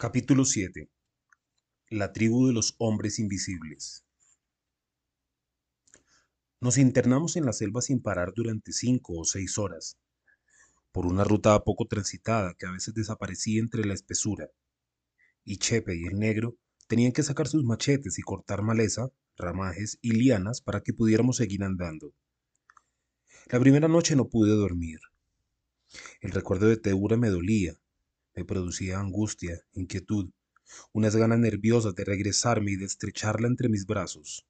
Capítulo 0.00 0.44
7 0.44 0.88
La 1.90 2.12
tribu 2.12 2.46
de 2.46 2.52
los 2.52 2.76
hombres 2.78 3.18
invisibles 3.18 4.04
Nos 6.60 6.78
internamos 6.78 7.34
en 7.34 7.44
la 7.44 7.52
selva 7.52 7.82
sin 7.82 8.00
parar 8.00 8.32
durante 8.32 8.72
cinco 8.72 9.14
o 9.18 9.24
seis 9.24 9.58
horas, 9.58 9.98
por 10.92 11.04
una 11.04 11.24
ruta 11.24 11.58
poco 11.64 11.86
transitada 11.86 12.54
que 12.54 12.66
a 12.66 12.70
veces 12.70 12.94
desaparecía 12.94 13.58
entre 13.58 13.84
la 13.84 13.94
espesura, 13.94 14.48
y 15.42 15.56
Chepe 15.56 15.96
y 15.96 16.04
el 16.04 16.16
negro 16.16 16.56
tenían 16.86 17.10
que 17.10 17.24
sacar 17.24 17.48
sus 17.48 17.64
machetes 17.64 18.20
y 18.20 18.22
cortar 18.22 18.62
maleza, 18.62 19.10
ramajes 19.36 19.98
y 20.00 20.12
lianas 20.12 20.60
para 20.60 20.80
que 20.80 20.94
pudiéramos 20.94 21.38
seguir 21.38 21.64
andando. 21.64 22.14
La 23.46 23.58
primera 23.58 23.88
noche 23.88 24.14
no 24.14 24.28
pude 24.28 24.52
dormir. 24.52 25.00
El 26.20 26.30
recuerdo 26.30 26.68
de 26.68 26.76
Teura 26.76 27.16
me 27.16 27.30
dolía 27.30 27.80
me 28.38 28.44
producía 28.44 29.00
angustia, 29.00 29.60
inquietud, 29.72 30.30
unas 30.92 31.16
ganas 31.16 31.40
nerviosas 31.40 31.96
de 31.96 32.04
regresarme 32.04 32.70
y 32.70 32.76
de 32.76 32.84
estrecharla 32.84 33.48
entre 33.48 33.68
mis 33.68 33.84
brazos. 33.84 34.46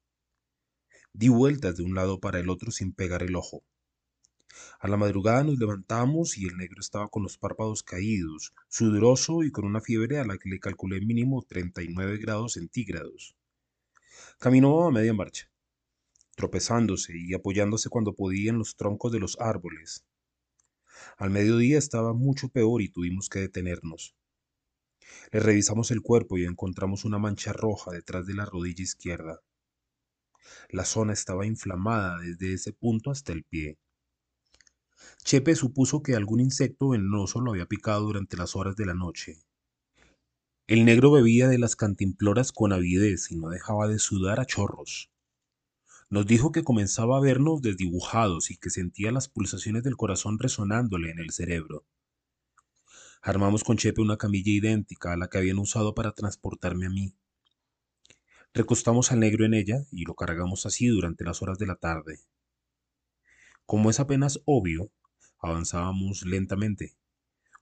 Di 1.11 1.29
vueltas 1.29 1.77
de 1.77 1.83
un 1.83 1.95
lado 1.95 2.19
para 2.19 2.39
el 2.39 2.51
otro 2.51 2.69
sin 2.69 2.93
pegar 2.93 3.23
el 3.23 3.35
ojo. 3.35 3.63
A 4.79 4.87
la 4.87 4.95
madrugada 4.95 5.43
nos 5.43 5.57
levantamos 5.57 6.37
y 6.37 6.45
el 6.45 6.55
negro 6.57 6.79
estaba 6.79 7.07
con 7.07 7.23
los 7.23 7.39
párpados 7.39 7.81
caídos, 7.81 8.53
sudoroso 8.67 9.41
y 9.41 9.49
con 9.49 9.65
una 9.65 9.81
fiebre 9.81 10.19
a 10.19 10.25
la 10.25 10.37
que 10.37 10.49
le 10.49 10.59
calculé 10.59 11.01
mínimo 11.01 11.41
39 11.41 12.19
grados 12.19 12.53
centígrados. 12.53 13.35
Caminó 14.37 14.85
a 14.85 14.91
media 14.91 15.15
marcha, 15.15 15.49
tropezándose 16.35 17.13
y 17.15 17.33
apoyándose 17.33 17.89
cuando 17.89 18.13
podía 18.13 18.51
en 18.51 18.59
los 18.59 18.75
troncos 18.75 19.11
de 19.11 19.19
los 19.19 19.39
árboles, 19.39 20.05
al 21.17 21.29
mediodía 21.29 21.77
estaba 21.77 22.13
mucho 22.13 22.49
peor 22.49 22.81
y 22.81 22.89
tuvimos 22.89 23.29
que 23.29 23.39
detenernos. 23.39 24.15
Le 25.31 25.39
revisamos 25.39 25.91
el 25.91 26.01
cuerpo 26.01 26.37
y 26.37 26.45
encontramos 26.45 27.05
una 27.05 27.17
mancha 27.17 27.53
roja 27.53 27.91
detrás 27.91 28.25
de 28.25 28.35
la 28.35 28.45
rodilla 28.45 28.83
izquierda. 28.83 29.41
La 30.69 30.85
zona 30.85 31.13
estaba 31.13 31.45
inflamada 31.45 32.19
desde 32.19 32.53
ese 32.53 32.73
punto 32.73 33.11
hasta 33.11 33.33
el 33.33 33.43
pie. 33.43 33.77
Chepe 35.23 35.55
supuso 35.55 36.01
que 36.01 36.15
algún 36.15 36.39
insecto 36.39 36.89
venenoso 36.89 37.41
lo 37.41 37.51
había 37.51 37.65
picado 37.65 38.01
durante 38.01 38.37
las 38.37 38.55
horas 38.55 38.75
de 38.75 38.85
la 38.85 38.93
noche. 38.93 39.37
El 40.67 40.85
negro 40.85 41.11
bebía 41.11 41.47
de 41.47 41.57
las 41.57 41.75
cantimploras 41.75 42.51
con 42.51 42.73
avidez 42.73 43.31
y 43.31 43.37
no 43.37 43.49
dejaba 43.49 43.87
de 43.87 43.99
sudar 43.99 44.39
a 44.39 44.45
chorros. 44.45 45.09
Nos 46.11 46.25
dijo 46.25 46.51
que 46.51 46.63
comenzaba 46.63 47.17
a 47.17 47.21
vernos 47.21 47.61
desdibujados 47.61 48.49
y 48.49 48.57
que 48.57 48.71
sentía 48.71 49.11
las 49.11 49.29
pulsaciones 49.29 49.83
del 49.83 49.95
corazón 49.95 50.39
resonándole 50.39 51.11
en 51.11 51.19
el 51.19 51.29
cerebro. 51.29 51.85
Armamos 53.21 53.63
con 53.63 53.77
Chepe 53.77 54.01
una 54.01 54.17
camilla 54.17 54.51
idéntica 54.51 55.13
a 55.13 55.17
la 55.17 55.27
que 55.27 55.37
habían 55.37 55.59
usado 55.59 55.93
para 55.93 56.13
transportarme 56.13 56.87
a 56.87 56.89
mí. 56.89 57.13
Recostamos 58.55 59.11
al 59.11 59.19
negro 59.19 59.45
en 59.45 59.53
ella 59.53 59.85
y 59.91 60.05
lo 60.05 60.15
cargamos 60.15 60.65
así 60.65 60.87
durante 60.87 61.23
las 61.23 61.43
horas 61.43 61.59
de 61.59 61.67
la 61.67 61.75
tarde. 61.75 62.19
Como 63.67 63.91
es 63.91 63.99
apenas 63.99 64.39
obvio, 64.45 64.89
avanzábamos 65.37 66.25
lentamente, 66.25 66.97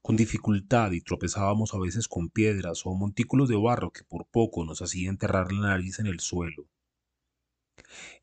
con 0.01 0.15
dificultad 0.15 0.93
y 0.93 1.01
tropezábamos 1.01 1.73
a 1.73 1.79
veces 1.79 2.07
con 2.07 2.29
piedras 2.29 2.83
o 2.85 2.93
montículos 2.93 3.49
de 3.49 3.57
barro 3.57 3.91
que 3.91 4.05
por 4.05 4.25
poco 4.25 4.63
nos 4.63 4.81
hacían 4.81 5.15
enterrar 5.15 5.51
la 5.51 5.67
nariz 5.67 5.99
en 5.99 6.07
el 6.07 6.21
suelo. 6.21 6.69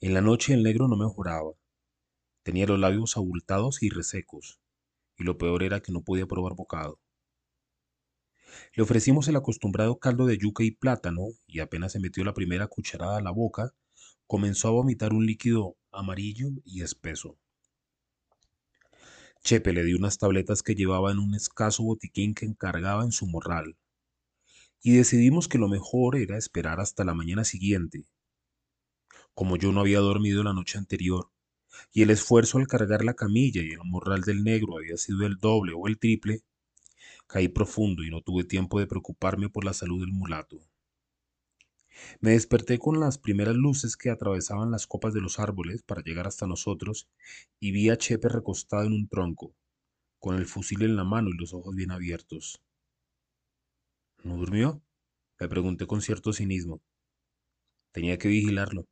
En 0.01 0.15
la 0.15 0.21
noche 0.21 0.55
el 0.55 0.63
negro 0.63 0.89
no 0.89 0.97
mejoraba. 0.97 1.53
Tenía 2.43 2.67
los 2.67 2.79
labios 2.79 3.17
abultados 3.17 3.83
y 3.83 3.89
resecos, 3.89 4.61
y 5.17 5.25
lo 5.25 5.39
peor 5.39 5.63
era 5.63 5.81
que 5.81 5.93
no 5.93 6.03
podía 6.03 6.27
probar 6.27 6.55
bocado. 6.55 7.01
Le 8.75 8.83
ofrecimos 8.83 9.29
el 9.29 9.37
acostumbrado 9.37 9.99
caldo 9.99 10.27
de 10.27 10.39
yuca 10.39 10.65
y 10.65 10.71
plátano, 10.71 11.29
y 11.47 11.61
apenas 11.61 11.93
se 11.93 12.01
metió 12.01 12.25
la 12.25 12.35
primera 12.35 12.67
cucharada 12.67 13.19
a 13.19 13.23
la 13.23 13.31
boca, 13.31 13.75
comenzó 14.27 14.69
a 14.69 14.73
vomitar 14.73 15.13
un 15.13 15.27
líquido 15.27 15.77
amarillo 15.93 16.49
y 16.65 16.83
espeso. 16.83 17.39
Chepe 19.43 19.73
le 19.73 19.85
dio 19.85 19.97
unas 19.97 20.19
tabletas 20.19 20.63
que 20.63 20.75
llevaba 20.75 21.13
en 21.13 21.19
un 21.19 21.35
escaso 21.35 21.83
botiquín 21.83 22.35
que 22.35 22.47
encargaba 22.47 23.05
en 23.05 23.13
su 23.13 23.27
morral, 23.27 23.77
y 24.83 24.97
decidimos 24.97 25.49
que 25.49 25.59
lo 25.59 25.69
mejor 25.69 26.17
era 26.17 26.37
esperar 26.37 26.81
hasta 26.81 27.05
la 27.05 27.15
mañana 27.15 27.45
siguiente, 27.45 28.07
como 29.35 29.57
yo 29.57 29.73
no 29.73 29.81
había 29.81 29.99
dormido 29.99 30.43
la 30.43 30.53
noche 30.53 30.79
anterior, 30.79 31.31
y 31.93 32.03
el 32.03 32.11
esfuerzo 32.11 32.59
al 32.59 32.69
cargar 32.69 33.05
la 33.05 33.15
camilla 33.15 33.63
y 33.63 33.71
el 33.71 33.85
morral 33.85 34.23
del 34.23 34.45
negro 34.45 34.79
había 34.79 34.97
sido 34.97 35.27
el 35.27 35.37
doble 35.37 35.73
o 35.75 35.87
el 35.89 35.99
triple, 35.99 36.43
caí 37.27 37.49
profundo 37.49 38.03
y 38.05 38.11
no 38.11 38.23
tuve 38.23 38.45
tiempo 38.45 38.79
de 38.79 38.87
preocuparme 38.87 39.49
por 39.49 39.65
la 39.65 39.73
salud 39.73 40.01
del 40.01 40.13
mulato. 40.13 40.59
Me 42.21 42.33
desperté 42.33 42.79
con 42.79 42.99
las 43.01 43.19
primeras 43.19 43.55
luces 43.55 43.97
que 43.97 44.11
atravesaban 44.11 44.71
las 44.71 44.87
copas 44.87 45.15
de 45.15 45.21
los 45.21 45.39
árboles 45.39 45.83
para 45.83 46.03
llegar 46.03 46.27
hasta 46.27 46.47
nosotros 46.47 47.09
y 47.61 47.71
vi 47.73 47.91
a 47.91 47.97
Chepe 47.97 48.29
recostado 48.29 48.85
en 48.85 48.93
un 48.93 49.09
tronco, 49.09 49.55
con 50.19 50.37
el 50.37 50.47
fusil 50.47 50.83
en 50.83 50.97
la 50.97 51.05
mano 51.05 51.31
y 51.31 51.37
los 51.37 51.55
ojos 51.55 51.75
bien 51.75 51.91
abiertos. 51.93 52.61
¿No 54.25 54.37
durmió? 54.37 54.83
Le 55.39 55.49
pregunté 55.49 55.87
con 55.87 56.01
cierto 56.03 56.33
cinismo. 56.33 56.81
Tenía 57.93 58.19
que 58.19 58.29
vigilarlo. 58.29 58.87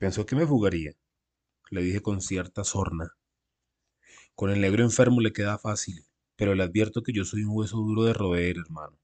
Pensó 0.00 0.24
que 0.24 0.34
me 0.34 0.46
fugaría, 0.46 0.94
le 1.68 1.82
dije 1.82 2.00
con 2.00 2.22
cierta 2.22 2.64
sorna. 2.64 3.18
Con 4.34 4.48
el 4.48 4.62
negro 4.62 4.82
enfermo 4.82 5.20
le 5.20 5.34
queda 5.34 5.58
fácil, 5.58 6.06
pero 6.36 6.54
le 6.54 6.62
advierto 6.62 7.02
que 7.02 7.12
yo 7.12 7.26
soy 7.26 7.42
un 7.44 7.54
hueso 7.54 7.76
duro 7.76 8.04
de 8.04 8.14
roer, 8.14 8.56
hermano. 8.56 8.98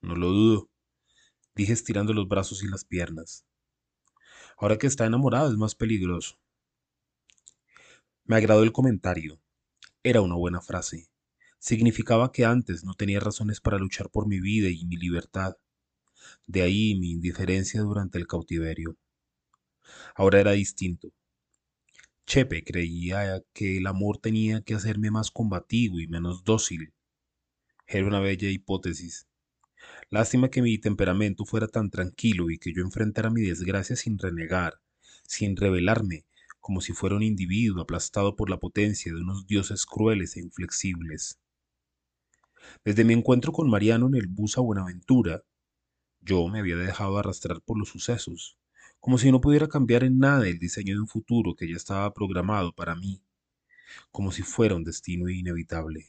No 0.00 0.16
lo 0.16 0.26
dudo, 0.26 0.70
dije 1.54 1.72
estirando 1.72 2.12
los 2.14 2.26
brazos 2.26 2.64
y 2.64 2.66
las 2.66 2.84
piernas. 2.84 3.46
Ahora 4.58 4.76
que 4.76 4.88
está 4.88 5.06
enamorado 5.06 5.52
es 5.52 5.56
más 5.56 5.76
peligroso. 5.76 6.36
Me 8.24 8.34
agradó 8.34 8.64
el 8.64 8.72
comentario. 8.72 9.40
Era 10.02 10.20
una 10.20 10.34
buena 10.34 10.60
frase. 10.60 11.08
Significaba 11.60 12.32
que 12.32 12.44
antes 12.44 12.82
no 12.82 12.94
tenía 12.94 13.20
razones 13.20 13.60
para 13.60 13.78
luchar 13.78 14.10
por 14.10 14.26
mi 14.26 14.40
vida 14.40 14.68
y 14.68 14.84
mi 14.84 14.96
libertad. 14.96 15.54
De 16.48 16.62
ahí 16.62 16.98
mi 16.98 17.12
indiferencia 17.12 17.82
durante 17.82 18.18
el 18.18 18.26
cautiverio. 18.26 18.96
Ahora 20.14 20.40
era 20.40 20.52
distinto. 20.52 21.12
Chepe 22.26 22.64
creía 22.64 23.40
que 23.52 23.76
el 23.76 23.86
amor 23.86 24.18
tenía 24.18 24.60
que 24.62 24.74
hacerme 24.74 25.10
más 25.10 25.30
combativo 25.30 26.00
y 26.00 26.08
menos 26.08 26.42
dócil. 26.42 26.92
Era 27.86 28.06
una 28.06 28.20
bella 28.20 28.50
hipótesis. 28.50 29.28
Lástima 30.10 30.50
que 30.50 30.62
mi 30.62 30.78
temperamento 30.78 31.44
fuera 31.44 31.68
tan 31.68 31.90
tranquilo 31.90 32.50
y 32.50 32.58
que 32.58 32.72
yo 32.72 32.82
enfrentara 32.82 33.30
mi 33.30 33.42
desgracia 33.42 33.94
sin 33.94 34.18
renegar, 34.18 34.80
sin 35.22 35.56
rebelarme, 35.56 36.26
como 36.58 36.80
si 36.80 36.92
fuera 36.92 37.14
un 37.14 37.22
individuo 37.22 37.82
aplastado 37.82 38.34
por 38.34 38.50
la 38.50 38.58
potencia 38.58 39.12
de 39.12 39.20
unos 39.20 39.46
dioses 39.46 39.86
crueles 39.86 40.36
e 40.36 40.40
inflexibles. 40.40 41.38
Desde 42.84 43.04
mi 43.04 43.12
encuentro 43.12 43.52
con 43.52 43.70
Mariano 43.70 44.08
en 44.08 44.16
el 44.16 44.26
bus 44.26 44.58
a 44.58 44.62
Buenaventura, 44.62 45.44
yo 46.20 46.48
me 46.48 46.58
había 46.58 46.76
dejado 46.76 47.18
arrastrar 47.18 47.62
por 47.62 47.78
los 47.78 47.88
sucesos, 47.88 48.58
como 49.06 49.18
si 49.18 49.30
no 49.30 49.40
pudiera 49.40 49.68
cambiar 49.68 50.02
en 50.02 50.18
nada 50.18 50.48
el 50.48 50.58
diseño 50.58 50.94
de 50.94 51.00
un 51.00 51.06
futuro 51.06 51.54
que 51.54 51.70
ya 51.70 51.76
estaba 51.76 52.12
programado 52.12 52.72
para 52.72 52.96
mí, 52.96 53.22
como 54.10 54.32
si 54.32 54.42
fuera 54.42 54.74
un 54.74 54.82
destino 54.82 55.28
inevitable. 55.28 56.08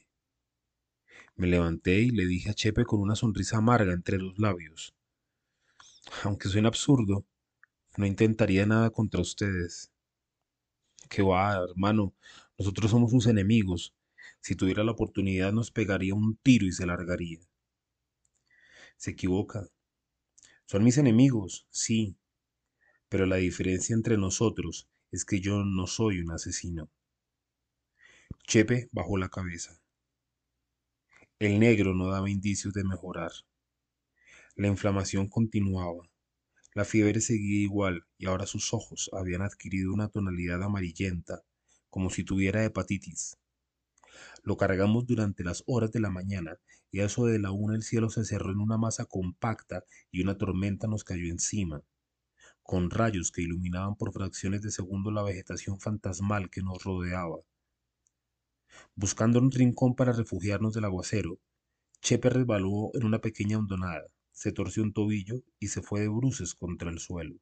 Me 1.35 1.45
levanté 1.45 1.99
y 1.99 2.09
le 2.09 2.25
dije 2.25 2.49
a 2.49 2.55
Chepe 2.55 2.85
con 2.85 2.99
una 2.99 3.15
sonrisa 3.15 3.57
amarga 3.57 3.93
entre 3.93 4.17
los 4.17 4.39
labios. 4.39 4.95
Aunque 6.23 6.49
suene 6.49 6.67
absurdo, 6.67 7.23
no 7.97 8.07
intentaría 8.07 8.65
nada 8.65 8.89
contra 8.89 9.21
ustedes. 9.21 9.91
Que 11.07 11.21
va, 11.21 11.53
hermano, 11.69 12.15
nosotros 12.57 12.89
somos 12.89 13.11
sus 13.11 13.27
enemigos. 13.27 13.93
Si 14.39 14.55
tuviera 14.55 14.83
la 14.83 14.93
oportunidad 14.93 15.53
nos 15.53 15.69
pegaría 15.69 16.15
un 16.15 16.35
tiro 16.37 16.65
y 16.65 16.71
se 16.71 16.87
largaría. 16.87 17.41
Se 18.95 19.11
equivoca. 19.11 19.67
Son 20.65 20.83
mis 20.83 20.97
enemigos, 20.97 21.67
sí, 21.69 22.17
pero 23.09 23.25
la 23.25 23.37
diferencia 23.37 23.93
entre 23.93 24.17
nosotros 24.17 24.89
es 25.11 25.23
que 25.23 25.39
yo 25.39 25.63
no 25.63 25.87
soy 25.87 26.19
un 26.19 26.31
asesino. 26.31 26.89
Chepe 28.45 28.89
bajó 28.91 29.17
la 29.17 29.29
cabeza. 29.29 29.79
El 31.39 31.59
negro 31.59 31.93
no 31.93 32.09
daba 32.09 32.29
indicios 32.29 32.73
de 32.73 32.83
mejorar. 32.83 33.31
La 34.55 34.67
inflamación 34.67 35.27
continuaba. 35.27 36.09
La 36.73 36.83
fiebre 36.83 37.21
seguía 37.21 37.61
igual 37.61 38.05
y 38.17 38.25
ahora 38.25 38.45
sus 38.45 38.73
ojos 38.73 39.09
habían 39.13 39.41
adquirido 39.41 39.93
una 39.93 40.09
tonalidad 40.09 40.61
amarillenta, 40.63 41.43
como 41.89 42.09
si 42.09 42.23
tuviera 42.23 42.63
hepatitis. 42.63 43.37
Lo 44.43 44.57
cargamos 44.57 45.05
durante 45.05 45.43
las 45.43 45.63
horas 45.67 45.91
de 45.91 45.99
la 45.99 46.09
mañana 46.09 46.57
y 46.91 46.99
a 46.99 47.05
eso 47.05 47.25
de 47.25 47.39
la 47.39 47.51
una 47.51 47.75
el 47.75 47.83
cielo 47.83 48.09
se 48.09 48.25
cerró 48.25 48.51
en 48.51 48.59
una 48.59 48.77
masa 48.77 49.05
compacta 49.05 49.83
y 50.11 50.21
una 50.21 50.37
tormenta 50.37 50.87
nos 50.87 51.03
cayó 51.03 51.29
encima 51.31 51.83
con 52.67 52.89
rayos 52.89 53.31
que 53.31 53.41
iluminaban 53.41 53.95
por 53.95 54.11
fracciones 54.11 54.61
de 54.61 54.71
segundo 54.71 55.09
la 55.09 55.23
vegetación 55.23 55.79
fantasmal 55.79 56.49
que 56.49 56.61
nos 56.61 56.83
rodeaba. 56.83 57.37
Buscando 58.93 59.39
un 59.39 59.51
rincón 59.51 59.95
para 59.95 60.11
refugiarnos 60.11 60.73
del 60.73 60.83
aguacero, 60.83 61.39
Chepe 62.01 62.29
resbaló 62.29 62.91
en 62.93 63.05
una 63.05 63.21
pequeña 63.21 63.57
hondonada, 63.57 64.07
se 64.33 64.51
torció 64.51 64.83
un 64.83 64.91
tobillo 64.91 65.45
y 65.59 65.69
se 65.69 65.81
fue 65.81 66.01
de 66.01 66.09
bruces 66.09 66.55
contra 66.55 66.89
el 66.89 66.99
suelo. 66.99 67.37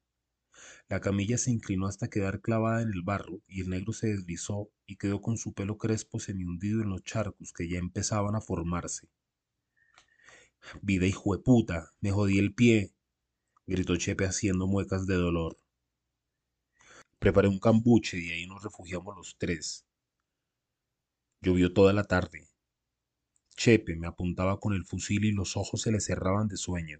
La 0.89 1.01
camilla 1.01 1.39
se 1.39 1.49
inclinó 1.49 1.87
hasta 1.87 2.07
quedar 2.07 2.39
clavada 2.41 2.83
en 2.83 2.89
el 2.89 3.01
barro 3.01 3.41
y 3.47 3.61
el 3.61 3.69
negro 3.71 3.93
se 3.93 4.09
deslizó 4.09 4.69
y 4.85 4.97
quedó 4.97 5.21
con 5.21 5.37
su 5.37 5.53
pelo 5.53 5.79
crespo 5.79 6.19
semi-hundido 6.19 6.83
en 6.83 6.89
los 6.89 7.03
charcos 7.03 7.51
que 7.51 7.67
ya 7.67 7.79
empezaban 7.79 8.35
a 8.35 8.41
formarse. 8.41 9.09
Vida 10.83 11.07
puta, 11.43 11.93
me 11.99 12.11
jodí 12.11 12.37
el 12.37 12.53
pie, 12.53 12.94
gritó 13.67 13.95
Chepe 13.95 14.25
haciendo 14.25 14.67
muecas 14.67 15.07
de 15.07 15.15
dolor. 15.15 15.57
Preparé 17.19 17.47
un 17.47 17.59
cambuche 17.59 18.17
y 18.19 18.31
ahí 18.31 18.45
nos 18.45 18.63
refugiamos 18.63 19.15
los 19.15 19.35
tres. 19.37 19.85
Llovió 21.41 21.73
toda 21.73 21.93
la 21.93 22.03
tarde. 22.03 22.47
Chepe 23.55 23.95
me 23.95 24.07
apuntaba 24.07 24.59
con 24.59 24.73
el 24.73 24.85
fusil 24.85 25.25
y 25.25 25.31
los 25.31 25.57
ojos 25.57 25.81
se 25.81 25.91
le 25.91 25.99
cerraban 25.99 26.47
de 26.47 26.57
sueño. 26.57 26.99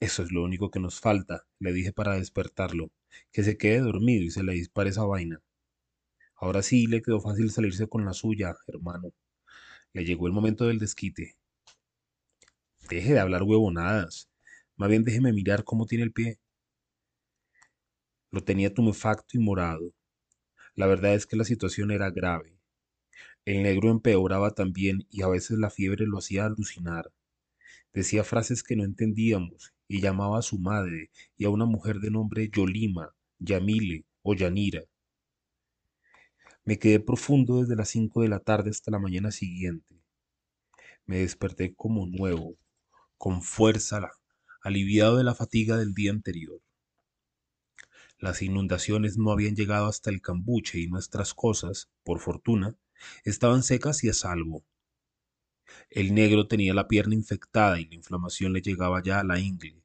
Eso 0.00 0.22
es 0.22 0.32
lo 0.32 0.42
único 0.42 0.70
que 0.70 0.80
nos 0.80 1.00
falta, 1.00 1.46
le 1.60 1.72
dije 1.72 1.92
para 1.92 2.14
despertarlo, 2.14 2.90
que 3.30 3.44
se 3.44 3.56
quede 3.56 3.78
dormido 3.78 4.24
y 4.24 4.30
se 4.30 4.42
le 4.42 4.52
dispare 4.52 4.90
esa 4.90 5.04
vaina. 5.04 5.40
Ahora 6.34 6.62
sí 6.62 6.88
le 6.88 7.02
quedó 7.02 7.20
fácil 7.20 7.52
salirse 7.52 7.88
con 7.88 8.04
la 8.04 8.12
suya, 8.12 8.56
hermano. 8.66 9.12
Le 9.92 10.04
llegó 10.04 10.26
el 10.26 10.32
momento 10.32 10.66
del 10.66 10.80
desquite. 10.80 11.36
Deje 12.88 13.12
de 13.12 13.20
hablar 13.20 13.44
huevonadas. 13.44 14.28
Más 14.76 14.88
bien 14.88 15.04
déjeme 15.04 15.32
mirar 15.32 15.64
cómo 15.64 15.86
tiene 15.86 16.04
el 16.04 16.12
pie. 16.12 16.38
Lo 18.30 18.42
tenía 18.42 18.72
tumefacto 18.72 19.36
y 19.36 19.40
morado. 19.40 19.92
La 20.74 20.86
verdad 20.86 21.14
es 21.14 21.26
que 21.26 21.36
la 21.36 21.44
situación 21.44 21.90
era 21.90 22.10
grave. 22.10 22.56
El 23.44 23.62
negro 23.62 23.90
empeoraba 23.90 24.52
también 24.52 25.06
y 25.10 25.22
a 25.22 25.28
veces 25.28 25.58
la 25.58 25.70
fiebre 25.70 26.06
lo 26.06 26.18
hacía 26.18 26.46
alucinar. 26.46 27.12
Decía 27.92 28.24
frases 28.24 28.62
que 28.62 28.76
no 28.76 28.84
entendíamos 28.84 29.74
y 29.88 30.00
llamaba 30.00 30.38
a 30.38 30.42
su 30.42 30.58
madre 30.58 31.10
y 31.36 31.44
a 31.44 31.50
una 31.50 31.66
mujer 31.66 31.98
de 31.98 32.10
nombre 32.10 32.48
Yolima, 32.48 33.14
Yamile 33.38 34.06
o 34.22 34.34
Yanira. 34.34 34.82
Me 36.64 36.78
quedé 36.78 37.00
profundo 37.00 37.60
desde 37.60 37.76
las 37.76 37.90
cinco 37.90 38.22
de 38.22 38.28
la 38.28 38.38
tarde 38.40 38.70
hasta 38.70 38.90
la 38.90 38.98
mañana 38.98 39.30
siguiente. 39.30 40.00
Me 41.06 41.18
desperté 41.18 41.74
como 41.74 42.06
nuevo, 42.06 42.56
con 43.18 43.42
fuerza, 43.42 44.10
aliviado 44.62 45.16
de 45.16 45.24
la 45.24 45.34
fatiga 45.34 45.76
del 45.76 45.92
día 45.92 46.12
anterior. 46.12 46.60
Las 48.18 48.42
inundaciones 48.42 49.18
no 49.18 49.32
habían 49.32 49.56
llegado 49.56 49.86
hasta 49.86 50.08
el 50.08 50.22
cambuche 50.22 50.78
y 50.78 50.86
nuestras 50.86 51.34
cosas, 51.34 51.90
por 52.04 52.20
fortuna, 52.20 52.76
estaban 53.24 53.64
secas 53.64 54.04
y 54.04 54.08
a 54.08 54.14
salvo. 54.14 54.64
El 55.90 56.14
negro 56.14 56.46
tenía 56.46 56.74
la 56.74 56.86
pierna 56.86 57.14
infectada 57.14 57.80
y 57.80 57.86
la 57.86 57.96
inflamación 57.96 58.52
le 58.52 58.62
llegaba 58.62 59.02
ya 59.02 59.18
a 59.18 59.24
la 59.24 59.40
ingle. 59.40 59.82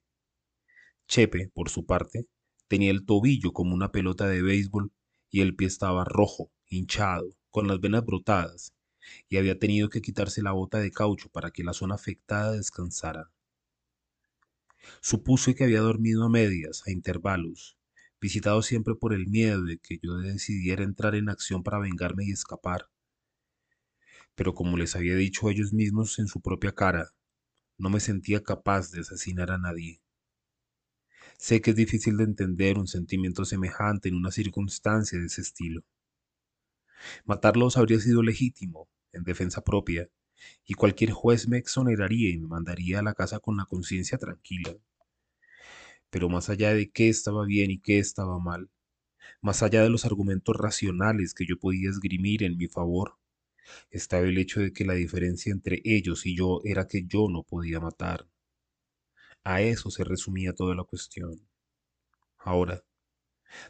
Chepe, 1.07 1.49
por 1.53 1.69
su 1.69 1.85
parte, 1.85 2.27
tenía 2.67 2.91
el 2.91 3.05
tobillo 3.05 3.53
como 3.53 3.73
una 3.73 3.91
pelota 3.91 4.27
de 4.27 4.43
béisbol 4.43 4.91
y 5.29 5.41
el 5.41 5.55
pie 5.55 5.67
estaba 5.67 6.05
rojo, 6.05 6.51
hinchado, 6.67 7.29
con 7.49 7.67
las 7.67 7.79
venas 7.79 8.05
brotadas, 8.05 8.73
y 9.29 9.37
había 9.37 9.57
tenido 9.57 9.89
que 9.89 10.01
quitarse 10.01 10.43
la 10.43 10.51
bota 10.51 10.79
de 10.79 10.91
caucho 10.91 11.29
para 11.29 11.49
que 11.51 11.63
la 11.63 11.73
zona 11.73 11.95
afectada 11.95 12.51
descansara. 12.51 13.31
Supuse 15.01 15.55
que 15.55 15.63
había 15.63 15.81
dormido 15.81 16.23
a 16.23 16.29
medias, 16.29 16.83
a 16.85 16.91
intervalos, 16.91 17.77
visitado 18.19 18.61
siempre 18.61 18.95
por 18.95 19.13
el 19.13 19.27
miedo 19.27 19.63
de 19.63 19.77
que 19.77 19.99
yo 20.01 20.17
decidiera 20.17 20.83
entrar 20.83 21.15
en 21.15 21.29
acción 21.29 21.63
para 21.63 21.79
vengarme 21.79 22.25
y 22.25 22.31
escapar. 22.31 22.89
Pero 24.35 24.53
como 24.53 24.77
les 24.77 24.95
había 24.95 25.15
dicho 25.15 25.49
ellos 25.49 25.73
mismos 25.73 26.19
en 26.19 26.27
su 26.27 26.41
propia 26.41 26.73
cara, 26.73 27.09
no 27.77 27.89
me 27.89 27.99
sentía 27.99 28.43
capaz 28.43 28.91
de 28.91 29.01
asesinar 29.01 29.51
a 29.51 29.57
nadie. 29.57 30.01
Sé 31.37 31.61
que 31.61 31.71
es 31.71 31.75
difícil 31.75 32.17
de 32.17 32.23
entender 32.23 32.77
un 32.77 32.87
sentimiento 32.87 33.45
semejante 33.45 34.09
en 34.09 34.15
una 34.15 34.31
circunstancia 34.31 35.19
de 35.19 35.27
ese 35.27 35.41
estilo. 35.41 35.83
Matarlos 37.25 37.77
habría 37.77 37.99
sido 37.99 38.23
legítimo, 38.23 38.89
en 39.11 39.23
defensa 39.23 39.63
propia, 39.63 40.09
y 40.65 40.73
cualquier 40.75 41.11
juez 41.11 41.47
me 41.47 41.57
exoneraría 41.57 42.29
y 42.29 42.37
me 42.37 42.47
mandaría 42.47 42.99
a 42.99 43.03
la 43.03 43.13
casa 43.13 43.39
con 43.39 43.57
la 43.57 43.65
conciencia 43.65 44.17
tranquila 44.17 44.75
pero 46.09 46.29
más 46.29 46.49
allá 46.49 46.73
de 46.73 46.89
qué 46.89 47.09
estaba 47.09 47.45
bien 47.45 47.71
y 47.71 47.79
qué 47.79 47.99
estaba 47.99 48.39
mal, 48.39 48.69
más 49.41 49.63
allá 49.63 49.83
de 49.83 49.89
los 49.89 50.05
argumentos 50.05 50.55
racionales 50.55 51.33
que 51.33 51.45
yo 51.45 51.59
podía 51.59 51.89
esgrimir 51.89 52.43
en 52.43 52.57
mi 52.57 52.67
favor, 52.67 53.17
estaba 53.91 54.25
el 54.25 54.37
hecho 54.37 54.61
de 54.61 54.73
que 54.73 54.85
la 54.85 54.93
diferencia 54.95 55.51
entre 55.51 55.81
ellos 55.85 56.25
y 56.25 56.35
yo 56.35 56.61
era 56.63 56.87
que 56.87 57.05
yo 57.05 57.27
no 57.29 57.43
podía 57.43 57.79
matar. 57.79 58.27
A 59.43 59.61
eso 59.61 59.89
se 59.89 60.03
resumía 60.03 60.53
toda 60.53 60.75
la 60.75 60.83
cuestión. 60.83 61.41
Ahora, 62.39 62.83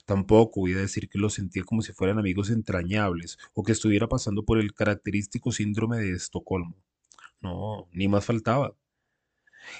tampoco 0.06 0.62
voy 0.62 0.74
a 0.74 0.78
decir 0.78 1.10
que 1.10 1.20
lo 1.20 1.30
sentía 1.30 1.64
como 1.64 1.82
si 1.82 1.94
fueran 1.94 2.20
amigos 2.20 2.50
entrañables 2.50 3.38
o 3.54 3.64
que 3.64 3.72
estuviera 3.72 4.08
pasando 4.08 4.44
por 4.46 4.60
el 4.60 4.74
característico 4.74 5.52
síndrome 5.52 5.98
de 5.98 6.12
Estocolmo. 6.14 6.76
No, 7.42 7.88
ni 7.92 8.08
más 8.08 8.26
faltaba. 8.26 8.76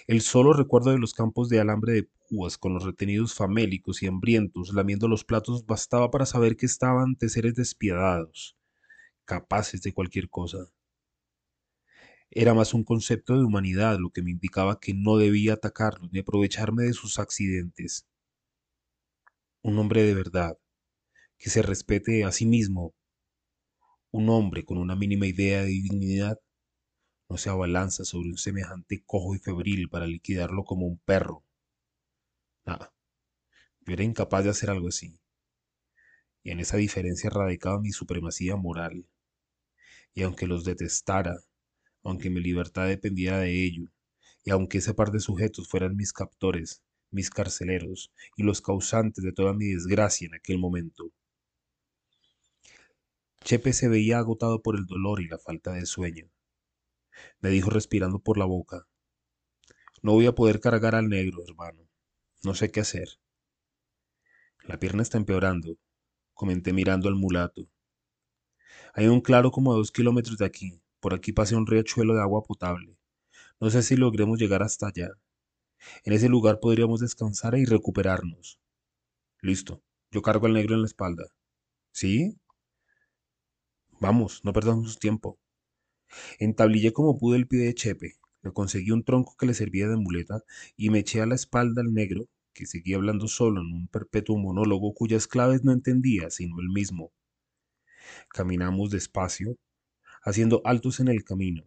El 0.08 0.22
solo 0.22 0.54
recuerdo 0.54 0.92
de 0.92 0.98
los 0.98 1.14
campos 1.14 1.50
de 1.50 1.60
alambre 1.60 1.94
de 1.94 2.10
púas 2.30 2.58
con 2.58 2.74
los 2.74 2.84
retenidos 2.84 3.36
famélicos 3.36 4.02
y 4.02 4.08
hambrientos 4.08 4.74
lamiendo 4.74 5.08
los 5.08 5.24
platos 5.24 5.66
bastaba 5.66 6.10
para 6.10 6.26
saber 6.26 6.58
que 6.58 6.66
estaban 6.66 7.04
ante 7.04 7.30
seres 7.30 7.56
despiadados, 7.56 8.58
capaces 9.26 9.82
de 9.84 9.94
cualquier 9.94 10.30
cosa. 10.30 10.70
Era 12.32 12.54
más 12.54 12.74
un 12.74 12.86
concepto 12.86 13.36
de 13.38 13.44
humanidad 13.44 13.98
lo 14.00 14.12
que 14.12 14.22
me 14.22 14.32
indicaba 14.32 14.80
que 14.80 14.94
no 14.94 15.18
debía 15.18 15.56
atacarlos 15.56 16.10
ni 16.14 16.20
aprovecharme 16.20 16.84
de 16.84 16.94
sus 16.94 17.20
accidentes. 17.20 18.07
Un 19.68 19.78
hombre 19.80 20.04
de 20.04 20.14
verdad, 20.14 20.58
que 21.38 21.50
se 21.50 21.62
respete 21.62 22.24
a 22.24 22.32
sí 22.32 22.46
mismo, 22.46 22.96
un 24.12 24.30
hombre 24.30 24.64
con 24.64 24.78
una 24.78 24.96
mínima 24.96 25.28
idea 25.28 25.60
de 25.60 25.68
dignidad, 25.68 26.40
no 27.28 27.36
se 27.36 27.50
abalanza 27.50 28.06
sobre 28.06 28.30
un 28.30 28.38
semejante 28.38 29.04
cojo 29.06 29.36
y 29.36 29.40
febril 29.40 29.90
para 29.90 30.08
liquidarlo 30.08 30.64
como 30.64 30.86
un 30.88 31.00
perro. 31.00 31.44
Nada, 32.66 32.94
yo 33.82 33.92
era 33.92 34.06
incapaz 34.06 34.46
de 34.46 34.52
hacer 34.52 34.70
algo 34.70 34.88
así. 34.88 35.20
Y 36.44 36.52
en 36.52 36.62
esa 36.62 36.78
diferencia 36.78 37.30
radicaba 37.30 37.82
mi 37.82 37.92
supremacía 37.92 38.56
moral. 38.56 39.06
Y 40.14 40.22
aunque 40.22 40.48
los 40.48 40.64
detestara, 40.64 41.36
aunque 42.04 42.30
mi 42.30 42.40
libertad 42.40 42.88
dependiera 42.88 43.40
de 43.40 43.66
ello, 43.66 43.92
y 44.46 44.52
aunque 44.52 44.78
ese 44.78 44.94
par 44.94 45.12
de 45.12 45.20
sujetos 45.20 45.68
fueran 45.68 45.98
mis 45.98 46.14
captores, 46.14 46.86
mis 47.12 47.30
carceleros 47.30 48.12
y 48.36 48.44
los 48.44 48.62
causantes 48.62 49.24
de 49.24 49.32
toda 49.34 49.54
mi 49.54 49.66
desgracia 49.68 50.28
en 50.28 50.36
aquel 50.36 50.58
momento, 50.60 51.12
Chepe 53.44 53.72
se 53.74 53.88
veía 53.88 54.18
agotado 54.18 54.62
por 54.62 54.76
el 54.76 54.86
dolor 54.86 55.22
y 55.22 55.28
la 55.28 55.38
falta 55.38 55.72
de 55.72 55.86
sueño 55.86 56.30
me 57.40 57.50
dijo 57.50 57.70
respirando 57.70 58.20
por 58.20 58.38
la 58.38 58.46
boca. 58.46 58.88
No 60.02 60.14
voy 60.14 60.28
a 60.28 60.36
poder 60.36 60.60
cargar 60.60 60.96
al 60.96 61.10
negro, 61.10 61.44
hermano. 61.48 61.88
No 62.44 62.54
sé 62.54 62.72
qué 62.72 62.82
hacer. 62.82 63.08
La 64.64 64.80
pierna 64.80 65.02
está 65.02 65.18
empeorando, 65.18 65.78
comenté 66.34 66.74
mirando 66.74 67.08
al 67.08 67.16
mulato. 67.16 67.68
Hay 68.94 69.08
un 69.08 69.22
claro 69.22 69.52
como 69.52 69.74
a 69.74 69.76
dos 69.76 69.92
kilómetros 69.92 70.38
de 70.38 70.46
aquí. 70.46 70.82
Por 71.00 71.14
aquí 71.14 71.32
pasa 71.32 71.58
un 71.58 71.68
riachuelo 71.68 72.16
de 72.16 72.22
agua 72.22 72.44
potable. 72.44 72.98
No 73.60 73.70
sé 73.70 73.82
si 73.82 73.96
logremos 73.96 74.40
llegar 74.40 74.64
hasta 74.64 74.88
allá. 74.88 75.10
En 76.04 76.14
ese 76.14 76.30
lugar 76.30 76.60
podríamos 76.60 77.00
descansar 77.00 77.58
y 77.58 77.66
recuperarnos. 77.66 78.60
Listo. 79.42 79.82
Yo 80.12 80.22
cargo 80.22 80.48
al 80.48 80.54
negro 80.54 80.76
en 80.76 80.82
la 80.82 80.88
espalda. 80.88 81.26
¿Sí? 81.92 82.38
Vamos, 84.00 84.42
no 84.44 84.54
perdamos 84.54 85.00
tiempo. 85.00 85.40
Entablillé 86.40 86.94
como 86.94 87.18
pude 87.18 87.38
el 87.38 87.48
pie 87.48 87.60
de 87.66 87.74
Chepe, 87.74 88.14
le 88.44 88.54
conseguí 88.54 88.92
un 88.92 89.04
tronco 89.04 89.36
que 89.38 89.46
le 89.46 89.54
servía 89.54 89.88
de 89.88 89.98
muleta 89.98 90.44
y 90.76 90.90
me 90.90 91.00
eché 91.00 91.22
a 91.22 91.26
la 91.26 91.36
espalda 91.36 91.82
al 91.82 91.94
negro, 91.94 92.28
que 92.54 92.66
seguía 92.66 92.96
hablando 92.96 93.28
solo 93.28 93.62
en 93.62 93.74
un 93.74 93.88
perpetuo 93.88 94.38
monólogo 94.38 94.94
cuyas 94.94 95.28
claves 95.28 95.64
no 95.64 95.72
entendía 95.72 96.30
sino 96.30 96.60
él 96.60 96.70
mismo. 96.70 97.12
Caminamos 98.30 98.90
despacio, 98.92 99.58
haciendo 100.22 100.62
altos 100.64 101.00
en 101.00 101.10
el 101.10 101.24
camino. 101.24 101.64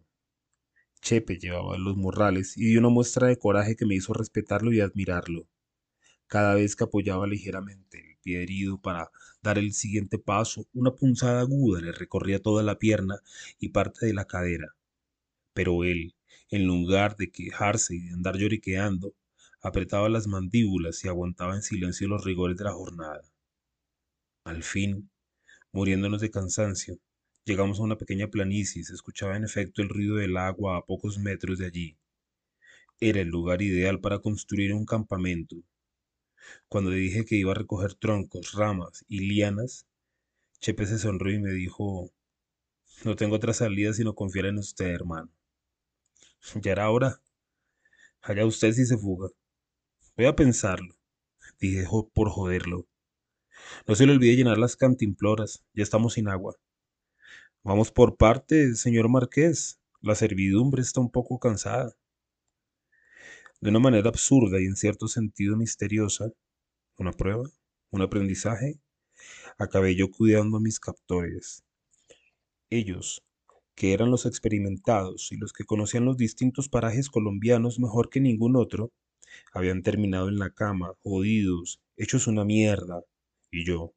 Chepe 1.01 1.37
llevaba 1.37 1.77
los 1.77 1.97
morrales 1.97 2.57
y 2.57 2.65
dio 2.69 2.79
una 2.79 2.89
muestra 2.89 3.27
de 3.27 3.37
coraje 3.37 3.75
que 3.75 3.85
me 3.85 3.95
hizo 3.95 4.13
respetarlo 4.13 4.71
y 4.71 4.81
admirarlo. 4.81 5.47
Cada 6.27 6.55
vez 6.55 6.75
que 6.75 6.83
apoyaba 6.83 7.27
ligeramente 7.27 8.17
pie 8.21 8.43
herido 8.43 8.79
para 8.79 9.11
dar 9.41 9.57
el 9.57 9.73
siguiente 9.73 10.19
paso, 10.19 10.67
una 10.73 10.91
punzada 10.95 11.41
aguda 11.41 11.81
le 11.81 11.91
recorría 11.91 12.41
toda 12.41 12.63
la 12.63 12.77
pierna 12.77 13.17
y 13.59 13.69
parte 13.69 14.05
de 14.05 14.13
la 14.13 14.25
cadera. 14.25 14.75
Pero 15.53 15.83
él, 15.83 16.15
en 16.49 16.67
lugar 16.67 17.17
de 17.17 17.31
quejarse 17.31 17.95
y 17.95 17.99
de 18.07 18.13
andar 18.13 18.37
lloriqueando, 18.37 19.13
apretaba 19.61 20.09
las 20.09 20.27
mandíbulas 20.27 21.03
y 21.03 21.07
aguantaba 21.07 21.55
en 21.55 21.63
silencio 21.63 22.07
los 22.07 22.23
rigores 22.23 22.57
de 22.57 22.65
la 22.65 22.73
jornada. 22.73 23.21
Al 24.43 24.63
fin, 24.63 25.09
muriéndonos 25.71 26.21
de 26.21 26.31
cansancio, 26.31 26.99
Llegamos 27.43 27.79
a 27.79 27.83
una 27.83 27.97
pequeña 27.97 28.27
planicie 28.27 28.81
y 28.81 28.85
se 28.85 28.93
escuchaba 28.93 29.35
en 29.35 29.43
efecto 29.43 29.81
el 29.81 29.89
ruido 29.89 30.17
del 30.17 30.37
agua 30.37 30.77
a 30.77 30.85
pocos 30.85 31.17
metros 31.17 31.57
de 31.57 31.65
allí. 31.65 31.97
Era 32.99 33.21
el 33.21 33.29
lugar 33.29 33.63
ideal 33.63 33.99
para 33.99 34.19
construir 34.19 34.73
un 34.73 34.85
campamento. 34.85 35.55
Cuando 36.67 36.91
le 36.91 36.97
dije 36.97 37.25
que 37.25 37.37
iba 37.37 37.51
a 37.51 37.55
recoger 37.55 37.95
troncos, 37.95 38.53
ramas 38.53 39.03
y 39.07 39.21
lianas, 39.21 39.87
Chepe 40.59 40.85
se 40.85 40.99
sonrió 40.99 41.33
y 41.35 41.39
me 41.39 41.51
dijo, 41.51 42.11
no 43.03 43.15
tengo 43.15 43.37
otra 43.37 43.53
salida 43.53 43.93
sino 43.93 44.13
confiar 44.13 44.45
en 44.45 44.59
usted, 44.59 44.85
hermano. 44.85 45.31
Ya 46.61 46.73
era 46.73 46.91
hora. 46.91 47.21
Allá 48.21 48.45
usted 48.45 48.71
si 48.73 48.85
se 48.85 48.99
fuga. 48.99 49.29
Voy 50.15 50.27
a 50.27 50.35
pensarlo, 50.35 50.95
dije 51.59 51.87
por 52.13 52.29
joderlo. 52.29 52.87
No 53.87 53.95
se 53.95 54.05
le 54.05 54.13
olvide 54.13 54.35
llenar 54.35 54.59
las 54.59 54.75
cantimploras, 54.75 55.63
ya 55.73 55.81
estamos 55.81 56.13
sin 56.13 56.27
agua. 56.27 56.55
Vamos 57.63 57.91
por 57.91 58.17
parte, 58.17 58.73
señor 58.73 59.07
Marqués. 59.07 59.79
La 60.01 60.15
servidumbre 60.15 60.81
está 60.81 60.99
un 60.99 61.11
poco 61.11 61.37
cansada. 61.37 61.95
De 63.59 63.69
una 63.69 63.77
manera 63.77 64.09
absurda 64.09 64.59
y 64.59 64.65
en 64.65 64.75
cierto 64.75 65.07
sentido 65.07 65.55
misteriosa, 65.55 66.31
una 66.97 67.11
prueba, 67.11 67.47
un 67.91 68.01
aprendizaje, 68.01 68.79
acabé 69.59 69.95
yo 69.95 70.09
cuidando 70.09 70.57
a 70.57 70.59
mis 70.59 70.79
captores. 70.79 71.63
Ellos, 72.71 73.23
que 73.75 73.93
eran 73.93 74.09
los 74.09 74.25
experimentados 74.25 75.31
y 75.31 75.37
los 75.37 75.53
que 75.53 75.63
conocían 75.63 76.05
los 76.05 76.17
distintos 76.17 76.67
parajes 76.67 77.11
colombianos 77.11 77.79
mejor 77.79 78.09
que 78.09 78.21
ningún 78.21 78.55
otro, 78.55 78.91
habían 79.53 79.83
terminado 79.83 80.29
en 80.29 80.39
la 80.39 80.49
cama, 80.49 80.95
jodidos, 81.03 81.79
hechos 81.95 82.25
una 82.25 82.43
mierda, 82.43 83.03
y 83.51 83.65
yo, 83.65 83.93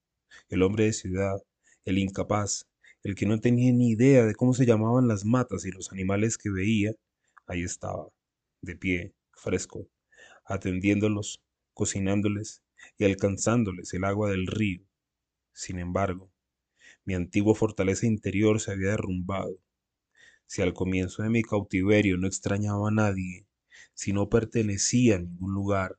el 0.51 0.63
hombre 0.63 0.85
de 0.85 0.93
ciudad, 0.93 1.43
el 1.87 1.97
incapaz, 1.97 2.67
el 3.05 3.15
que 3.15 3.27
no 3.27 3.39
tenía 3.39 3.71
ni 3.71 3.91
idea 3.91 4.25
de 4.25 4.35
cómo 4.35 4.55
se 4.55 4.65
llamaban 4.65 5.07
las 5.07 5.27
matas 5.27 5.67
y 5.67 5.71
los 5.71 5.93
animales 5.93 6.39
que 6.39 6.51
veía, 6.51 6.93
ahí 7.47 7.63
estaba, 7.63 8.09
de 8.63 8.77
pie, 8.77 9.15
fresco, 9.33 9.87
atendiéndolos, 10.47 11.43
cocinándoles 11.75 12.63
y 12.97 13.05
alcanzándoles 13.05 13.93
el 13.93 14.05
agua 14.05 14.31
del 14.31 14.47
río. 14.47 14.87
Sin 15.53 15.79
embargo, 15.79 16.33
mi 17.05 17.13
antigua 17.15 17.55
fortaleza 17.55 18.07
interior 18.07 18.59
se 18.59 18.73
había 18.73 18.93
derrumbado. 18.93 19.59
Si 20.47 20.63
al 20.63 20.73
comienzo 20.73 21.23
de 21.23 21.29
mi 21.29 21.43
cautiverio 21.43 22.17
no 22.17 22.27
extrañaba 22.27 22.89
a 22.89 22.93
nadie, 22.93 23.47
si 23.93 24.15
no 24.15 24.31
pertenecía 24.31 25.17
a 25.17 25.19
ningún 25.19 25.53
lugar, 25.53 25.99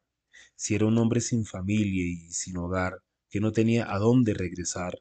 si 0.56 0.74
era 0.74 0.88
un 0.88 0.98
hombre 0.98 1.22
sin 1.22 1.46
familia 1.46 2.04
y 2.04 2.32
sin 2.32 2.58
hogar, 2.58 3.04
que 3.30 3.40
no 3.40 3.52
tenía 3.52 3.94
a 3.94 4.00
dónde 4.00 4.34
regresar, 4.34 5.00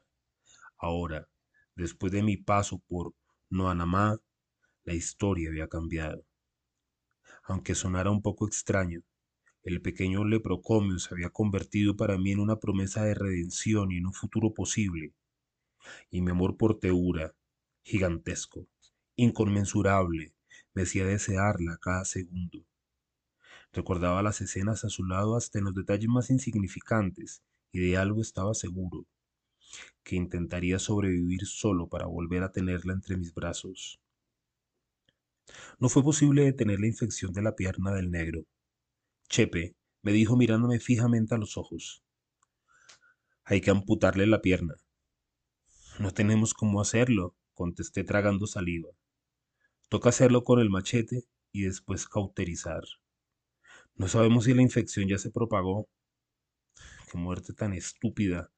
ahora 0.77 1.27
Después 1.75 2.13
de 2.13 2.23
mi 2.23 2.37
paso 2.37 2.81
por 2.87 3.13
Noanamá, 3.49 4.17
la 4.85 4.93
historia 4.93 5.49
había 5.49 5.67
cambiado. 5.67 6.25
Aunque 7.43 7.75
sonara 7.75 8.11
un 8.11 8.21
poco 8.21 8.47
extraño, 8.47 9.01
el 9.61 9.81
pequeño 9.81 10.23
leprocomio 10.23 10.99
se 10.99 11.13
había 11.13 11.31
convertido 11.31 11.97
para 11.97 12.17
mí 12.17 12.31
en 12.31 12.39
una 12.39 12.59
promesa 12.59 13.03
de 13.03 13.13
redención 13.13 13.91
y 13.91 13.97
en 13.97 14.05
un 14.05 14.13
futuro 14.13 14.53
posible. 14.53 15.13
Y 16.09 16.21
mi 16.21 16.31
amor 16.31 16.55
por 16.55 16.79
Teura, 16.79 17.35
gigantesco, 17.83 18.69
inconmensurable, 19.17 20.33
me 20.73 20.83
hacía 20.83 21.05
desearla 21.05 21.77
cada 21.81 22.05
segundo. 22.05 22.65
Recordaba 23.73 24.23
las 24.23 24.39
escenas 24.39 24.85
a 24.85 24.89
su 24.89 25.03
lado 25.03 25.35
hasta 25.35 25.59
en 25.59 25.65
los 25.65 25.75
detalles 25.75 26.07
más 26.07 26.29
insignificantes, 26.29 27.43
y 27.73 27.79
de 27.79 27.97
algo 27.97 28.21
estaba 28.21 28.53
seguro 28.53 29.05
que 30.03 30.15
intentaría 30.15 30.79
sobrevivir 30.79 31.45
solo 31.45 31.87
para 31.89 32.05
volver 32.05 32.43
a 32.43 32.51
tenerla 32.51 32.93
entre 32.93 33.17
mis 33.17 33.33
brazos. 33.33 33.99
No 35.79 35.89
fue 35.89 36.03
posible 36.03 36.43
detener 36.43 36.79
la 36.79 36.87
infección 36.87 37.33
de 37.33 37.41
la 37.41 37.55
pierna 37.55 37.91
del 37.91 38.11
negro. 38.11 38.45
Chepe 39.29 39.75
me 40.01 40.11
dijo 40.11 40.37
mirándome 40.37 40.79
fijamente 40.79 41.35
a 41.35 41.37
los 41.37 41.57
ojos. 41.57 42.03
Hay 43.43 43.61
que 43.61 43.71
amputarle 43.71 44.27
la 44.27 44.41
pierna. 44.41 44.75
No 45.99 46.11
tenemos 46.11 46.53
cómo 46.53 46.81
hacerlo, 46.81 47.35
contesté 47.53 48.03
tragando 48.03 48.47
saliva. 48.47 48.89
Toca 49.89 50.09
hacerlo 50.09 50.43
con 50.43 50.59
el 50.59 50.69
machete 50.69 51.23
y 51.51 51.63
después 51.63 52.07
cauterizar. 52.07 52.83
No 53.95 54.07
sabemos 54.07 54.45
si 54.45 54.53
la 54.53 54.61
infección 54.61 55.07
ya 55.07 55.17
se 55.17 55.31
propagó. 55.31 55.87
Qué 57.09 57.17
muerte 57.17 57.53
tan 57.53 57.73
estúpida 57.73 58.51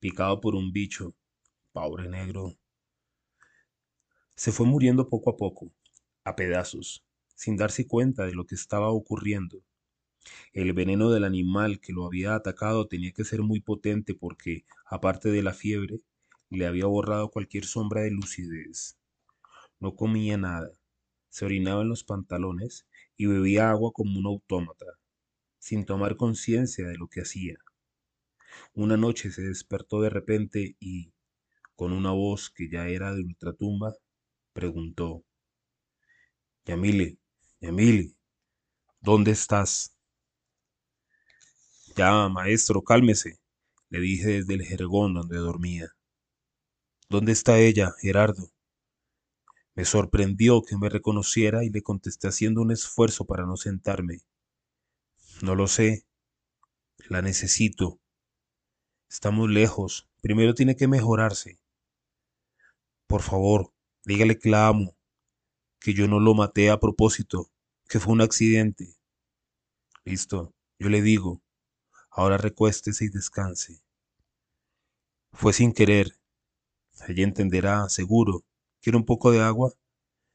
picado 0.00 0.40
por 0.40 0.54
un 0.54 0.72
bicho. 0.72 1.14
Pobre 1.72 2.08
negro. 2.08 2.56
Se 4.34 4.50
fue 4.50 4.66
muriendo 4.66 5.08
poco 5.10 5.30
a 5.30 5.36
poco, 5.36 5.70
a 6.24 6.34
pedazos, 6.34 7.04
sin 7.34 7.56
darse 7.58 7.86
cuenta 7.86 8.24
de 8.24 8.32
lo 8.32 8.46
que 8.46 8.54
estaba 8.54 8.88
ocurriendo. 8.88 9.62
El 10.54 10.72
veneno 10.72 11.10
del 11.10 11.24
animal 11.24 11.80
que 11.80 11.92
lo 11.92 12.06
había 12.06 12.34
atacado 12.34 12.88
tenía 12.88 13.12
que 13.12 13.24
ser 13.24 13.42
muy 13.42 13.60
potente 13.60 14.14
porque, 14.14 14.64
aparte 14.86 15.30
de 15.30 15.42
la 15.42 15.52
fiebre, 15.52 16.00
le 16.48 16.66
había 16.66 16.86
borrado 16.86 17.30
cualquier 17.30 17.66
sombra 17.66 18.00
de 18.00 18.10
lucidez. 18.10 18.98
No 19.78 19.94
comía 19.94 20.38
nada, 20.38 20.72
se 21.28 21.44
orinaba 21.44 21.82
en 21.82 21.90
los 21.90 22.04
pantalones 22.04 22.86
y 23.18 23.26
bebía 23.26 23.70
agua 23.70 23.92
como 23.92 24.18
un 24.18 24.26
autómata, 24.26 24.86
sin 25.58 25.84
tomar 25.84 26.16
conciencia 26.16 26.86
de 26.88 26.96
lo 26.96 27.08
que 27.08 27.20
hacía. 27.20 27.58
Una 28.74 28.96
noche 28.96 29.30
se 29.30 29.42
despertó 29.42 30.00
de 30.00 30.10
repente 30.10 30.76
y, 30.80 31.12
con 31.76 31.92
una 31.92 32.12
voz 32.12 32.50
que 32.50 32.68
ya 32.70 32.88
era 32.88 33.14
de 33.14 33.22
ultratumba, 33.22 33.94
preguntó, 34.52 35.24
Yamile, 36.66 37.18
Yamile, 37.60 38.14
¿dónde 39.00 39.32
estás? 39.32 39.94
Ya, 41.96 42.28
maestro, 42.28 42.82
cálmese, 42.82 43.38
le 43.90 44.00
dije 44.00 44.28
desde 44.28 44.54
el 44.54 44.64
jergón 44.64 45.14
donde 45.14 45.36
dormía. 45.36 45.90
¿Dónde 47.08 47.32
está 47.32 47.58
ella, 47.58 47.92
Gerardo? 48.00 48.50
Me 49.74 49.84
sorprendió 49.84 50.62
que 50.62 50.76
me 50.76 50.88
reconociera 50.88 51.64
y 51.64 51.70
le 51.70 51.82
contesté 51.82 52.28
haciendo 52.28 52.62
un 52.62 52.70
esfuerzo 52.70 53.24
para 53.24 53.46
no 53.46 53.56
sentarme. 53.56 54.20
No 55.42 55.54
lo 55.54 55.66
sé. 55.66 56.04
La 57.08 57.22
necesito. 57.22 57.99
Estamos 59.10 59.50
lejos. 59.50 60.08
Primero 60.22 60.54
tiene 60.54 60.76
que 60.76 60.86
mejorarse. 60.86 61.58
Por 63.08 63.22
favor, 63.22 63.72
dígale 64.04 64.38
que 64.38 64.50
la 64.50 64.68
amo, 64.68 64.96
que 65.80 65.94
yo 65.94 66.06
no 66.06 66.20
lo 66.20 66.32
maté 66.32 66.70
a 66.70 66.78
propósito, 66.78 67.50
que 67.88 67.98
fue 67.98 68.12
un 68.12 68.20
accidente. 68.20 68.94
Listo, 70.04 70.54
yo 70.78 70.88
le 70.88 71.02
digo. 71.02 71.42
Ahora 72.08 72.38
recuéstese 72.38 73.06
y 73.06 73.08
descanse. 73.08 73.82
Fue 75.32 75.52
sin 75.52 75.72
querer. 75.72 76.16
Ella 77.08 77.24
entenderá, 77.24 77.88
seguro. 77.88 78.44
¿Quiere 78.80 78.96
un 78.96 79.06
poco 79.06 79.32
de 79.32 79.40
agua? 79.40 79.72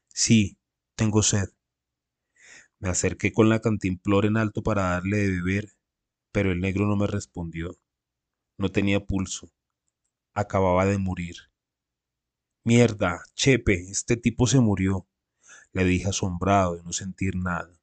Sí, 0.08 0.58
tengo 0.96 1.22
sed. 1.22 1.48
Me 2.78 2.90
acerqué 2.90 3.32
con 3.32 3.48
la 3.48 3.60
cantimplora 3.60 4.28
en 4.28 4.36
alto 4.36 4.62
para 4.62 4.90
darle 4.90 5.16
de 5.16 5.30
beber, 5.30 5.72
pero 6.30 6.52
el 6.52 6.60
negro 6.60 6.86
no 6.86 6.96
me 6.96 7.06
respondió. 7.06 7.78
No 8.58 8.70
tenía 8.70 9.00
pulso. 9.00 9.50
Acababa 10.32 10.86
de 10.86 10.98
morir. 10.98 11.36
Mierda, 12.64 13.22
Chepe, 13.34 13.74
este 13.90 14.16
tipo 14.16 14.46
se 14.46 14.60
murió, 14.60 15.06
le 15.72 15.84
dije 15.84 16.08
asombrado 16.08 16.76
de 16.76 16.82
no 16.82 16.92
sentir 16.92 17.36
nada. 17.36 17.78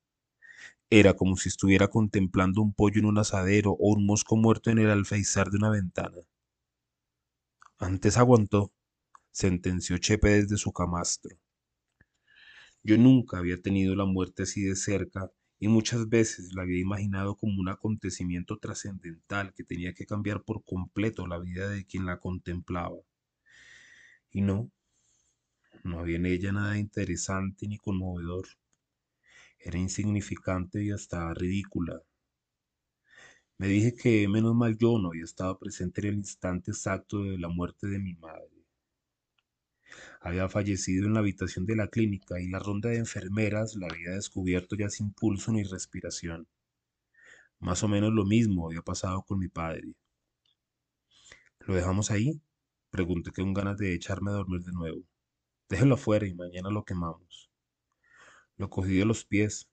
Era 0.90 1.14
como 1.14 1.38
si 1.38 1.50
estuviera 1.50 1.88
contemplando 1.88 2.62
un 2.62 2.74
pollo 2.74 3.00
en 3.00 3.06
un 3.06 3.18
asadero 3.20 3.72
o 3.72 3.94
un 3.94 4.06
mosco 4.06 4.36
muerto 4.36 4.72
en 4.72 4.80
el 4.80 4.90
alféizar 4.90 5.50
de 5.52 5.58
una 5.58 5.70
ventana. 5.70 6.18
Antes 7.78 8.18
aguantó, 8.18 8.72
sentenció 9.32 9.98
Chepe 10.00 10.30
desde 10.30 10.58
su 10.58 10.74
camastro. 10.74 11.38
Yo 12.82 12.98
nunca 12.98 13.38
había 13.38 13.62
tenido 13.62 13.96
la 13.96 14.06
muerte 14.06 14.44
así 14.44 14.62
de 14.64 14.76
cerca 14.76 15.32
y 15.64 15.70
muchas 15.70 16.10
veces 16.10 16.54
la 16.54 16.64
había 16.64 16.82
imaginado 16.82 17.38
como 17.38 17.62
un 17.62 17.70
acontecimiento 17.70 18.58
trascendental 18.58 19.54
que 19.54 19.64
tenía 19.64 19.94
que 19.94 20.06
cambiar 20.06 20.44
por 20.44 20.66
completo 20.66 21.26
la 21.26 21.40
vida 21.40 21.70
de 21.70 21.86
quien 21.86 22.06
la 22.06 22.20
contemplaba. 22.20 22.98
Y 24.30 24.42
no, 24.42 24.70
no 25.86 26.00
había 26.00 26.18
en 26.18 26.26
ella 26.26 26.52
nada 26.52 26.78
interesante 26.78 27.66
ni 27.66 27.78
conmovedor. 27.78 28.46
Era 29.58 29.80
insignificante 29.80 30.84
y 30.84 30.92
hasta 30.92 31.34
ridícula. 31.34 32.02
Me 33.58 33.68
dije 33.70 33.96
que 33.96 34.28
menos 34.28 34.54
mal 34.56 34.78
yo 34.78 35.00
no 35.00 35.12
había 35.12 35.24
estado 35.24 35.58
presente 35.58 36.02
en 36.02 36.08
el 36.08 36.16
instante 36.16 36.72
exacto 36.72 37.24
de 37.24 37.38
la 37.38 37.48
muerte 37.48 37.88
de 37.88 38.00
mi 38.00 38.16
madre 38.16 38.53
había 40.22 40.50
fallecido 40.50 41.06
en 41.06 41.14
la 41.14 41.20
habitación 41.20 41.66
de 41.66 41.76
la 41.76 41.88
clínica 41.88 42.40
y 42.40 42.48
la 42.48 42.60
ronda 42.60 42.90
de 42.90 42.98
enfermeras 42.98 43.76
la 43.76 43.88
había 43.88 44.12
descubierto 44.12 44.76
ya 44.76 44.90
sin 44.90 45.14
pulso 45.14 45.52
ni 45.52 45.64
respiración. 45.64 46.48
Más 47.60 47.84
o 47.84 47.88
menos 47.88 48.12
lo 48.14 48.26
mismo 48.26 48.68
había 48.68 48.82
pasado 48.82 49.24
con 49.24 49.40
mi 49.40 49.48
padre. 49.48 49.96
¿Lo 51.60 51.76
dejamos 51.76 52.12
ahí? 52.12 52.42
Pregunté 52.90 53.32
con 53.32 53.54
ganas 53.54 53.78
de 53.78 53.94
echarme 53.94 54.32
a 54.32 54.36
dormir 54.36 54.62
de 54.64 54.74
nuevo. 54.74 55.04
Déjelo 55.70 55.96
afuera 55.96 56.28
y 56.28 56.34
mañana 56.34 56.70
lo 56.70 56.84
quemamos. 56.84 57.50
Lo 58.58 58.70
cogí 58.70 58.98
de 58.98 59.06
los 59.06 59.26
pies, 59.26 59.70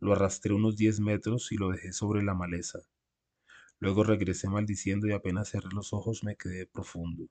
lo 0.00 0.12
arrastré 0.12 0.54
unos 0.54 0.76
diez 0.76 1.00
metros 1.00 1.52
y 1.52 1.56
lo 1.56 1.70
dejé 1.70 1.92
sobre 1.92 2.22
la 2.22 2.34
maleza. 2.34 2.78
Luego 3.80 4.04
regresé 4.04 4.48
maldiciendo 4.48 5.06
y 5.06 5.12
apenas 5.12 5.50
cerré 5.50 5.68
los 5.74 5.92
ojos 5.92 6.24
me 6.24 6.36
quedé 6.36 6.66
profundo. 6.66 7.28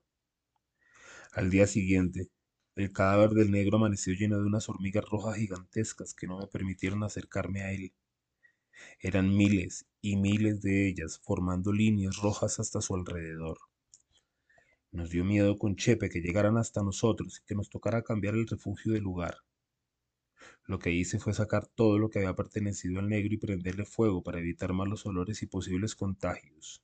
Al 1.34 1.50
día 1.50 1.66
siguiente, 1.66 2.30
el 2.76 2.92
cadáver 2.92 3.30
del 3.30 3.50
negro 3.50 3.78
amaneció 3.78 4.14
lleno 4.14 4.38
de 4.38 4.46
unas 4.46 4.68
hormigas 4.68 5.04
rojas 5.04 5.36
gigantescas 5.36 6.14
que 6.14 6.28
no 6.28 6.38
me 6.38 6.46
permitieron 6.46 7.02
acercarme 7.02 7.62
a 7.62 7.72
él. 7.72 7.92
Eran 9.00 9.36
miles 9.36 9.84
y 10.00 10.14
miles 10.14 10.62
de 10.62 10.86
ellas 10.86 11.18
formando 11.24 11.72
líneas 11.72 12.18
rojas 12.18 12.60
hasta 12.60 12.80
su 12.80 12.94
alrededor. 12.94 13.58
Nos 14.92 15.10
dio 15.10 15.24
miedo 15.24 15.58
con 15.58 15.74
Chepe 15.74 16.08
que 16.08 16.20
llegaran 16.20 16.56
hasta 16.56 16.84
nosotros 16.84 17.40
y 17.40 17.44
que 17.44 17.56
nos 17.56 17.68
tocara 17.68 18.04
cambiar 18.04 18.34
el 18.34 18.46
refugio 18.46 18.92
de 18.92 19.00
lugar. 19.00 19.38
Lo 20.66 20.78
que 20.78 20.92
hice 20.92 21.18
fue 21.18 21.34
sacar 21.34 21.66
todo 21.66 21.98
lo 21.98 22.10
que 22.10 22.20
había 22.20 22.36
pertenecido 22.36 23.00
al 23.00 23.08
negro 23.08 23.34
y 23.34 23.38
prenderle 23.38 23.86
fuego 23.86 24.22
para 24.22 24.38
evitar 24.38 24.72
malos 24.72 25.04
olores 25.04 25.42
y 25.42 25.46
posibles 25.46 25.96
contagios. 25.96 26.80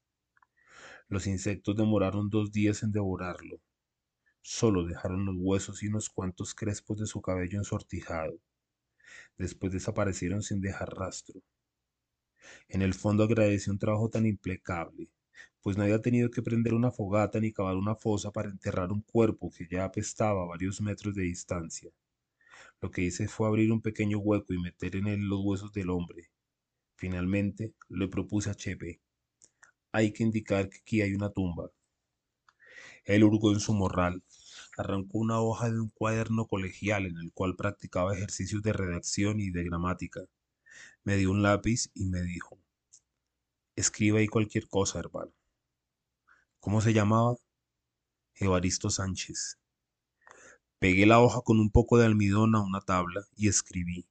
Los 1.06 1.28
insectos 1.28 1.76
demoraron 1.76 2.30
dos 2.30 2.50
días 2.50 2.82
en 2.82 2.90
devorarlo. 2.90 3.60
Solo 4.42 4.84
dejaron 4.84 5.24
los 5.26 5.36
huesos 5.38 5.82
y 5.82 5.88
unos 5.88 6.08
cuantos 6.08 6.54
crespos 6.54 6.98
de 6.98 7.06
su 7.06 7.20
cabello 7.20 7.58
ensortijado. 7.58 8.38
Después 9.36 9.72
desaparecieron 9.72 10.42
sin 10.42 10.60
dejar 10.60 10.90
rastro. 10.94 11.42
En 12.68 12.82
el 12.82 12.94
fondo 12.94 13.24
agradecí 13.24 13.70
un 13.70 13.78
trabajo 13.78 14.08
tan 14.08 14.26
impecable, 14.26 15.08
pues 15.62 15.76
no 15.76 15.82
había 15.82 16.00
tenido 16.00 16.30
que 16.30 16.42
prender 16.42 16.74
una 16.74 16.90
fogata 16.90 17.38
ni 17.38 17.52
cavar 17.52 17.76
una 17.76 17.94
fosa 17.94 18.30
para 18.30 18.48
enterrar 18.48 18.92
un 18.92 19.02
cuerpo 19.02 19.50
que 19.50 19.66
ya 19.70 19.84
apestaba 19.84 20.42
a 20.42 20.46
varios 20.46 20.80
metros 20.80 21.14
de 21.14 21.22
distancia. 21.24 21.90
Lo 22.80 22.90
que 22.90 23.02
hice 23.02 23.28
fue 23.28 23.46
abrir 23.46 23.70
un 23.72 23.82
pequeño 23.82 24.18
hueco 24.18 24.54
y 24.54 24.58
meter 24.58 24.96
en 24.96 25.06
él 25.06 25.20
los 25.20 25.40
huesos 25.44 25.72
del 25.72 25.90
hombre. 25.90 26.30
Finalmente 26.96 27.74
le 27.88 28.08
propuse 28.08 28.50
a 28.50 28.54
Chepe. 28.54 29.00
Hay 29.92 30.12
que 30.12 30.22
indicar 30.22 30.68
que 30.68 30.78
aquí 30.78 31.02
hay 31.02 31.14
una 31.14 31.30
tumba. 31.30 31.70
Él 33.10 33.24
hurgó 33.24 33.50
en 33.50 33.58
su 33.58 33.74
morral, 33.74 34.22
arrancó 34.76 35.18
una 35.18 35.40
hoja 35.40 35.68
de 35.68 35.80
un 35.80 35.88
cuaderno 35.88 36.46
colegial 36.46 37.06
en 37.06 37.16
el 37.16 37.32
cual 37.32 37.56
practicaba 37.56 38.14
ejercicios 38.14 38.62
de 38.62 38.72
redacción 38.72 39.40
y 39.40 39.50
de 39.50 39.64
gramática. 39.64 40.20
Me 41.02 41.16
dio 41.16 41.32
un 41.32 41.42
lápiz 41.42 41.90
y 41.92 42.04
me 42.06 42.22
dijo, 42.22 42.60
escriba 43.74 44.20
ahí 44.20 44.28
cualquier 44.28 44.68
cosa, 44.68 45.00
hermano. 45.00 45.32
¿Cómo 46.60 46.80
se 46.80 46.92
llamaba? 46.92 47.34
Evaristo 48.36 48.90
Sánchez. 48.90 49.58
Pegué 50.78 51.04
la 51.04 51.18
hoja 51.18 51.40
con 51.40 51.58
un 51.58 51.72
poco 51.72 51.98
de 51.98 52.06
almidón 52.06 52.54
a 52.54 52.60
una 52.60 52.80
tabla 52.80 53.26
y 53.34 53.48
escribí, 53.48 54.06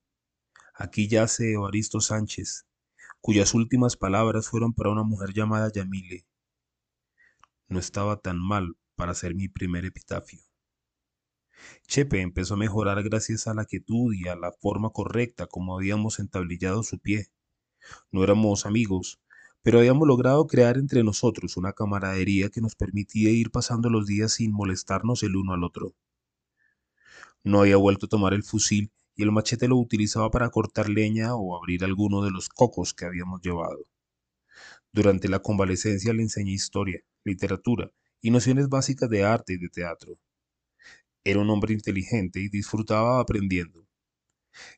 aquí 0.74 1.08
yace 1.08 1.54
Evaristo 1.54 2.02
Sánchez, 2.02 2.66
cuyas 3.22 3.54
últimas 3.54 3.96
palabras 3.96 4.50
fueron 4.50 4.74
para 4.74 4.90
una 4.90 5.04
mujer 5.04 5.32
llamada 5.34 5.72
Yamile. 5.72 6.26
No 7.70 7.80
estaba 7.80 8.20
tan 8.20 8.38
mal 8.40 8.76
para 9.00 9.16
ser 9.16 9.34
mi 9.34 9.48
primer 9.48 9.86
epitafio. 9.86 10.42
Chepe 11.88 12.20
empezó 12.20 12.56
a 12.56 12.58
mejorar 12.58 13.02
gracias 13.02 13.48
a 13.48 13.54
la 13.54 13.64
quietud 13.64 14.14
y 14.14 14.28
a 14.28 14.36
la 14.36 14.52
forma 14.52 14.90
correcta 14.90 15.48
como 15.48 15.78
habíamos 15.78 16.20
entablillado 16.20 16.84
su 16.84 17.00
pie. 17.00 17.28
No 18.12 18.26
éramos 18.26 18.66
amigos, 18.66 19.22
pero 19.62 19.80
habíamos 19.80 20.06
logrado 20.06 20.46
crear 20.48 20.78
entre 20.78 21.02
nosotros 21.06 21.56
una 21.56 21.72
camaradería 21.72 22.50
que 22.50 22.60
nos 22.60 22.76
permitía 22.76 23.32
ir 23.32 23.52
pasando 23.52 23.90
los 23.90 24.06
días 24.06 24.34
sin 24.34 24.52
molestarnos 24.52 25.24
el 25.24 25.38
uno 25.38 25.54
al 25.54 25.64
otro. 25.64 25.96
No 27.42 27.62
había 27.62 27.78
vuelto 27.78 28.08
a 28.08 28.10
tomar 28.10 28.34
el 28.34 28.44
fusil 28.44 28.92
y 29.16 29.24
el 29.24 29.32
machete 29.32 29.70
lo 29.70 29.78
utilizaba 29.78 30.30
para 30.30 30.50
cortar 30.50 30.90
leña 30.90 31.36
o 31.36 31.56
abrir 31.56 31.86
alguno 31.86 32.22
de 32.22 32.32
los 32.32 32.50
cocos 32.50 32.94
que 32.94 33.06
habíamos 33.06 33.40
llevado. 33.42 33.86
Durante 34.92 35.30
la 35.30 35.40
convalecencia 35.40 36.12
le 36.12 36.24
enseñé 36.24 36.52
historia, 36.52 37.00
literatura 37.24 37.94
y 38.22 38.32
nociones 38.32 38.70
básicas 38.70 39.10
de 39.10 39.24
arte 39.24 39.54
y 39.54 39.58
de 39.58 39.70
teatro. 39.70 40.18
Era 41.24 41.40
un 41.40 41.50
hombre 41.50 41.74
inteligente 41.74 42.40
y 42.40 42.50
disfrutaba 42.50 43.20
aprendiendo. 43.20 43.86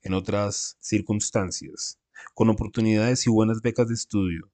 En 0.03 0.13
otras 0.13 0.77
circunstancias, 0.79 1.99
con 2.33 2.49
oportunidades 2.49 3.25
y 3.25 3.29
buenas 3.29 3.61
becas 3.61 3.87
de 3.87 3.93
estudio, 3.93 4.51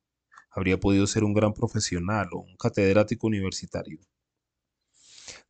habría 0.51 0.79
podido 0.79 1.07
ser 1.07 1.23
un 1.23 1.33
gran 1.33 1.53
profesional 1.53 2.29
o 2.33 2.39
un 2.39 2.55
catedrático 2.57 3.27
universitario. 3.27 3.99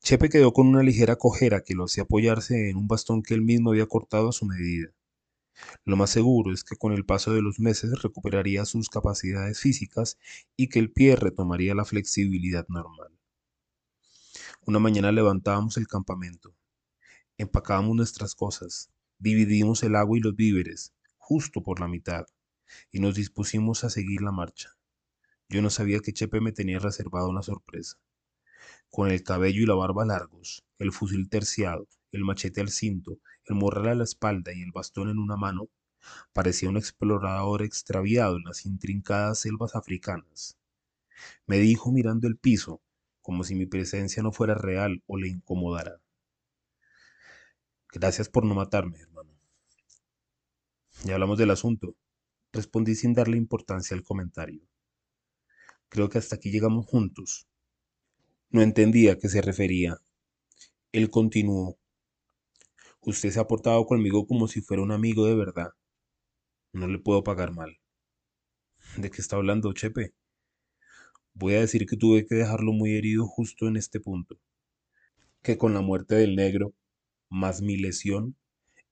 Chepe 0.02 0.30
quedó 0.30 0.54
con 0.54 0.67
una 0.67 0.84
ligera 0.84 1.15
cojera 1.17 1.62
que 1.62 1.76
lo 1.76 1.86
hacía 1.86 2.04
apoyarse 2.04 2.69
en 2.69 2.78
un 2.78 2.88
bastón 2.88 3.21
que 3.21 3.34
él 3.34 3.41
mismo 3.41 3.71
había 3.71 3.86
cortado 3.86 4.30
a 4.30 4.34
su 4.34 4.45
medida. 4.45 4.89
Lo 5.86 5.95
más 5.97 6.12
seguro 6.12 6.54
es 6.54 6.63
que 6.63 6.76
con 6.76 6.93
el 6.93 7.06
paso 7.06 7.34
de 7.34 7.41
los 7.41 7.60
meses 7.60 8.02
recuperaría 8.02 8.65
sus 8.65 8.89
capacidades 8.89 9.60
físicas 9.60 10.17
y 10.56 10.69
que 10.69 10.80
el 10.80 10.91
pie 10.91 11.15
retomaría 11.15 11.73
la 11.73 11.86
flexibilidad 11.86 12.67
normal. 12.69 13.17
Una 14.68 14.80
mañana 14.80 15.14
levantábamos 15.14 15.78
el 15.78 15.88
campamento, 15.88 16.54
empacábamos 17.38 17.96
nuestras 17.96 18.36
cosas, 18.36 18.92
dividimos 19.18 19.82
el 19.82 19.96
agua 19.96 20.18
y 20.18 20.20
los 20.20 20.36
víveres, 20.36 20.94
justo 21.16 21.64
por 21.64 21.80
la 21.80 21.88
mitad, 21.88 22.26
y 22.92 23.00
nos 23.00 23.16
dispusimos 23.16 23.86
a 23.86 23.90
seguir 23.90 24.22
la 24.22 24.34
marcha. 24.34 24.76
Yo 25.48 25.62
no 25.62 25.70
sabía 25.70 26.02
que 26.02 26.12
Chepe 26.12 26.42
me 26.42 26.52
tenía 26.52 26.80
reservado 26.80 27.30
una 27.30 27.44
sorpresa. 27.44 27.98
Con 28.90 29.10
el 29.10 29.24
cabello 29.24 29.64
y 29.64 29.66
la 29.66 29.76
barba 29.76 30.04
largos, 30.04 30.66
el 30.80 30.92
fusil 30.92 31.30
terciado, 31.30 31.88
el 32.12 32.26
machete 32.26 32.60
al 32.60 32.70
cinto, 32.70 33.22
el 33.46 33.56
morral 33.56 33.88
a 33.88 33.96
la 33.96 34.04
espalda 34.04 34.52
y 34.52 34.64
el 34.64 34.74
bastón 34.74 35.08
en 35.08 35.18
una 35.18 35.38
mano, 35.38 35.70
parecía 36.34 36.68
un 36.68 36.76
explorador 36.76 37.62
extraviado 37.62 38.36
en 38.36 38.44
las 38.44 38.66
intrincadas 38.66 39.40
selvas 39.40 39.76
africanas. 39.76 40.58
Me 41.46 41.58
dijo 41.58 41.90
mirando 41.94 42.28
el 42.28 42.36
piso 42.36 42.82
como 43.28 43.44
si 43.44 43.56
mi 43.56 43.66
presencia 43.66 44.24
no 44.24 44.32
fuera 44.32 44.56
real 44.56 45.04
o 45.06 45.18
le 45.18 45.28
incomodara. 45.28 46.00
Gracias 47.92 48.30
por 48.30 48.46
no 48.46 48.56
matarme, 48.56 49.00
hermano. 49.02 49.38
Ya 51.04 51.16
hablamos 51.16 51.38
del 51.38 51.52
asunto. 51.52 51.98
Respondí 52.54 52.96
sin 52.96 53.13
darle 53.13 53.36
importancia 53.36 53.98
al 53.98 54.04
comentario. 54.04 54.62
Creo 55.90 56.08
que 56.08 56.20
hasta 56.20 56.38
aquí 56.38 56.52
llegamos 56.52 56.86
juntos. 56.86 57.50
No 58.50 58.62
entendía 58.62 59.12
a 59.12 59.18
qué 59.18 59.28
se 59.28 59.42
refería. 59.42 59.98
Él 60.94 61.10
continuó. 61.10 61.78
Usted 63.02 63.32
se 63.32 63.42
ha 63.42 63.48
portado 63.48 63.86
conmigo 63.86 64.26
como 64.26 64.48
si 64.48 64.62
fuera 64.62 64.84
un 64.84 64.94
amigo 64.94 65.26
de 65.26 65.36
verdad. 65.36 65.72
No 66.72 66.88
le 66.88 66.98
puedo 66.98 67.26
pagar 67.26 67.52
mal. 67.52 67.78
¿De 68.96 69.12
qué 69.12 69.20
está 69.20 69.36
hablando, 69.36 69.74
Chepe? 69.74 70.13
Voy 71.39 71.54
a 71.54 71.60
decir 71.60 71.86
que 71.86 71.97
tuve 71.97 72.26
que 72.26 72.34
dejarlo 72.34 72.73
muy 72.73 72.95
herido 72.95 73.28
justo 73.28 73.67
en 73.67 73.78
este 73.78 74.00
punto, 74.00 74.39
que 75.43 75.56
con 75.56 75.71
la 75.76 75.82
muerte 75.82 76.15
del 76.15 76.36
negro, 76.36 76.73
más 77.30 77.62
mi 77.62 77.78
lesión, 77.78 78.36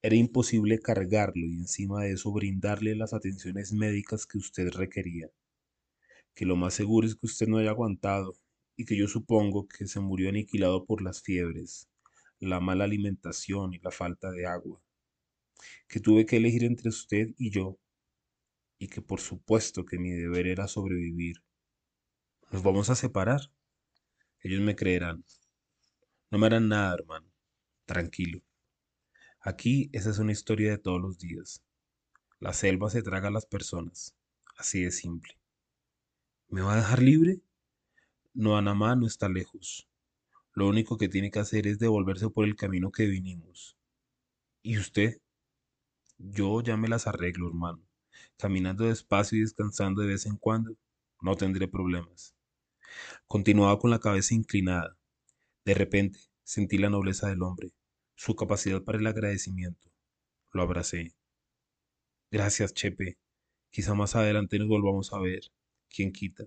era 0.03 0.15
imposible 0.15 0.77
cargarlo 0.77 1.47
y 1.47 1.55
encima 1.55 2.03
de 2.03 2.11
eso 2.11 2.31
brindarle 2.31 2.95
las 2.95 3.15
atenciones 3.15 3.73
médicas 3.73 4.27
que 4.27 4.37
usted 4.37 4.69
requería. 4.69 5.31
Que 6.35 6.45
lo 6.45 6.55
más 6.55 6.75
seguro 6.75 7.07
es 7.07 7.15
que 7.15 7.25
usted 7.25 7.47
no 7.47 7.57
haya 7.57 7.71
aguantado 7.71 8.35
y 8.77 8.85
que 8.85 8.95
yo 8.95 9.07
supongo 9.07 9.67
que 9.67 9.87
se 9.87 9.99
murió 9.99 10.29
aniquilado 10.29 10.85
por 10.85 11.01
las 11.01 11.23
fiebres, 11.23 11.89
la 12.39 12.59
mala 12.59 12.83
alimentación 12.83 13.73
y 13.73 13.79
la 13.79 13.89
falta 13.89 14.29
de 14.29 14.45
agua. 14.45 14.79
Que 15.87 15.99
tuve 15.99 16.27
que 16.27 16.37
elegir 16.37 16.63
entre 16.63 16.89
usted 16.89 17.29
y 17.39 17.49
yo 17.49 17.79
y 18.77 18.87
que 18.87 19.01
por 19.01 19.19
supuesto 19.19 19.83
que 19.83 19.97
mi 19.97 20.11
deber 20.11 20.45
era 20.45 20.67
sobrevivir 20.67 21.44
nos 22.51 22.63
vamos 22.63 22.89
a 22.89 22.95
separar. 22.95 23.41
Ellos 24.39 24.61
me 24.61 24.75
creerán. 24.75 25.25
No 26.29 26.37
me 26.37 26.47
harán 26.47 26.67
nada, 26.67 26.93
hermano. 26.93 27.27
Tranquilo. 27.85 28.41
Aquí 29.39 29.89
esa 29.93 30.09
es 30.09 30.19
una 30.19 30.31
historia 30.31 30.71
de 30.71 30.77
todos 30.77 31.01
los 31.01 31.17
días. 31.17 31.63
La 32.39 32.53
selva 32.53 32.89
se 32.89 33.01
traga 33.01 33.27
a 33.29 33.31
las 33.31 33.45
personas. 33.45 34.15
Así 34.57 34.83
de 34.83 34.91
simple. 34.91 35.37
¿Me 36.47 36.61
va 36.61 36.73
a 36.73 36.77
dejar 36.77 37.01
libre? 37.01 37.41
No, 38.33 38.57
Anamá 38.57 38.95
no 38.95 39.07
está 39.07 39.29
lejos. 39.29 39.87
Lo 40.53 40.67
único 40.67 40.97
que 40.97 41.09
tiene 41.09 41.31
que 41.31 41.39
hacer 41.39 41.67
es 41.67 41.79
devolverse 41.79 42.29
por 42.29 42.45
el 42.45 42.55
camino 42.55 42.91
que 42.91 43.07
vinimos. 43.07 43.75
¿Y 44.61 44.77
usted? 44.77 45.19
Yo 46.17 46.61
ya 46.61 46.77
me 46.77 46.87
las 46.87 47.07
arreglo, 47.07 47.47
hermano. 47.47 47.81
Caminando 48.37 48.85
despacio 48.85 49.37
y 49.37 49.41
descansando 49.41 50.01
de 50.01 50.07
vez 50.07 50.25
en 50.25 50.37
cuando, 50.37 50.77
no 51.21 51.35
tendré 51.35 51.67
problemas. 51.67 52.34
Continuaba 53.27 53.79
con 53.79 53.91
la 53.91 53.99
cabeza 53.99 54.33
inclinada. 54.33 54.97
De 55.65 55.73
repente 55.73 56.19
sentí 56.43 56.77
la 56.77 56.89
nobleza 56.89 57.27
del 57.27 57.41
hombre, 57.41 57.71
su 58.15 58.35
capacidad 58.35 58.83
para 58.83 58.97
el 58.97 59.07
agradecimiento. 59.07 59.91
Lo 60.51 60.61
abracé. 60.61 61.15
Gracias, 62.31 62.73
Chepe. 62.73 63.17
Quizá 63.71 63.93
más 63.93 64.15
adelante 64.15 64.59
nos 64.59 64.67
volvamos 64.67 65.11
a 65.13 65.19
ver. 65.19 65.41
¿Quién 65.89 66.11
quita? 66.11 66.45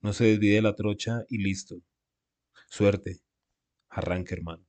No 0.00 0.12
se 0.12 0.24
desvíe 0.24 0.54
de 0.54 0.62
la 0.62 0.74
trocha 0.74 1.24
y 1.28 1.38
listo. 1.38 1.82
Suerte. 2.68 3.20
Arranque, 3.88 4.34
hermano. 4.34 4.66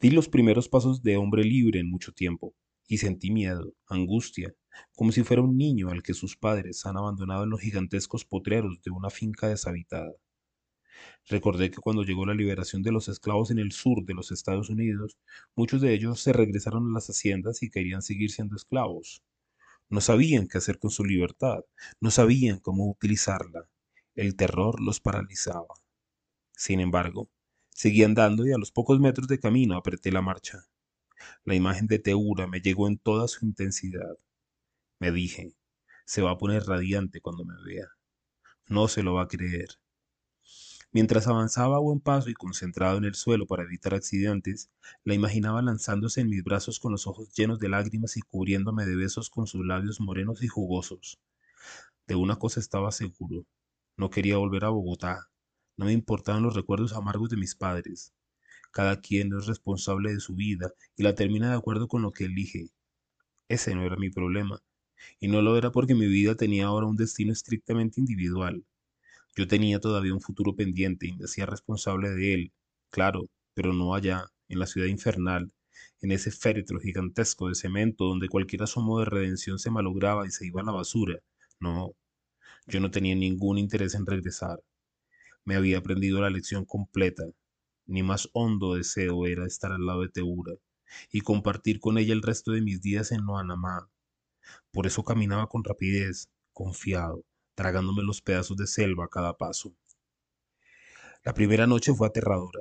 Di 0.00 0.10
los 0.10 0.28
primeros 0.28 0.68
pasos 0.68 1.02
de 1.02 1.16
hombre 1.16 1.44
libre 1.44 1.80
en 1.80 1.90
mucho 1.90 2.12
tiempo, 2.12 2.54
y 2.88 2.98
sentí 2.98 3.30
miedo, 3.30 3.74
angustia, 3.86 4.54
como 4.96 5.12
si 5.12 5.22
fuera 5.22 5.42
un 5.42 5.56
niño 5.56 5.88
al 5.90 6.02
que 6.02 6.14
sus 6.14 6.36
padres 6.36 6.84
han 6.86 6.96
abandonado 6.96 7.44
en 7.44 7.50
los 7.50 7.60
gigantescos 7.60 8.24
potreros 8.24 8.80
de 8.82 8.90
una 8.90 9.10
finca 9.10 9.48
deshabitada. 9.48 10.12
Recordé 11.28 11.70
que 11.70 11.80
cuando 11.80 12.02
llegó 12.02 12.26
la 12.26 12.34
liberación 12.34 12.82
de 12.82 12.92
los 12.92 13.08
esclavos 13.08 13.50
en 13.50 13.58
el 13.58 13.72
sur 13.72 14.04
de 14.04 14.14
los 14.14 14.32
Estados 14.32 14.70
Unidos, 14.70 15.18
muchos 15.54 15.80
de 15.80 15.94
ellos 15.94 16.20
se 16.20 16.32
regresaron 16.32 16.90
a 16.90 16.92
las 16.94 17.08
haciendas 17.08 17.62
y 17.62 17.70
querían 17.70 18.02
seguir 18.02 18.30
siendo 18.30 18.56
esclavos. 18.56 19.22
No 19.88 20.00
sabían 20.00 20.46
qué 20.46 20.58
hacer 20.58 20.78
con 20.78 20.90
su 20.90 21.04
libertad, 21.04 21.60
no 22.00 22.10
sabían 22.10 22.58
cómo 22.58 22.88
utilizarla. 22.90 23.68
El 24.14 24.36
terror 24.36 24.80
los 24.80 25.00
paralizaba. 25.00 25.74
Sin 26.52 26.80
embargo, 26.80 27.30
seguí 27.70 28.02
andando 28.04 28.46
y 28.46 28.52
a 28.52 28.58
los 28.58 28.72
pocos 28.72 29.00
metros 29.00 29.28
de 29.28 29.40
camino 29.40 29.76
apreté 29.76 30.12
la 30.12 30.22
marcha. 30.22 30.66
La 31.44 31.54
imagen 31.54 31.86
de 31.86 31.98
Teura 31.98 32.46
me 32.46 32.60
llegó 32.60 32.88
en 32.88 32.98
toda 32.98 33.28
su 33.28 33.44
intensidad. 33.44 34.16
Me 35.00 35.12
dije, 35.12 35.54
se 36.04 36.20
va 36.20 36.32
a 36.32 36.36
poner 36.36 36.64
radiante 36.64 37.22
cuando 37.22 37.46
me 37.46 37.54
vea. 37.64 37.88
No 38.68 38.86
se 38.86 39.02
lo 39.02 39.14
va 39.14 39.22
a 39.22 39.28
creer. 39.28 39.68
Mientras 40.92 41.26
avanzaba 41.26 41.76
a 41.76 41.80
buen 41.80 42.00
paso 42.00 42.28
y 42.28 42.34
concentrado 42.34 42.98
en 42.98 43.04
el 43.04 43.14
suelo 43.14 43.46
para 43.46 43.62
evitar 43.62 43.94
accidentes, 43.94 44.70
la 45.02 45.14
imaginaba 45.14 45.62
lanzándose 45.62 46.20
en 46.20 46.28
mis 46.28 46.44
brazos 46.44 46.78
con 46.78 46.92
los 46.92 47.06
ojos 47.06 47.32
llenos 47.32 47.58
de 47.60 47.70
lágrimas 47.70 48.18
y 48.18 48.20
cubriéndome 48.20 48.84
de 48.84 48.94
besos 48.94 49.30
con 49.30 49.46
sus 49.46 49.64
labios 49.64 50.00
morenos 50.00 50.42
y 50.42 50.48
jugosos. 50.48 51.18
De 52.06 52.14
una 52.14 52.36
cosa 52.36 52.60
estaba 52.60 52.92
seguro, 52.92 53.46
no 53.96 54.10
quería 54.10 54.36
volver 54.36 54.66
a 54.66 54.68
Bogotá, 54.68 55.30
no 55.78 55.86
me 55.86 55.92
importaban 55.92 56.42
los 56.42 56.54
recuerdos 56.54 56.92
amargos 56.92 57.30
de 57.30 57.38
mis 57.38 57.54
padres. 57.54 58.12
Cada 58.70 59.00
quien 59.00 59.32
es 59.32 59.46
responsable 59.46 60.12
de 60.12 60.20
su 60.20 60.34
vida 60.34 60.74
y 60.94 61.04
la 61.04 61.14
termina 61.14 61.48
de 61.48 61.56
acuerdo 61.56 61.88
con 61.88 62.02
lo 62.02 62.10
que 62.10 62.26
elige. 62.26 62.68
Ese 63.48 63.74
no 63.74 63.82
era 63.82 63.96
mi 63.96 64.10
problema, 64.10 64.60
y 65.20 65.28
no 65.28 65.42
lo 65.42 65.56
era 65.56 65.70
porque 65.72 65.94
mi 65.94 66.06
vida 66.06 66.34
tenía 66.34 66.66
ahora 66.66 66.86
un 66.86 66.96
destino 66.96 67.32
estrictamente 67.32 68.00
individual. 68.00 68.64
Yo 69.36 69.46
tenía 69.46 69.80
todavía 69.80 70.14
un 70.14 70.20
futuro 70.20 70.54
pendiente 70.54 71.06
y 71.06 71.12
me 71.12 71.24
hacía 71.24 71.46
responsable 71.46 72.10
de 72.10 72.34
él, 72.34 72.52
claro, 72.90 73.28
pero 73.54 73.72
no 73.72 73.94
allá, 73.94 74.26
en 74.48 74.58
la 74.58 74.66
ciudad 74.66 74.88
infernal, 74.88 75.52
en 76.00 76.12
ese 76.12 76.30
féretro 76.30 76.80
gigantesco 76.80 77.48
de 77.48 77.54
cemento 77.54 78.04
donde 78.04 78.28
cualquier 78.28 78.62
asomo 78.62 78.98
de 78.98 79.06
redención 79.06 79.58
se 79.58 79.70
malograba 79.70 80.26
y 80.26 80.30
se 80.30 80.46
iba 80.46 80.60
a 80.60 80.64
la 80.64 80.72
basura. 80.72 81.18
No, 81.60 81.94
yo 82.66 82.80
no 82.80 82.90
tenía 82.90 83.14
ningún 83.14 83.58
interés 83.58 83.94
en 83.94 84.06
regresar. 84.06 84.62
Me 85.44 85.56
había 85.56 85.78
aprendido 85.78 86.20
la 86.20 86.30
lección 86.30 86.64
completa. 86.64 87.24
Mi 87.86 88.02
más 88.02 88.28
hondo 88.32 88.74
deseo 88.74 89.26
era 89.26 89.46
estar 89.46 89.72
al 89.72 89.84
lado 89.86 90.02
de 90.02 90.08
Teura 90.08 90.54
y 91.12 91.20
compartir 91.20 91.80
con 91.80 91.98
ella 91.98 92.12
el 92.12 92.22
resto 92.22 92.52
de 92.52 92.62
mis 92.62 92.80
días 92.80 93.12
en 93.12 93.24
Loanamá. 93.24 93.88
Por 94.70 94.86
eso 94.86 95.04
caminaba 95.04 95.48
con 95.48 95.64
rapidez, 95.64 96.28
confiado, 96.52 97.24
tragándome 97.54 98.02
los 98.02 98.22
pedazos 98.22 98.56
de 98.56 98.66
selva 98.66 99.04
a 99.04 99.08
cada 99.08 99.36
paso. 99.36 99.74
La 101.24 101.34
primera 101.34 101.66
noche 101.66 101.92
fue 101.94 102.08
aterradora. 102.08 102.60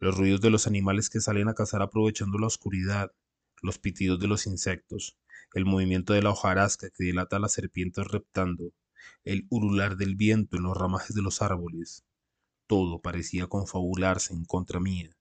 Los 0.00 0.16
ruidos 0.16 0.40
de 0.40 0.50
los 0.50 0.66
animales 0.66 1.08
que 1.08 1.20
salen 1.20 1.48
a 1.48 1.54
cazar 1.54 1.82
aprovechando 1.82 2.38
la 2.38 2.48
oscuridad, 2.48 3.12
los 3.62 3.78
pitidos 3.78 4.18
de 4.18 4.26
los 4.26 4.46
insectos, 4.46 5.16
el 5.54 5.64
movimiento 5.64 6.12
de 6.12 6.22
la 6.22 6.30
hojarasca 6.30 6.90
que 6.90 7.04
dilata 7.04 7.36
a 7.36 7.40
las 7.40 7.52
serpientes 7.52 8.08
reptando, 8.08 8.72
el 9.24 9.46
urular 9.50 9.96
del 9.96 10.16
viento 10.16 10.56
en 10.56 10.64
los 10.64 10.76
ramajes 10.76 11.14
de 11.14 11.22
los 11.22 11.42
árboles. 11.42 12.04
Todo 12.66 13.00
parecía 13.00 13.46
confabularse 13.46 14.34
en 14.34 14.44
contra 14.44 14.80
mía. 14.80 15.16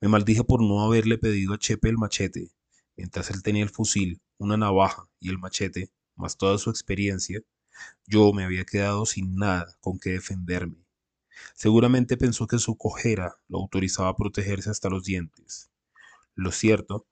Me 0.00 0.08
maldije 0.08 0.44
por 0.44 0.62
no 0.62 0.82
haberle 0.82 1.18
pedido 1.18 1.54
a 1.54 1.58
Chepe 1.58 1.88
el 1.88 1.98
machete, 1.98 2.50
mientras 2.96 3.30
él 3.30 3.42
tenía 3.42 3.62
el 3.62 3.70
fusil, 3.70 4.20
una 4.38 4.56
navaja 4.56 5.08
y 5.20 5.28
el 5.28 5.38
machete, 5.38 5.90
más 6.16 6.36
toda 6.36 6.58
su 6.58 6.70
experiencia, 6.70 7.40
yo 8.06 8.32
me 8.32 8.44
había 8.44 8.64
quedado 8.64 9.06
sin 9.06 9.36
nada 9.36 9.76
con 9.80 9.98
que 9.98 10.10
defenderme. 10.10 10.84
Seguramente 11.54 12.16
pensó 12.16 12.46
que 12.46 12.58
su 12.58 12.76
cojera 12.76 13.36
lo 13.48 13.58
autorizaba 13.58 14.08
a 14.08 14.16
protegerse 14.16 14.70
hasta 14.70 14.88
los 14.88 15.04
dientes. 15.04 15.70
Lo 16.34 16.52
cierto 16.52 17.06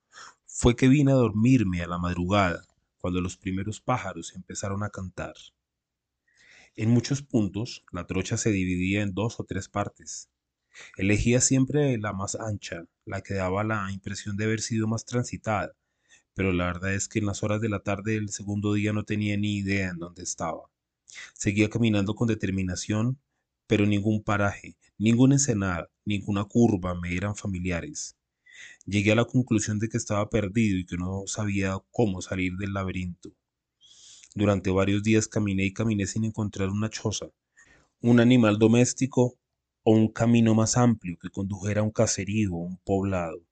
fue 0.47 0.77
que 0.77 0.88
vine 0.88 1.12
a 1.12 1.16
dormirme 1.16 1.83
a 1.83 1.88
la 1.88 1.99
madrugada, 1.99 2.64
cuando 2.99 3.21
los 3.21 3.37
primeros 3.37 3.81
pájaros 3.81 4.35
empezaron 4.35 4.85
a 4.85 4.90
cantar. 4.90 5.35
En 6.77 6.90
muchos 6.90 7.23
puntos, 7.23 7.85
la 7.90 8.07
trocha 8.07 8.37
se 8.37 8.51
dividía 8.51 9.03
en 9.03 9.12
dos 9.12 9.40
o 9.40 9.45
tres 9.45 9.68
partes. 9.68 10.31
Elegía 10.96 11.40
siempre 11.40 11.98
la 11.98 12.12
más 12.12 12.35
ancha, 12.35 12.85
la 13.04 13.20
que 13.22 13.35
daba 13.35 13.64
la 13.64 13.90
impresión 13.92 14.37
de 14.37 14.44
haber 14.44 14.61
sido 14.61 14.87
más 14.87 15.04
transitada, 15.04 15.74
pero 16.35 16.52
la 16.52 16.66
verdad 16.66 16.94
es 16.94 17.08
que 17.08 17.18
en 17.18 17.26
las 17.26 17.42
horas 17.42 17.61
de 17.61 17.68
la 17.68 17.80
tarde 17.80 18.12
del 18.12 18.30
segundo 18.30 18.72
día 18.74 18.92
no 18.92 19.04
tenía 19.04 19.37
ni 19.37 19.56
idea 19.56 19.90
en 19.90 19.98
dónde 19.98 20.22
estaba. 20.22 20.70
Seguía 21.35 21.68
caminando 21.68 22.14
con 22.14 22.28
determinación, 22.28 23.18
pero 23.66 23.87
ningún 23.87 24.22
paraje, 24.22 24.76
ninguna 24.98 25.35
ensenada, 25.35 25.90
ninguna 26.04 26.44
curva 26.44 26.94
me 26.94 27.14
eran 27.14 27.37
familiares. 27.37 28.16
Llegué 28.87 29.12
a 29.12 29.16
la 29.16 29.24
conclusión 29.24 29.78
de 29.78 29.88
que 29.88 29.96
estaba 29.96 30.28
perdido 30.30 30.78
y 30.78 30.87
que 30.87 30.96
no 30.96 31.24
sabía 31.26 31.76
cómo 31.90 32.22
salir 32.22 32.54
del 32.56 32.72
laberinto. 32.72 33.30
Durante 34.35 34.70
varios 34.70 35.02
días 35.02 35.28
caminé 35.28 35.64
y 35.66 35.72
caminé 35.72 36.06
sin 36.06 36.24
encontrar 36.24 36.70
una 36.70 36.88
choza, 36.88 37.26
un 38.00 38.20
animal 38.20 38.58
doméstico 38.58 39.38
o 39.83 39.92
un 39.92 40.09
camino 40.09 40.55
más 40.55 40.77
amplio 40.77 41.18
que 41.21 41.31
condujera 41.31 41.81
a 41.81 41.85
un 41.85 41.90
caserío 41.90 42.53
o 42.55 42.59
un 42.59 42.77
poblado. 42.79 43.42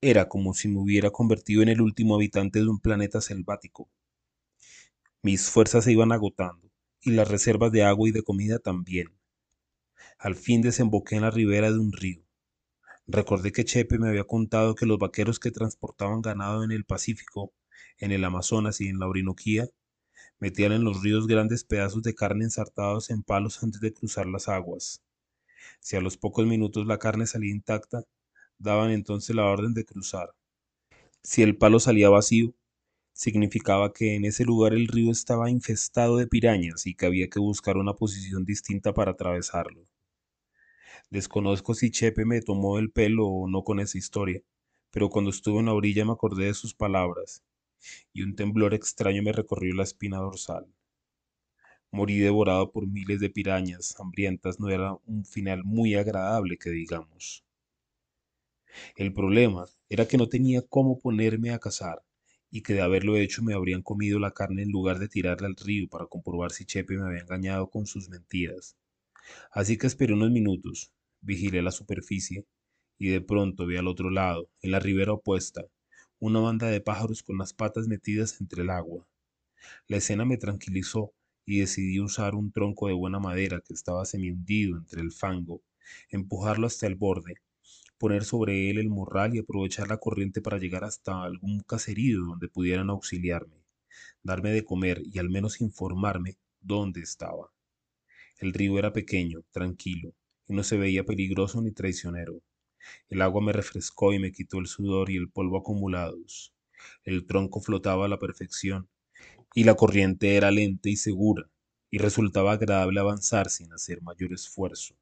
Era 0.00 0.28
como 0.28 0.54
si 0.54 0.68
me 0.68 0.78
hubiera 0.78 1.10
convertido 1.10 1.62
en 1.62 1.68
el 1.68 1.80
último 1.80 2.14
habitante 2.14 2.60
de 2.60 2.68
un 2.68 2.78
planeta 2.78 3.20
selvático. 3.20 3.88
Mis 5.22 5.50
fuerzas 5.50 5.84
se 5.84 5.92
iban 5.92 6.12
agotando, 6.12 6.70
y 7.00 7.10
las 7.10 7.28
reservas 7.28 7.72
de 7.72 7.82
agua 7.82 8.08
y 8.08 8.12
de 8.12 8.22
comida 8.22 8.58
también. 8.58 9.08
Al 10.18 10.36
fin 10.36 10.62
desemboqué 10.62 11.16
en 11.16 11.22
la 11.22 11.30
ribera 11.30 11.70
de 11.70 11.78
un 11.78 11.92
río. 11.92 12.22
Recordé 13.06 13.52
que 13.52 13.64
Chepe 13.64 13.98
me 13.98 14.08
había 14.08 14.24
contado 14.24 14.74
que 14.74 14.86
los 14.86 14.98
vaqueros 14.98 15.40
que 15.40 15.50
transportaban 15.50 16.22
ganado 16.22 16.62
en 16.62 16.72
el 16.72 16.84
Pacífico 16.84 17.52
en 17.98 18.12
el 18.12 18.24
Amazonas 18.24 18.80
y 18.80 18.88
en 18.88 18.98
la 18.98 19.08
Orinoquía, 19.08 19.68
metían 20.40 20.72
en 20.72 20.84
los 20.84 21.02
ríos 21.02 21.26
grandes 21.26 21.64
pedazos 21.64 22.02
de 22.02 22.14
carne 22.14 22.44
ensartados 22.44 23.10
en 23.10 23.22
palos 23.22 23.62
antes 23.62 23.80
de 23.80 23.92
cruzar 23.92 24.26
las 24.26 24.48
aguas. 24.48 25.02
Si 25.80 25.96
a 25.96 26.00
los 26.00 26.16
pocos 26.16 26.46
minutos 26.46 26.86
la 26.86 26.98
carne 26.98 27.26
salía 27.26 27.52
intacta, 27.52 28.04
daban 28.58 28.90
entonces 28.90 29.34
la 29.34 29.44
orden 29.46 29.74
de 29.74 29.84
cruzar. 29.84 30.34
Si 31.22 31.42
el 31.42 31.56
palo 31.56 31.80
salía 31.80 32.08
vacío, 32.08 32.54
significaba 33.12 33.92
que 33.92 34.14
en 34.14 34.24
ese 34.24 34.44
lugar 34.44 34.74
el 34.74 34.86
río 34.86 35.10
estaba 35.10 35.50
infestado 35.50 36.16
de 36.16 36.28
pirañas 36.28 36.86
y 36.86 36.94
que 36.94 37.06
había 37.06 37.28
que 37.28 37.40
buscar 37.40 37.76
una 37.76 37.94
posición 37.94 38.44
distinta 38.44 38.94
para 38.94 39.12
atravesarlo. 39.12 39.84
Desconozco 41.10 41.74
si 41.74 41.90
Chepe 41.90 42.24
me 42.24 42.40
tomó 42.42 42.78
el 42.78 42.90
pelo 42.90 43.26
o 43.26 43.48
no 43.48 43.64
con 43.64 43.80
esa 43.80 43.98
historia, 43.98 44.42
pero 44.90 45.08
cuando 45.10 45.30
estuve 45.30 45.58
en 45.60 45.66
la 45.66 45.74
orilla 45.74 46.04
me 46.04 46.12
acordé 46.12 46.46
de 46.46 46.54
sus 46.54 46.74
palabras 46.74 47.42
y 48.12 48.22
un 48.22 48.34
temblor 48.36 48.74
extraño 48.74 49.22
me 49.22 49.32
recorrió 49.32 49.74
la 49.74 49.84
espina 49.84 50.18
dorsal. 50.18 50.66
Morí 51.90 52.18
devorado 52.18 52.70
por 52.70 52.86
miles 52.86 53.20
de 53.20 53.30
pirañas 53.30 53.94
hambrientas 53.98 54.60
no 54.60 54.68
era 54.68 54.92
un 55.06 55.24
final 55.24 55.64
muy 55.64 55.94
agradable 55.94 56.58
que 56.58 56.70
digamos. 56.70 57.44
El 58.96 59.14
problema 59.14 59.64
era 59.88 60.06
que 60.06 60.18
no 60.18 60.28
tenía 60.28 60.62
cómo 60.62 60.98
ponerme 60.98 61.50
a 61.50 61.58
cazar 61.58 62.04
y 62.50 62.62
que 62.62 62.74
de 62.74 62.82
haberlo 62.82 63.16
hecho 63.16 63.42
me 63.42 63.54
habrían 63.54 63.82
comido 63.82 64.18
la 64.18 64.32
carne 64.32 64.62
en 64.62 64.70
lugar 64.70 64.98
de 64.98 65.08
tirarla 65.08 65.48
al 65.48 65.56
río 65.56 65.88
para 65.88 66.06
comprobar 66.06 66.50
si 66.52 66.64
Chepe 66.64 66.96
me 66.96 67.06
había 67.06 67.20
engañado 67.20 67.70
con 67.70 67.86
sus 67.86 68.08
mentiras. 68.08 68.76
Así 69.50 69.78
que 69.78 69.86
esperé 69.86 70.14
unos 70.14 70.30
minutos, 70.30 70.92
vigilé 71.20 71.62
la 71.62 71.72
superficie 71.72 72.46
y 72.98 73.08
de 73.08 73.20
pronto 73.20 73.66
vi 73.66 73.76
al 73.76 73.88
otro 73.88 74.10
lado, 74.10 74.50
en 74.60 74.72
la 74.72 74.80
ribera 74.80 75.12
opuesta, 75.12 75.64
una 76.20 76.40
banda 76.40 76.68
de 76.68 76.80
pájaros 76.80 77.22
con 77.22 77.38
las 77.38 77.52
patas 77.52 77.86
metidas 77.86 78.40
entre 78.40 78.62
el 78.62 78.70
agua. 78.70 79.06
La 79.86 79.98
escena 79.98 80.24
me 80.24 80.36
tranquilizó 80.36 81.12
y 81.46 81.60
decidí 81.60 82.00
usar 82.00 82.34
un 82.34 82.50
tronco 82.50 82.88
de 82.88 82.94
buena 82.94 83.20
madera 83.20 83.60
que 83.60 83.72
estaba 83.72 84.04
semi-hundido 84.04 84.76
entre 84.76 85.00
el 85.00 85.12
fango, 85.12 85.62
empujarlo 86.10 86.66
hasta 86.66 86.86
el 86.86 86.96
borde, 86.96 87.36
poner 87.98 88.24
sobre 88.24 88.68
él 88.68 88.78
el 88.78 88.88
morral 88.88 89.34
y 89.34 89.38
aprovechar 89.38 89.88
la 89.88 89.98
corriente 89.98 90.40
para 90.40 90.58
llegar 90.58 90.84
hasta 90.84 91.22
algún 91.22 91.60
caserío 91.60 92.20
donde 92.20 92.48
pudieran 92.48 92.90
auxiliarme, 92.90 93.64
darme 94.22 94.50
de 94.50 94.64
comer 94.64 95.02
y 95.04 95.18
al 95.18 95.30
menos 95.30 95.60
informarme 95.60 96.36
dónde 96.60 97.00
estaba. 97.00 97.52
El 98.38 98.52
río 98.52 98.78
era 98.78 98.92
pequeño, 98.92 99.42
tranquilo, 99.52 100.14
y 100.48 100.54
no 100.54 100.64
se 100.64 100.76
veía 100.76 101.04
peligroso 101.04 101.62
ni 101.62 101.72
traicionero. 101.72 102.40
El 103.08 103.22
agua 103.22 103.42
me 103.42 103.52
refrescó 103.52 104.12
y 104.12 104.18
me 104.18 104.32
quitó 104.32 104.58
el 104.58 104.66
sudor 104.66 105.10
y 105.10 105.16
el 105.16 105.30
polvo 105.30 105.58
acumulados. 105.58 106.54
El 107.04 107.26
tronco 107.26 107.60
flotaba 107.60 108.06
a 108.06 108.08
la 108.08 108.18
perfección, 108.18 108.88
y 109.54 109.64
la 109.64 109.74
corriente 109.74 110.36
era 110.36 110.50
lenta 110.50 110.88
y 110.88 110.96
segura, 110.96 111.50
y 111.90 111.98
resultaba 111.98 112.52
agradable 112.52 113.00
avanzar 113.00 113.50
sin 113.50 113.72
hacer 113.72 114.02
mayor 114.02 114.32
esfuerzo. 114.32 114.94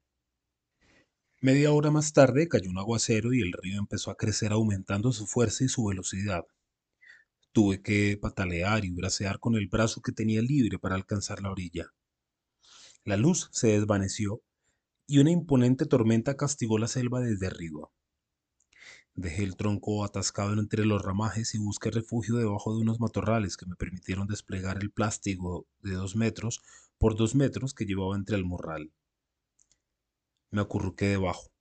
Media 1.39 1.71
hora 1.71 1.91
más 1.91 2.13
tarde 2.13 2.47
cayó 2.47 2.71
un 2.71 2.79
aguacero 2.79 3.31
y 3.31 3.41
el 3.41 3.53
río 3.53 3.77
empezó 3.77 4.09
a 4.09 4.17
crecer 4.17 4.51
aumentando 4.51 5.11
su 5.11 5.27
fuerza 5.27 5.63
y 5.63 5.67
su 5.67 5.85
velocidad. 5.85 6.45
Tuve 7.51 7.81
que 7.81 8.17
patalear 8.19 8.85
y 8.85 8.89
bracear 8.89 9.39
con 9.39 9.55
el 9.55 9.67
brazo 9.67 10.01
que 10.01 10.11
tenía 10.11 10.41
libre 10.41 10.79
para 10.79 10.95
alcanzar 10.95 11.41
la 11.41 11.51
orilla. 11.51 11.93
La 13.03 13.17
luz 13.17 13.49
se 13.51 13.67
desvaneció 13.67 14.41
y 15.07 15.19
una 15.19 15.31
imponente 15.31 15.85
tormenta 15.85 16.35
castigó 16.35 16.77
la 16.77 16.89
selva 16.89 17.21
desde 17.21 17.47
arriba. 17.47 17.89
Dejé 19.15 19.43
el 19.43 19.55
tronco 19.55 20.03
atascado 20.03 20.53
entre 20.59 20.85
los 20.85 21.01
ramajes 21.01 21.55
y 21.55 21.57
busqué 21.57 21.89
refugio 21.89 22.35
debajo 22.35 22.75
de 22.75 22.81
unos 22.81 22.99
matorrales 22.99 23.57
que 23.57 23.65
me 23.65 23.75
permitieron 23.75 24.27
desplegar 24.27 24.77
el 24.81 24.91
plástico 24.91 25.65
de 25.79 25.93
dos 25.93 26.15
metros 26.15 26.61
por 26.99 27.15
dos 27.15 27.33
metros 27.33 27.73
que 27.73 27.85
llevaba 27.85 28.15
entre 28.15 28.35
el 28.35 28.45
morral. 28.45 28.91
Me 30.51 30.61
acurruqué 30.61 31.07
debajo, 31.07 31.51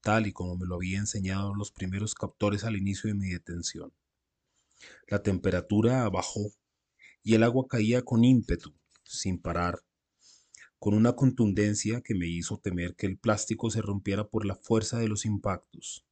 tal 0.00 0.26
y 0.26 0.32
como 0.32 0.56
me 0.56 0.66
lo 0.66 0.76
había 0.76 0.98
enseñado 0.98 1.54
los 1.54 1.72
primeros 1.72 2.14
captores 2.14 2.64
al 2.64 2.76
inicio 2.76 3.08
de 3.08 3.14
mi 3.14 3.28
detención. 3.28 3.92
La 5.08 5.22
temperatura 5.22 6.08
bajó 6.08 6.52
y 7.22 7.34
el 7.34 7.42
agua 7.42 7.66
caía 7.68 8.02
con 8.02 8.24
ímpetu, 8.24 8.72
sin 9.02 9.38
parar, 9.40 9.80
con 10.78 10.94
una 10.94 11.14
contundencia 11.14 12.00
que 12.00 12.14
me 12.14 12.26
hizo 12.26 12.58
temer 12.58 12.94
que 12.94 13.06
el 13.06 13.18
plástico 13.18 13.70
se 13.70 13.82
rompiera 13.82 14.28
por 14.28 14.46
la 14.46 14.54
fuerza 14.54 14.98
de 14.98 15.08
los 15.08 15.24
impactos 15.24 16.04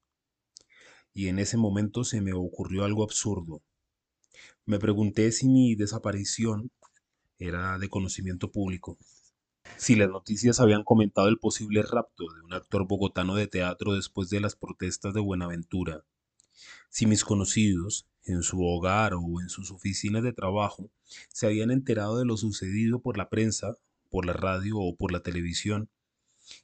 y 1.16 1.28
en 1.28 1.38
ese 1.38 1.56
momento 1.56 2.04
se 2.04 2.20
me 2.20 2.34
ocurrió 2.34 2.84
algo 2.84 3.02
absurdo. 3.02 3.62
Me 4.66 4.78
pregunté 4.78 5.32
si 5.32 5.48
mi 5.48 5.74
desaparición 5.74 6.70
era 7.38 7.78
de 7.78 7.88
conocimiento 7.88 8.52
público, 8.52 8.98
si 9.78 9.96
las 9.96 10.10
noticias 10.10 10.60
habían 10.60 10.84
comentado 10.84 11.28
el 11.28 11.38
posible 11.38 11.80
rapto 11.80 12.24
de 12.34 12.42
un 12.42 12.52
actor 12.52 12.86
bogotano 12.86 13.34
de 13.34 13.46
teatro 13.46 13.94
después 13.94 14.28
de 14.28 14.40
las 14.40 14.56
protestas 14.56 15.14
de 15.14 15.20
Buenaventura, 15.20 16.04
si 16.90 17.06
mis 17.06 17.24
conocidos, 17.24 18.06
en 18.24 18.42
su 18.42 18.62
hogar 18.62 19.14
o 19.14 19.40
en 19.40 19.48
sus 19.48 19.70
oficinas 19.70 20.22
de 20.22 20.34
trabajo, 20.34 20.90
se 21.28 21.46
habían 21.46 21.70
enterado 21.70 22.18
de 22.18 22.26
lo 22.26 22.36
sucedido 22.36 23.00
por 23.00 23.16
la 23.16 23.30
prensa, 23.30 23.78
por 24.10 24.26
la 24.26 24.32
radio 24.32 24.78
o 24.78 24.96
por 24.96 25.12
la 25.12 25.20
televisión, 25.20 25.90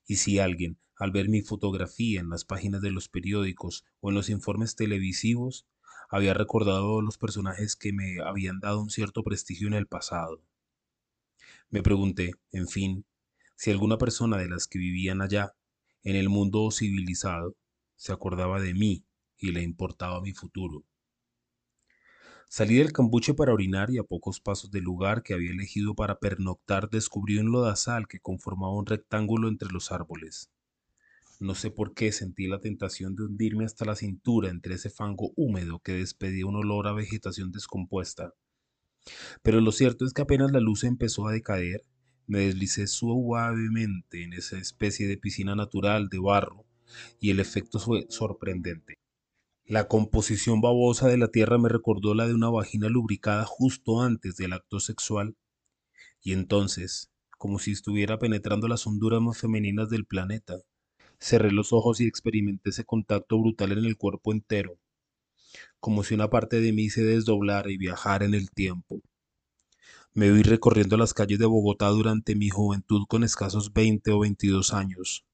y 0.07 0.16
si 0.16 0.38
alguien 0.38 0.78
al 0.96 1.11
ver 1.11 1.28
mi 1.28 1.42
fotografía 1.42 2.20
en 2.20 2.28
las 2.28 2.44
páginas 2.44 2.81
de 2.81 2.92
los 2.92 3.09
periódicos 3.09 3.85
o 4.00 4.11
en 4.11 4.14
los 4.14 4.31
informes 4.31 4.76
televisivos, 4.76 5.66
había 6.09 6.35
recordado 6.35 7.02
los 7.02 7.18
personajes 7.18 7.74
que 7.74 7.92
me 7.92 8.20
habían 8.24 8.61
dado 8.61 8.81
un 8.81 8.90
cierto 8.90 9.24
prestigio 9.24 9.66
en 9.66 9.74
el 9.74 9.87
pasado. 9.87 10.44
Me 11.70 11.83
pregunté, 11.83 12.35
en 12.52 12.68
fin, 12.68 13.05
si 13.57 13.70
alguna 13.70 13.98
persona 13.98 14.37
de 14.37 14.48
las 14.48 14.68
que 14.68 14.78
vivían 14.78 15.22
allá, 15.22 15.55
en 16.05 16.16
el 16.16 16.28
mundo 16.28 16.70
civilizado, 16.70 17.57
se 17.96 18.12
acordaba 18.12 18.61
de 18.61 18.74
mí 18.74 19.05
y 19.38 19.52
le 19.52 19.62
importaba 19.62 20.20
mi 20.20 20.35
futuro. 20.35 20.85
Salí 22.55 22.75
del 22.75 22.93
cambuche 22.93 23.33
para 23.33 23.55
orinar 23.55 23.91
y 23.91 23.97
a 23.97 24.03
pocos 24.03 24.38
pasos 24.38 24.71
del 24.71 24.85
lugar 24.85 25.23
que 25.23 25.33
había 25.33 25.53
elegido 25.53 25.95
para 25.95 26.19
pernoctar 26.19 26.91
descubrí 26.91 27.38
un 27.38 27.51
lodazal 27.51 28.07
que 28.07 28.21
conformaba 28.21 28.77
un 28.77 28.85
rectángulo 28.85 29.49
entre 29.49 29.73
los 29.73 29.91
árboles. 29.91 30.51
No 31.41 31.55
sé 31.55 31.71
por 31.71 31.95
qué 31.95 32.12
sentí 32.12 32.49
la 32.49 32.61
tentación 32.61 33.17
de 33.17 33.23
hundirme 33.23 33.65
hasta 33.65 33.87
la 33.87 33.97
cintura 33.97 34.51
entre 34.51 34.75
ese 34.75 34.91
fango 34.91 35.33
húmedo 35.35 35.79
que 35.79 35.95
despedía 35.95 36.45
un 36.45 36.57
olor 36.57 36.88
a 36.88 36.93
vegetación 36.93 37.53
descompuesta. 37.53 38.35
Pero 39.43 39.62
lo 39.62 39.73
cierto 39.73 40.05
es 40.05 40.12
que 40.12 40.21
apenas 40.21 40.53
la 40.53 40.61
luz 40.61 40.85
empezó 40.85 41.29
a 41.29 41.33
decaer, 41.33 41.81
me 42.27 42.41
deslicé 42.41 42.87
suavemente 42.87 44.25
en 44.25 44.35
esa 44.35 44.59
especie 44.59 45.09
de 45.09 45.17
piscina 45.17 45.57
natural 45.57 46.11
de 46.11 46.19
barro 46.19 46.67
y 47.19 47.31
el 47.31 47.41
efecto 47.41 47.79
fue 47.79 48.05
sorprendente. 48.11 49.02
La 49.64 49.88
composición 49.88 50.61
babosa 50.61 51.09
de 51.09 51.18
la 51.18 51.29
tierra 51.29 51.59
me 51.59 51.68
recordó 51.68 52.14
la 52.14 52.27
de 52.27 52.35
una 52.35 52.51
vagina 52.51 52.88
lubricada 52.88 53.44
justo 53.44 54.03
antes 54.03 54.37
del 54.37 54.53
acto 54.53 54.81
sexual. 54.81 55.37
Y 56.22 56.33
entonces, 56.33 57.11
como 57.38 57.59
si 57.59 57.72
estuviera 57.72 58.18
penetrando 58.18 58.68
las 58.68 58.87
honduras 58.87 59.20
más 59.20 59.38
femeninas 59.38 59.88
del 59.88 60.05
planeta, 60.05 60.59
Cerré 61.22 61.53
los 61.53 61.72
ojos 61.72 62.01
y 62.01 62.09
experimenté 62.09 62.70
ese 62.70 62.85
contacto 62.85 63.38
brutal 63.38 63.70
en 63.70 63.85
el 63.85 63.96
cuerpo 63.96 64.33
entero, 64.33 64.77
como 65.79 66.03
si 66.03 66.14
una 66.14 66.29
parte 66.29 66.61
de 66.61 66.72
mí 66.72 66.90
se 66.90 67.05
desdoblara 67.05 67.70
y 67.70 67.77
viajara 67.77 68.25
en 68.25 68.35
el 68.35 68.51
tiempo. 68.51 69.01
Me 70.14 70.33
vi 70.33 70.42
recorriendo 70.42 70.96
las 70.96 71.14
calles 71.14 71.38
de 71.38 71.46
Bogotá 71.46 71.90
durante 71.90 72.35
mi 72.35 72.48
juventud 72.48 73.05
con 73.09 73.22
escasos 73.22 73.72
20 73.72 74.11
o 74.11 74.18
22 74.18 74.75
años, 74.75 75.25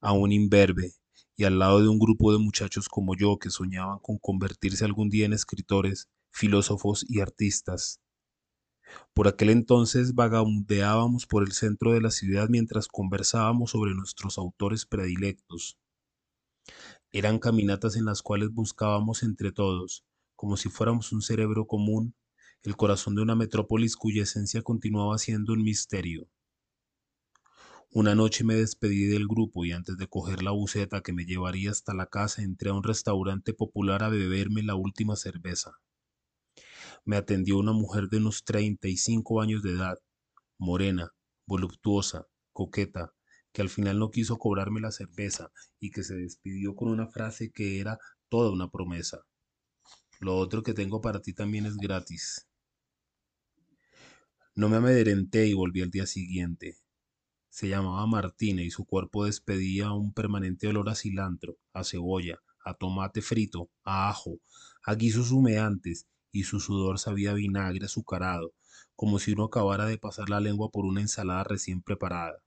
aún 0.00 0.32
imberbe, 0.32 0.94
y 1.36 1.44
al 1.44 1.58
lado 1.58 1.80
de 1.80 1.88
un 1.88 1.98
grupo 1.98 2.32
de 2.32 2.38
muchachos 2.38 2.88
como 2.88 3.16
yo 3.16 3.38
que 3.38 3.50
soñaban 3.50 3.98
con 3.98 4.18
convertirse 4.18 4.84
algún 4.84 5.10
día 5.10 5.26
en 5.26 5.32
escritores, 5.32 6.08
filósofos 6.30 7.04
y 7.08 7.20
artistas. 7.20 8.00
Por 9.12 9.28
aquel 9.28 9.50
entonces 9.50 10.14
vagabundeábamos 10.14 11.26
por 11.26 11.42
el 11.42 11.52
centro 11.52 11.92
de 11.92 12.00
la 12.00 12.10
ciudad 12.10 12.48
mientras 12.48 12.88
conversábamos 12.88 13.70
sobre 13.70 13.94
nuestros 13.94 14.38
autores 14.38 14.86
predilectos. 14.86 15.78
Eran 17.12 17.38
caminatas 17.38 17.96
en 17.96 18.04
las 18.04 18.22
cuales 18.22 18.52
buscábamos 18.52 19.22
entre 19.22 19.52
todos, 19.52 20.04
como 20.36 20.56
si 20.56 20.68
fuéramos 20.68 21.12
un 21.12 21.22
cerebro 21.22 21.66
común, 21.66 22.14
el 22.62 22.76
corazón 22.76 23.14
de 23.14 23.22
una 23.22 23.34
metrópolis 23.34 23.96
cuya 23.96 24.22
esencia 24.22 24.62
continuaba 24.62 25.18
siendo 25.18 25.52
un 25.52 25.62
misterio. 25.62 26.28
Una 27.94 28.14
noche 28.14 28.44
me 28.44 28.56
despedí 28.56 29.06
del 29.06 29.26
grupo 29.26 29.64
y 29.64 29.72
antes 29.72 29.96
de 29.96 30.06
coger 30.06 30.42
la 30.42 30.50
buceta 30.50 31.00
que 31.00 31.14
me 31.14 31.24
llevaría 31.24 31.70
hasta 31.70 31.94
la 31.94 32.06
casa 32.06 32.42
entré 32.42 32.68
a 32.68 32.74
un 32.74 32.82
restaurante 32.82 33.54
popular 33.54 34.02
a 34.02 34.10
beberme 34.10 34.62
la 34.62 34.74
última 34.74 35.16
cerveza 35.16 35.78
me 37.04 37.16
atendió 37.16 37.58
una 37.58 37.72
mujer 37.72 38.08
de 38.08 38.18
unos 38.18 38.44
35 38.44 39.40
años 39.40 39.62
de 39.62 39.72
edad, 39.72 39.98
morena, 40.58 41.12
voluptuosa, 41.46 42.26
coqueta, 42.52 43.12
que 43.52 43.62
al 43.62 43.68
final 43.68 43.98
no 43.98 44.10
quiso 44.10 44.38
cobrarme 44.38 44.80
la 44.80 44.90
cerveza 44.90 45.50
y 45.78 45.90
que 45.90 46.02
se 46.02 46.14
despidió 46.14 46.74
con 46.74 46.88
una 46.88 47.06
frase 47.06 47.50
que 47.52 47.78
era 47.80 47.98
toda 48.28 48.50
una 48.50 48.70
promesa. 48.70 49.22
Lo 50.20 50.36
otro 50.36 50.62
que 50.62 50.74
tengo 50.74 51.00
para 51.00 51.20
ti 51.20 51.34
también 51.34 51.66
es 51.66 51.76
gratis. 51.76 52.48
No 54.54 54.68
me 54.68 54.76
amedrenté 54.76 55.46
y 55.46 55.52
volví 55.52 55.82
al 55.82 55.90
día 55.90 56.06
siguiente. 56.06 56.78
Se 57.54 57.68
llamaba 57.68 58.04
Martina 58.08 58.62
y 58.62 58.70
su 58.72 58.84
cuerpo 58.84 59.26
despedía 59.26 59.92
un 59.92 60.12
permanente 60.12 60.66
olor 60.66 60.88
a 60.88 60.96
cilantro, 60.96 61.56
a 61.72 61.84
cebolla, 61.84 62.40
a 62.64 62.74
tomate 62.74 63.22
frito, 63.22 63.70
a 63.84 64.08
ajo, 64.08 64.40
a 64.82 64.96
guisos 64.96 65.30
humeantes 65.30 66.08
y 66.32 66.42
su 66.42 66.58
sudor 66.58 66.98
sabía 66.98 67.32
vinagre 67.32 67.84
azucarado, 67.84 68.54
como 68.96 69.20
si 69.20 69.34
uno 69.34 69.44
acabara 69.44 69.86
de 69.86 69.98
pasar 69.98 70.30
la 70.30 70.40
lengua 70.40 70.68
por 70.72 70.84
una 70.84 71.00
ensalada 71.00 71.44
recién 71.44 71.80
preparada. 71.80 72.42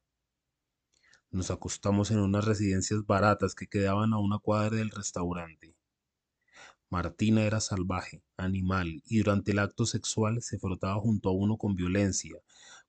Nos 1.31 1.51
acostamos 1.51 2.11
en 2.11 2.19
unas 2.19 2.43
residencias 2.43 3.05
baratas 3.05 3.55
que 3.55 3.67
quedaban 3.67 4.11
a 4.11 4.17
una 4.17 4.39
cuadra 4.39 4.75
del 4.75 4.89
restaurante. 4.89 5.73
Martina 6.89 7.43
era 7.43 7.61
salvaje, 7.61 8.23
animal, 8.35 9.01
y 9.05 9.19
durante 9.19 9.51
el 9.51 9.59
acto 9.59 9.85
sexual 9.85 10.41
se 10.41 10.59
frotaba 10.59 10.95
junto 10.99 11.29
a 11.29 11.33
uno 11.33 11.57
con 11.57 11.75
violencia, 11.75 12.35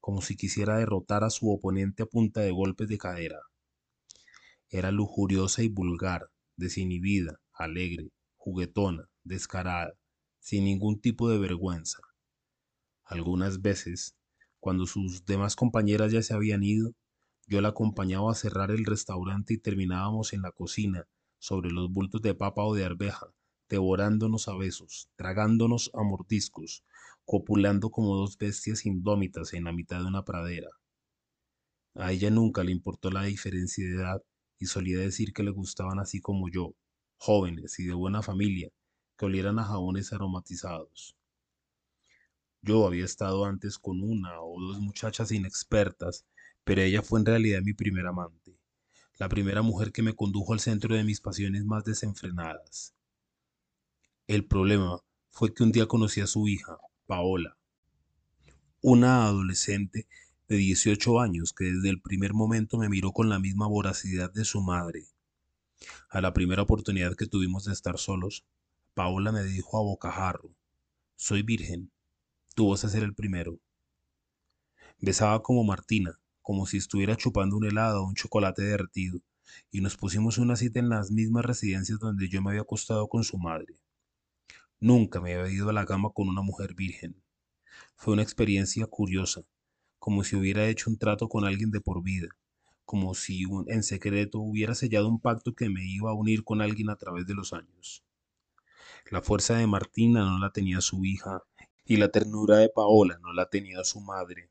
como 0.00 0.22
si 0.22 0.36
quisiera 0.36 0.78
derrotar 0.78 1.24
a 1.24 1.30
su 1.30 1.50
oponente 1.50 2.02
a 2.02 2.06
punta 2.06 2.40
de 2.40 2.50
golpes 2.50 2.88
de 2.88 2.98
cadera. 2.98 3.40
Era 4.70 4.90
lujuriosa 4.90 5.62
y 5.62 5.68
vulgar, 5.68 6.30
desinhibida, 6.56 7.40
alegre, 7.52 8.10
juguetona, 8.36 9.08
descarada, 9.24 9.94
sin 10.40 10.64
ningún 10.64 11.00
tipo 11.00 11.28
de 11.28 11.38
vergüenza. 11.38 11.98
Algunas 13.04 13.62
veces, 13.62 14.16
cuando 14.60 14.86
sus 14.86 15.24
demás 15.24 15.56
compañeras 15.56 16.12
ya 16.12 16.22
se 16.22 16.34
habían 16.34 16.62
ido, 16.62 16.92
yo 17.46 17.60
la 17.62 17.68
acompañaba 17.68 18.30
a 18.30 18.34
cerrar 18.34 18.70
el 18.70 18.84
restaurante 18.84 19.54
y 19.54 19.58
terminábamos 19.58 20.32
en 20.32 20.42
la 20.42 20.52
cocina, 20.52 21.06
sobre 21.38 21.70
los 21.70 21.90
bultos 21.90 22.20
de 22.20 22.34
papa 22.34 22.64
o 22.64 22.74
de 22.74 22.84
arveja, 22.84 23.28
devorándonos 23.68 24.48
a 24.48 24.56
besos, 24.56 25.10
tragándonos 25.16 25.90
a 25.94 26.02
mordiscos, 26.02 26.84
copulando 27.24 27.90
como 27.90 28.16
dos 28.16 28.38
bestias 28.38 28.86
indómitas 28.86 29.52
en 29.52 29.64
la 29.64 29.72
mitad 29.72 29.98
de 30.00 30.06
una 30.06 30.24
pradera. 30.24 30.70
A 31.94 32.12
ella 32.12 32.30
nunca 32.30 32.64
le 32.64 32.72
importó 32.72 33.10
la 33.10 33.24
diferencia 33.24 33.84
de 33.84 33.96
edad 33.96 34.22
y 34.58 34.66
solía 34.66 34.98
decir 34.98 35.32
que 35.32 35.42
le 35.42 35.50
gustaban 35.50 35.98
así 35.98 36.20
como 36.20 36.48
yo, 36.48 36.74
jóvenes 37.16 37.78
y 37.78 37.86
de 37.86 37.94
buena 37.94 38.22
familia, 38.22 38.70
que 39.16 39.26
olieran 39.26 39.58
a 39.58 39.64
jabones 39.64 40.12
aromatizados. 40.12 41.16
Yo 42.62 42.86
había 42.86 43.04
estado 43.04 43.44
antes 43.44 43.78
con 43.78 44.02
una 44.02 44.40
o 44.40 44.60
dos 44.60 44.80
muchachas 44.80 45.30
inexpertas, 45.32 46.24
pero 46.64 46.82
ella 46.82 47.02
fue 47.02 47.20
en 47.20 47.26
realidad 47.26 47.62
mi 47.62 47.72
primera 47.72 48.10
amante, 48.10 48.58
la 49.18 49.28
primera 49.28 49.62
mujer 49.62 49.92
que 49.92 50.02
me 50.02 50.14
condujo 50.14 50.52
al 50.52 50.60
centro 50.60 50.94
de 50.94 51.04
mis 51.04 51.20
pasiones 51.20 51.64
más 51.64 51.84
desenfrenadas. 51.84 52.94
El 54.28 54.44
problema 54.44 55.00
fue 55.30 55.54
que 55.54 55.62
un 55.62 55.72
día 55.72 55.86
conocí 55.86 56.20
a 56.20 56.26
su 56.26 56.48
hija, 56.48 56.76
Paola, 57.06 57.56
una 58.82 59.24
adolescente 59.24 60.06
de 60.48 60.56
18 60.56 61.18
años 61.18 61.54
que 61.54 61.64
desde 61.64 61.88
el 61.88 62.02
primer 62.02 62.34
momento 62.34 62.76
me 62.76 62.90
miró 62.90 63.12
con 63.12 63.30
la 63.30 63.38
misma 63.38 63.66
voracidad 63.66 64.30
de 64.30 64.44
su 64.44 64.60
madre. 64.60 65.06
A 66.10 66.20
la 66.20 66.34
primera 66.34 66.60
oportunidad 66.60 67.16
que 67.16 67.26
tuvimos 67.26 67.64
de 67.64 67.72
estar 67.72 67.96
solos, 67.96 68.44
Paola 68.92 69.32
me 69.32 69.42
dijo 69.44 69.78
a 69.78 69.82
bocajarro, 69.82 70.54
soy 71.16 71.42
virgen, 71.42 71.90
tú 72.54 72.68
vas 72.68 72.84
a 72.84 72.90
ser 72.90 73.04
el 73.04 73.14
primero. 73.14 73.58
Besaba 74.98 75.42
como 75.42 75.64
Martina, 75.64 76.20
como 76.42 76.66
si 76.66 76.76
estuviera 76.76 77.16
chupando 77.16 77.56
un 77.56 77.64
helado 77.64 78.02
o 78.02 78.06
un 78.06 78.14
chocolate 78.14 78.60
derretido, 78.60 79.22
y 79.70 79.80
nos 79.80 79.96
pusimos 79.96 80.36
una 80.36 80.56
cita 80.56 80.80
en 80.80 80.90
las 80.90 81.10
mismas 81.10 81.46
residencias 81.46 81.98
donde 81.98 82.28
yo 82.28 82.42
me 82.42 82.50
había 82.50 82.60
acostado 82.60 83.08
con 83.08 83.24
su 83.24 83.38
madre. 83.38 83.78
Nunca 84.80 85.20
me 85.20 85.34
había 85.34 85.52
ido 85.52 85.70
a 85.70 85.72
la 85.72 85.86
cama 85.86 86.10
con 86.14 86.28
una 86.28 86.42
mujer 86.42 86.74
virgen. 86.74 87.20
Fue 87.96 88.12
una 88.12 88.22
experiencia 88.22 88.86
curiosa, 88.86 89.42
como 89.98 90.22
si 90.22 90.36
hubiera 90.36 90.68
hecho 90.68 90.88
un 90.88 90.98
trato 90.98 91.28
con 91.28 91.44
alguien 91.44 91.72
de 91.72 91.80
por 91.80 92.02
vida, 92.02 92.28
como 92.84 93.14
si 93.14 93.42
en 93.66 93.82
secreto 93.82 94.38
hubiera 94.38 94.76
sellado 94.76 95.08
un 95.08 95.20
pacto 95.20 95.54
que 95.54 95.68
me 95.68 95.84
iba 95.84 96.10
a 96.10 96.14
unir 96.14 96.44
con 96.44 96.62
alguien 96.62 96.90
a 96.90 96.96
través 96.96 97.26
de 97.26 97.34
los 97.34 97.52
años. 97.52 98.04
La 99.10 99.20
fuerza 99.20 99.56
de 99.56 99.66
Martina 99.66 100.24
no 100.24 100.38
la 100.38 100.52
tenía 100.52 100.80
su 100.80 101.04
hija 101.04 101.42
y 101.84 101.96
la 101.96 102.10
ternura 102.10 102.58
de 102.58 102.68
Paola 102.68 103.18
no 103.20 103.32
la 103.32 103.48
tenía 103.48 103.82
su 103.82 104.00
madre. 104.00 104.50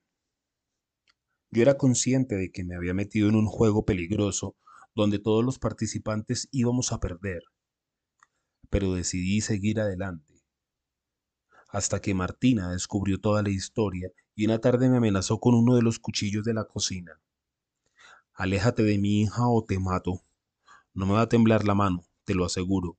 Yo 1.52 1.62
era 1.62 1.78
consciente 1.78 2.36
de 2.36 2.52
que 2.52 2.66
me 2.66 2.76
había 2.76 2.94
metido 2.94 3.30
en 3.30 3.36
un 3.36 3.48
juego 3.48 3.86
peligroso 3.86 4.58
donde 4.94 5.20
todos 5.20 5.46
los 5.46 5.58
participantes 5.58 6.50
íbamos 6.52 6.92
a 6.92 7.00
perder, 7.00 7.44
pero 8.70 8.94
decidí 8.94 9.42
seguir 9.42 9.80
adelante. 9.80 10.42
Hasta 11.70 12.02
que 12.02 12.14
Martina 12.14 12.72
descubrió 12.72 13.20
toda 13.20 13.44
la 13.44 13.50
historia 13.50 14.12
y 14.36 14.46
una 14.46 14.60
tarde 14.60 14.90
me 14.90 14.98
amenazó 14.98 15.40
con 15.40 15.56
uno 15.56 15.76
de 15.76 15.82
los 15.82 16.00
cuchillos 16.00 16.44
de 16.46 16.54
la 16.54 16.66
cocina. 16.66 17.20
Aléjate 18.34 18.84
de 18.84 18.98
mi 18.98 19.22
hija 19.22 19.48
o 19.48 19.64
te 19.64 19.80
mato. 19.80 20.22
No 20.94 21.06
me 21.06 21.14
va 21.14 21.22
a 21.22 21.30
temblar 21.30 21.66
la 21.66 21.76
mano, 21.76 22.06
te 22.24 22.36
lo 22.36 22.46
aseguro. 22.46 22.98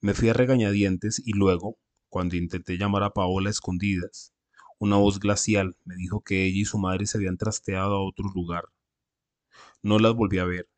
Me 0.00 0.14
fui 0.14 0.28
a 0.28 0.32
regañadientes 0.32 1.22
y 1.24 1.32
luego, 1.32 1.78
cuando 2.08 2.36
intenté 2.36 2.76
llamar 2.76 3.04
a 3.04 3.14
Paola 3.14 3.48
a 3.48 3.52
escondidas, 3.52 4.34
una 4.78 4.96
voz 4.96 5.20
glacial 5.20 5.76
me 5.84 5.94
dijo 5.94 6.22
que 6.22 6.44
ella 6.44 6.58
y 6.58 6.64
su 6.64 6.76
madre 6.78 7.06
se 7.06 7.16
habían 7.16 7.36
trasteado 7.36 7.94
a 7.94 8.04
otro 8.04 8.28
lugar. 8.34 8.64
No 9.80 10.00
las 10.00 10.14
volví 10.14 10.38
a 10.38 10.44
ver, 10.44 10.68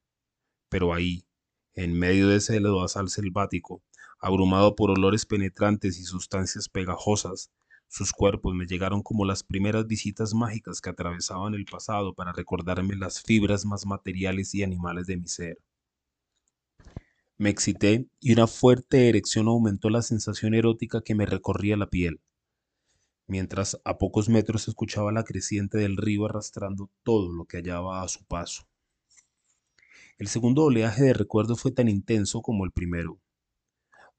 pero 0.69 0.93
ahí, 0.93 1.25
en 1.75 1.99
medio 1.99 2.29
de 2.29 2.37
ese 2.37 2.61
lodazal 2.61 3.09
selvático, 3.09 3.83
abrumado 4.21 4.77
por 4.77 4.91
olores 4.91 5.27
penetrantes 5.27 5.99
y 5.99 6.05
sustancias 6.05 6.69
pegajosas, 6.69 7.51
sus 7.89 8.13
cuerpos 8.13 8.55
me 8.55 8.67
llegaron 8.67 9.03
como 9.03 9.25
las 9.25 9.43
primeras 9.43 9.87
visitas 9.87 10.35
mágicas 10.35 10.81
que 10.81 10.91
atravesaban 10.91 11.55
el 11.55 11.65
pasado 11.65 12.15
para 12.15 12.33
recordarme 12.33 12.97
las 12.97 13.23
fibras 13.23 13.65
más 13.65 13.87
materiales 13.87 14.55
y 14.55 14.63
animales 14.63 15.07
de 15.07 15.17
mi 15.17 15.29
ser. 15.29 15.59
Me 17.37 17.51
excité 17.51 18.07
y 18.21 18.33
una 18.33 18.47
fuerte 18.47 19.09
erección 19.09 19.49
aumentó 19.49 19.91
la 19.91 20.03
sensación 20.03 20.55
erótica 20.55 21.03
que 21.03 21.15
me 21.15 21.27
recorría 21.27 21.77
la 21.77 21.91
piel, 21.91 22.21
mientras 23.27 23.81
a 23.85 23.99
pocos 23.99 24.29
metros 24.29 24.69
escuchaba 24.69 25.13
la 25.13 25.25
creciente 25.25 25.79
del 25.79 25.97
río 25.97 26.27
arrastrando 26.27 26.91
todo 27.03 27.33
lo 27.33 27.45
que 27.45 27.59
hallaba 27.59 28.03
a 28.03 28.09
su 28.09 28.25
paso. 28.25 28.67
El 30.17 30.29
segundo 30.29 30.63
oleaje 30.63 31.03
de 31.03 31.13
recuerdos 31.13 31.61
fue 31.61 31.73
tan 31.73 31.89
intenso 31.89 32.41
como 32.41 32.65
el 32.65 32.71
primero. 32.71 33.21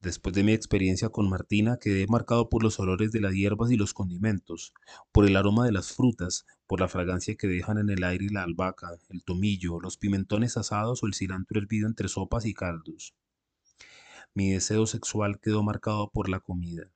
Después 0.02 0.36
de 0.36 0.44
mi 0.44 0.52
experiencia 0.52 1.08
con 1.08 1.30
Martina, 1.30 1.78
quedé 1.80 2.06
marcado 2.08 2.50
por 2.50 2.64
los 2.64 2.78
olores 2.82 3.14
de 3.14 3.22
las 3.22 3.34
hierbas 3.34 3.72
y 3.72 3.78
los 3.78 3.94
condimentos, 3.94 4.74
por 5.14 5.26
el 5.26 5.38
aroma 5.38 5.66
de 5.66 5.72
las 5.72 5.94
frutas, 5.94 6.46
por 6.68 6.82
la 6.82 6.90
fragancia 6.90 7.36
que 7.36 7.48
dejan 7.48 7.78
en 7.78 7.90
el 7.90 8.04
aire 8.04 8.28
la 8.30 8.44
albahaca, 8.44 8.90
el 9.10 9.24
tomillo, 9.24 9.80
los 9.80 9.96
pimentones 9.96 10.58
asados 10.58 11.02
o 11.02 11.08
el 11.08 11.14
cilantro 11.14 11.62
hervido 11.62 11.88
entre 11.88 12.10
sopas 12.10 12.46
y 12.46 12.54
caldos. 12.54 13.16
Mi 14.34 14.52
deseo 14.52 14.88
sexual 14.88 15.40
quedó 15.40 15.64
marcado 15.64 16.12
por 16.12 16.28
la 16.28 16.42
comida. 16.42 16.92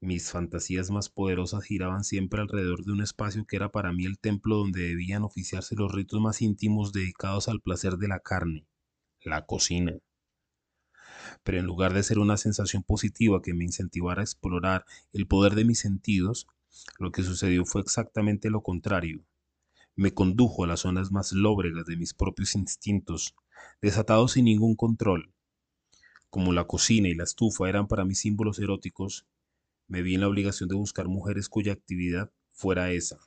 Mis 0.00 0.30
fantasías 0.30 0.90
más 0.90 1.08
poderosas 1.08 1.64
giraban 1.64 2.04
siempre 2.04 2.42
alrededor 2.42 2.84
de 2.84 2.92
un 2.92 3.00
espacio 3.00 3.46
que 3.46 3.56
era 3.56 3.72
para 3.72 3.92
mí 3.92 4.04
el 4.04 4.18
templo 4.18 4.56
donde 4.56 4.82
debían 4.82 5.22
oficiarse 5.22 5.74
los 5.74 5.90
ritos 5.90 6.20
más 6.20 6.42
íntimos 6.42 6.92
dedicados 6.92 7.48
al 7.48 7.62
placer 7.62 7.96
de 7.96 8.08
la 8.08 8.20
carne, 8.20 8.66
la 9.22 9.46
cocina. 9.46 9.96
Pero 11.42 11.58
en 11.58 11.64
lugar 11.64 11.94
de 11.94 12.02
ser 12.02 12.18
una 12.18 12.36
sensación 12.36 12.82
positiva 12.82 13.40
que 13.40 13.54
me 13.54 13.64
incentivara 13.64 14.20
a 14.20 14.24
explorar 14.24 14.84
el 15.14 15.26
poder 15.26 15.54
de 15.54 15.64
mis 15.64 15.80
sentidos, 15.80 16.46
lo 16.98 17.10
que 17.10 17.22
sucedió 17.22 17.64
fue 17.64 17.80
exactamente 17.80 18.50
lo 18.50 18.62
contrario. 18.62 19.24
Me 19.94 20.12
condujo 20.12 20.64
a 20.64 20.66
las 20.66 20.80
zonas 20.80 21.10
más 21.10 21.32
lóbregas 21.32 21.86
de 21.86 21.96
mis 21.96 22.12
propios 22.12 22.54
instintos, 22.54 23.34
desatados 23.80 24.32
sin 24.32 24.44
ningún 24.44 24.76
control. 24.76 25.32
Como 26.28 26.52
la 26.52 26.66
cocina 26.66 27.08
y 27.08 27.14
la 27.14 27.24
estufa 27.24 27.66
eran 27.66 27.88
para 27.88 28.04
mí 28.04 28.14
símbolos 28.14 28.58
eróticos, 28.58 29.26
me 29.88 30.02
vi 30.02 30.14
en 30.14 30.20
la 30.20 30.28
obligación 30.28 30.68
de 30.68 30.74
buscar 30.74 31.08
mujeres 31.08 31.48
cuya 31.48 31.72
actividad 31.72 32.30
fuera 32.52 32.90
esa. 32.90 33.18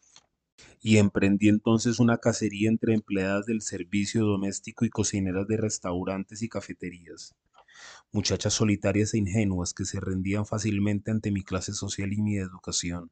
Y 0.81 0.97
emprendí 0.97 1.47
entonces 1.47 1.99
una 1.99 2.17
cacería 2.17 2.69
entre 2.69 2.93
empleadas 2.93 3.45
del 3.45 3.61
servicio 3.61 4.25
doméstico 4.25 4.85
y 4.85 4.89
cocineras 4.89 5.47
de 5.47 5.57
restaurantes 5.57 6.41
y 6.41 6.49
cafeterías. 6.49 7.35
Muchachas 8.11 8.53
solitarias 8.53 9.13
e 9.13 9.19
ingenuas 9.19 9.73
que 9.73 9.85
se 9.85 9.99
rendían 9.99 10.45
fácilmente 10.45 11.11
ante 11.11 11.31
mi 11.31 11.43
clase 11.43 11.73
social 11.73 12.11
y 12.11 12.21
mi 12.21 12.37
educación, 12.37 13.11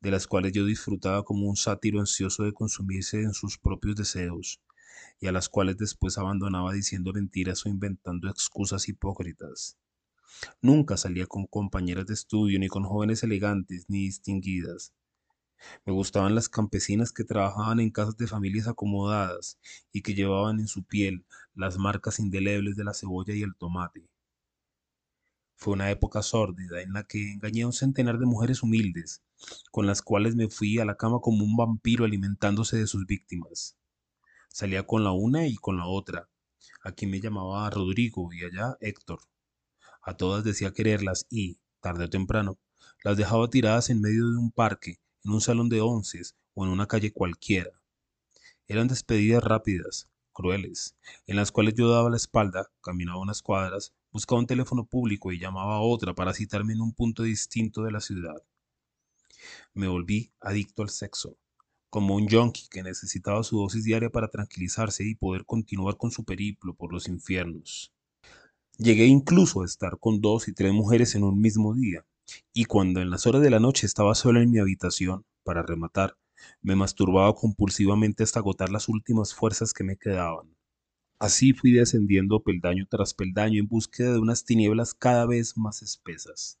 de 0.00 0.10
las 0.10 0.26
cuales 0.26 0.52
yo 0.52 0.64
disfrutaba 0.64 1.24
como 1.24 1.48
un 1.48 1.56
sátiro 1.56 2.00
ansioso 2.00 2.42
de 2.42 2.52
consumirse 2.52 3.22
en 3.22 3.34
sus 3.34 3.58
propios 3.58 3.96
deseos, 3.96 4.60
y 5.20 5.26
a 5.26 5.32
las 5.32 5.48
cuales 5.48 5.76
después 5.76 6.18
abandonaba 6.18 6.72
diciendo 6.72 7.12
mentiras 7.12 7.64
o 7.66 7.68
inventando 7.68 8.28
excusas 8.28 8.88
hipócritas. 8.88 9.76
Nunca 10.60 10.96
salía 10.96 11.26
con 11.26 11.46
compañeras 11.46 12.06
de 12.06 12.14
estudio, 12.14 12.58
ni 12.58 12.68
con 12.68 12.84
jóvenes 12.84 13.22
elegantes, 13.22 13.86
ni 13.88 14.00
distinguidas. 14.00 14.92
Me 15.86 15.92
gustaban 15.92 16.34
las 16.34 16.48
campesinas 16.48 17.12
que 17.12 17.24
trabajaban 17.24 17.80
en 17.80 17.90
casas 17.90 18.16
de 18.16 18.26
familias 18.26 18.68
acomodadas 18.68 19.58
y 19.92 20.02
que 20.02 20.14
llevaban 20.14 20.60
en 20.60 20.68
su 20.68 20.84
piel 20.84 21.24
las 21.54 21.78
marcas 21.78 22.18
indelebles 22.18 22.76
de 22.76 22.84
la 22.84 22.94
cebolla 22.94 23.34
y 23.34 23.42
el 23.42 23.54
tomate. 23.56 24.08
Fue 25.56 25.72
una 25.72 25.90
época 25.90 26.22
sórdida 26.22 26.82
en 26.82 26.92
la 26.92 27.04
que 27.04 27.32
engañé 27.32 27.62
a 27.62 27.66
un 27.66 27.72
centenar 27.72 28.18
de 28.18 28.26
mujeres 28.26 28.62
humildes, 28.62 29.22
con 29.70 29.86
las 29.86 30.02
cuales 30.02 30.34
me 30.34 30.48
fui 30.48 30.78
a 30.78 30.84
la 30.84 30.96
cama 30.96 31.20
como 31.20 31.44
un 31.44 31.56
vampiro 31.56 32.04
alimentándose 32.04 32.76
de 32.76 32.86
sus 32.86 33.06
víctimas. 33.06 33.76
Salía 34.48 34.86
con 34.86 35.04
la 35.04 35.12
una 35.12 35.46
y 35.46 35.56
con 35.56 35.76
la 35.76 35.86
otra. 35.86 36.28
Aquí 36.82 37.06
me 37.06 37.20
llamaba 37.20 37.70
Rodrigo 37.70 38.30
y 38.32 38.44
allá 38.44 38.76
Héctor. 38.80 39.20
A 40.06 40.18
todas 40.18 40.44
decía 40.44 40.74
quererlas 40.74 41.26
y, 41.30 41.58
tarde 41.80 42.04
o 42.04 42.10
temprano, 42.10 42.58
las 43.02 43.16
dejaba 43.16 43.48
tiradas 43.48 43.88
en 43.88 44.02
medio 44.02 44.28
de 44.28 44.36
un 44.36 44.50
parque, 44.50 45.00
en 45.24 45.32
un 45.32 45.40
salón 45.40 45.70
de 45.70 45.80
onces 45.80 46.36
o 46.52 46.66
en 46.66 46.70
una 46.70 46.86
calle 46.86 47.10
cualquiera. 47.10 47.70
Eran 48.68 48.86
despedidas 48.86 49.42
rápidas, 49.42 50.10
crueles, 50.34 50.94
en 51.26 51.36
las 51.36 51.50
cuales 51.50 51.72
yo 51.72 51.88
daba 51.88 52.10
la 52.10 52.16
espalda, 52.16 52.70
caminaba 52.82 53.18
unas 53.18 53.40
cuadras, 53.40 53.94
buscaba 54.12 54.40
un 54.40 54.46
teléfono 54.46 54.84
público 54.84 55.32
y 55.32 55.38
llamaba 55.38 55.76
a 55.76 55.80
otra 55.80 56.14
para 56.14 56.34
citarme 56.34 56.74
en 56.74 56.82
un 56.82 56.92
punto 56.92 57.22
distinto 57.22 57.82
de 57.82 57.92
la 57.92 58.00
ciudad. 58.00 58.42
Me 59.72 59.88
volví 59.88 60.32
adicto 60.40 60.82
al 60.82 60.90
sexo, 60.90 61.38
como 61.88 62.14
un 62.14 62.28
yonki 62.28 62.68
que 62.68 62.82
necesitaba 62.82 63.42
su 63.42 63.58
dosis 63.58 63.84
diaria 63.84 64.10
para 64.10 64.28
tranquilizarse 64.28 65.02
y 65.04 65.14
poder 65.14 65.46
continuar 65.46 65.96
con 65.96 66.10
su 66.10 66.24
periplo 66.24 66.74
por 66.74 66.92
los 66.92 67.08
infiernos. 67.08 67.93
Llegué 68.78 69.06
incluso 69.06 69.62
a 69.62 69.66
estar 69.66 69.98
con 70.00 70.20
dos 70.20 70.48
y 70.48 70.52
tres 70.52 70.72
mujeres 70.72 71.14
en 71.14 71.22
un 71.22 71.40
mismo 71.40 71.74
día, 71.74 72.04
y 72.52 72.64
cuando 72.64 73.00
en 73.00 73.08
las 73.08 73.24
horas 73.24 73.40
de 73.40 73.50
la 73.50 73.60
noche 73.60 73.86
estaba 73.86 74.16
sola 74.16 74.42
en 74.42 74.50
mi 74.50 74.58
habitación, 74.58 75.24
para 75.44 75.62
rematar, 75.62 76.16
me 76.60 76.74
masturbaba 76.74 77.32
compulsivamente 77.36 78.24
hasta 78.24 78.40
agotar 78.40 78.70
las 78.70 78.88
últimas 78.88 79.32
fuerzas 79.32 79.72
que 79.72 79.84
me 79.84 79.96
quedaban. 79.96 80.56
Así 81.20 81.52
fui 81.52 81.70
descendiendo 81.70 82.42
peldaño 82.42 82.84
tras 82.90 83.14
peldaño 83.14 83.60
en 83.60 83.68
búsqueda 83.68 84.12
de 84.12 84.18
unas 84.18 84.44
tinieblas 84.44 84.92
cada 84.92 85.24
vez 85.24 85.56
más 85.56 85.80
espesas. 85.80 86.58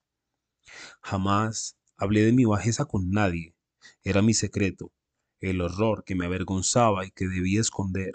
Jamás 1.02 1.76
hablé 1.96 2.24
de 2.24 2.32
mi 2.32 2.44
bajeza 2.44 2.84
con 2.84 3.10
nadie. 3.10 3.56
Era 4.04 4.22
mi 4.22 4.34
secreto, 4.34 4.92
el 5.40 5.60
horror 5.60 6.04
que 6.04 6.14
me 6.14 6.26
avergonzaba 6.26 7.04
y 7.04 7.10
que 7.10 7.26
debía 7.26 7.60
esconder 7.60 8.12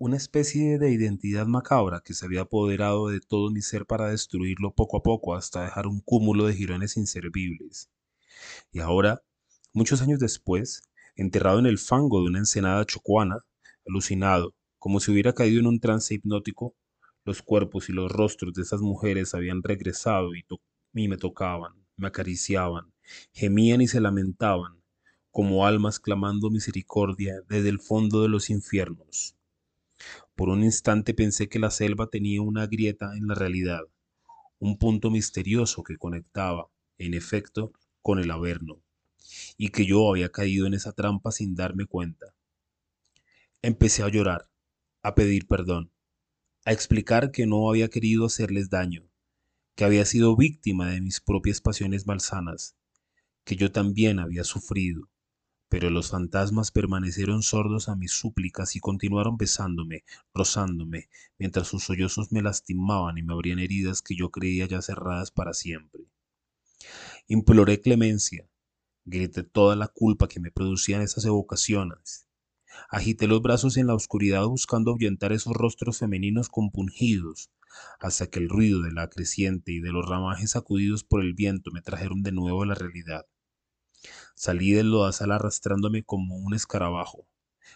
una 0.00 0.16
especie 0.16 0.78
de 0.78 0.92
identidad 0.92 1.46
macabra 1.46 2.02
que 2.04 2.14
se 2.14 2.24
había 2.24 2.42
apoderado 2.42 3.08
de 3.08 3.18
todo 3.18 3.50
mi 3.50 3.62
ser 3.62 3.84
para 3.84 4.08
destruirlo 4.10 4.72
poco 4.72 4.98
a 4.98 5.02
poco 5.02 5.34
hasta 5.34 5.64
dejar 5.64 5.88
un 5.88 6.00
cúmulo 6.00 6.46
de 6.46 6.54
jirones 6.54 6.96
inservibles. 6.96 7.90
Y 8.70 8.78
ahora, 8.78 9.24
muchos 9.72 10.00
años 10.00 10.20
después, 10.20 10.82
enterrado 11.16 11.58
en 11.58 11.66
el 11.66 11.78
fango 11.78 12.20
de 12.20 12.28
una 12.28 12.38
ensenada 12.38 12.84
chocuana, 12.84 13.44
alucinado, 13.88 14.54
como 14.78 15.00
si 15.00 15.10
hubiera 15.10 15.32
caído 15.32 15.58
en 15.58 15.66
un 15.66 15.80
trance 15.80 16.14
hipnótico, 16.14 16.76
los 17.24 17.42
cuerpos 17.42 17.88
y 17.88 17.92
los 17.92 18.12
rostros 18.12 18.54
de 18.54 18.62
esas 18.62 18.80
mujeres 18.80 19.34
habían 19.34 19.64
regresado 19.64 20.36
y, 20.36 20.44
y 20.94 21.08
me 21.08 21.16
tocaban, 21.16 21.72
me 21.96 22.06
acariciaban, 22.06 22.92
gemían 23.32 23.80
y 23.80 23.88
se 23.88 24.00
lamentaban, 24.00 24.80
como 25.32 25.66
almas 25.66 25.98
clamando 25.98 26.50
misericordia 26.50 27.42
desde 27.48 27.68
el 27.68 27.80
fondo 27.80 28.22
de 28.22 28.28
los 28.28 28.48
infiernos. 28.48 29.37
Por 30.38 30.50
un 30.50 30.62
instante 30.62 31.14
pensé 31.14 31.48
que 31.48 31.58
la 31.58 31.72
selva 31.72 32.10
tenía 32.10 32.42
una 32.42 32.68
grieta 32.68 33.16
en 33.16 33.26
la 33.26 33.34
realidad, 33.34 33.80
un 34.60 34.78
punto 34.78 35.10
misterioso 35.10 35.82
que 35.82 35.96
conectaba, 35.96 36.68
en 36.96 37.14
efecto, 37.14 37.72
con 38.02 38.20
el 38.20 38.30
Averno, 38.30 38.80
y 39.56 39.70
que 39.70 39.84
yo 39.84 40.08
había 40.08 40.28
caído 40.28 40.68
en 40.68 40.74
esa 40.74 40.92
trampa 40.92 41.32
sin 41.32 41.56
darme 41.56 41.86
cuenta. 41.86 42.36
Empecé 43.62 44.04
a 44.04 44.08
llorar, 44.10 44.48
a 45.02 45.16
pedir 45.16 45.48
perdón, 45.48 45.90
a 46.64 46.72
explicar 46.72 47.32
que 47.32 47.48
no 47.48 47.68
había 47.68 47.88
querido 47.88 48.24
hacerles 48.24 48.70
daño, 48.70 49.10
que 49.74 49.82
había 49.82 50.04
sido 50.04 50.36
víctima 50.36 50.88
de 50.88 51.00
mis 51.00 51.20
propias 51.20 51.60
pasiones 51.60 52.06
malsanas, 52.06 52.76
que 53.42 53.56
yo 53.56 53.72
también 53.72 54.20
había 54.20 54.44
sufrido, 54.44 55.10
pero 55.68 55.90
los 55.90 56.10
fantasmas 56.10 56.70
permanecieron 56.70 57.42
sordos 57.42 57.88
a 57.88 57.96
mis 57.96 58.12
súplicas 58.12 58.74
y 58.76 58.80
continuaron 58.80 59.36
besándome, 59.36 60.04
rozándome, 60.32 61.08
mientras 61.38 61.68
sus 61.68 61.84
sollozos 61.84 62.32
me 62.32 62.42
lastimaban 62.42 63.18
y 63.18 63.22
me 63.22 63.34
abrían 63.34 63.58
heridas 63.58 64.00
que 64.00 64.16
yo 64.16 64.30
creía 64.30 64.66
ya 64.66 64.80
cerradas 64.80 65.30
para 65.30 65.52
siempre. 65.52 66.04
Imploré 67.26 67.80
clemencia, 67.80 68.48
grité 69.04 69.42
toda 69.42 69.76
la 69.76 69.88
culpa 69.88 70.28
que 70.28 70.40
me 70.40 70.50
producían 70.50 71.02
esas 71.02 71.24
evocaciones. 71.26 72.26
Agité 72.90 73.26
los 73.26 73.42
brazos 73.42 73.76
en 73.76 73.88
la 73.88 73.94
oscuridad 73.94 74.46
buscando 74.46 74.90
ahuyentar 74.90 75.32
esos 75.32 75.52
rostros 75.52 75.98
femeninos 75.98 76.48
compungidos, 76.48 77.50
hasta 78.00 78.28
que 78.28 78.38
el 78.38 78.48
ruido 78.48 78.82
de 78.82 78.92
la 78.92 79.08
creciente 79.10 79.72
y 79.72 79.80
de 79.80 79.92
los 79.92 80.08
ramajes 80.08 80.52
sacudidos 80.52 81.04
por 81.04 81.22
el 81.22 81.34
viento 81.34 81.70
me 81.72 81.82
trajeron 81.82 82.22
de 82.22 82.32
nuevo 82.32 82.62
a 82.62 82.66
la 82.66 82.74
realidad. 82.74 83.26
Salí 84.34 84.72
del 84.72 84.90
lodazal 84.90 85.32
arrastrándome 85.32 86.04
como 86.04 86.36
un 86.36 86.54
escarabajo. 86.54 87.26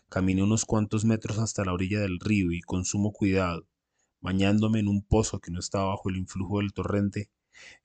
Caminé 0.08 0.42
unos 0.42 0.64
cuantos 0.64 1.04
metros 1.04 1.38
hasta 1.38 1.64
la 1.64 1.72
orilla 1.72 2.00
del 2.00 2.20
río 2.20 2.52
y 2.52 2.60
con 2.60 2.84
sumo 2.84 3.12
cuidado, 3.12 3.66
bañándome 4.20 4.78
en 4.78 4.88
un 4.88 5.02
pozo 5.02 5.40
que 5.40 5.50
no 5.50 5.58
estaba 5.58 5.86
bajo 5.86 6.08
el 6.08 6.16
influjo 6.16 6.58
del 6.60 6.72
torrente, 6.72 7.30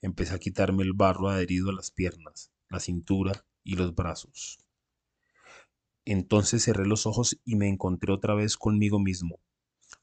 empecé 0.02 0.36
a 0.36 0.40
quitarme 0.40 0.84
el 0.84 0.94
barro 0.94 1.30
adherido 1.30 1.70
a 1.70 1.74
las 1.74 1.92
piernas, 1.92 2.52
la 2.70 2.80
cintura 2.80 3.46
y 3.64 3.76
los 3.76 3.96
brazos. 3.96 4.60
Entonces 6.06 6.64
cerré 6.64 6.86
los 6.86 7.06
ojos 7.06 7.38
y 7.44 7.56
me 7.56 7.68
encontré 7.68 8.14
otra 8.14 8.34
vez 8.34 8.56
conmigo 8.56 9.00
mismo, 9.00 9.40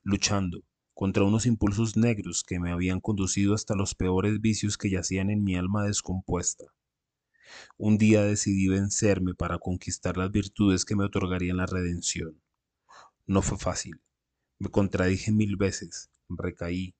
luchando 0.03 0.63
contra 0.93 1.25
unos 1.25 1.47
impulsos 1.47 1.97
negros 1.97 2.45
que 2.45 2.61
me 2.61 2.71
habían 2.71 3.01
conducido 3.01 3.55
hasta 3.55 3.75
los 3.75 3.95
peores 3.95 4.41
vicios 4.41 4.77
que 4.77 4.91
yacían 4.91 5.31
en 5.31 5.43
mi 5.43 5.57
alma 5.57 5.85
descompuesta. 5.85 6.65
Un 7.77 7.99
día 7.99 8.23
decidí 8.23 8.69
vencerme 8.69 9.35
para 9.35 9.59
conquistar 9.59 10.17
las 10.17 10.31
virtudes 10.31 10.85
que 10.85 10.97
me 10.97 11.05
otorgarían 11.05 11.59
la 11.59 11.67
redención. 11.67 12.41
No 13.27 13.43
fue 13.43 13.59
fácil. 13.59 14.01
Me 14.59 14.71
contradije 14.71 15.33
mil 15.33 15.57
veces, 15.57 16.11
recaí, 16.29 16.95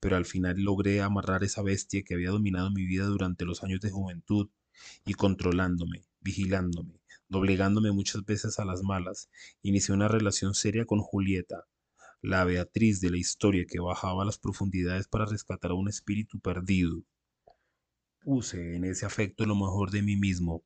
pero 0.00 0.16
al 0.16 0.24
final 0.24 0.56
logré 0.58 1.00
amarrar 1.02 1.44
esa 1.44 1.62
bestia 1.62 2.02
que 2.02 2.14
había 2.14 2.30
dominado 2.30 2.70
mi 2.70 2.84
vida 2.84 3.06
durante 3.06 3.44
los 3.44 3.62
años 3.62 3.80
de 3.80 3.90
juventud 3.90 4.50
y 5.04 5.14
controlándome, 5.14 6.04
vigilándome, 6.20 7.00
doblegándome 7.28 7.92
muchas 7.92 8.24
veces 8.24 8.58
a 8.58 8.64
las 8.64 8.82
malas, 8.82 9.28
inicié 9.62 9.94
una 9.94 10.08
relación 10.08 10.54
seria 10.54 10.84
con 10.86 11.00
Julieta, 11.00 11.66
la 12.22 12.44
Beatriz 12.44 13.00
de 13.00 13.10
la 13.10 13.18
historia 13.18 13.64
que 13.68 13.80
bajaba 13.80 14.22
a 14.22 14.26
las 14.26 14.38
profundidades 14.38 15.08
para 15.08 15.26
rescatar 15.26 15.70
a 15.70 15.74
un 15.74 15.88
espíritu 15.88 16.40
perdido. 16.40 17.02
Puse 18.20 18.76
en 18.76 18.84
ese 18.84 19.06
afecto 19.06 19.44
lo 19.44 19.56
mejor 19.56 19.90
de 19.90 20.02
mí 20.02 20.16
mismo. 20.16 20.62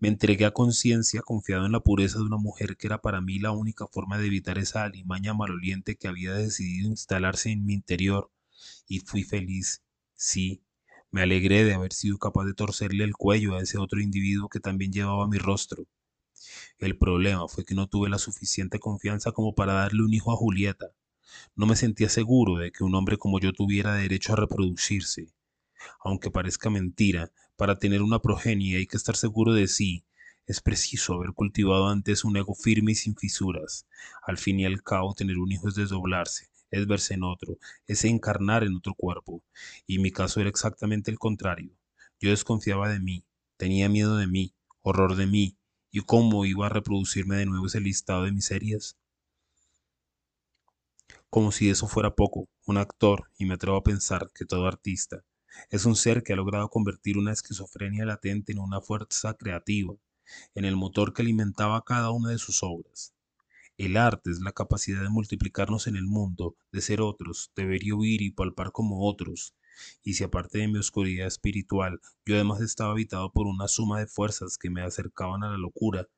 Me 0.00 0.08
entregué 0.08 0.46
a 0.46 0.50
conciencia 0.50 1.22
confiado 1.22 1.64
en 1.64 1.70
la 1.70 1.78
pureza 1.78 2.18
de 2.18 2.24
una 2.24 2.38
mujer 2.38 2.76
que 2.76 2.88
era 2.88 3.00
para 3.00 3.20
mí 3.20 3.38
la 3.38 3.52
única 3.52 3.86
forma 3.86 4.18
de 4.18 4.26
evitar 4.26 4.58
esa 4.58 4.82
alimaña 4.82 5.32
maloliente 5.32 5.94
que 5.96 6.08
había 6.08 6.34
decidido 6.34 6.88
instalarse 6.88 7.50
en 7.50 7.64
mi 7.64 7.74
interior. 7.74 8.32
Y 8.88 8.98
fui 8.98 9.22
feliz. 9.22 9.82
Sí, 10.14 10.64
me 11.12 11.22
alegré 11.22 11.64
de 11.64 11.74
haber 11.74 11.92
sido 11.92 12.18
capaz 12.18 12.46
de 12.46 12.54
torcerle 12.54 13.04
el 13.04 13.12
cuello 13.14 13.54
a 13.54 13.62
ese 13.62 13.78
otro 13.78 14.00
individuo 14.00 14.48
que 14.48 14.60
también 14.60 14.92
llevaba 14.92 15.28
mi 15.28 15.38
rostro. 15.38 15.86
El 16.78 16.98
problema 16.98 17.48
fue 17.48 17.64
que 17.64 17.74
no 17.74 17.86
tuve 17.88 18.08
la 18.08 18.18
suficiente 18.18 18.78
confianza 18.78 19.32
como 19.32 19.54
para 19.54 19.74
darle 19.74 20.02
un 20.02 20.12
hijo 20.14 20.32
a 20.32 20.36
Julieta. 20.36 20.86
No 21.56 21.66
me 21.66 21.76
sentía 21.76 22.08
seguro 22.08 22.56
de 22.56 22.72
que 22.72 22.84
un 22.84 22.94
hombre 22.94 23.18
como 23.18 23.40
yo 23.40 23.52
tuviera 23.52 23.94
derecho 23.94 24.32
a 24.34 24.36
reproducirse. 24.36 25.32
Aunque 26.04 26.30
parezca 26.30 26.70
mentira, 26.70 27.30
para 27.56 27.78
tener 27.78 28.02
una 28.02 28.20
progenie 28.20 28.76
hay 28.76 28.86
que 28.86 28.96
estar 28.96 29.16
seguro 29.16 29.52
de 29.52 29.68
sí. 29.68 30.04
Es 30.46 30.60
preciso 30.60 31.14
haber 31.14 31.32
cultivado 31.32 31.88
antes 31.88 32.24
un 32.24 32.36
ego 32.36 32.54
firme 32.54 32.92
y 32.92 32.94
sin 32.96 33.16
fisuras. 33.16 33.86
Al 34.26 34.38
fin 34.38 34.58
y 34.58 34.66
al 34.66 34.82
cabo, 34.82 35.14
tener 35.14 35.38
un 35.38 35.52
hijo 35.52 35.68
es 35.68 35.76
desdoblarse, 35.76 36.48
es 36.70 36.86
verse 36.86 37.14
en 37.14 37.22
otro, 37.22 37.58
es 37.86 38.04
encarnar 38.04 38.64
en 38.64 38.74
otro 38.74 38.94
cuerpo. 38.94 39.44
Y 39.86 39.98
mi 40.00 40.10
caso 40.10 40.40
era 40.40 40.50
exactamente 40.50 41.10
el 41.10 41.18
contrario. 41.18 41.70
Yo 42.18 42.30
desconfiaba 42.30 42.88
de 42.88 42.98
mí, 42.98 43.24
tenía 43.56 43.88
miedo 43.88 44.16
de 44.16 44.26
mí, 44.26 44.54
horror 44.82 45.14
de 45.14 45.26
mí, 45.26 45.56
y 45.92 46.00
cómo 46.00 46.44
iba 46.44 46.66
a 46.66 46.70
reproducirme 46.70 47.36
de 47.36 47.46
nuevo 47.46 47.66
ese 47.66 47.80
listado 47.80 48.24
de 48.24 48.32
miserias. 48.32 48.96
Como 51.30 51.52
si 51.52 51.70
eso 51.70 51.86
fuera 51.86 52.14
poco, 52.14 52.48
un 52.66 52.78
actor, 52.78 53.30
y 53.38 53.44
me 53.44 53.54
atrevo 53.54 53.76
a 53.76 53.82
pensar 53.82 54.30
que 54.34 54.44
todo 54.44 54.66
artista, 54.66 55.22
es 55.70 55.84
un 55.84 55.96
ser 55.96 56.22
que 56.22 56.32
ha 56.32 56.36
logrado 56.36 56.68
convertir 56.68 57.18
una 57.18 57.32
esquizofrenia 57.32 58.04
latente 58.04 58.52
en 58.52 58.58
una 58.58 58.80
fuerza 58.80 59.34
creativa, 59.34 59.94
en 60.54 60.64
el 60.64 60.76
motor 60.76 61.12
que 61.12 61.22
alimentaba 61.22 61.84
cada 61.84 62.10
una 62.10 62.30
de 62.30 62.38
sus 62.38 62.62
obras. 62.62 63.14
El 63.78 63.96
arte 63.96 64.30
es 64.30 64.40
la 64.40 64.52
capacidad 64.52 65.02
de 65.02 65.08
multiplicarnos 65.08 65.86
en 65.86 65.96
el 65.96 66.06
mundo, 66.06 66.56
de 66.72 66.80
ser 66.80 67.00
otros, 67.00 67.50
de 67.56 67.64
ver 67.64 67.82
y 67.82 67.90
oír 67.90 68.22
y 68.22 68.30
palpar 68.30 68.70
como 68.70 69.08
otros. 69.08 69.54
Y 70.02 70.14
si 70.14 70.24
aparte 70.24 70.58
de 70.58 70.68
mi 70.68 70.78
oscuridad 70.78 71.26
espiritual, 71.26 72.00
yo 72.26 72.34
además 72.34 72.60
estaba 72.60 72.92
habitado 72.92 73.32
por 73.32 73.46
una 73.46 73.68
suma 73.68 73.98
de 73.98 74.06
fuerzas 74.06 74.58
que 74.58 74.70
me 74.70 74.82
acercaban 74.82 75.42
a 75.42 75.50
la 75.50 75.56
locura, 75.56 76.08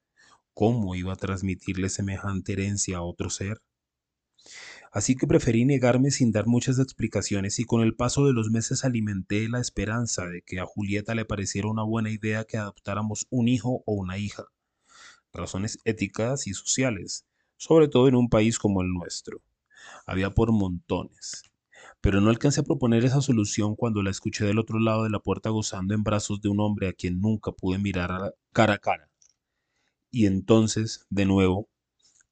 ¿cómo 0.52 0.94
iba 0.94 1.12
a 1.12 1.16
transmitirle 1.16 1.88
semejante 1.88 2.52
herencia 2.52 2.98
a 2.98 3.02
otro 3.02 3.30
ser? 3.30 3.62
Así 4.94 5.16
que 5.16 5.26
preferí 5.26 5.64
negarme 5.64 6.12
sin 6.12 6.30
dar 6.30 6.46
muchas 6.46 6.78
explicaciones 6.78 7.58
y 7.58 7.64
con 7.64 7.80
el 7.80 7.96
paso 7.96 8.26
de 8.28 8.32
los 8.32 8.52
meses 8.52 8.84
alimenté 8.84 9.48
la 9.48 9.58
esperanza 9.58 10.24
de 10.26 10.42
que 10.42 10.60
a 10.60 10.66
Julieta 10.66 11.16
le 11.16 11.24
pareciera 11.24 11.66
una 11.66 11.82
buena 11.82 12.10
idea 12.10 12.44
que 12.44 12.58
adoptáramos 12.58 13.26
un 13.28 13.48
hijo 13.48 13.82
o 13.86 13.92
una 13.94 14.18
hija. 14.18 14.44
Razones 15.32 15.80
éticas 15.84 16.46
y 16.46 16.54
sociales, 16.54 17.26
sobre 17.56 17.88
todo 17.88 18.06
en 18.06 18.14
un 18.14 18.28
país 18.28 18.56
como 18.56 18.82
el 18.82 18.92
nuestro. 18.92 19.42
Había 20.06 20.30
por 20.30 20.52
montones. 20.52 21.42
Pero 22.00 22.20
no 22.20 22.30
alcancé 22.30 22.60
a 22.60 22.62
proponer 22.64 23.04
esa 23.04 23.20
solución 23.20 23.74
cuando 23.74 24.00
la 24.00 24.10
escuché 24.10 24.44
del 24.44 24.60
otro 24.60 24.78
lado 24.78 25.02
de 25.02 25.10
la 25.10 25.18
puerta 25.18 25.50
gozando 25.50 25.94
en 25.94 26.04
brazos 26.04 26.40
de 26.40 26.50
un 26.50 26.60
hombre 26.60 26.86
a 26.86 26.92
quien 26.92 27.20
nunca 27.20 27.50
pude 27.50 27.78
mirar 27.78 28.36
cara 28.52 28.74
a 28.74 28.78
cara. 28.78 29.10
Y 30.12 30.26
entonces, 30.26 31.04
de 31.10 31.24
nuevo, 31.24 31.68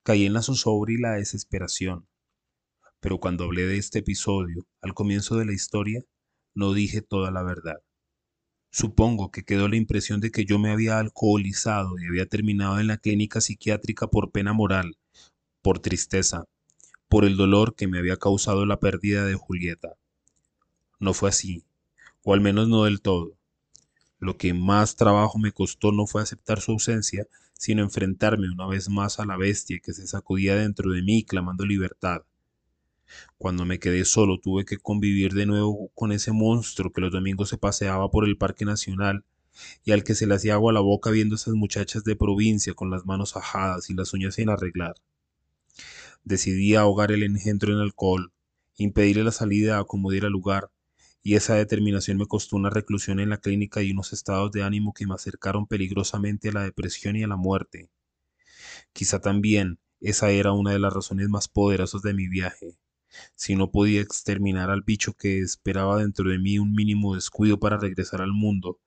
caí 0.05 0.27
en 0.27 0.35
la 0.35 0.43
zozobra 0.43 0.93
y 0.93 0.99
la 0.99 1.15
desesperación 1.15 2.07
pero 3.03 3.19
cuando 3.19 3.43
hablé 3.43 3.67
de 3.67 3.79
este 3.79 3.99
episodio, 3.99 4.65
al 4.81 4.95
comienzo 4.95 5.37
de 5.37 5.45
la 5.45 5.53
historia, 5.53 6.05
no 6.55 6.73
dije 6.73 7.03
toda 7.03 7.33
la 7.33 7.43
verdad. 7.43 7.83
Supongo 8.71 9.33
que 9.33 9.43
quedó 9.43 9.67
la 9.67 9.75
impresión 9.75 10.21
de 10.21 10.31
que 10.31 10.45
yo 10.45 10.61
me 10.61 10.71
había 10.71 11.01
alcoholizado 11.01 11.99
y 11.99 12.07
había 12.07 12.27
terminado 12.27 12.79
en 12.79 12.87
la 12.87 12.99
clínica 12.99 13.41
psiquiátrica 13.41 14.07
por 14.07 14.31
pena 14.31 14.53
moral, 14.53 14.97
por 15.63 15.81
tristeza, 15.81 16.45
por 17.09 17.25
el 17.25 17.37
dolor 17.37 17.75
que 17.75 17.89
me 17.89 17.99
había 17.99 18.19
causado 18.19 18.67
la 18.67 18.79
pérdida 18.79 19.27
de 19.27 19.35
Julieta. 19.35 19.95
No 21.01 21.13
fue 21.13 21.31
así, 21.31 21.65
o 22.23 22.35
al 22.35 22.41
menos 22.41 22.69
no 22.69 22.85
del 22.85 23.01
todo. 23.01 23.37
Lo 24.21 24.37
que 24.37 24.55
más 24.55 24.95
trabajo 24.95 25.41
me 25.41 25.51
costó 25.51 25.91
no 25.91 26.07
fue 26.07 26.23
aceptar 26.23 26.61
su 26.61 26.71
ausencia, 26.71 27.27
sino 27.55 27.83
enfrentarme 27.83 28.49
una 28.49 28.69
vez 28.69 28.89
más 28.89 29.19
a 29.19 29.27
la 29.27 29.37
bestia 29.37 29.81
que 29.83 29.93
se 29.93 30.07
sacudía 30.07 30.55
dentro 30.55 30.93
de 30.93 31.03
mí 31.03 31.25
clamando 31.25 31.67
libertad. 31.67 32.23
Cuando 33.39 33.65
me 33.65 33.79
quedé 33.79 34.05
solo 34.05 34.39
tuve 34.39 34.65
que 34.65 34.79
convivir 34.79 35.33
de 35.35 35.47
nuevo 35.47 35.91
con 35.95 36.13
ese 36.13 36.33
monstruo 36.33 36.93
que 36.93 37.01
los 37.01 37.13
domingos 37.13 37.49
se 37.49 37.59
paseaba 37.59 38.11
por 38.11 38.27
el 38.27 38.37
Parque 38.37 38.65
Nacional 38.65 39.25
y 39.85 39.93
al 39.93 40.05
que 40.05 40.15
se 40.15 40.27
le 40.27 40.35
hacía 40.35 40.55
agua 40.55 40.73
a 40.73 40.75
la 40.75 40.81
boca 40.81 41.11
viendo 41.11 41.35
esas 41.35 41.55
muchachas 41.55 42.05
de 42.05 42.17
provincia 42.17 42.75
con 42.75 42.91
las 42.91 43.05
manos 43.05 43.37
ajadas 43.37 43.91
y 43.91 43.95
las 43.95 44.13
uñas 44.13 44.35
sin 44.37 44.49
arreglar. 44.49 44.95
Decidí 46.25 46.75
ahogar 46.75 47.13
el 47.13 47.23
engendro 47.23 47.73
en 47.73 47.81
alcohol, 47.81 48.33
impedirle 48.77 49.25
la 49.25 49.33
salida 49.33 49.79
a 49.79 49.85
como 49.85 50.11
diera 50.11 50.29
lugar, 50.29 50.71
y 51.23 51.35
esa 51.35 51.55
determinación 51.55 52.17
me 52.17 52.27
costó 52.27 52.57
una 52.57 52.71
reclusión 52.71 53.21
en 53.21 53.31
la 53.31 53.39
clínica 53.39 53.83
y 53.83 53.93
unos 53.93 54.13
estados 54.13 54.51
de 54.53 54.63
ánimo 54.63 54.93
que 54.93 55.07
me 55.07 55.15
acercaron 55.15 55.67
peligrosamente 55.67 56.49
a 56.49 56.53
la 56.53 56.63
depresión 56.65 57.17
y 57.17 57.23
a 57.23 57.29
la 57.29 57.37
muerte. 57.37 57.91
Quizá 58.93 59.21
también 59.21 59.79
esa 60.01 60.31
era 60.31 60.53
una 60.53 60.73
de 60.73 60.81
las 60.81 60.93
razones 60.93 61.29
más 61.29 61.49
poderosas 61.49 62.03
de 62.03 62.15
mi 62.15 62.29
viaje, 62.29 62.77
si 63.35 63.57
no 63.57 63.71
podía 63.71 64.01
exterminar 64.01 64.71
al 64.71 64.83
bicho 64.83 65.15
que 65.15 65.41
esperaba 65.41 65.99
dentro 65.99 66.31
de 66.31 66.39
mí 66.39 66.59
un 66.59 66.73
mínimo 66.75 67.15
descuido 67.15 67.59
para 67.59 67.79
regresar 67.79 68.23
al 68.23 68.33
mundo, 68.33 68.81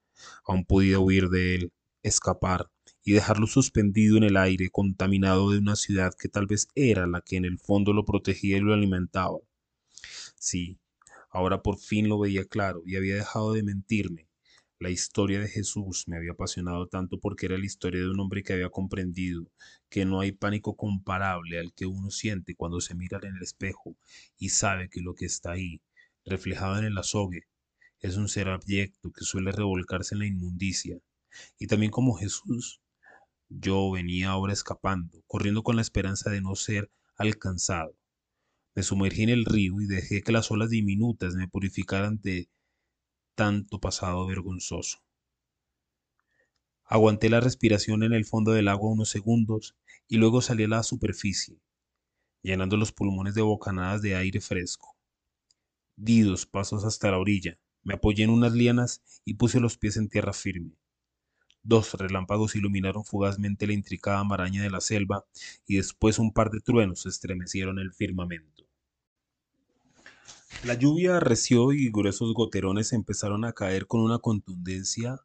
aún 0.46 0.66
podía 0.66 1.00
huir 1.00 1.30
de 1.30 1.56
él, 1.56 1.74
escapar 2.04 2.70
y 3.04 3.14
dejarlo 3.14 3.48
suspendido 3.48 4.18
en 4.18 4.24
el 4.24 4.38
aire 4.38 4.70
contaminado 4.70 5.52
de 5.52 5.60
una 5.60 5.76
ciudad 5.76 6.14
que 6.18 6.30
tal 6.30 6.48
vez 6.48 6.68
era 6.76 7.08
la 7.08 7.22
que 7.22 7.38
en 7.38 7.46
el 7.46 7.60
fondo 7.60 7.94
lo 7.94 8.06
protegía 8.06 8.58
y 8.58 8.62
lo 8.62 8.74
alimentaba. 8.74 9.38
Sí, 10.36 10.80
ahora 11.30 11.62
por 11.62 11.78
fin 11.78 12.10
lo 12.10 12.20
veía 12.20 12.46
claro 12.46 12.82
y 12.86 12.96
había 12.96 13.16
dejado 13.16 13.54
de 13.54 13.64
mentirme. 13.64 14.28
La 14.78 14.90
historia 14.90 15.40
de 15.40 15.48
Jesús 15.48 16.04
me 16.08 16.18
había 16.18 16.32
apasionado 16.32 16.88
tanto 16.88 17.18
porque 17.18 17.46
era 17.46 17.58
la 17.58 17.66
historia 17.66 18.02
de 18.02 18.10
un 18.10 18.20
hombre 18.20 18.44
que 18.44 18.52
había 18.52 18.70
comprendido 18.70 19.50
que 19.90 20.04
no 20.04 20.20
hay 20.20 20.34
pánico 20.34 20.76
comparable 20.76 21.60
al 21.60 21.74
que 21.74 21.86
uno 21.86 22.12
siente 22.12 22.56
cuando 22.56 22.82
se 22.82 22.94
mira 22.94 23.20
en 23.24 23.38
el 23.38 23.42
espejo 23.42 23.96
y 24.38 24.50
sabe 24.50 24.90
que 24.90 25.00
lo 25.00 25.16
que 25.16 25.26
está 25.26 25.54
ahí, 25.54 25.82
reflejado 26.26 26.78
en 26.78 26.84
el 26.84 26.98
azogue, 26.98 27.44
es 28.02 28.18
un 28.18 28.28
ser 28.28 28.50
abyecto 28.50 29.14
que 29.14 29.24
suele 29.24 29.54
revolcarse 29.54 30.14
en 30.14 30.20
la 30.20 30.28
inmundicia. 30.28 31.00
Y 31.58 31.68
también 31.68 31.92
como 31.92 32.16
Jesús, 32.16 32.82
yo 33.48 33.92
venía 33.92 34.32
ahora 34.32 34.52
escapando, 34.52 35.24
corriendo 35.26 35.64
con 35.64 35.78
la 35.78 35.84
esperanza 35.84 36.30
de 36.30 36.42
no 36.42 36.54
ser 36.56 36.92
alcanzado. 37.16 37.96
Me 38.76 38.84
sumergí 38.84 39.24
en 39.24 39.30
el 39.30 39.46
río 39.46 39.80
y 39.80 39.86
dejé 39.86 40.22
que 40.22 40.34
las 40.34 40.52
olas 40.52 40.70
diminutas 40.70 41.36
me 41.36 41.48
purificaran 41.48 42.20
de 42.22 42.50
tanto 43.36 43.80
pasado 43.80 44.26
vergonzoso. 44.26 45.00
Aguanté 46.86 47.30
la 47.30 47.42
respiración 47.42 48.04
en 48.04 48.14
el 48.14 48.26
fondo 48.26 48.52
del 48.52 48.70
agua 48.70 48.92
unos 48.92 49.10
segundos 49.10 49.76
y 50.08 50.18
luego 50.18 50.42
salí 50.42 50.64
a 50.64 50.68
la 50.70 50.84
superficie, 50.84 51.60
llenando 52.42 52.78
los 52.78 52.92
pulmones 52.92 53.36
de 53.36 53.42
bocanadas 53.42 54.02
de 54.02 54.16
aire 54.16 54.40
fresco. 54.40 54.96
Di 55.98 56.22
dos 56.22 56.46
pasos 56.46 56.86
hasta 56.86 57.12
la 57.12 57.18
orilla, 57.18 57.60
me 57.84 57.96
apoyé 57.96 58.24
en 58.24 58.30
unas 58.30 58.54
lianas 58.54 59.04
y 59.26 59.34
puse 59.34 59.60
los 59.60 59.78
pies 59.78 59.98
en 59.98 60.10
tierra 60.10 60.34
firme. 60.34 60.78
Dos 61.64 61.94
relámpagos 61.96 62.56
iluminaron 62.56 63.04
fugazmente 63.04 63.68
la 63.68 63.74
intricada 63.74 64.24
maraña 64.24 64.62
de 64.64 64.70
la 64.70 64.82
selva 64.82 65.26
y 65.68 65.78
después 65.78 66.20
un 66.20 66.32
par 66.32 66.52
de 66.52 66.62
truenos 66.62 67.06
estremecieron 67.06 67.80
el 67.80 67.92
firmamento. 67.92 68.55
La 70.64 70.74
lluvia 70.76 71.18
arreció 71.18 71.74
y 71.74 71.90
gruesos 71.92 72.34
goterones 72.34 72.94
empezaron 72.94 73.46
a 73.46 73.54
caer 73.54 73.88
con 73.88 74.02
una 74.02 74.20
contundencia 74.20 75.20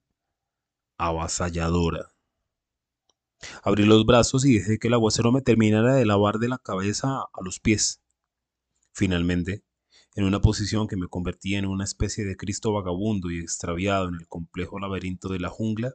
avasalladora. 0.97 2.13
Abrí 3.63 3.85
los 3.85 4.05
brazos 4.05 4.45
y 4.45 4.59
dejé 4.59 4.79
que 4.79 4.89
el 4.89 4.95
aguacero 4.95 5.33
me 5.33 5.43
terminara 5.43 5.95
de 5.95 6.07
lavar 6.07 6.39
de 6.39 6.49
la 6.49 6.59
cabeza 6.59 7.21
a 7.33 7.43
los 7.43 7.61
pies. 7.61 8.01
Finalmente, 8.93 9.63
en 10.15 10.25
una 10.25 10.41
posición 10.41 10.89
que 10.89 10.97
me 10.97 11.09
convertía 11.09 11.59
en 11.59 11.67
una 11.67 11.85
especie 11.85 12.25
de 12.25 12.37
Cristo 12.37 12.73
vagabundo 12.73 13.31
y 13.31 13.39
extraviado 13.39 14.09
en 14.09 14.17
el 14.17 14.27
complejo 14.27 14.79
laberinto 14.79 15.29
de 15.29 15.41
la 15.41 15.49
jungla, 15.49 15.95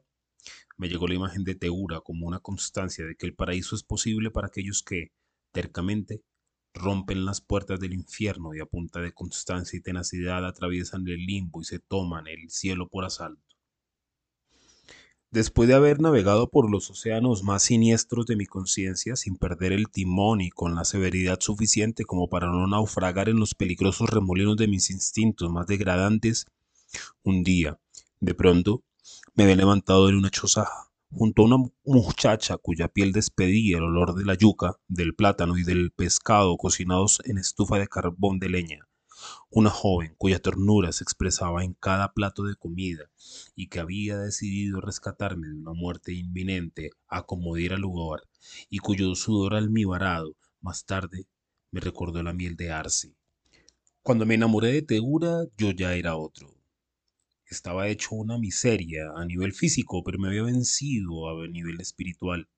me 0.77 0.87
llegó 0.87 1.07
la 1.07 1.15
imagen 1.15 1.43
de 1.43 1.55
Teura 1.55 2.01
como 2.01 2.27
una 2.27 2.39
constancia 2.39 3.05
de 3.05 3.15
que 3.15 3.25
el 3.25 3.35
paraíso 3.35 3.75
es 3.75 3.83
posible 3.83 4.31
para 4.31 4.47
aquellos 4.47 4.83
que, 4.83 5.11
tercamente, 5.51 6.23
rompen 6.75 7.25
las 7.25 7.41
puertas 7.41 7.79
del 7.79 7.93
infierno 7.93 8.53
y 8.53 8.59
a 8.59 8.65
punta 8.65 8.99
de 9.01 9.13
constancia 9.13 9.77
y 9.77 9.81
tenacidad 9.81 10.45
atraviesan 10.45 11.07
el 11.07 11.25
limbo 11.25 11.61
y 11.61 11.65
se 11.65 11.79
toman 11.79 12.27
el 12.27 12.49
cielo 12.49 12.87
por 12.87 13.05
asalto. 13.05 13.41
Después 15.31 15.67
de 15.67 15.75
haber 15.75 15.99
navegado 15.99 16.49
por 16.49 16.69
los 16.69 16.89
océanos 16.89 17.43
más 17.43 17.63
siniestros 17.63 18.25
de 18.25 18.37
mi 18.37 18.45
conciencia 18.45 19.15
sin 19.15 19.35
perder 19.35 19.73
el 19.73 19.89
timón 19.89 20.39
y 20.39 20.49
con 20.49 20.75
la 20.75 20.85
severidad 20.85 21.39
suficiente 21.41 22.05
como 22.05 22.29
para 22.29 22.47
no 22.47 22.67
naufragar 22.67 23.27
en 23.27 23.39
los 23.39 23.53
peligrosos 23.53 24.09
remolinos 24.09 24.55
de 24.55 24.67
mis 24.67 24.89
instintos 24.91 25.51
más 25.51 25.67
degradantes, 25.67 26.45
un 27.23 27.43
día, 27.43 27.79
de 28.21 28.33
pronto, 28.33 28.83
me 29.33 29.43
había 29.43 29.57
levantado 29.57 30.07
en 30.07 30.15
una 30.15 30.29
choza 30.29 30.69
junto 31.15 31.43
a 31.43 31.45
una 31.45 31.57
muchacha 31.85 32.57
cuya 32.57 32.89
piel 32.89 33.13
despedía 33.13 33.77
el 33.77 33.83
olor 33.83 34.15
de 34.15 34.25
la 34.25 34.33
yuca, 34.33 34.75
del 34.89 35.15
plátano 35.15 35.57
y 35.57 35.63
del 35.63 35.91
pescado 35.91 36.57
cocinados 36.57 37.21
en 37.23 37.37
estufa 37.37 37.79
de 37.79 37.87
carbón 37.87 38.37
de 38.37 38.49
leña. 38.49 38.89
Una 39.49 39.69
joven 39.69 40.13
cuya 40.17 40.39
ternura 40.39 40.91
se 40.91 41.05
expresaba 41.05 41.63
en 41.63 41.73
cada 41.73 42.11
plato 42.11 42.43
de 42.43 42.57
comida 42.57 43.05
y 43.55 43.69
que 43.69 43.79
había 43.79 44.17
decidido 44.17 44.81
rescatarme 44.81 45.47
de 45.47 45.55
una 45.55 45.71
muerte 45.71 46.11
inminente 46.11 46.89
a 47.07 47.23
como 47.23 47.55
diera 47.55 47.77
lugar 47.77 48.23
y 48.69 48.79
cuyo 48.79 49.15
sudor 49.15 49.55
almibarado 49.55 50.35
más 50.59 50.85
tarde 50.85 51.27
me 51.71 51.79
recordó 51.79 52.23
la 52.23 52.33
miel 52.33 52.57
de 52.57 52.71
arce. 52.71 53.15
Cuando 54.01 54.25
me 54.25 54.35
enamoré 54.35 54.73
de 54.73 54.81
Tegura, 54.81 55.45
yo 55.57 55.71
ya 55.71 55.93
era 55.95 56.17
otro. 56.17 56.53
Estaba 57.55 57.87
hecho 57.87 58.15
una 58.15 58.37
miseria 58.37 59.13
a 59.15 59.23
nivel 59.23 59.53
físico, 59.53 60.03
pero 60.03 60.19
me 60.19 60.27
había 60.27 60.43
vencido 60.43 61.29
a 61.29 61.47
nivel 61.47 61.79
espiritual. 61.79 62.49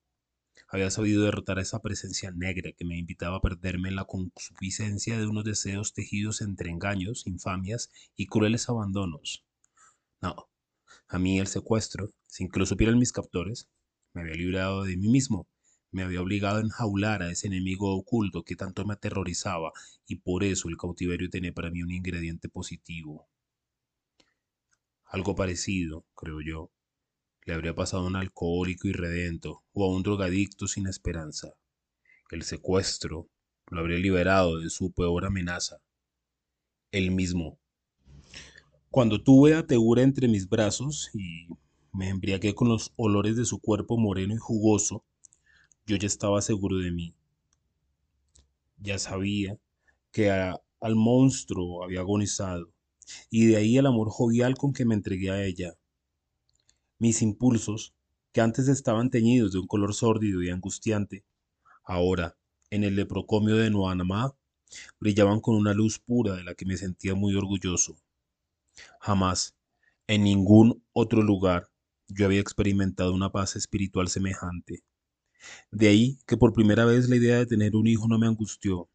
Había 0.69 0.89
sabido 0.89 1.23
derrotar 1.23 1.59
a 1.59 1.61
esa 1.61 1.83
presencia 1.83 2.31
negra 2.31 2.71
que 2.71 2.83
me 2.83 2.97
invitaba 2.97 3.37
a 3.37 3.41
perderme 3.41 3.89
en 3.89 3.95
la 3.95 4.05
consuficiencia 4.05 5.19
de 5.19 5.27
unos 5.27 5.43
deseos 5.43 5.93
tejidos 5.93 6.41
entre 6.41 6.71
engaños, 6.71 7.27
infamias 7.27 7.91
y 8.15 8.25
crueles 8.25 8.69
abandonos. 8.69 9.45
No, 10.19 10.49
a 11.07 11.19
mí 11.19 11.37
el 11.37 11.45
secuestro, 11.45 12.09
sin 12.25 12.49
que 12.49 12.57
lo 12.57 12.65
supieran 12.65 12.97
mis 12.97 13.11
captores, 13.11 13.69
me 14.13 14.21
había 14.21 14.33
librado 14.33 14.83
de 14.83 14.97
mí 14.97 15.09
mismo, 15.09 15.47
me 15.91 16.01
había 16.01 16.23
obligado 16.23 16.57
a 16.57 16.61
enjaular 16.61 17.21
a 17.21 17.29
ese 17.29 17.45
enemigo 17.45 17.95
oculto 17.95 18.41
que 18.43 18.55
tanto 18.55 18.83
me 18.83 18.95
aterrorizaba 18.95 19.73
y 20.07 20.15
por 20.15 20.43
eso 20.43 20.69
el 20.69 20.77
cautiverio 20.77 21.29
tenía 21.29 21.53
para 21.53 21.69
mí 21.69 21.83
un 21.83 21.91
ingrediente 21.91 22.49
positivo. 22.49 23.29
Algo 25.09 25.35
parecido, 25.35 26.05
creo 26.15 26.41
yo, 26.41 26.69
le 27.45 27.53
habría 27.53 27.73
pasado 27.73 28.03
a 28.03 28.07
un 28.07 28.17
alcohólico 28.17 28.89
irredento 28.89 29.63
o 29.71 29.85
a 29.85 29.95
un 29.95 30.03
drogadicto 30.03 30.67
sin 30.67 30.85
esperanza. 30.85 31.53
El 32.29 32.43
secuestro 32.43 33.29
lo 33.69 33.79
habría 33.79 33.99
liberado 33.99 34.59
de 34.59 34.69
su 34.69 34.91
peor 34.91 35.25
amenaza. 35.25 35.77
Él 36.91 37.11
mismo. 37.11 37.57
Cuando 38.89 39.23
tuve 39.23 39.55
a 39.55 39.65
Tegura 39.65 40.01
entre 40.01 40.27
mis 40.27 40.49
brazos 40.49 41.09
y 41.13 41.47
me 41.93 42.09
embriagué 42.09 42.53
con 42.53 42.67
los 42.67 42.91
olores 42.97 43.37
de 43.37 43.45
su 43.45 43.59
cuerpo 43.59 43.97
moreno 43.97 44.33
y 44.33 44.37
jugoso, 44.37 45.05
yo 45.85 45.95
ya 45.95 46.07
estaba 46.07 46.41
seguro 46.41 46.77
de 46.79 46.91
mí. 46.91 47.15
Ya 48.77 48.99
sabía 48.99 49.57
que 50.11 50.31
al 50.31 50.95
monstruo 50.95 51.85
había 51.85 52.01
agonizado 52.01 52.73
y 53.29 53.47
de 53.47 53.57
ahí 53.57 53.77
el 53.77 53.85
amor 53.85 54.09
jovial 54.09 54.55
con 54.55 54.73
que 54.73 54.85
me 54.85 54.95
entregué 54.95 55.31
a 55.31 55.43
ella. 55.43 55.73
Mis 56.99 57.21
impulsos, 57.21 57.93
que 58.31 58.41
antes 58.41 58.67
estaban 58.67 59.09
teñidos 59.09 59.51
de 59.51 59.59
un 59.59 59.67
color 59.67 59.93
sórdido 59.93 60.43
y 60.43 60.49
angustiante, 60.49 61.25
ahora, 61.83 62.37
en 62.69 62.83
el 62.83 62.95
leprocomio 62.95 63.55
de 63.55 63.69
Noanamá, 63.69 64.35
brillaban 64.99 65.39
con 65.39 65.55
una 65.55 65.73
luz 65.73 65.99
pura 65.99 66.35
de 66.35 66.43
la 66.43 66.53
que 66.55 66.65
me 66.65 66.77
sentía 66.77 67.15
muy 67.15 67.35
orgulloso. 67.35 67.97
Jamás, 68.99 69.55
en 70.07 70.23
ningún 70.23 70.83
otro 70.93 71.21
lugar, 71.21 71.69
yo 72.07 72.25
había 72.25 72.39
experimentado 72.39 73.13
una 73.13 73.31
paz 73.31 73.55
espiritual 73.55 74.07
semejante. 74.07 74.83
De 75.71 75.87
ahí 75.87 76.19
que 76.25 76.37
por 76.37 76.53
primera 76.53 76.85
vez 76.85 77.09
la 77.09 77.15
idea 77.15 77.37
de 77.37 77.45
tener 77.45 77.75
un 77.75 77.87
hijo 77.87 78.07
no 78.07 78.17
me 78.17 78.27
angustió. 78.27 78.89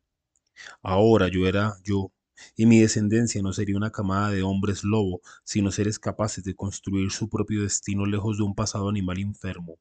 Ahora 0.82 1.28
yo 1.28 1.46
era 1.46 1.76
yo, 1.82 2.12
y 2.56 2.66
mi 2.66 2.80
descendencia 2.80 3.42
no 3.42 3.52
sería 3.52 3.76
una 3.76 3.90
camada 3.90 4.30
de 4.30 4.42
hombres 4.42 4.84
lobo, 4.84 5.20
sino 5.44 5.70
seres 5.70 5.98
capaces 5.98 6.44
de 6.44 6.54
construir 6.54 7.10
su 7.10 7.28
propio 7.28 7.62
destino 7.62 8.06
lejos 8.06 8.38
de 8.38 8.44
un 8.44 8.54
pasado 8.54 8.88
animal 8.88 9.18
enfermo. 9.18 9.78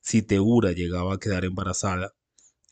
Si 0.00 0.22
Teura 0.22 0.72
llegaba 0.72 1.14
a 1.14 1.18
quedar 1.18 1.44
embarazada, 1.44 2.14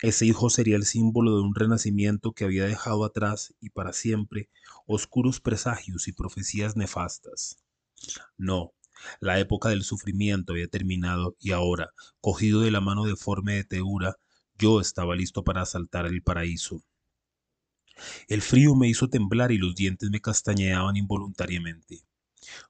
ese 0.03 0.25
hijo 0.25 0.49
sería 0.49 0.77
el 0.77 0.87
símbolo 0.87 1.37
de 1.37 1.43
un 1.43 1.55
renacimiento 1.55 2.33
que 2.33 2.45
había 2.45 2.65
dejado 2.65 3.05
atrás 3.05 3.55
y 3.61 3.71
para 3.71 3.93
siempre 3.93 4.49
oscuros 4.87 5.41
presagios 5.41 6.09
y 6.09 6.13
profecías 6.13 6.75
nefastas. 6.75 7.59
No, 8.39 8.73
la 9.21 9.39
época 9.39 9.69
del 9.69 9.85
sufrimiento 9.85 10.53
había 10.53 10.69
terminado 10.69 11.37
y 11.39 11.53
ahora, 11.53 11.91
cogido 12.21 12.63
de 12.63 12.71
la 12.71 12.81
mano 12.81 13.05
deforme 13.05 13.55
de 13.55 13.65
Teura, 13.65 14.17
yo 14.59 14.81
estaba 14.81 15.17
listo 15.17 15.45
para 15.45 15.63
asaltar 15.63 16.07
el 16.07 16.23
paraíso. 16.23 16.83
El 18.29 18.43
frío 18.43 18.75
me 18.75 18.89
hizo 18.89 19.09
temblar 19.09 19.53
y 19.53 19.59
los 19.59 19.75
dientes 19.75 20.11
me 20.11 20.21
castañeaban 20.21 20.97
involuntariamente. 20.97 22.05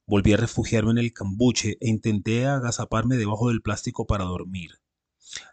Volví 0.07 0.33
a 0.33 0.37
refugiarme 0.37 0.93
en 0.93 0.99
el 0.99 1.13
cambuche 1.13 1.79
e 1.81 1.89
intenté 1.89 2.47
agazaparme 2.47 3.17
debajo 3.17 3.49
del 3.49 3.63
plástico 3.63 4.07
para 4.07 4.25
dormir. 4.25 4.81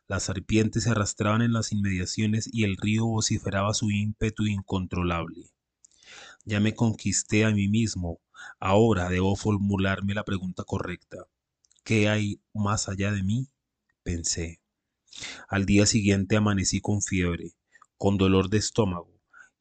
Las 0.07 0.23
serpientes 0.23 0.83
se 0.83 0.89
arrastraban 0.89 1.41
en 1.41 1.53
las 1.53 1.71
inmediaciones 1.71 2.49
y 2.51 2.63
el 2.63 2.77
río 2.77 3.05
vociferaba 3.05 3.73
su 3.73 3.91
ímpetu 3.91 4.47
incontrolable. 4.47 5.51
Ya 6.45 6.59
me 6.59 6.73
conquisté 6.73 7.45
a 7.45 7.51
mí 7.51 7.67
mismo. 7.67 8.19
Ahora 8.59 9.09
debo 9.09 9.35
formularme 9.35 10.13
la 10.13 10.23
pregunta 10.23 10.63
correcta. 10.63 11.27
¿Qué 11.83 12.09
hay 12.09 12.41
más 12.53 12.89
allá 12.89 13.11
de 13.11 13.23
mí? 13.23 13.49
pensé. 14.03 14.61
Al 15.49 15.65
día 15.65 15.85
siguiente 15.85 16.37
amanecí 16.37 16.79
con 16.79 17.01
fiebre, 17.01 17.51
con 17.97 18.17
dolor 18.17 18.49
de 18.49 18.57
estómago, 18.57 19.16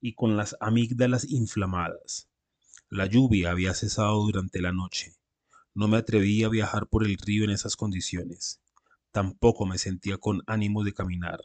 y 0.06 0.12
con 0.12 0.36
las 0.36 0.56
amígdalas 0.60 1.28
inflamadas. 1.28 2.28
La 2.90 3.06
lluvia 3.06 3.50
había 3.50 3.74
cesado 3.74 4.22
durante 4.22 4.60
la 4.60 4.70
noche. 4.70 5.16
No 5.74 5.88
me 5.88 5.96
atreví 5.96 6.44
a 6.44 6.48
viajar 6.48 6.86
por 6.86 7.04
el 7.04 7.18
río 7.18 7.42
en 7.42 7.50
esas 7.50 7.74
condiciones. 7.74 8.60
tampoco 9.10 9.66
me 9.66 9.78
sentía 9.78 10.16
con 10.18 10.42
ánimo 10.46 10.84
de 10.84 10.92
caminar. 10.92 11.40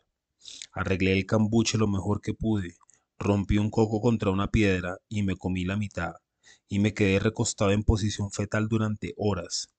Arreglé 0.74 1.14
el 1.14 1.26
cambuche 1.26 1.80
lo 1.80 1.88
mejor 1.88 2.22
que 2.22 2.36
pude, 2.36 2.76
rompí 3.18 3.58
un 3.58 3.72
coco 3.72 4.00
contra 4.00 4.30
una 4.30 4.52
piedra 4.52 5.00
y 5.10 5.24
me 5.24 5.36
comí 5.36 5.66
la 5.66 5.76
mitad, 5.76 6.14
y 6.70 6.78
me 6.78 6.94
quedé 6.94 7.18
recostado 7.18 7.72
en 7.72 7.82
posición 7.82 8.30
fetal 8.30 8.68
durante 8.68 9.16
horas. 9.18 9.70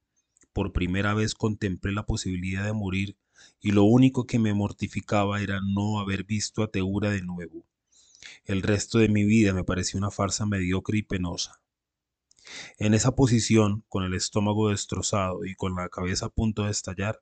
Por 0.53 0.73
primera 0.73 1.15
vez 1.15 1.37
contemplé 1.37 1.93
la 1.93 2.05
posibilidad 2.05 2.65
de 2.65 2.73
morir 2.73 3.17
y 3.61 3.71
lo 3.71 3.85
único 3.85 4.27
que 4.27 4.41
me 4.41 4.55
mortificaba 4.55 5.41
era 5.41 5.61
no 5.61 6.01
haber 6.01 6.25
visto 6.25 6.65
a 6.65 6.69
Teura 6.69 7.11
de 7.11 7.23
nuevo. 7.23 7.65
El 8.45 8.63
resto 8.63 8.99
de 8.99 9.09
mi 9.09 9.25
vida 9.25 9.53
me 9.53 9.65
pareció 9.65 9.99
una 9.99 10.11
farsa 10.11 10.47
mediocre 10.47 10.99
y 10.99 11.03
penosa. 11.03 11.61
En 12.79 12.95
esa 12.95 13.15
posición, 13.15 13.85
con 13.89 14.05
el 14.05 14.15
estómago 14.15 14.71
destrozado 14.71 15.45
y 15.45 15.55
con 15.55 15.75
la 15.77 15.89
cabeza 15.89 16.27
a 16.27 16.31
punto 16.31 16.65
de 16.65 16.71
estallar, 16.71 17.21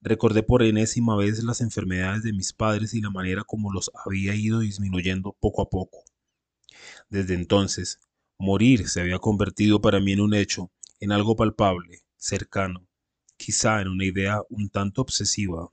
recordé 0.00 0.42
por 0.42 0.62
enésima 0.62 1.16
vez 1.16 1.42
las 1.42 1.60
enfermedades 1.60 2.22
de 2.22 2.32
mis 2.32 2.52
padres 2.52 2.94
y 2.94 3.00
la 3.00 3.10
manera 3.10 3.44
como 3.44 3.72
los 3.72 3.90
había 4.04 4.34
ido 4.34 4.60
disminuyendo 4.60 5.36
poco 5.40 5.62
a 5.62 5.70
poco. 5.70 6.04
Desde 7.08 7.34
entonces, 7.34 8.00
morir 8.38 8.88
se 8.88 9.00
había 9.00 9.18
convertido 9.18 9.80
para 9.80 10.00
mí 10.00 10.12
en 10.12 10.20
un 10.20 10.34
hecho, 10.34 10.70
en 11.00 11.12
algo 11.12 11.36
palpable, 11.36 12.02
cercano, 12.16 12.86
quizá 13.36 13.80
en 13.80 13.88
una 13.88 14.04
idea 14.04 14.40
un 14.48 14.68
tanto 14.68 15.02
obsesiva. 15.02 15.72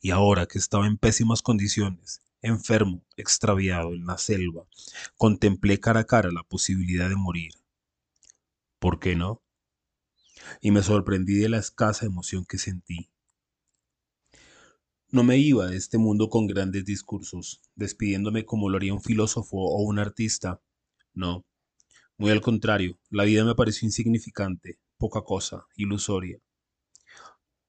Y 0.00 0.10
ahora 0.10 0.46
que 0.46 0.58
estaba 0.58 0.86
en 0.86 0.96
pésimas 0.96 1.42
condiciones, 1.42 2.22
enfermo, 2.42 3.04
extraviado 3.16 3.94
en 3.94 4.06
la 4.06 4.18
selva, 4.18 4.66
contemplé 5.16 5.80
cara 5.80 6.00
a 6.00 6.04
cara 6.04 6.30
la 6.32 6.42
posibilidad 6.42 7.08
de 7.08 7.16
morir. 7.16 7.52
¿Por 8.78 8.98
qué 8.98 9.14
no? 9.14 9.42
Y 10.60 10.70
me 10.70 10.82
sorprendí 10.82 11.34
de 11.34 11.48
la 11.48 11.58
escasa 11.58 12.06
emoción 12.06 12.44
que 12.46 12.58
sentí. 12.58 13.10
No 15.10 15.24
me 15.24 15.38
iba 15.38 15.66
de 15.66 15.76
este 15.76 15.98
mundo 15.98 16.28
con 16.30 16.46
grandes 16.46 16.84
discursos, 16.84 17.60
despidiéndome 17.74 18.44
como 18.44 18.70
lo 18.70 18.76
haría 18.76 18.94
un 18.94 19.02
filósofo 19.02 19.56
o 19.56 19.82
un 19.82 19.98
artista. 19.98 20.62
No. 21.12 21.44
Muy 22.16 22.30
al 22.30 22.40
contrario, 22.40 22.98
la 23.10 23.24
vida 23.24 23.44
me 23.44 23.54
pareció 23.54 23.86
insignificante, 23.86 24.78
poca 24.98 25.22
cosa, 25.22 25.66
ilusoria. 25.74 26.38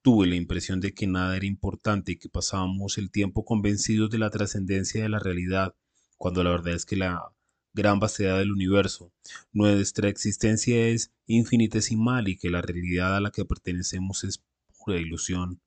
Tuve 0.03 0.25
la 0.25 0.35
impresión 0.35 0.81
de 0.81 0.93
que 0.93 1.05
nada 1.05 1.37
era 1.37 1.45
importante 1.45 2.13
y 2.13 2.17
que 2.17 2.27
pasábamos 2.27 2.97
el 2.97 3.11
tiempo 3.11 3.45
convencidos 3.45 4.09
de 4.09 4.17
la 4.17 4.31
trascendencia 4.31 5.03
de 5.03 5.09
la 5.09 5.19
realidad, 5.19 5.75
cuando 6.17 6.43
la 6.43 6.49
verdad 6.49 6.73
es 6.73 6.85
que 6.85 6.95
la 6.95 7.31
gran 7.73 7.99
vastedad 7.99 8.39
del 8.39 8.51
universo, 8.51 9.13
nuestra 9.51 10.09
existencia 10.09 10.87
es 10.87 11.11
infinitesimal 11.27 12.27
y 12.27 12.37
que 12.37 12.49
la 12.49 12.61
realidad 12.61 13.15
a 13.15 13.21
la 13.21 13.31
que 13.31 13.45
pertenecemos 13.45 14.23
es 14.23 14.43
pura 14.77 14.99
ilusión. 14.99 15.61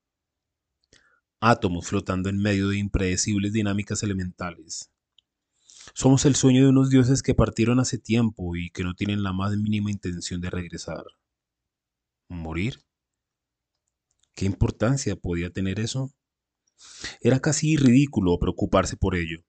Átomos 1.41 1.87
flotando 1.87 2.29
en 2.29 2.39
medio 2.39 2.69
de 2.69 2.79
impredecibles 2.79 3.53
dinámicas 3.53 4.03
elementales. 4.03 4.91
Somos 5.95 6.25
el 6.25 6.35
sueño 6.35 6.63
de 6.63 6.71
unos 6.71 6.91
dioses 6.91 7.23
que 7.23 7.35
partieron 7.35 7.79
hace 7.79 7.99
tiempo 7.99 8.57
y 8.57 8.71
que 8.71 8.83
no 8.83 8.95
tienen 8.95 9.23
la 9.23 9.33
más 9.33 9.57
mínima 9.57 9.91
intención 9.91 10.41
de 10.41 10.51
regresar. 10.51 11.05
¿Morir? 12.29 12.84
¿Qué 14.35 14.47
importancia 14.47 15.15
podía 15.15 15.51
tener 15.51 15.79
eso? 15.79 16.13
Era 17.21 17.41
casi 17.41 17.77
ridículo 17.77 18.39
preocuparse 18.39 18.97
por 18.97 19.15
ello. 19.15 19.45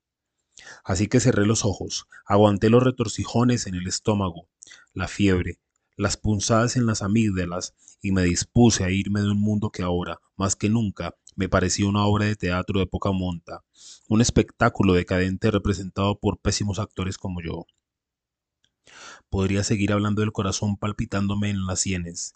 Así 0.84 1.08
que 1.08 1.20
cerré 1.20 1.46
los 1.46 1.66
ojos, 1.66 2.08
aguanté 2.26 2.70
los 2.70 2.84
retorcijones 2.84 3.68
en 3.68 3.76
el 3.76 3.88
estómago, 3.88 4.48
la 4.94 5.08
fiebre, 5.08 5.60
las 5.98 6.18
punzadas 6.18 6.76
en 6.76 6.86
las 6.86 7.02
amígdalas 7.02 7.74
y 8.02 8.12
me 8.12 8.24
dispuse 8.24 8.84
a 8.84 8.92
irme 8.92 9.22
de 9.22 9.32
un 9.32 9.42
mundo 9.42 9.72
que 9.72 9.82
ahora, 9.82 10.22
más 10.36 10.56
que 10.56 10.70
nunca, 10.70 11.16
me 11.36 11.50
parecía 11.50 11.88
una 11.88 12.06
obra 12.06 12.26
de 12.26 12.36
teatro 12.36 12.80
de 12.80 12.86
poca 12.86 13.12
monta, 13.12 13.64
un 14.08 14.22
espectáculo 14.22 14.94
decadente 14.94 15.52
representado 15.52 16.20
por 16.20 16.40
pésimos 16.40 16.80
actores 16.80 17.18
como 17.18 17.42
yo. 17.42 17.66
Podría 19.30 19.64
seguir 19.64 19.92
hablando 19.92 20.22
del 20.22 20.32
corazón 20.32 20.78
palpitándome 20.78 21.50
en 21.50 21.66
las 21.66 21.80
sienes, 21.80 22.34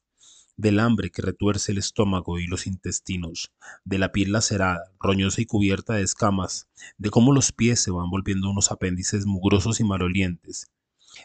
del 0.60 0.82
hambre 0.82 1.10
que 1.10 1.22
retuerce 1.22 1.72
el 1.72 1.78
estómago 1.78 2.38
y 2.38 2.46
los 2.46 2.68
intestinos, 2.68 3.54
de 3.86 3.98
la 3.98 4.12
piel 4.12 4.34
lacerada, 4.34 4.92
roñosa 5.00 5.40
y 5.40 5.46
cubierta 5.46 5.94
de 5.94 6.02
escamas, 6.02 6.68
de 6.98 7.10
cómo 7.10 7.32
los 7.32 7.54
pies 7.54 7.80
se 7.80 7.92
van 7.92 8.10
volviendo 8.10 8.50
unos 8.50 8.70
apéndices 8.70 9.26
mugrosos 9.26 9.80
y 9.80 9.86
malolientes, 9.86 10.70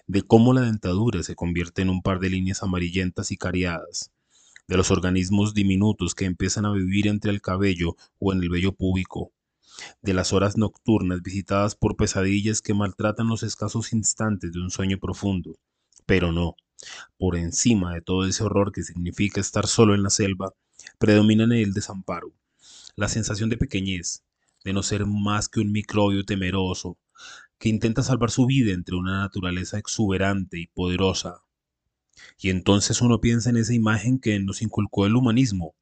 de 0.06 0.22
cómo 0.22 0.52
la 0.52 0.60
dentadura 0.60 1.24
se 1.24 1.34
convierte 1.34 1.82
en 1.82 1.90
un 1.90 2.00
par 2.00 2.20
de 2.20 2.30
líneas 2.30 2.62
amarillentas 2.62 3.32
y 3.32 3.36
cariadas, 3.36 4.12
de 4.68 4.76
los 4.76 4.92
organismos 4.92 5.52
diminutos 5.52 6.14
que 6.14 6.26
empiezan 6.26 6.64
a 6.64 6.72
vivir 6.72 7.08
entre 7.08 7.32
el 7.32 7.40
cabello 7.40 7.96
o 8.20 8.32
en 8.32 8.40
el 8.40 8.50
vello 8.50 8.76
púbico, 8.76 9.32
de 10.00 10.14
las 10.14 10.32
horas 10.32 10.56
nocturnas 10.56 11.22
visitadas 11.22 11.74
por 11.74 11.96
pesadillas 11.96 12.62
que 12.62 12.72
maltratan 12.72 13.26
los 13.26 13.42
escasos 13.42 13.92
instantes 13.94 14.52
de 14.52 14.60
un 14.60 14.70
sueño 14.70 14.98
profundo. 15.00 15.58
Pero 16.06 16.30
no, 16.30 16.54
por 17.18 17.36
encima 17.36 17.94
de 17.94 18.00
todo 18.00 18.26
ese 18.26 18.44
horror 18.44 18.72
que 18.72 18.82
significa 18.82 19.40
estar 19.40 19.66
solo 19.66 19.94
en 19.94 20.02
la 20.02 20.10
selva, 20.10 20.52
predomina 20.98 21.44
en 21.44 21.52
el 21.52 21.72
desamparo, 21.72 22.32
la 22.96 23.08
sensación 23.08 23.50
de 23.50 23.56
pequeñez, 23.56 24.24
de 24.64 24.72
no 24.72 24.82
ser 24.82 25.06
más 25.06 25.48
que 25.48 25.60
un 25.60 25.72
microbio 25.72 26.24
temeroso, 26.24 26.98
que 27.58 27.68
intenta 27.68 28.02
salvar 28.02 28.30
su 28.30 28.46
vida 28.46 28.72
entre 28.72 28.96
una 28.96 29.20
naturaleza 29.20 29.78
exuberante 29.78 30.58
y 30.58 30.66
poderosa. 30.66 31.42
Y 32.38 32.50
entonces 32.50 33.00
uno 33.00 33.20
piensa 33.20 33.50
en 33.50 33.56
esa 33.56 33.74
imagen 33.74 34.18
que 34.18 34.38
nos 34.38 34.62
inculcó 34.62 35.06
el 35.06 35.16
humanismo, 35.16 35.74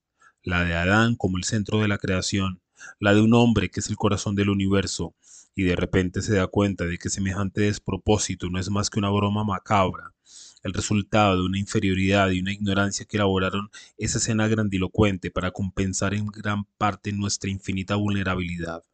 la 0.42 0.64
de 0.64 0.74
Adán 0.74 1.16
como 1.16 1.38
el 1.38 1.44
centro 1.44 1.80
de 1.80 1.88
la 1.88 1.98
creación, 1.98 2.60
la 2.98 3.14
de 3.14 3.20
un 3.20 3.34
hombre 3.34 3.70
que 3.70 3.80
es 3.80 3.88
el 3.88 3.96
corazón 3.96 4.34
del 4.34 4.50
universo, 4.50 5.14
y 5.54 5.64
de 5.64 5.76
repente 5.76 6.22
se 6.22 6.34
da 6.34 6.46
cuenta 6.46 6.84
de 6.84 6.98
que 6.98 7.10
semejante 7.10 7.62
despropósito 7.62 8.48
no 8.48 8.58
es 8.58 8.70
más 8.70 8.90
que 8.90 8.98
una 8.98 9.10
broma 9.10 9.44
macabra, 9.44 10.14
el 10.62 10.72
resultado 10.72 11.36
de 11.36 11.42
una 11.42 11.58
inferioridad 11.58 12.30
y 12.30 12.40
una 12.40 12.52
ignorancia 12.52 13.04
que 13.04 13.16
elaboraron 13.16 13.70
esa 13.98 14.18
escena 14.18 14.48
grandilocuente 14.48 15.30
para 15.30 15.50
compensar 15.50 16.14
en 16.14 16.26
gran 16.26 16.64
parte 16.78 17.12
nuestra 17.12 17.50
infinita 17.50 17.96
vulnerabilidad. 17.96 18.84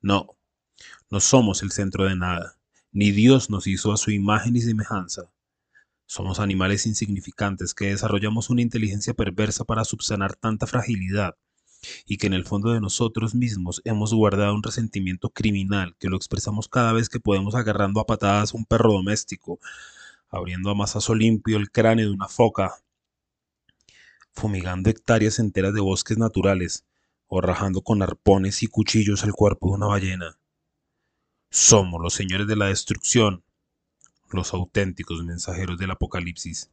No, 0.00 0.36
no 1.10 1.20
somos 1.20 1.62
el 1.62 1.70
centro 1.70 2.04
de 2.04 2.16
nada, 2.16 2.58
ni 2.90 3.10
Dios 3.10 3.50
nos 3.50 3.66
hizo 3.66 3.92
a 3.92 3.96
su 3.96 4.10
imagen 4.10 4.56
y 4.56 4.60
semejanza. 4.60 5.30
Somos 6.06 6.40
animales 6.40 6.86
insignificantes 6.86 7.74
que 7.74 7.86
desarrollamos 7.86 8.50
una 8.50 8.62
inteligencia 8.62 9.14
perversa 9.14 9.64
para 9.64 9.84
subsanar 9.84 10.34
tanta 10.34 10.66
fragilidad 10.66 11.36
y 12.06 12.16
que 12.16 12.26
en 12.26 12.34
el 12.34 12.44
fondo 12.44 12.72
de 12.72 12.80
nosotros 12.80 13.34
mismos 13.34 13.80
hemos 13.84 14.12
guardado 14.12 14.54
un 14.54 14.62
resentimiento 14.62 15.30
criminal 15.30 15.96
que 15.98 16.08
lo 16.08 16.16
expresamos 16.16 16.68
cada 16.68 16.92
vez 16.92 17.08
que 17.08 17.20
podemos 17.20 17.54
agarrando 17.54 18.00
a 18.00 18.06
patadas 18.06 18.54
un 18.54 18.64
perro 18.64 18.92
doméstico, 18.92 19.58
abriendo 20.32 20.70
a 20.70 20.74
masazo 20.74 21.14
limpio 21.14 21.58
el 21.58 21.70
cráneo 21.70 22.06
de 22.06 22.14
una 22.14 22.26
foca, 22.26 22.72
fumigando 24.32 24.88
hectáreas 24.88 25.38
enteras 25.38 25.74
de 25.74 25.80
bosques 25.80 26.16
naturales 26.16 26.84
o 27.28 27.40
rajando 27.40 27.82
con 27.82 28.02
arpones 28.02 28.62
y 28.62 28.66
cuchillos 28.66 29.22
el 29.24 29.32
cuerpo 29.32 29.68
de 29.68 29.74
una 29.74 29.86
ballena. 29.86 30.38
Somos 31.50 32.00
los 32.00 32.14
señores 32.14 32.46
de 32.46 32.56
la 32.56 32.66
destrucción, 32.66 33.44
los 34.30 34.54
auténticos 34.54 35.22
mensajeros 35.22 35.78
del 35.78 35.90
apocalipsis. 35.90 36.70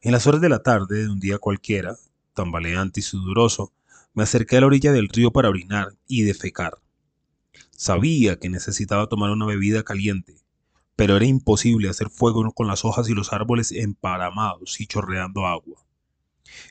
En 0.00 0.12
las 0.12 0.26
horas 0.26 0.40
de 0.40 0.48
la 0.48 0.62
tarde 0.62 1.02
de 1.02 1.08
un 1.10 1.20
día 1.20 1.38
cualquiera, 1.38 1.96
tambaleante 2.32 3.00
y 3.00 3.02
sudoroso, 3.02 3.74
me 4.14 4.22
acerqué 4.22 4.56
a 4.56 4.60
la 4.62 4.68
orilla 4.68 4.90
del 4.90 5.08
río 5.08 5.32
para 5.32 5.50
orinar 5.50 5.94
y 6.06 6.22
defecar. 6.22 6.78
Sabía 7.72 8.38
que 8.38 8.48
necesitaba 8.48 9.08
tomar 9.08 9.30
una 9.30 9.44
bebida 9.44 9.82
caliente, 9.82 10.36
pero 10.98 11.16
era 11.16 11.26
imposible 11.26 11.88
hacer 11.88 12.10
fuego 12.10 12.50
con 12.50 12.66
las 12.66 12.84
hojas 12.84 13.08
y 13.08 13.14
los 13.14 13.32
árboles 13.32 13.70
emparamados 13.70 14.80
y 14.80 14.88
chorreando 14.88 15.46
agua. 15.46 15.86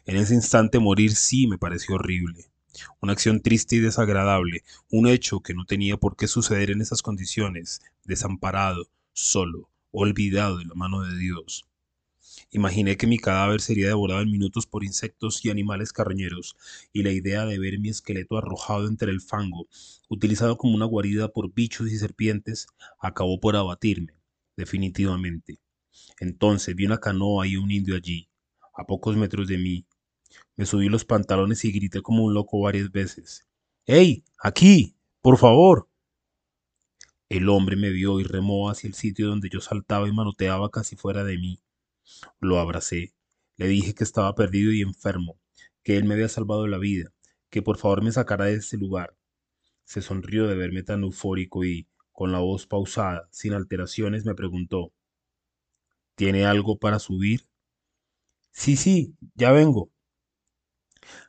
En 0.06 0.18
ese 0.18 0.36
instante 0.36 0.80
morir 0.80 1.16
sí 1.16 1.48
me 1.48 1.58
pareció 1.58 1.96
horrible, 1.96 2.52
una 3.00 3.14
acción 3.14 3.40
triste 3.40 3.78
y 3.78 3.80
desagradable, 3.80 4.66
un 4.92 5.08
hecho 5.08 5.40
que 5.40 5.54
no 5.54 5.64
tenía 5.64 5.96
por 5.96 6.18
qué 6.18 6.28
suceder 6.28 6.72
en 6.72 6.82
esas 6.82 7.02
condiciones, 7.02 7.80
desamparado, 8.04 8.90
solo, 9.14 9.70
olvidado 9.92 10.58
de 10.58 10.66
la 10.66 10.74
mano 10.74 11.04
de 11.04 11.18
Dios. 11.18 11.66
Imaginé 12.52 12.98
que 12.98 13.08
mi 13.08 13.20
cadáver 13.20 13.62
sería 13.62 13.88
devorado 13.88 14.24
en 14.24 14.32
minutos 14.32 14.68
por 14.68 14.84
insectos 14.84 15.46
y 15.46 15.52
animales 15.52 15.94
carroñeros, 15.94 16.58
y 16.92 17.04
la 17.04 17.12
idea 17.12 17.46
de 17.46 17.60
ver 17.60 17.80
mi 17.80 17.88
esqueleto 17.88 18.38
arrojado 18.38 18.90
entre 18.90 19.10
el 19.10 19.22
fango, 19.22 19.70
utilizado 20.10 20.58
como 20.58 20.76
una 20.76 20.86
guarida 20.86 21.30
por 21.30 21.54
bichos 21.54 21.90
y 21.90 21.98
serpientes, 21.98 22.68
acabó 23.00 23.40
por 23.40 23.56
abatirme, 23.56 24.17
definitivamente. 24.58 25.60
Entonces 26.20 26.76
vi 26.76 26.86
una 26.86 27.00
canoa 27.00 27.48
y 27.48 27.56
un 27.56 27.72
indio 27.72 27.96
allí, 27.96 28.30
a 28.74 28.86
pocos 28.86 29.16
metros 29.16 29.48
de 29.48 29.58
mí. 29.58 29.86
Me 30.56 30.66
subí 30.66 30.90
los 30.90 31.06
pantalones 31.06 31.64
y 31.64 31.72
grité 31.72 32.02
como 32.02 32.26
un 32.26 32.34
loco 32.34 32.60
varias 32.60 32.92
veces. 32.92 33.48
¡Ey! 33.86 34.26
¡Aquí! 34.40 34.98
¡Por 35.22 35.38
favor! 35.38 35.88
El 37.30 37.50
hombre 37.50 37.76
me 37.76 37.90
vio 37.90 38.20
y 38.20 38.24
remó 38.24 38.70
hacia 38.70 38.88
el 38.88 38.94
sitio 38.94 39.28
donde 39.28 39.50
yo 39.50 39.62
saltaba 39.62 40.08
y 40.08 40.12
manoteaba 40.12 40.72
casi 40.72 40.96
fuera 40.96 41.24
de 41.24 41.38
mí. 41.38 41.60
Lo 42.40 42.60
abracé, 42.60 43.14
Le 43.58 43.68
dije 43.68 43.94
que 43.94 44.04
estaba 44.04 44.34
perdido 44.36 44.72
y 44.72 44.82
enfermo, 44.82 45.40
que 45.84 45.98
él 45.98 46.06
me 46.06 46.14
había 46.14 46.30
salvado 46.30 46.68
la 46.68 46.78
vida, 46.78 47.12
que 47.50 47.62
por 47.62 47.78
favor 47.78 48.04
me 48.04 48.12
sacara 48.12 48.46
de 48.46 48.56
este 48.56 48.78
lugar. 48.78 49.18
Se 49.84 50.02
sonrió 50.02 50.48
de 50.48 50.56
verme 50.56 50.84
tan 50.84 51.04
eufórico 51.04 51.66
y, 51.66 51.88
con 52.18 52.32
la 52.32 52.40
voz 52.40 52.66
pausada, 52.66 53.30
sin 53.32 53.54
alteraciones, 53.54 54.26
me 54.26 54.34
preguntó, 54.34 54.92
¿Tiene 56.16 56.46
algo 56.46 56.80
para 56.80 56.98
subir? 56.98 57.48
Sí, 58.52 58.76
sí, 58.76 59.16
ya 59.36 59.52
vengo. 59.52 59.92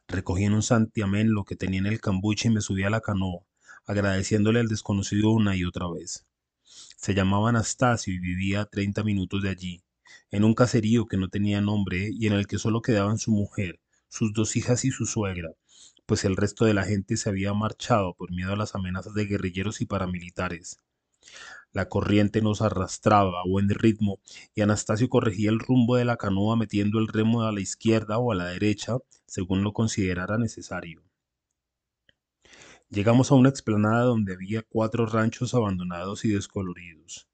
Recogí 0.06 0.44
en 0.44 0.54
un 0.54 0.62
santiamén 0.62 1.34
lo 1.34 1.44
que 1.44 1.56
tenía 1.56 1.80
en 1.80 1.88
el 1.88 2.00
cambuche 2.00 2.48
y 2.48 2.52
me 2.52 2.62
subí 2.62 2.84
a 2.84 2.88
la 2.88 3.02
canoa, 3.02 3.44
agradeciéndole 3.84 4.60
al 4.60 4.68
desconocido 4.68 5.30
una 5.30 5.54
y 5.56 5.64
otra 5.64 5.90
vez. 5.90 6.24
Se 6.62 7.12
llamaba 7.12 7.50
Anastasio 7.50 8.14
y 8.14 8.18
vivía 8.18 8.62
a 8.62 8.64
30 8.64 9.04
minutos 9.04 9.42
de 9.42 9.50
allí, 9.50 9.82
en 10.30 10.42
un 10.42 10.54
caserío 10.54 11.04
que 11.04 11.18
no 11.18 11.28
tenía 11.28 11.60
nombre 11.60 12.08
y 12.10 12.28
en 12.28 12.32
el 12.32 12.46
que 12.46 12.56
solo 12.56 12.80
quedaban 12.80 13.18
su 13.18 13.30
mujer, 13.30 13.78
sus 14.08 14.32
dos 14.32 14.56
hijas 14.56 14.86
y 14.86 14.90
su 14.90 15.04
suegra, 15.04 15.50
pues 16.08 16.24
el 16.24 16.36
resto 16.36 16.64
de 16.64 16.72
la 16.72 16.84
gente 16.84 17.18
se 17.18 17.28
había 17.28 17.52
marchado 17.52 18.14
por 18.14 18.32
miedo 18.32 18.54
a 18.54 18.56
las 18.56 18.74
amenazas 18.74 19.12
de 19.12 19.26
guerrilleros 19.26 19.82
y 19.82 19.84
paramilitares. 19.84 20.80
La 21.72 21.90
corriente 21.90 22.40
nos 22.40 22.62
arrastraba 22.62 23.42
a 23.42 23.46
buen 23.46 23.68
ritmo 23.68 24.18
y 24.54 24.62
Anastasio 24.62 25.10
corregía 25.10 25.50
el 25.50 25.58
rumbo 25.58 25.96
de 25.96 26.06
la 26.06 26.16
canoa 26.16 26.56
metiendo 26.56 26.98
el 26.98 27.08
remo 27.08 27.42
a 27.42 27.52
la 27.52 27.60
izquierda 27.60 28.16
o 28.16 28.32
a 28.32 28.34
la 28.34 28.46
derecha, 28.46 28.96
según 29.26 29.62
lo 29.62 29.74
considerara 29.74 30.38
necesario. 30.38 31.02
Llegamos 32.88 33.30
a 33.30 33.34
una 33.34 33.50
explanada 33.50 34.04
donde 34.04 34.32
había 34.32 34.62
cuatro 34.62 35.04
ranchos 35.04 35.52
abandonados 35.52 36.24
y 36.24 36.30
descoloridos. 36.30 37.28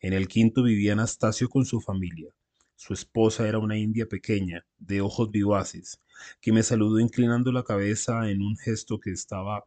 En 0.00 0.14
el 0.14 0.26
quinto 0.26 0.64
vivía 0.64 0.94
Anastasio 0.94 1.48
con 1.48 1.64
su 1.64 1.80
familia. 1.80 2.34
Su 2.78 2.92
esposa 2.92 3.48
era 3.48 3.58
una 3.58 3.78
india 3.78 4.06
pequeña, 4.06 4.66
de 4.78 5.00
ojos 5.00 5.30
vivaces, 5.30 5.98
que 6.42 6.52
me 6.52 6.62
saludó 6.62 7.00
inclinando 7.00 7.50
la 7.50 7.64
cabeza 7.64 8.30
en 8.30 8.42
un 8.42 8.56
gesto 8.58 9.00
que 9.00 9.10
estaba 9.10 9.64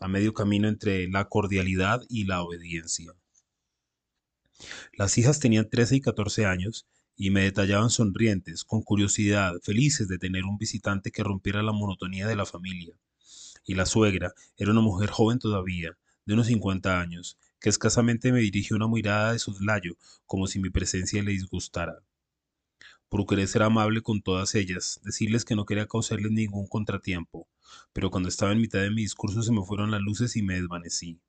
a 0.00 0.08
medio 0.08 0.32
camino 0.32 0.68
entre 0.68 1.08
la 1.08 1.28
cordialidad 1.28 2.02
y 2.08 2.24
la 2.24 2.40
obediencia. 2.40 3.12
Las 4.92 5.18
hijas 5.18 5.40
tenían 5.40 5.68
13 5.68 5.96
y 5.96 6.00
14 6.00 6.46
años 6.46 6.86
y 7.16 7.30
me 7.30 7.42
detallaban 7.42 7.90
sonrientes, 7.90 8.62
con 8.62 8.82
curiosidad, 8.82 9.54
felices 9.62 10.06
de 10.06 10.18
tener 10.18 10.44
un 10.44 10.56
visitante 10.56 11.10
que 11.10 11.24
rompiera 11.24 11.64
la 11.64 11.72
monotonía 11.72 12.28
de 12.28 12.36
la 12.36 12.46
familia. 12.46 12.96
Y 13.64 13.74
la 13.74 13.86
suegra 13.86 14.34
era 14.56 14.70
una 14.70 14.80
mujer 14.80 15.10
joven 15.10 15.40
todavía, 15.40 15.98
de 16.26 16.34
unos 16.34 16.46
50 16.46 17.00
años, 17.00 17.38
que 17.60 17.70
escasamente 17.70 18.30
me 18.30 18.40
dirigió 18.40 18.76
una 18.76 18.88
mirada 18.88 19.32
de 19.32 19.40
soslayo, 19.40 19.96
como 20.26 20.46
si 20.46 20.60
mi 20.60 20.70
presencia 20.70 21.22
le 21.24 21.32
disgustara. 21.32 22.04
Procuré 23.12 23.46
ser 23.46 23.62
amable 23.62 24.00
con 24.00 24.22
todas 24.22 24.54
ellas, 24.54 24.98
decirles 25.04 25.44
que 25.44 25.54
no 25.54 25.66
quería 25.66 25.86
causarles 25.86 26.32
ningún 26.32 26.66
contratiempo, 26.66 27.46
pero 27.92 28.10
cuando 28.10 28.30
estaba 28.30 28.52
en 28.52 28.62
mitad 28.62 28.80
de 28.80 28.88
mi 28.88 29.02
discurso 29.02 29.42
se 29.42 29.52
me 29.52 29.62
fueron 29.62 29.90
las 29.90 30.00
luces 30.00 30.34
y 30.34 30.40
me 30.40 30.54
desvanecí. 30.54 31.20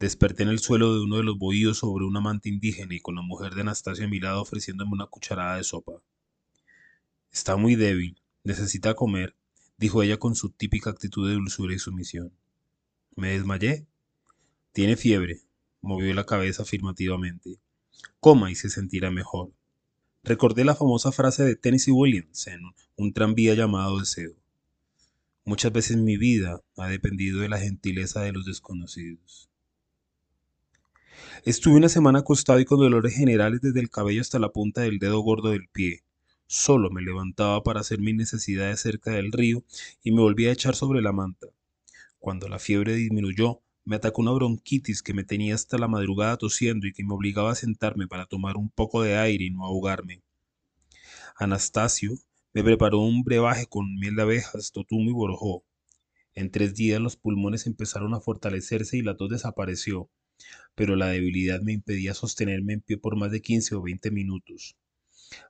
Desperté 0.00 0.42
en 0.42 0.48
el 0.48 0.58
suelo 0.58 0.92
de 0.92 1.04
uno 1.04 1.18
de 1.18 1.22
los 1.22 1.38
bohíos 1.38 1.78
sobre 1.78 2.04
una 2.04 2.20
manta 2.20 2.48
indígena 2.48 2.92
y 2.92 2.98
con 2.98 3.14
la 3.14 3.22
mujer 3.22 3.54
de 3.54 3.60
Anastasio 3.60 4.04
a 4.04 4.08
mi 4.08 4.18
lado 4.18 4.42
ofreciéndome 4.42 4.90
una 4.90 5.06
cucharada 5.06 5.58
de 5.58 5.62
sopa. 5.62 5.92
Está 7.30 7.54
muy 7.54 7.76
débil, 7.76 8.20
necesita 8.42 8.94
comer, 8.94 9.36
dijo 9.78 10.02
ella 10.02 10.16
con 10.16 10.34
su 10.34 10.50
típica 10.50 10.90
actitud 10.90 11.28
de 11.28 11.34
dulzura 11.34 11.72
y 11.72 11.78
sumisión. 11.78 12.32
Me 13.14 13.28
desmayé. 13.28 13.86
Tiene 14.72 14.96
fiebre, 14.96 15.40
movió 15.80 16.12
la 16.14 16.26
cabeza 16.26 16.64
afirmativamente. 16.64 17.60
Coma 18.18 18.50
y 18.50 18.56
se 18.56 18.68
sentirá 18.70 19.12
mejor. 19.12 19.52
Recordé 20.24 20.64
la 20.64 20.74
famosa 20.74 21.12
frase 21.12 21.44
de 21.44 21.54
Tennessee 21.54 21.92
Williams 21.92 22.46
en 22.46 22.62
un 22.96 23.12
tranvía 23.12 23.52
llamado 23.52 23.98
Deseo. 23.98 24.32
Muchas 25.44 25.70
veces 25.70 25.98
mi 25.98 26.16
vida 26.16 26.62
ha 26.78 26.88
dependido 26.88 27.40
de 27.40 27.50
la 27.50 27.58
gentileza 27.58 28.22
de 28.22 28.32
los 28.32 28.46
desconocidos. 28.46 29.50
Estuve 31.44 31.76
una 31.76 31.90
semana 31.90 32.20
acostado 32.20 32.58
y 32.58 32.64
con 32.64 32.78
dolores 32.78 33.14
generales 33.14 33.60
desde 33.60 33.80
el 33.80 33.90
cabello 33.90 34.22
hasta 34.22 34.38
la 34.38 34.48
punta 34.48 34.80
del 34.80 34.98
dedo 34.98 35.20
gordo 35.20 35.50
del 35.50 35.68
pie. 35.68 36.04
Solo 36.46 36.88
me 36.88 37.02
levantaba 37.02 37.62
para 37.62 37.80
hacer 37.80 38.00
mis 38.00 38.14
necesidades 38.14 38.80
cerca 38.80 39.10
del 39.10 39.30
río 39.30 39.62
y 40.02 40.12
me 40.12 40.22
volvía 40.22 40.48
a 40.48 40.54
echar 40.54 40.74
sobre 40.74 41.02
la 41.02 41.12
manta. 41.12 41.48
Cuando 42.18 42.48
la 42.48 42.58
fiebre 42.58 42.94
disminuyó, 42.94 43.60
me 43.84 43.96
atacó 43.96 44.22
una 44.22 44.32
bronquitis 44.32 45.02
que 45.02 45.14
me 45.14 45.24
tenía 45.24 45.54
hasta 45.54 45.78
la 45.78 45.88
madrugada 45.88 46.36
tosiendo 46.36 46.86
y 46.86 46.92
que 46.92 47.04
me 47.04 47.14
obligaba 47.14 47.52
a 47.52 47.54
sentarme 47.54 48.06
para 48.06 48.26
tomar 48.26 48.56
un 48.56 48.70
poco 48.70 49.02
de 49.02 49.16
aire 49.16 49.44
y 49.44 49.50
no 49.50 49.64
ahogarme. 49.64 50.22
Anastasio 51.36 52.12
me 52.52 52.62
preparó 52.62 53.00
un 53.00 53.22
brebaje 53.22 53.66
con 53.66 53.94
miel 53.96 54.16
de 54.16 54.22
abejas, 54.22 54.72
totumo 54.72 55.10
y 55.10 55.12
borojó. 55.12 55.64
En 56.34 56.50
tres 56.50 56.74
días 56.74 57.00
los 57.00 57.16
pulmones 57.16 57.66
empezaron 57.66 58.14
a 58.14 58.20
fortalecerse 58.20 58.96
y 58.96 59.02
la 59.02 59.16
tos 59.16 59.30
desapareció 59.30 60.10
pero 60.74 60.96
la 60.96 61.08
debilidad 61.08 61.60
me 61.60 61.72
impedía 61.72 62.14
sostenerme 62.14 62.74
en 62.74 62.80
pie 62.80 62.98
por 62.98 63.16
más 63.16 63.30
de 63.30 63.40
15 63.40 63.76
o 63.76 63.82
20 63.82 64.10
minutos. 64.10 64.76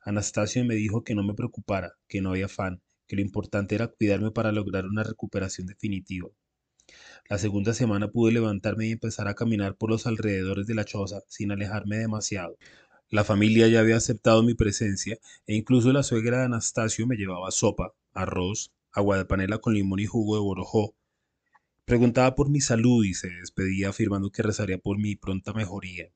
Anastasio 0.02 0.64
me 0.64 0.74
dijo 0.74 1.04
que 1.04 1.14
no 1.14 1.22
me 1.22 1.34
preocupara, 1.34 1.94
que 2.08 2.20
no 2.20 2.30
había 2.30 2.46
afán, 2.46 2.82
que 3.06 3.16
lo 3.16 3.22
importante 3.22 3.74
era 3.74 3.88
cuidarme 3.88 4.30
para 4.30 4.52
lograr 4.52 4.86
una 4.86 5.02
recuperación 5.02 5.66
definitiva. 5.66 6.28
La 7.28 7.38
segunda 7.38 7.74
semana 7.74 8.10
pude 8.10 8.32
levantarme 8.32 8.86
y 8.86 8.92
empezar 8.92 9.28
a 9.28 9.34
caminar 9.34 9.76
por 9.76 9.90
los 9.90 10.06
alrededores 10.06 10.66
de 10.66 10.74
la 10.74 10.84
choza 10.84 11.22
sin 11.28 11.52
alejarme 11.52 11.96
demasiado. 11.96 12.56
La 13.10 13.24
familia 13.24 13.68
ya 13.68 13.80
había 13.80 13.96
aceptado 13.96 14.42
mi 14.42 14.54
presencia 14.54 15.18
e 15.46 15.54
incluso 15.54 15.92
la 15.92 16.02
suegra 16.02 16.38
de 16.38 16.44
Anastasio 16.44 17.06
me 17.06 17.16
llevaba 17.16 17.50
sopa, 17.50 17.94
arroz, 18.12 18.72
agua 18.92 19.16
de 19.18 19.24
panela 19.24 19.58
con 19.58 19.74
limón 19.74 20.00
y 20.00 20.06
jugo 20.06 20.36
de 20.36 20.42
borojó, 20.42 20.94
Preguntaba 21.84 22.34
por 22.34 22.48
mi 22.48 22.62
salud 22.62 23.04
y 23.04 23.12
se 23.12 23.28
despedía 23.28 23.90
afirmando 23.90 24.30
que 24.30 24.42
rezaría 24.42 24.78
por 24.78 24.98
mi 24.98 25.16
pronta 25.16 25.52
mejoría. 25.52 26.08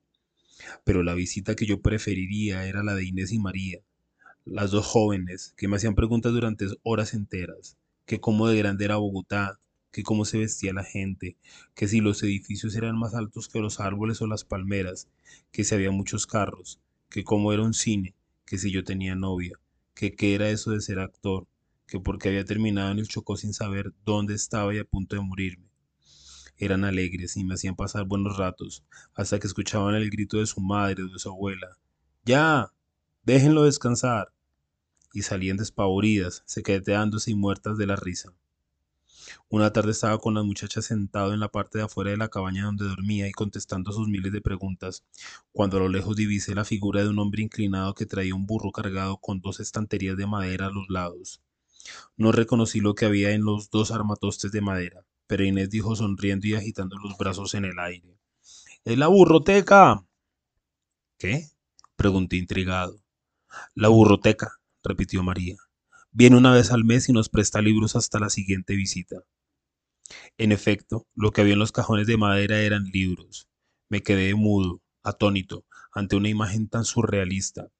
Pero 0.83 1.03
la 1.03 1.13
visita 1.13 1.55
que 1.55 1.67
yo 1.67 1.79
preferiría 1.81 2.65
era 2.65 2.81
la 2.81 2.95
de 2.95 3.05
Inés 3.05 3.31
y 3.31 3.37
María, 3.37 3.79
las 4.45 4.71
dos 4.71 4.87
jóvenes 4.87 5.53
que 5.57 5.67
me 5.67 5.75
hacían 5.75 5.93
preguntas 5.93 6.31
durante 6.31 6.65
horas 6.81 7.13
enteras, 7.13 7.77
que 8.07 8.19
cómo 8.19 8.47
de 8.47 8.57
grande 8.57 8.85
era 8.85 8.95
Bogotá, 8.95 9.59
que 9.91 10.03
cómo 10.03 10.25
se 10.25 10.37
vestía 10.37 10.73
la 10.73 10.83
gente, 10.83 11.37
que 11.75 11.87
si 11.87 11.99
los 12.01 12.21
edificios 12.23 12.75
eran 12.75 12.97
más 12.97 13.15
altos 13.15 13.47
que 13.47 13.59
los 13.59 13.79
árboles 13.79 14.21
o 14.21 14.27
las 14.27 14.43
palmeras, 14.43 15.07
que 15.51 15.63
si 15.63 15.75
había 15.75 15.91
muchos 15.91 16.27
carros, 16.27 16.79
que 17.09 17.23
cómo 17.23 17.53
era 17.53 17.63
un 17.63 17.73
cine, 17.73 18.15
que 18.45 18.57
si 18.57 18.71
yo 18.71 18.83
tenía 18.83 19.15
novia, 19.15 19.59
que 19.95 20.15
qué 20.15 20.35
era 20.35 20.49
eso 20.49 20.71
de 20.71 20.81
ser 20.81 20.99
actor, 20.99 21.47
que 21.87 21.99
porque 21.99 22.29
había 22.29 22.45
terminado 22.45 22.91
en 22.91 22.99
el 22.99 23.07
Chocó 23.07 23.35
sin 23.35 23.53
saber 23.53 23.93
dónde 24.05 24.35
estaba 24.35 24.73
y 24.73 24.77
a 24.77 24.85
punto 24.85 25.15
de 25.15 25.21
morirme. 25.21 25.69
Eran 26.55 26.83
alegres 26.83 27.35
y 27.37 27.43
me 27.43 27.55
hacían 27.55 27.75
pasar 27.75 28.05
buenos 28.05 28.37
ratos, 28.37 28.83
hasta 29.15 29.39
que 29.39 29.47
escuchaban 29.47 29.95
el 29.95 30.09
grito 30.09 30.37
de 30.37 30.45
su 30.45 30.61
madre 30.61 31.03
o 31.03 31.07
de 31.07 31.17
su 31.17 31.29
abuela. 31.29 31.77
¡Ya! 32.25 32.73
¡Déjenlo 33.23 33.63
descansar! 33.63 34.33
Y 35.13 35.23
salían 35.23 35.57
despavoridas, 35.57 36.43
secreteándose 36.45 37.31
y 37.31 37.35
muertas 37.35 37.77
de 37.77 37.87
la 37.87 37.95
risa. 37.95 38.33
Una 39.49 39.71
tarde 39.73 39.91
estaba 39.91 40.17
con 40.19 40.33
las 40.33 40.45
muchachas 40.45 40.85
sentado 40.85 41.33
en 41.33 41.39
la 41.39 41.49
parte 41.49 41.77
de 41.77 41.85
afuera 41.85 42.11
de 42.11 42.17
la 42.17 42.29
cabaña 42.29 42.65
donde 42.65 42.85
dormía 42.85 43.27
y 43.27 43.31
contestando 43.31 43.91
sus 43.91 44.07
miles 44.07 44.31
de 44.31 44.41
preguntas, 44.41 45.03
cuando 45.51 45.77
a 45.77 45.79
lo 45.81 45.89
lejos 45.89 46.15
divisé 46.15 46.55
la 46.55 46.65
figura 46.65 47.03
de 47.03 47.09
un 47.09 47.19
hombre 47.19 47.43
inclinado 47.43 47.93
que 47.93 48.05
traía 48.05 48.35
un 48.35 48.45
burro 48.45 48.71
cargado 48.71 49.17
con 49.17 49.41
dos 49.41 49.59
estanterías 49.59 50.17
de 50.17 50.27
madera 50.27 50.67
a 50.67 50.71
los 50.71 50.89
lados. 50.89 51.41
No 52.17 52.31
reconocí 52.31 52.79
lo 52.79 52.95
que 52.95 53.05
había 53.05 53.31
en 53.31 53.43
los 53.43 53.69
dos 53.69 53.91
armatostes 53.91 54.51
de 54.51 54.61
madera, 54.61 55.05
pero 55.27 55.43
Inés 55.43 55.69
dijo 55.69 55.95
sonriendo 55.95 56.47
y 56.47 56.55
agitando 56.55 56.97
los 56.97 57.17
brazos 57.17 57.53
en 57.53 57.65
el 57.65 57.79
aire. 57.79 58.19
¡Es 58.83 58.97
la 58.97 59.07
burroteca! 59.07 60.03
¿Qué? 61.17 61.47
pregunté 61.95 62.37
intrigado. 62.37 63.01
La 63.75 63.89
burroteca, 63.89 64.59
repitió 64.83 65.23
María. 65.23 65.57
Viene 66.11 66.37
una 66.37 66.53
vez 66.53 66.71
al 66.71 66.85
mes 66.85 67.09
y 67.09 67.13
nos 67.13 67.29
presta 67.29 67.61
libros 67.61 67.95
hasta 67.95 68.19
la 68.19 68.29
siguiente 68.29 68.75
visita. 68.75 69.23
En 70.37 70.51
efecto, 70.51 71.07
lo 71.15 71.31
que 71.31 71.41
había 71.41 71.53
en 71.53 71.59
los 71.59 71.71
cajones 71.71 72.07
de 72.07 72.17
madera 72.17 72.61
eran 72.61 72.85
libros. 72.85 73.47
Me 73.89 74.01
quedé 74.01 74.33
mudo, 74.35 74.81
atónito, 75.03 75.65
ante 75.93 76.15
una 76.15 76.29
imagen 76.29 76.67
tan 76.67 76.85
surrealista, 76.85 77.71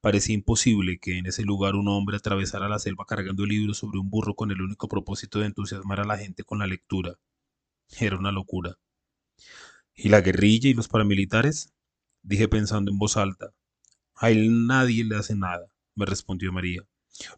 Parecía 0.00 0.34
imposible 0.34 0.98
que 0.98 1.18
en 1.18 1.26
ese 1.26 1.44
lugar 1.44 1.76
un 1.76 1.88
hombre 1.88 2.16
atravesara 2.16 2.68
la 2.68 2.78
selva 2.78 3.04
cargando 3.06 3.46
libros 3.46 3.78
sobre 3.78 3.98
un 3.98 4.10
burro 4.10 4.34
con 4.34 4.50
el 4.50 4.60
único 4.60 4.88
propósito 4.88 5.38
de 5.38 5.46
entusiasmar 5.46 6.00
a 6.00 6.04
la 6.04 6.18
gente 6.18 6.44
con 6.44 6.58
la 6.58 6.66
lectura. 6.66 7.18
Era 8.00 8.18
una 8.18 8.32
locura. 8.32 8.76
¿Y 9.94 10.08
la 10.08 10.20
guerrilla 10.20 10.68
y 10.68 10.74
los 10.74 10.88
paramilitares? 10.88 11.72
Dije 12.22 12.48
pensando 12.48 12.90
en 12.90 12.98
voz 12.98 13.16
alta. 13.16 13.54
A 14.16 14.30
él 14.30 14.66
nadie 14.66 15.04
le 15.04 15.16
hace 15.16 15.36
nada, 15.36 15.70
me 15.94 16.06
respondió 16.06 16.52
María. 16.52 16.82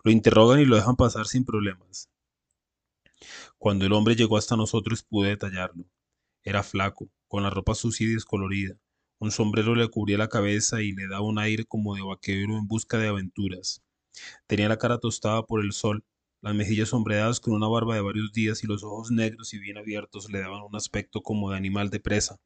Lo 0.04 0.10
interrogan 0.10 0.60
y 0.60 0.64
lo 0.64 0.76
dejan 0.76 0.96
pasar 0.96 1.26
sin 1.26 1.44
problemas. 1.44 2.10
Cuando 3.58 3.84
el 3.84 3.92
hombre 3.92 4.16
llegó 4.16 4.36
hasta 4.36 4.56
nosotros 4.56 5.02
pude 5.02 5.30
detallarlo. 5.30 5.84
Era 6.42 6.62
flaco, 6.62 7.10
con 7.28 7.42
la 7.42 7.50
ropa 7.50 7.74
sucia 7.74 8.06
y 8.06 8.14
descolorida, 8.14 8.76
un 9.18 9.30
sombrero 9.30 9.74
le 9.74 9.86
cubría 9.88 10.16
la 10.16 10.28
cabeza 10.28 10.80
y 10.80 10.92
le 10.92 11.06
daba 11.06 11.26
un 11.26 11.38
aire 11.38 11.66
como 11.66 11.94
de 11.94 12.00
vaquero 12.00 12.56
en 12.56 12.66
busca 12.66 12.96
de 12.96 13.08
aventuras. 13.08 13.82
Tenía 14.46 14.66
la 14.68 14.78
cara 14.78 14.98
tostada 14.98 15.44
por 15.44 15.62
el 15.62 15.72
sol, 15.72 16.04
las 16.40 16.54
mejillas 16.54 16.88
sombreadas 16.88 17.38
con 17.38 17.52
una 17.52 17.68
barba 17.68 17.94
de 17.94 18.00
varios 18.00 18.32
días 18.32 18.64
y 18.64 18.66
los 18.66 18.82
ojos 18.82 19.10
negros 19.10 19.52
y 19.52 19.58
bien 19.58 19.76
abiertos 19.76 20.30
le 20.30 20.40
daban 20.40 20.62
un 20.62 20.74
aspecto 20.74 21.22
como 21.22 21.50
de 21.50 21.58
animal 21.58 21.90
de 21.90 22.00
presa, 22.00 22.40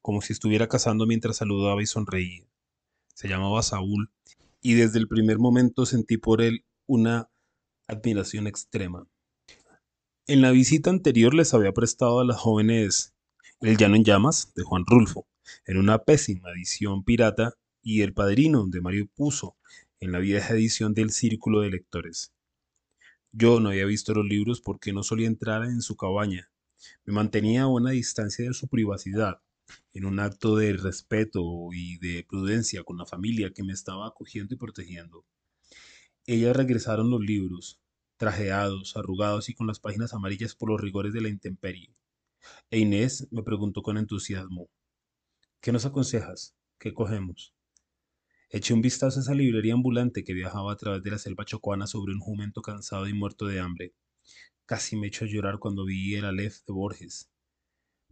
como 0.00 0.22
si 0.22 0.32
estuviera 0.32 0.68
cazando 0.68 1.06
mientras 1.06 1.36
saludaba 1.36 1.82
y 1.82 1.86
sonreía. 1.86 2.46
Se 3.14 3.28
llamaba 3.28 3.62
Saúl 3.62 4.10
y 4.60 4.74
desde 4.74 4.98
el 4.98 5.08
primer 5.08 5.38
momento 5.38 5.86
sentí 5.86 6.16
por 6.16 6.42
él 6.42 6.64
una 6.86 7.30
admiración 7.86 8.46
extrema. 8.46 9.06
En 10.26 10.42
la 10.42 10.50
visita 10.50 10.90
anterior 10.90 11.34
les 11.34 11.54
había 11.54 11.72
prestado 11.72 12.20
a 12.20 12.24
las 12.24 12.38
jóvenes 12.38 13.14
El 13.60 13.76
Llano 13.76 13.96
en 13.96 14.04
Llamas 14.04 14.52
de 14.54 14.62
Juan 14.62 14.84
Rulfo, 14.86 15.26
en 15.66 15.76
una 15.76 15.98
pésima 15.98 16.50
edición 16.52 17.04
pirata, 17.04 17.54
y 17.82 18.02
El 18.02 18.12
Padrino 18.12 18.66
de 18.66 18.80
Mario 18.80 19.08
Puzo, 19.14 19.56
en 20.00 20.12
la 20.12 20.18
vieja 20.18 20.54
edición 20.54 20.92
del 20.94 21.10
Círculo 21.10 21.60
de 21.60 21.70
Lectores. 21.70 22.32
Yo 23.32 23.60
no 23.60 23.70
había 23.70 23.86
visto 23.86 24.12
los 24.12 24.26
libros 24.26 24.60
porque 24.60 24.92
no 24.92 25.02
solía 25.02 25.28
entrar 25.28 25.64
en 25.64 25.82
su 25.82 25.96
cabaña. 25.96 26.50
Me 27.04 27.12
mantenía 27.12 27.62
a 27.62 27.68
una 27.68 27.92
distancia 27.92 28.44
de 28.44 28.54
su 28.54 28.68
privacidad, 28.68 29.40
en 29.92 30.04
un 30.04 30.20
acto 30.20 30.56
de 30.56 30.72
respeto 30.74 31.42
y 31.72 31.98
de 31.98 32.24
prudencia 32.28 32.84
con 32.84 32.98
la 32.98 33.06
familia 33.06 33.52
que 33.52 33.62
me 33.62 33.72
estaba 33.72 34.06
acogiendo 34.06 34.54
y 34.54 34.58
protegiendo. 34.58 35.24
Ellas 36.26 36.56
regresaron 36.56 37.10
los 37.10 37.20
libros, 37.20 37.80
trajeados, 38.16 38.96
arrugados 38.96 39.48
y 39.48 39.54
con 39.54 39.66
las 39.66 39.80
páginas 39.80 40.14
amarillas 40.14 40.54
por 40.54 40.70
los 40.70 40.80
rigores 40.80 41.12
de 41.12 41.22
la 41.22 41.28
intemperie. 41.28 41.94
E 42.70 42.78
Inés 42.78 43.28
me 43.30 43.42
preguntó 43.42 43.82
con 43.82 43.96
entusiasmo, 43.96 44.68
¿qué 45.60 45.72
nos 45.72 45.86
aconsejas? 45.86 46.54
¿Qué 46.78 46.94
cogemos? 46.94 47.54
Eché 48.48 48.74
un 48.74 48.80
vistazo 48.80 49.20
a 49.20 49.22
esa 49.22 49.34
librería 49.34 49.74
ambulante 49.74 50.24
que 50.24 50.34
viajaba 50.34 50.72
a 50.72 50.76
través 50.76 51.02
de 51.02 51.10
la 51.10 51.18
selva 51.18 51.44
chocuana 51.44 51.86
sobre 51.86 52.12
un 52.12 52.20
jumento 52.20 52.62
cansado 52.62 53.06
y 53.06 53.14
muerto 53.14 53.46
de 53.46 53.60
hambre. 53.60 53.94
Casi 54.66 54.96
me 54.96 55.06
echó 55.06 55.24
a 55.24 55.28
llorar 55.28 55.58
cuando 55.58 55.84
vi 55.84 56.14
el 56.16 56.24
Aleph 56.24 56.58
de 56.66 56.72
Borges. 56.72 57.30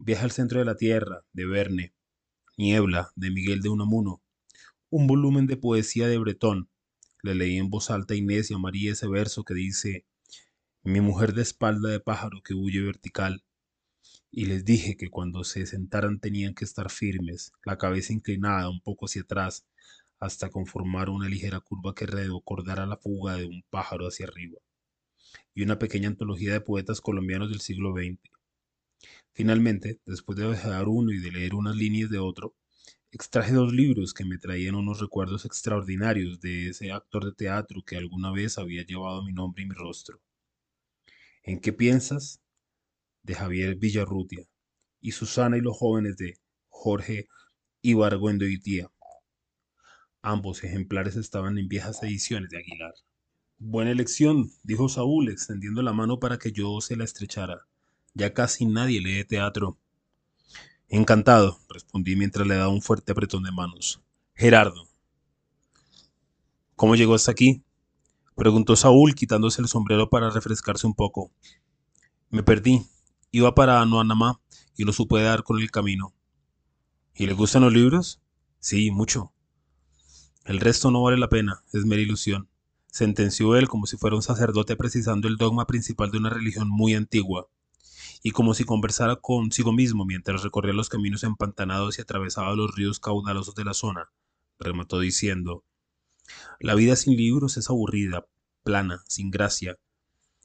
Viaja 0.01 0.23
al 0.23 0.31
centro 0.31 0.59
de 0.59 0.65
la 0.65 0.77
tierra, 0.77 1.25
de 1.33 1.45
Verne. 1.45 1.93
Niebla, 2.57 3.11
de 3.17 3.31
Miguel 3.31 3.61
de 3.61 3.67
Unamuno. 3.67 4.21
Un 4.89 5.07
volumen 5.07 5.45
de 5.45 5.57
poesía 5.57 6.07
de 6.07 6.17
Bretón, 6.17 6.69
le 7.21 7.35
leí 7.35 7.57
en 7.57 7.69
voz 7.69 7.91
alta 7.91 8.13
a 8.13 8.17
Inés 8.17 8.49
y 8.49 8.53
a 8.53 8.57
María 8.57 8.93
ese 8.93 9.09
verso 9.09 9.43
que 9.43 9.53
dice, 9.53 10.05
mi 10.83 11.01
mujer 11.01 11.33
de 11.33 11.41
espalda 11.41 11.89
de 11.89 11.99
pájaro 11.99 12.41
que 12.41 12.53
huye 12.53 12.81
vertical. 12.81 13.43
Y 14.31 14.45
les 14.45 14.63
dije 14.63 14.95
que 14.95 15.09
cuando 15.09 15.43
se 15.43 15.65
sentaran 15.65 16.21
tenían 16.21 16.53
que 16.53 16.63
estar 16.63 16.89
firmes, 16.89 17.51
la 17.65 17.77
cabeza 17.77 18.13
inclinada 18.13 18.69
un 18.69 18.79
poco 18.79 19.05
hacia 19.05 19.23
atrás, 19.23 19.67
hasta 20.17 20.49
conformar 20.49 21.09
una 21.09 21.27
ligera 21.27 21.59
curva 21.59 21.93
que 21.93 22.05
recordara 22.05 22.85
la 22.85 22.95
fuga 22.95 23.35
de 23.35 23.45
un 23.45 23.65
pájaro 23.69 24.07
hacia 24.07 24.27
arriba. 24.27 24.59
Y 25.53 25.63
una 25.63 25.77
pequeña 25.77 26.07
antología 26.07 26.53
de 26.53 26.61
poetas 26.61 27.01
colombianos 27.01 27.49
del 27.49 27.59
siglo 27.59 27.93
XX. 27.93 28.38
Finalmente, 29.31 29.99
después 30.05 30.37
de 30.37 30.47
dejar 30.47 30.87
uno 30.87 31.11
y 31.11 31.19
de 31.19 31.31
leer 31.31 31.55
unas 31.55 31.75
líneas 31.75 32.09
de 32.09 32.19
otro, 32.19 32.55
Extraje 33.11 33.53
dos 33.53 33.73
libros 33.73 34.13
que 34.13 34.23
me 34.23 34.37
traían 34.37 34.75
unos 34.75 34.99
recuerdos 34.99 35.43
extraordinarios 35.43 36.39
de 36.41 36.69
ese 36.69 36.91
actor 36.91 37.25
de 37.25 37.33
teatro 37.33 37.81
que 37.83 37.97
alguna 37.97 38.31
vez 38.31 38.59
había 38.59 38.85
llevado 38.85 39.23
mi 39.23 39.33
nombre 39.33 39.63
y 39.63 39.65
mi 39.65 39.73
rostro. 39.73 40.21
¿En 41.41 41.59
qué 41.59 41.73
piensas? 41.73 42.39
de 43.23 43.33
Javier 43.33 43.75
Villarrutia 43.77 44.47
y 45.01 45.11
Susana 45.13 45.57
y 45.57 45.61
los 45.61 45.75
jóvenes 45.75 46.17
de 46.17 46.35
Jorge 46.67 47.27
Ibargüengoitia. 47.81 48.91
Ambos 50.21 50.63
ejemplares 50.63 51.15
estaban 51.15 51.57
en 51.57 51.67
viejas 51.67 52.03
ediciones 52.03 52.51
de 52.51 52.59
Aguilar. 52.59 52.93
Buena 53.57 53.89
elección, 53.89 54.51
dijo 54.61 54.87
Saúl, 54.87 55.29
extendiendo 55.29 55.81
la 55.81 55.93
mano 55.93 56.19
para 56.19 56.37
que 56.37 56.51
yo 56.51 56.79
se 56.79 56.95
la 56.95 57.05
estrechara. 57.05 57.68
Ya 58.13 58.33
casi 58.33 58.65
nadie 58.65 59.01
lee 59.01 59.23
teatro. 59.23 59.77
Encantado, 60.87 61.59
respondí 61.69 62.15
mientras 62.15 62.47
le 62.47 62.55
daba 62.55 62.69
un 62.69 62.81
fuerte 62.81 63.11
apretón 63.11 63.43
de 63.43 63.51
manos. 63.51 64.01
Gerardo. 64.33 64.87
¿Cómo 66.75 66.95
llegó 66.95 67.13
hasta 67.13 67.31
aquí? 67.31 67.63
preguntó 68.35 68.75
Saúl 68.75 69.13
quitándose 69.13 69.61
el 69.61 69.67
sombrero 69.67 70.09
para 70.09 70.29
refrescarse 70.29 70.87
un 70.87 70.95
poco. 70.95 71.31
Me 72.29 72.41
perdí. 72.41 72.85
Iba 73.31 73.53
para 73.53 73.85
Noanamá 73.85 74.41
y 74.75 74.85
lo 74.85 74.93
supe 74.93 75.21
dar 75.21 75.43
con 75.43 75.59
el 75.59 75.69
camino. 75.69 76.13
¿Y 77.13 77.27
le 77.27 77.33
gustan 77.33 77.63
los 77.63 77.73
libros? 77.73 78.21
Sí, 78.59 78.91
mucho. 78.91 79.33
El 80.45 80.59
resto 80.59 80.89
no 80.89 81.03
vale 81.03 81.17
la 81.17 81.29
pena, 81.29 81.63
es 81.73 81.85
mera 81.85 82.01
ilusión, 82.01 82.49
sentenció 82.87 83.55
él 83.55 83.67
como 83.67 83.85
si 83.85 83.97
fuera 83.97 84.15
un 84.15 84.23
sacerdote 84.23 84.75
precisando 84.75 85.27
el 85.27 85.37
dogma 85.37 85.67
principal 85.67 86.09
de 86.09 86.17
una 86.17 86.29
religión 86.29 86.69
muy 86.69 86.95
antigua 86.95 87.49
y 88.21 88.31
como 88.31 88.53
si 88.53 88.65
conversara 88.65 89.15
consigo 89.15 89.71
mismo 89.71 90.05
mientras 90.05 90.43
recorría 90.43 90.73
los 90.73 90.89
caminos 90.89 91.23
empantanados 91.23 91.97
y 91.97 92.01
atravesaba 92.01 92.55
los 92.55 92.75
ríos 92.75 92.99
caudalosos 92.99 93.55
de 93.55 93.65
la 93.65 93.73
zona, 93.73 94.11
remató 94.59 94.99
diciendo 94.99 95.63
La 96.59 96.75
vida 96.75 96.95
sin 96.95 97.15
libros 97.15 97.57
es 97.57 97.69
aburrida, 97.69 98.25
plana, 98.63 99.03
sin 99.07 99.31
gracia. 99.31 99.77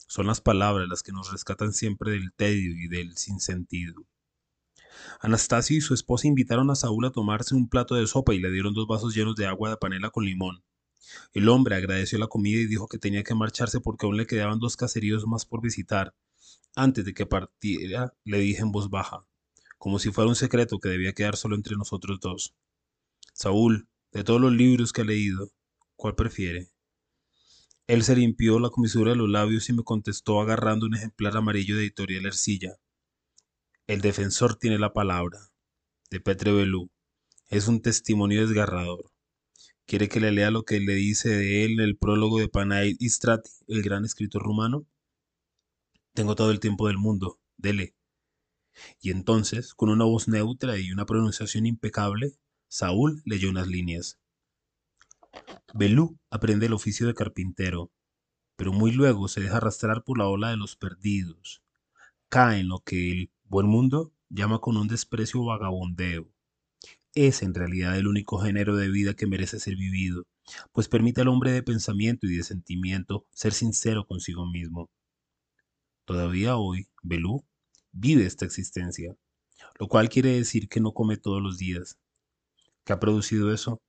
Son 0.07 0.27
las 0.27 0.41
palabras 0.41 0.89
las 0.89 1.03
que 1.03 1.13
nos 1.13 1.33
rescatan 1.33 1.73
siempre 1.73 2.13
del 2.13 2.33
tedio 2.33 2.73
y 2.77 2.89
del 2.89 3.17
sinsentido. 3.17 4.07
Anastasio 5.21 5.77
y 5.77 5.81
su 5.81 5.95
esposa 5.95 6.29
invitaron 6.29 6.71
a 6.71 6.77
Saúl 6.77 7.05
a 7.07 7.11
tomarse 7.11 7.55
un 7.55 7.69
plato 7.69 7.97
de 7.97 8.07
sopa 8.07 8.35
y 8.35 8.39
le 8.39 8.51
dieron 8.51 8.75
dos 8.75 8.87
vasos 8.87 9.15
llenos 9.15 9.35
de 9.35 9.47
agua 9.47 9.71
de 9.71 9.77
panela 9.77 10.11
con 10.11 10.25
limón. 10.25 10.63
El 11.33 11.49
hombre 11.49 11.75
agradeció 11.75 12.19
la 12.19 12.29
comida 12.29 12.61
y 12.61 12.67
dijo 12.67 12.89
que 12.89 12.99
tenía 12.99 13.25
que 13.25 13.35
marcharse 13.35 13.81
porque 13.81 14.07
aún 14.07 14.17
le 14.17 14.27
quedaban 14.27 14.61
dos 14.61 14.77
caseríos 14.77 15.27
más 15.27 15.45
por 15.45 15.61
visitar, 15.61 16.15
antes 16.77 17.05
de 17.05 17.15
que 17.15 17.27
partiera, 17.27 18.15
le 18.25 18.39
dije 18.39 18.63
en 18.63 18.73
voz 18.73 18.91
baja, 18.91 19.27
como 19.79 19.99
si 19.99 20.11
fuera 20.11 20.29
un 20.29 20.37
secreto 20.37 20.79
que 20.79 20.89
debía 20.89 21.13
quedar 21.13 21.37
solo 21.37 21.57
entre 21.57 21.77
nosotros 21.77 22.19
dos. 22.21 22.55
Saúl, 23.33 23.89
de 24.13 24.25
todos 24.25 24.41
los 24.41 24.53
libros 24.53 24.93
que 24.93 25.03
ha 25.03 25.05
leído, 25.05 25.51
¿cuál 25.97 26.15
prefiere? 26.15 26.71
Él 27.87 28.03
se 28.03 28.17
limpió 28.17 28.59
la 28.61 28.71
comisura 28.71 29.11
de 29.11 29.17
los 29.17 29.29
labios 29.29 29.69
y 29.69 29.75
me 29.75 29.83
contestó 29.83 30.41
agarrando 30.41 30.87
un 30.87 30.95
ejemplar 30.95 31.37
amarillo 31.37 31.77
de 31.77 31.83
editorial 31.83 32.27
Ercilla. 32.27 32.77
El 33.87 34.01
defensor 34.01 34.57
tiene 34.57 34.79
la 34.79 34.95
palabra, 34.95 35.39
de 36.11 36.21
Petre 36.21 36.53
Belú. 36.53 36.91
Es 37.51 37.69
un 37.69 37.83
testimonio 37.83 38.47
desgarrador. 38.47 39.11
¿Quiere 39.85 40.09
que 40.09 40.21
le 40.21 40.33
lea 40.33 40.51
lo 40.51 40.63
que 40.63 40.81
le 40.81 40.95
dice 40.95 41.29
de 41.29 41.65
él 41.65 41.73
en 41.73 41.81
el 41.81 41.99
prólogo 41.99 42.39
de 42.39 42.49
Panay 42.49 42.97
Istrati, 43.01 43.51
el 43.69 43.83
gran 43.83 44.07
escritor 44.07 44.43
rumano? 44.43 44.87
Tengo 46.15 46.37
todo 46.37 46.53
el 46.53 46.61
tiempo 46.61 46.87
del 46.87 46.97
mundo, 46.97 47.41
dele. 47.57 47.97
Y 49.01 49.11
entonces, 49.11 49.75
con 49.75 49.89
una 49.89 50.05
voz 50.05 50.29
neutra 50.29 50.79
y 50.79 50.93
una 50.93 51.07
pronunciación 51.07 51.67
impecable, 51.67 52.39
Saúl 52.69 53.21
leyó 53.25 53.51
unas 53.51 53.67
líneas. 53.67 54.21
Belú 55.75 56.17
aprende 56.31 56.67
el 56.67 56.73
oficio 56.73 57.09
de 57.09 57.15
carpintero, 57.15 57.91
pero 58.55 58.73
muy 58.73 58.93
luego 58.93 59.27
se 59.27 59.41
deja 59.41 59.57
arrastrar 59.57 60.05
por 60.05 60.17
la 60.17 60.29
ola 60.29 60.51
de 60.51 60.57
los 60.57 60.77
perdidos. 60.77 61.65
Cae 62.29 62.61
en 62.61 62.69
lo 62.69 62.79
que 62.79 63.11
el 63.11 63.33
buen 63.43 63.67
mundo 63.67 64.13
llama 64.29 64.61
con 64.61 64.77
un 64.77 64.87
desprecio 64.87 65.43
vagabondeo. 65.45 66.31
Es 67.13 67.43
en 67.43 67.55
realidad 67.55 67.99
el 67.99 68.07
único 68.07 68.39
género 68.39 68.77
de 68.77 68.89
vida 68.89 69.15
que 69.15 69.27
merece 69.27 69.59
ser 69.59 69.75
vivido, 69.75 70.29
pues 70.71 70.87
permite 70.87 71.23
al 71.23 71.29
hombre 71.29 71.51
de 71.51 71.65
pensamiento 71.65 72.29
y 72.29 72.37
de 72.37 72.45
sentimiento 72.45 73.27
ser 73.33 73.53
sincero 73.53 74.07
consigo 74.07 74.47
mismo. 74.47 74.91
Todavía 76.05 76.57
hoy, 76.57 76.89
Belú 77.03 77.45
vive 77.93 78.27
esta 78.27 78.45
existencia, 78.45 79.17
lo 79.79 79.89
cual 79.89 80.09
quiere 80.09 80.31
decir 80.31 80.69
que 80.69 80.81
no 80.81 80.93
come 80.93 81.17
todos 81.17 81.43
los 81.43 81.57
días. 81.57 81.99
¿Qué 82.85 82.93
ha 82.93 83.01
producido 83.01 83.53
eso? 83.53 83.81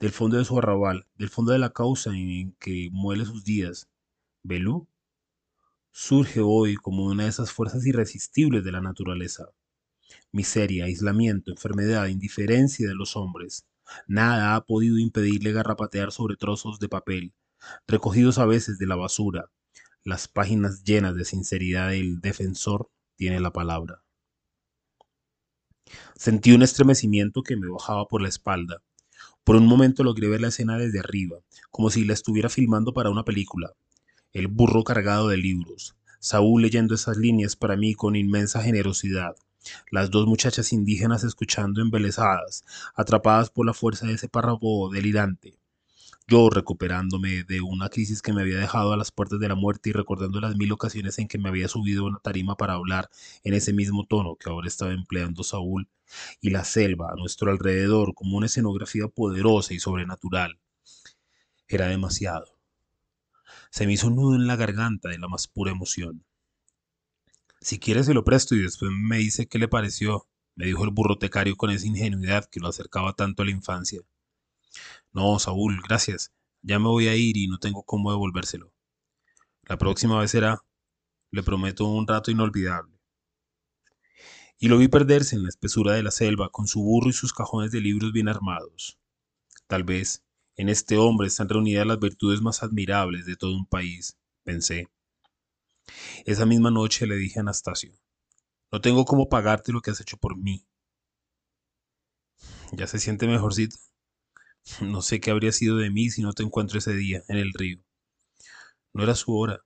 Del 0.00 0.12
fondo 0.12 0.38
de 0.38 0.46
su 0.46 0.58
arrabal, 0.58 1.06
del 1.16 1.28
fondo 1.28 1.52
de 1.52 1.58
la 1.58 1.70
causa 1.70 2.10
en 2.16 2.52
que 2.58 2.88
muele 2.90 3.26
sus 3.26 3.44
días, 3.44 3.88
Belú 4.42 4.88
surge 5.92 6.40
hoy 6.40 6.76
como 6.76 7.04
una 7.04 7.24
de 7.24 7.30
esas 7.30 7.52
fuerzas 7.52 7.84
irresistibles 7.84 8.64
de 8.64 8.72
la 8.72 8.80
naturaleza. 8.80 9.50
Miseria, 10.32 10.84
aislamiento, 10.84 11.50
enfermedad, 11.50 12.06
indiferencia 12.06 12.88
de 12.88 12.94
los 12.94 13.16
hombres. 13.16 13.66
Nada 14.06 14.54
ha 14.54 14.64
podido 14.64 14.98
impedirle 14.98 15.52
garrapatear 15.52 16.12
sobre 16.12 16.36
trozos 16.36 16.78
de 16.78 16.88
papel, 16.88 17.34
recogidos 17.86 18.38
a 18.38 18.46
veces 18.46 18.78
de 18.78 18.86
la 18.86 18.96
basura, 18.96 19.50
las 20.06 20.28
páginas 20.28 20.84
llenas 20.84 21.16
de 21.16 21.24
sinceridad 21.24 21.90
del 21.90 22.20
defensor 22.20 22.88
tiene 23.16 23.40
la 23.40 23.52
palabra. 23.52 24.04
Sentí 26.14 26.52
un 26.52 26.62
estremecimiento 26.62 27.42
que 27.42 27.56
me 27.56 27.68
bajaba 27.68 28.06
por 28.06 28.22
la 28.22 28.28
espalda. 28.28 28.84
Por 29.42 29.56
un 29.56 29.66
momento 29.66 30.04
logré 30.04 30.28
ver 30.28 30.40
la 30.40 30.48
escena 30.48 30.78
desde 30.78 31.00
arriba, 31.00 31.38
como 31.72 31.90
si 31.90 32.04
la 32.04 32.12
estuviera 32.12 32.48
filmando 32.48 32.92
para 32.92 33.10
una 33.10 33.24
película. 33.24 33.72
El 34.32 34.46
burro 34.46 34.84
cargado 34.84 35.26
de 35.26 35.38
libros, 35.38 35.96
Saúl 36.20 36.62
leyendo 36.62 36.94
esas 36.94 37.16
líneas 37.16 37.56
para 37.56 37.76
mí 37.76 37.94
con 37.94 38.14
inmensa 38.14 38.62
generosidad, 38.62 39.34
las 39.90 40.12
dos 40.12 40.28
muchachas 40.28 40.72
indígenas 40.72 41.24
escuchando 41.24 41.82
embelesadas, 41.82 42.64
atrapadas 42.94 43.50
por 43.50 43.66
la 43.66 43.74
fuerza 43.74 44.06
de 44.06 44.12
ese 44.12 44.28
párrafo 44.28 44.88
delirante, 44.88 45.58
yo 46.28 46.50
recuperándome 46.50 47.44
de 47.44 47.60
una 47.60 47.88
crisis 47.88 48.20
que 48.20 48.32
me 48.32 48.42
había 48.42 48.58
dejado 48.58 48.92
a 48.92 48.96
las 48.96 49.12
puertas 49.12 49.38
de 49.38 49.48
la 49.48 49.54
muerte 49.54 49.90
y 49.90 49.92
recordando 49.92 50.40
las 50.40 50.56
mil 50.56 50.72
ocasiones 50.72 51.18
en 51.18 51.28
que 51.28 51.38
me 51.38 51.48
había 51.48 51.68
subido 51.68 52.04
a 52.04 52.08
una 52.08 52.18
tarima 52.18 52.56
para 52.56 52.74
hablar 52.74 53.08
en 53.44 53.54
ese 53.54 53.72
mismo 53.72 54.06
tono 54.06 54.34
que 54.36 54.50
ahora 54.50 54.66
estaba 54.66 54.92
empleando 54.92 55.44
Saúl, 55.44 55.88
y 56.40 56.50
la 56.50 56.64
selva 56.64 57.12
a 57.12 57.16
nuestro 57.16 57.50
alrededor 57.50 58.14
como 58.14 58.36
una 58.36 58.46
escenografía 58.46 59.06
poderosa 59.08 59.74
y 59.74 59.78
sobrenatural. 59.78 60.58
Era 61.68 61.86
demasiado. 61.86 62.58
Se 63.70 63.86
me 63.86 63.92
hizo 63.92 64.08
un 64.08 64.16
nudo 64.16 64.34
en 64.34 64.46
la 64.46 64.56
garganta 64.56 65.08
de 65.08 65.18
la 65.18 65.28
más 65.28 65.46
pura 65.46 65.70
emoción. 65.70 66.24
Si 67.60 67.78
quieres 67.78 68.06
se 68.06 68.14
lo 68.14 68.24
presto 68.24 68.54
y 68.54 68.62
después 68.62 68.90
me 68.92 69.18
dice 69.18 69.46
qué 69.46 69.58
le 69.58 69.68
pareció, 69.68 70.26
me 70.56 70.66
dijo 70.66 70.84
el 70.84 70.90
burrotecario 70.90 71.56
con 71.56 71.70
esa 71.70 71.86
ingenuidad 71.86 72.46
que 72.46 72.60
lo 72.60 72.68
acercaba 72.68 73.12
tanto 73.12 73.42
a 73.42 73.44
la 73.44 73.52
infancia. 73.52 74.02
No, 75.12 75.38
Saúl, 75.38 75.80
gracias. 75.86 76.32
Ya 76.62 76.78
me 76.78 76.88
voy 76.88 77.08
a 77.08 77.16
ir 77.16 77.36
y 77.36 77.48
no 77.48 77.58
tengo 77.58 77.84
cómo 77.84 78.10
devolvérselo. 78.10 78.72
La 79.62 79.78
próxima 79.78 80.18
vez 80.20 80.30
será, 80.30 80.64
le 81.30 81.42
prometo, 81.42 81.86
un 81.86 82.06
rato 82.06 82.30
inolvidable. 82.30 82.98
Y 84.58 84.68
lo 84.68 84.78
vi 84.78 84.88
perderse 84.88 85.36
en 85.36 85.42
la 85.42 85.48
espesura 85.48 85.94
de 85.94 86.02
la 86.02 86.10
selva, 86.10 86.50
con 86.50 86.66
su 86.66 86.82
burro 86.82 87.10
y 87.10 87.12
sus 87.12 87.32
cajones 87.32 87.72
de 87.72 87.80
libros 87.80 88.12
bien 88.12 88.28
armados. 88.28 88.98
Tal 89.66 89.84
vez 89.84 90.24
en 90.56 90.68
este 90.68 90.96
hombre 90.96 91.28
están 91.28 91.48
reunidas 91.48 91.86
las 91.86 91.98
virtudes 91.98 92.40
más 92.40 92.62
admirables 92.62 93.26
de 93.26 93.36
todo 93.36 93.54
un 93.54 93.66
país, 93.66 94.16
pensé. 94.42 94.88
Esa 96.24 96.46
misma 96.46 96.70
noche 96.70 97.06
le 97.06 97.16
dije 97.16 97.38
a 97.38 97.42
Anastasio, 97.42 97.92
no 98.72 98.80
tengo 98.80 99.04
cómo 99.04 99.28
pagarte 99.28 99.72
lo 99.72 99.80
que 99.80 99.90
has 99.90 100.00
hecho 100.00 100.16
por 100.16 100.36
mí. 100.36 100.66
Ya 102.72 102.86
se 102.86 102.98
siente 102.98 103.26
mejorcito. 103.26 103.76
No 104.82 105.02
sé 105.02 105.20
qué 105.20 105.30
habría 105.30 105.52
sido 105.52 105.76
de 105.76 105.90
mí 105.90 106.10
si 106.10 106.22
no 106.22 106.32
te 106.32 106.42
encuentro 106.42 106.78
ese 106.78 106.94
día 106.94 107.22
en 107.28 107.38
el 107.38 107.52
río. 107.52 107.78
No 108.92 109.02
era 109.02 109.14
su 109.14 109.36
hora. 109.36 109.60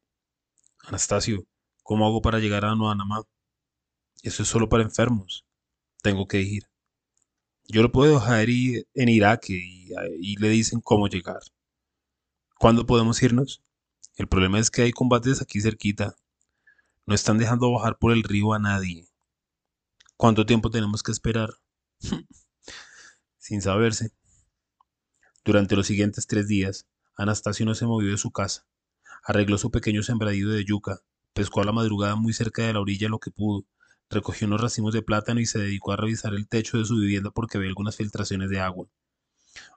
Anastasio, 0.85 1.47
¿cómo 1.83 2.07
hago 2.07 2.23
para 2.23 2.39
llegar 2.39 2.65
a 2.65 2.75
Noanamá? 2.75 3.23
Eso 4.23 4.43
es 4.43 4.49
solo 4.49 4.69
para 4.69 4.83
enfermos. 4.83 5.45
Tengo 6.03 6.27
que 6.27 6.41
ir. 6.43 6.65
Yo 7.69 7.83
lo 7.83 7.93
puedo 7.93 8.15
dejar 8.15 8.49
ir 8.49 8.87
en 8.95 9.09
Irak 9.09 9.49
y, 9.51 9.91
y 10.21 10.37
le 10.37 10.49
dicen 10.49 10.81
cómo 10.81 11.09
llegar. 11.09 11.41
¿Cuándo 12.59 12.85
podemos 12.87 13.23
irnos? 13.23 13.63
El 14.17 14.29
problema 14.29 14.59
es 14.59 14.71
que 14.71 14.83
hay 14.83 14.93
combates 14.93 15.41
aquí 15.41 15.61
cerquita. 15.61 16.17
No 17.07 17.15
están 17.15 17.39
dejando 17.39 17.73
bajar 17.73 17.97
por 17.99 18.13
el 18.13 18.23
río 18.23 18.53
a 18.53 18.59
nadie. 18.59 19.07
¿Cuánto 20.17 20.45
tiempo 20.45 20.71
tenemos 20.71 21.03
que 21.03 21.13
esperar? 21.13 21.51
Sin 23.39 23.63
saberse. 23.63 24.13
Durante 25.43 25.75
los 25.75 25.87
siguientes 25.87 26.27
tres 26.27 26.49
días, 26.49 26.87
Anastasio 27.17 27.65
no 27.65 27.75
se 27.75 27.87
movió 27.87 28.11
de 28.11 28.19
su 28.19 28.31
casa. 28.31 28.67
Arregló 29.25 29.57
su 29.57 29.71
pequeño 29.71 30.03
sembradío 30.03 30.51
de 30.51 30.65
yuca, 30.65 31.01
pescó 31.33 31.63
a 31.63 31.65
la 31.65 31.73
madrugada 31.73 32.15
muy 32.15 32.35
cerca 32.35 32.63
de 32.63 32.75
la 32.75 32.81
orilla 32.81 33.09
lo 33.09 33.21
que 33.21 33.31
pudo, 33.31 33.65
recogió 34.11 34.47
unos 34.47 34.61
racimos 34.61 34.93
de 34.93 35.03
plátano 35.03 35.41
y 35.41 35.47
se 35.47 35.59
dedicó 35.59 35.93
a 35.93 35.97
revisar 35.97 36.35
el 36.35 36.47
techo 36.47 36.77
de 36.77 36.85
su 36.85 36.97
vivienda 36.99 37.31
porque 37.31 37.57
ve 37.57 37.69
algunas 37.69 37.97
filtraciones 37.97 38.51
de 38.51 38.61
agua. 38.61 38.87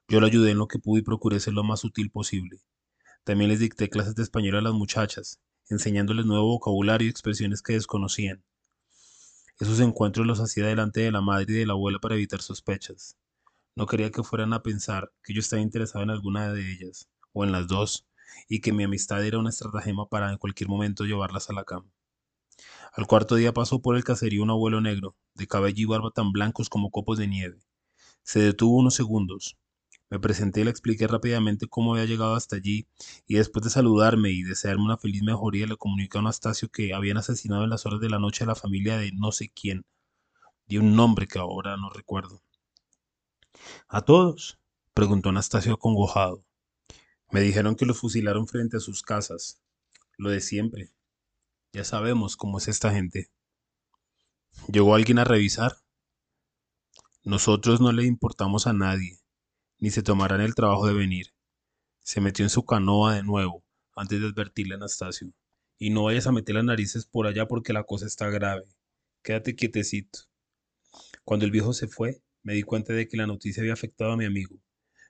Yo 0.10 0.20
lo 0.20 0.28
ayudé 0.28 0.52
en 0.52 0.58
lo 0.58 0.68
que 0.68 0.80
pude 0.80 1.00
y 1.00 1.04
procuré 1.04 1.40
ser 1.40 1.54
lo 1.54 1.64
más 1.64 1.86
útil 1.86 2.10
posible. 2.10 2.60
También 3.24 3.50
les 3.50 3.60
dicté 3.60 3.90
clases 3.90 4.16
de 4.16 4.24
español 4.24 4.58
a 4.58 4.62
las 4.62 4.74
muchachas, 4.74 5.40
enseñándoles 5.70 6.26
nuevo 6.26 6.46
vocabulario 6.48 7.08
y 7.08 7.10
expresiones 7.10 7.62
que 7.62 7.74
desconocían. 7.74 8.44
Esos 9.60 9.80
encuentros 9.80 10.28
los 10.28 10.42
hacía 10.42 10.68
delante 10.68 11.02
de 11.02 11.12
la 11.12 11.22
madre 11.22 11.46
y 11.54 11.56
de 11.60 11.66
la 11.66 11.74
abuela 11.74 12.00
para 12.00 12.16
evitar 12.16 12.42
sospechas. 12.42 13.16
No 13.76 13.86
quería 13.88 14.12
que 14.12 14.24
fueran 14.24 14.54
a 14.54 14.64
pensar 14.64 15.12
que 15.24 15.34
yo 15.34 15.40
estaba 15.40 15.62
interesado 15.62 16.04
en 16.04 16.10
alguna 16.12 16.52
de 16.54 16.72
ellas, 16.72 17.10
o 17.34 17.44
en 17.44 17.52
las 17.52 17.68
dos, 17.68 18.06
y 18.48 18.62
que 18.62 18.74
mi 18.74 18.84
amistad 18.84 19.26
era 19.26 19.40
una 19.40 19.50
estratagema 19.50 20.08
para 20.08 20.32
en 20.32 20.38
cualquier 20.38 20.70
momento 20.70 21.06
llevarlas 21.06 21.50
a 21.50 21.54
la 21.54 21.64
cama. 21.64 21.92
Al 22.94 23.08
cuarto 23.08 23.36
día 23.36 23.54
pasó 23.54 23.82
por 23.82 23.96
el 23.96 24.04
caserío 24.04 24.44
un 24.44 24.52
abuelo 24.52 24.80
negro, 24.80 25.16
de 25.34 25.48
cabello 25.48 25.82
y 25.82 25.86
barba 25.86 26.12
tan 26.12 26.32
blancos 26.32 26.70
como 26.70 26.92
copos 26.92 27.18
de 27.18 27.28
nieve. 27.28 27.58
Se 28.24 28.40
detuvo 28.42 28.78
unos 28.78 28.94
segundos. 28.94 29.58
Me 30.12 30.20
presenté 30.20 30.62
y 30.62 30.66
le 30.66 30.70
expliqué 30.70 31.08
rápidamente 31.08 31.68
cómo 31.68 31.94
había 31.94 32.06
llegado 32.06 32.36
hasta 32.36 32.58
allí, 32.58 32.88
y 33.28 33.38
después 33.38 33.64
de 33.64 33.72
saludarme 33.72 34.30
y 34.32 34.44
desearme 34.44 34.86
una 34.86 34.98
feliz 34.98 35.24
mejoría, 35.24 35.66
le 35.66 35.78
comuniqué 35.78 36.20
a 36.20 36.22
Anastasio 36.22 36.70
que 36.70 36.94
habían 36.94 37.18
asesinado 37.18 37.64
en 37.64 37.72
las 37.72 37.88
horas 37.88 38.00
de 38.02 38.10
la 38.12 38.20
noche 38.20 38.44
a 38.44 38.48
la 38.48 38.56
familia 38.56 38.98
de 38.98 39.12
no 39.14 39.32
sé 39.32 39.50
quién. 39.50 39.84
Di 40.68 40.78
un 40.78 40.96
nombre 40.96 41.28
que 41.28 41.40
ahora 41.40 41.78
no 41.78 41.90
recuerdo. 41.90 42.43
¿A 43.88 44.02
todos? 44.02 44.60
preguntó 44.94 45.30
Anastasio 45.30 45.74
acongojado. 45.74 46.46
Me 47.32 47.42
dijeron 47.42 47.76
que 47.76 47.86
los 47.86 48.00
fusilaron 48.00 48.48
frente 48.48 48.78
a 48.78 48.80
sus 48.80 49.02
casas. 49.02 49.62
Lo 50.18 50.30
de 50.30 50.40
siempre. 50.40 50.94
Ya 51.72 51.84
sabemos 51.84 52.38
cómo 52.38 52.60
es 52.60 52.68
esta 52.68 52.92
gente. 52.94 53.32
¿Llegó 54.68 54.94
alguien 54.94 55.20
a 55.20 55.24
revisar? 55.24 55.78
Nosotros 57.24 57.82
no 57.82 57.92
le 57.92 58.06
importamos 58.06 58.68
a 58.68 58.74
nadie, 58.74 59.20
ni 59.80 59.90
se 59.90 60.04
tomarán 60.04 60.42
el 60.42 60.56
trabajo 60.56 60.86
de 60.88 60.94
venir. 60.94 61.34
Se 62.02 62.22
metió 62.22 62.46
en 62.46 62.50
su 62.50 62.66
canoa 62.66 63.16
de 63.16 63.24
nuevo, 63.24 63.64
antes 63.96 64.20
de 64.20 64.28
advertirle 64.28 64.76
a 64.76 64.78
Anastasio. 64.78 65.32
Y 65.80 65.90
no 65.90 66.04
vayas 66.04 66.28
a 66.28 66.32
meter 66.32 66.56
las 66.56 66.66
narices 66.66 67.06
por 67.06 67.26
allá 67.26 67.48
porque 67.48 67.74
la 67.74 67.84
cosa 67.84 68.06
está 68.06 68.30
grave. 68.30 68.66
Quédate 69.24 69.56
quietecito. 69.56 70.20
Cuando 71.24 71.46
el 71.46 71.52
viejo 71.52 71.74
se 71.74 71.88
fue, 71.88 72.22
me 72.44 72.54
di 72.54 72.64
cuenta 72.64 72.94
de 72.94 73.08
que 73.08 73.18
la 73.18 73.26
noticia 73.26 73.62
había 73.62 73.74
afectado 73.74 74.12
a 74.12 74.18
mi 74.18 74.26
amigo. 74.26 74.60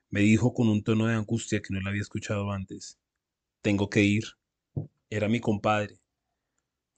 Me 0.10 0.22
dijo 0.22 0.54
con 0.54 0.70
un 0.70 0.84
tono 0.84 1.08
de 1.08 1.16
angustia 1.16 1.62
que 1.62 1.74
no 1.74 1.82
le 1.82 1.90
había 1.90 2.02
escuchado 2.02 2.52
antes. 2.52 3.00
Tengo 3.62 3.90
que 3.90 4.04
ir. 4.04 4.24
Era 5.10 5.28
mi 5.28 5.40
compadre. 5.40 6.00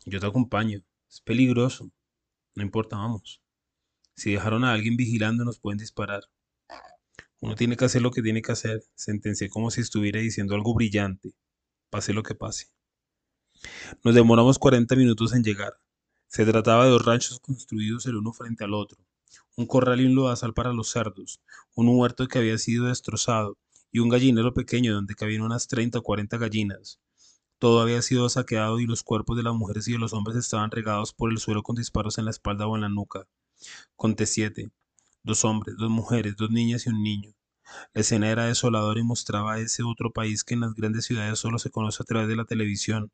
Yo 0.06 0.20
te 0.20 0.28
acompaño. 0.28 0.84
Es 1.10 1.22
peligroso. 1.22 1.90
No 2.54 2.64
importa, 2.64 2.98
vamos. 2.98 3.42
Si 4.16 4.34
dejaron 4.34 4.66
a 4.66 4.74
alguien 4.74 4.98
vigilando 4.98 5.46
nos 5.46 5.60
pueden 5.60 5.78
disparar. 5.78 6.24
Uno 7.40 7.56
tiene 7.56 7.78
que 7.78 7.86
hacer 7.86 8.02
lo 8.02 8.12
que 8.12 8.22
tiene 8.22 8.42
que 8.42 8.52
hacer. 8.52 8.84
Sentencié 8.96 9.50
como 9.50 9.72
si 9.72 9.82
estuviera 9.82 10.20
diciendo 10.20 10.56
algo 10.56 10.74
brillante. 10.74 11.34
Pase 11.90 12.14
lo 12.14 12.24
que 12.24 12.36
pase. 12.36 12.68
Nos 14.04 14.14
demoramos 14.16 14.60
40 14.60 14.96
minutos 14.98 15.34
en 15.34 15.44
llegar. 15.44 15.74
Se 16.28 16.46
trataba 16.46 16.86
de 16.86 16.92
dos 16.92 17.06
ranchos 17.06 17.40
construidos 17.40 18.06
el 18.06 18.18
uno 18.18 18.34
frente 18.34 18.66
al 18.66 18.74
otro 18.74 19.06
un 19.56 19.66
corral 19.66 20.02
y 20.02 20.06
un 20.06 20.16
lodazal 20.16 20.54
para 20.54 20.74
los 20.74 20.90
cerdos, 20.90 21.42
un 21.74 21.88
huerto 21.90 22.28
que 22.28 22.40
había 22.40 22.58
sido 22.58 22.86
destrozado 22.86 23.58
y 23.92 24.00
un 24.00 24.10
gallinero 24.10 24.54
pequeño 24.54 24.94
donde 24.94 25.16
cabían 25.16 25.42
unas 25.42 25.68
treinta 25.68 26.00
o 26.00 26.04
cuarenta 26.04 26.38
gallinas. 26.38 27.00
Todo 27.58 27.82
había 27.82 28.02
sido 28.02 28.28
saqueado 28.28 28.80
y 28.80 28.86
los 28.86 29.04
cuerpos 29.04 29.38
de 29.38 29.44
las 29.44 29.54
mujeres 29.54 29.88
y 29.88 29.94
de 29.94 29.98
los 29.98 30.14
hombres 30.14 30.38
estaban 30.38 30.72
regados 30.72 31.14
por 31.14 31.32
el 31.32 31.38
suelo 31.38 31.64
con 31.64 31.76
disparos 31.76 32.18
en 32.18 32.26
la 32.26 32.32
espalda 32.32 32.68
o 32.68 32.76
en 32.76 32.82
la 32.82 32.90
nuca. 32.90 33.28
Conté 33.96 34.26
siete. 34.26 34.72
Dos 35.24 35.46
hombres, 35.46 35.76
dos 35.78 35.90
mujeres, 35.90 36.36
dos 36.36 36.52
niñas 36.52 36.86
y 36.86 36.90
un 36.90 37.02
niño. 37.02 37.32
La 37.94 38.02
escena 38.02 38.30
era 38.30 38.46
desoladora 38.46 39.00
y 39.00 39.04
mostraba 39.04 39.60
ese 39.60 39.84
otro 39.84 40.12
país 40.12 40.44
que 40.44 40.54
en 40.54 40.60
las 40.60 40.76
grandes 40.76 41.06
ciudades 41.06 41.40
solo 41.40 41.58
se 41.58 41.72
conoce 41.72 42.04
a 42.04 42.06
través 42.06 42.28
de 42.28 42.36
la 42.36 42.46
televisión 42.46 43.12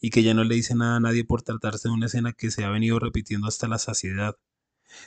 y 0.00 0.10
que 0.10 0.22
ya 0.22 0.34
no 0.34 0.44
le 0.44 0.56
dice 0.56 0.74
nada 0.74 0.96
a 0.96 1.00
nadie 1.00 1.24
por 1.24 1.42
tratarse 1.42 1.88
de 1.88 1.94
una 1.94 2.06
escena 2.06 2.32
que 2.32 2.50
se 2.50 2.64
ha 2.64 2.70
venido 2.70 2.98
repitiendo 2.98 3.46
hasta 3.46 3.68
la 3.68 3.78
saciedad. 3.78 4.36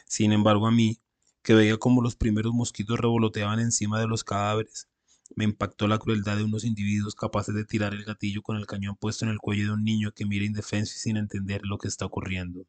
Sin 0.06 0.32
embargo, 0.34 0.68
a 0.68 0.72
mí, 0.72 1.00
que 1.44 1.54
veía 1.54 1.78
como 1.78 2.02
los 2.02 2.16
primeros 2.16 2.54
mosquitos 2.54 3.00
revoloteaban 3.00 3.60
encima 3.60 4.00
de 4.00 4.08
los 4.08 4.24
cadáveres, 4.24 4.88
me 5.36 5.44
impactó 5.46 5.88
la 5.88 6.00
crueldad 6.00 6.38
de 6.38 6.44
unos 6.44 6.64
individuos 6.64 7.16
capaces 7.16 7.54
de 7.56 7.66
tirar 7.66 7.94
el 7.94 8.04
gatillo 8.04 8.42
con 8.42 8.58
el 8.58 8.66
cañón 8.66 8.96
puesto 8.96 9.26
en 9.26 9.32
el 9.32 9.40
cuello 9.40 9.66
de 9.68 9.74
un 9.74 9.84
niño 9.84 10.12
que 10.12 10.26
mira 10.26 10.46
indefenso 10.46 10.94
y 10.96 11.00
sin 11.00 11.18
entender 11.18 11.62
lo 11.64 11.78
que 11.78 11.88
está 11.88 12.06
ocurriendo. 12.06 12.66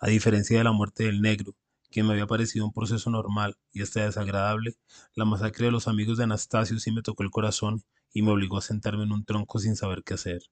A 0.00 0.08
diferencia 0.08 0.58
de 0.58 0.64
la 0.64 0.72
muerte 0.72 1.04
del 1.04 1.20
negro, 1.20 1.54
quien 1.90 2.06
me 2.06 2.12
había 2.12 2.26
parecido 2.26 2.64
un 2.64 2.72
proceso 2.72 3.10
normal 3.10 3.56
y 3.72 3.82
hasta 3.82 4.04
desagradable, 4.04 4.76
la 5.14 5.24
masacre 5.24 5.66
de 5.66 5.72
los 5.72 5.88
amigos 5.88 6.18
de 6.18 6.24
Anastasio 6.24 6.78
sí 6.80 6.90
me 6.90 7.02
tocó 7.02 7.22
el 7.22 7.30
corazón 7.30 7.84
y 8.12 8.22
me 8.22 8.32
obligó 8.32 8.58
a 8.58 8.62
sentarme 8.62 9.04
en 9.04 9.12
un 9.12 9.24
tronco 9.24 9.58
sin 9.58 9.76
saber 9.76 10.02
qué 10.04 10.14
hacer. 10.14 10.42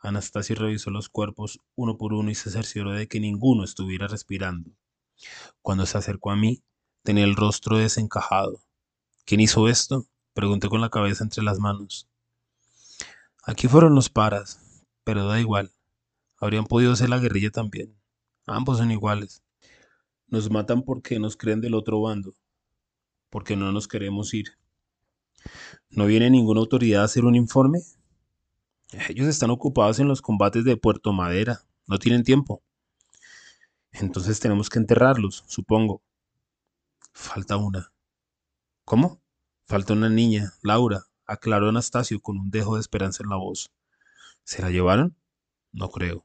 Anastasio 0.00 0.56
revisó 0.56 0.90
los 0.90 1.08
cuerpos 1.08 1.60
uno 1.74 1.98
por 1.98 2.12
uno 2.12 2.30
y 2.30 2.34
se 2.34 2.50
cercioró 2.50 2.92
de 2.92 3.08
que 3.08 3.20
ninguno 3.20 3.64
estuviera 3.64 4.06
respirando. 4.06 4.70
Cuando 5.62 5.86
se 5.86 5.98
acercó 5.98 6.30
a 6.30 6.36
mí, 6.36 6.62
tenía 7.02 7.24
el 7.24 7.36
rostro 7.36 7.78
desencajado. 7.78 8.62
¿Quién 9.24 9.40
hizo 9.40 9.68
esto? 9.68 10.06
Pregunté 10.34 10.68
con 10.68 10.80
la 10.80 10.90
cabeza 10.90 11.24
entre 11.24 11.42
las 11.42 11.58
manos. 11.58 12.08
Aquí 13.44 13.66
fueron 13.66 13.94
los 13.94 14.08
paras, 14.08 14.84
pero 15.04 15.26
da 15.26 15.40
igual. 15.40 15.72
Habrían 16.38 16.66
podido 16.66 16.94
ser 16.94 17.08
la 17.08 17.18
guerrilla 17.18 17.50
también. 17.50 17.96
Ambos 18.46 18.78
son 18.78 18.90
iguales. 18.90 19.42
Nos 20.28 20.50
matan 20.50 20.82
porque 20.82 21.18
nos 21.18 21.36
creen 21.36 21.60
del 21.60 21.74
otro 21.74 22.00
bando, 22.00 22.34
porque 23.30 23.56
no 23.56 23.72
nos 23.72 23.88
queremos 23.88 24.32
ir. 24.34 24.58
¿No 25.90 26.06
viene 26.06 26.30
ninguna 26.30 26.60
autoridad 26.60 27.02
a 27.02 27.04
hacer 27.06 27.24
un 27.24 27.34
informe? 27.34 27.80
Ellos 29.08 29.26
están 29.26 29.50
ocupados 29.50 29.98
en 29.98 30.08
los 30.08 30.22
combates 30.22 30.64
de 30.64 30.76
Puerto 30.76 31.12
Madera. 31.12 31.62
No 31.86 31.98
tienen 31.98 32.24
tiempo. 32.24 32.62
Entonces 33.92 34.40
tenemos 34.40 34.70
que 34.70 34.78
enterrarlos, 34.78 35.44
supongo. 35.46 36.02
Falta 37.12 37.56
una. 37.56 37.92
¿Cómo? 38.84 39.20
Falta 39.66 39.92
una 39.92 40.08
niña, 40.08 40.54
Laura, 40.62 41.04
aclaró 41.26 41.68
Anastasio 41.68 42.20
con 42.20 42.38
un 42.38 42.50
dejo 42.50 42.76
de 42.76 42.80
esperanza 42.80 43.22
en 43.22 43.28
la 43.28 43.36
voz. 43.36 43.70
¿Se 44.44 44.62
la 44.62 44.70
llevaron? 44.70 45.16
No 45.72 45.90
creo. 45.90 46.24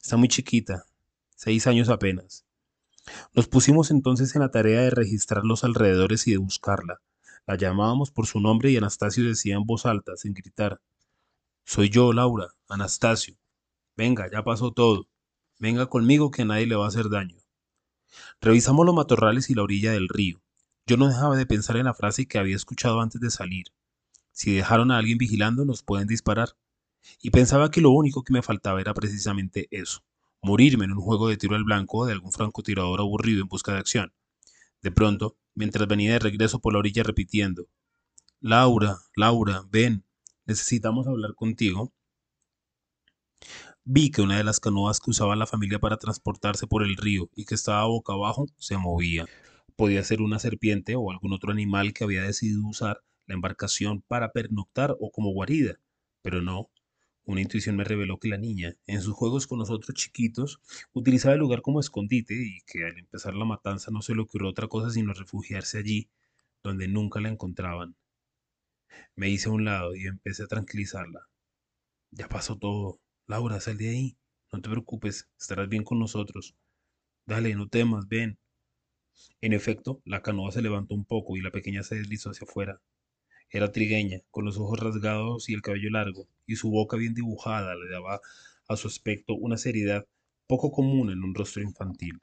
Está 0.00 0.16
muy 0.16 0.28
chiquita, 0.28 0.86
seis 1.34 1.66
años 1.66 1.88
apenas. 1.88 2.44
Nos 3.32 3.48
pusimos 3.48 3.90
entonces 3.90 4.34
en 4.34 4.42
la 4.42 4.50
tarea 4.50 4.82
de 4.82 4.90
registrar 4.90 5.44
los 5.44 5.64
alrededores 5.64 6.26
y 6.28 6.32
de 6.32 6.38
buscarla. 6.38 7.00
La 7.46 7.56
llamábamos 7.56 8.10
por 8.10 8.26
su 8.26 8.40
nombre 8.40 8.70
y 8.70 8.76
Anastasio 8.76 9.24
decía 9.24 9.56
en 9.56 9.64
voz 9.64 9.86
alta, 9.86 10.16
sin 10.16 10.34
gritar, 10.34 10.80
Soy 11.64 11.88
yo, 11.88 12.12
Laura, 12.12 12.54
Anastasio. 12.68 13.36
Venga, 13.96 14.30
ya 14.30 14.44
pasó 14.44 14.72
todo. 14.72 15.08
Venga 15.58 15.86
conmigo 15.86 16.30
que 16.30 16.44
nadie 16.44 16.66
le 16.66 16.76
va 16.76 16.84
a 16.84 16.88
hacer 16.88 17.08
daño. 17.08 17.38
Revisamos 18.40 18.84
los 18.84 18.94
matorrales 18.94 19.48
y 19.48 19.54
la 19.54 19.62
orilla 19.62 19.92
del 19.92 20.08
río. 20.08 20.42
Yo 20.86 20.98
no 20.98 21.08
dejaba 21.08 21.36
de 21.36 21.46
pensar 21.46 21.76
en 21.78 21.86
la 21.86 21.94
frase 21.94 22.26
que 22.26 22.38
había 22.38 22.54
escuchado 22.54 23.00
antes 23.00 23.20
de 23.20 23.30
salir. 23.30 23.66
Si 24.30 24.52
dejaron 24.52 24.90
a 24.90 24.98
alguien 24.98 25.16
vigilando, 25.16 25.64
nos 25.64 25.82
pueden 25.82 26.06
disparar. 26.06 26.50
Y 27.22 27.30
pensaba 27.30 27.70
que 27.70 27.80
lo 27.80 27.90
único 27.90 28.22
que 28.22 28.34
me 28.34 28.42
faltaba 28.42 28.80
era 28.80 28.92
precisamente 28.92 29.66
eso, 29.70 30.04
morirme 30.42 30.84
en 30.84 30.92
un 30.92 31.00
juego 31.00 31.28
de 31.28 31.38
tiro 31.38 31.56
al 31.56 31.64
blanco 31.64 32.04
de 32.04 32.12
algún 32.12 32.32
francotirador 32.32 33.00
aburrido 33.00 33.40
en 33.40 33.48
busca 33.48 33.72
de 33.72 33.78
acción. 33.78 34.12
De 34.82 34.90
pronto, 34.90 35.38
mientras 35.54 35.88
venía 35.88 36.12
de 36.12 36.18
regreso 36.18 36.60
por 36.60 36.74
la 36.74 36.80
orilla 36.80 37.02
repitiendo, 37.02 37.68
Laura, 38.40 38.98
Laura, 39.16 39.64
ven, 39.70 40.03
necesitamos 40.46 41.06
hablar 41.06 41.34
contigo, 41.34 41.92
vi 43.84 44.10
que 44.10 44.22
una 44.22 44.36
de 44.36 44.44
las 44.44 44.60
canoas 44.60 45.00
que 45.00 45.10
usaba 45.10 45.36
la 45.36 45.46
familia 45.46 45.78
para 45.78 45.98
transportarse 45.98 46.66
por 46.66 46.82
el 46.82 46.96
río 46.96 47.30
y 47.34 47.44
que 47.44 47.54
estaba 47.54 47.86
boca 47.86 48.12
abajo 48.14 48.46
se 48.58 48.76
movía. 48.76 49.26
Podía 49.76 50.02
ser 50.04 50.22
una 50.22 50.38
serpiente 50.38 50.96
o 50.96 51.10
algún 51.10 51.32
otro 51.32 51.52
animal 51.52 51.92
que 51.92 52.04
había 52.04 52.22
decidido 52.22 52.66
usar 52.66 53.02
la 53.26 53.34
embarcación 53.34 54.02
para 54.02 54.32
pernoctar 54.32 54.96
o 55.00 55.10
como 55.10 55.32
guarida, 55.32 55.80
pero 56.22 56.42
no, 56.42 56.70
una 57.24 57.40
intuición 57.40 57.76
me 57.76 57.84
reveló 57.84 58.18
que 58.18 58.28
la 58.28 58.38
niña, 58.38 58.76
en 58.86 59.00
sus 59.02 59.14
juegos 59.14 59.46
con 59.46 59.58
los 59.58 59.70
otros 59.70 59.94
chiquitos, 59.94 60.60
utilizaba 60.92 61.34
el 61.34 61.40
lugar 61.40 61.62
como 61.62 61.80
escondite 61.80 62.34
y 62.34 62.60
que 62.66 62.84
al 62.84 62.98
empezar 62.98 63.34
la 63.34 63.44
matanza 63.46 63.90
no 63.90 64.02
se 64.02 64.14
le 64.14 64.22
ocurrió 64.22 64.50
otra 64.50 64.68
cosa 64.68 64.90
sino 64.90 65.12
refugiarse 65.14 65.78
allí, 65.78 66.10
donde 66.62 66.88
nunca 66.88 67.20
la 67.20 67.30
encontraban. 67.30 67.96
Me 69.16 69.28
hice 69.28 69.48
a 69.48 69.52
un 69.52 69.64
lado 69.64 69.94
y 69.94 70.06
empecé 70.06 70.44
a 70.44 70.48
tranquilizarla. 70.48 71.28
Ya 72.10 72.28
pasó 72.28 72.58
todo. 72.58 73.00
Laura, 73.26 73.60
sal 73.60 73.78
de 73.78 73.88
ahí. 73.90 74.16
No 74.52 74.60
te 74.60 74.70
preocupes, 74.70 75.28
estarás 75.38 75.68
bien 75.68 75.84
con 75.84 75.98
nosotros. 75.98 76.54
Dale, 77.26 77.54
no 77.54 77.68
temas, 77.68 78.08
ven. 78.08 78.38
En 79.40 79.52
efecto, 79.52 80.02
la 80.04 80.22
canoa 80.22 80.52
se 80.52 80.62
levantó 80.62 80.94
un 80.94 81.04
poco 81.04 81.36
y 81.36 81.40
la 81.40 81.50
pequeña 81.50 81.82
se 81.82 81.96
deslizó 81.96 82.30
hacia 82.30 82.46
afuera. 82.46 82.80
Era 83.50 83.70
trigueña, 83.72 84.20
con 84.30 84.44
los 84.44 84.58
ojos 84.58 84.80
rasgados 84.80 85.48
y 85.48 85.54
el 85.54 85.62
cabello 85.62 85.90
largo, 85.90 86.28
y 86.46 86.56
su 86.56 86.70
boca 86.70 86.96
bien 86.96 87.14
dibujada 87.14 87.74
le 87.74 87.88
daba 87.88 88.20
a 88.68 88.76
su 88.76 88.88
aspecto 88.88 89.34
una 89.34 89.56
seriedad 89.56 90.06
poco 90.46 90.72
común 90.72 91.10
en 91.10 91.22
un 91.22 91.34
rostro 91.34 91.62
infantil. 91.62 92.20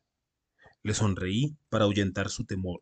Le 0.83 0.93
sonreí 0.93 1.55
para 1.69 1.85
ahuyentar 1.85 2.29
su 2.29 2.45
temor. 2.45 2.81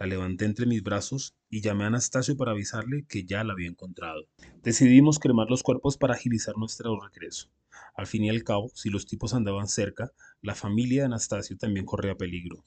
La 0.00 0.06
levanté 0.06 0.46
entre 0.46 0.64
mis 0.64 0.82
brazos 0.82 1.34
y 1.50 1.60
llamé 1.60 1.84
a 1.84 1.88
Anastasio 1.88 2.34
para 2.34 2.52
avisarle 2.52 3.04
que 3.06 3.24
ya 3.24 3.44
la 3.44 3.52
había 3.52 3.68
encontrado. 3.68 4.22
Decidimos 4.62 5.18
cremar 5.18 5.50
los 5.50 5.62
cuerpos 5.62 5.98
para 5.98 6.14
agilizar 6.14 6.56
nuestro 6.56 6.98
regreso. 6.98 7.50
Al 7.94 8.06
fin 8.06 8.24
y 8.24 8.30
al 8.30 8.42
cabo, 8.42 8.70
si 8.74 8.88
los 8.88 9.04
tipos 9.04 9.34
andaban 9.34 9.68
cerca, 9.68 10.10
la 10.40 10.54
familia 10.54 11.02
de 11.02 11.06
Anastasio 11.08 11.58
también 11.58 11.84
corría 11.84 12.16
peligro. 12.16 12.64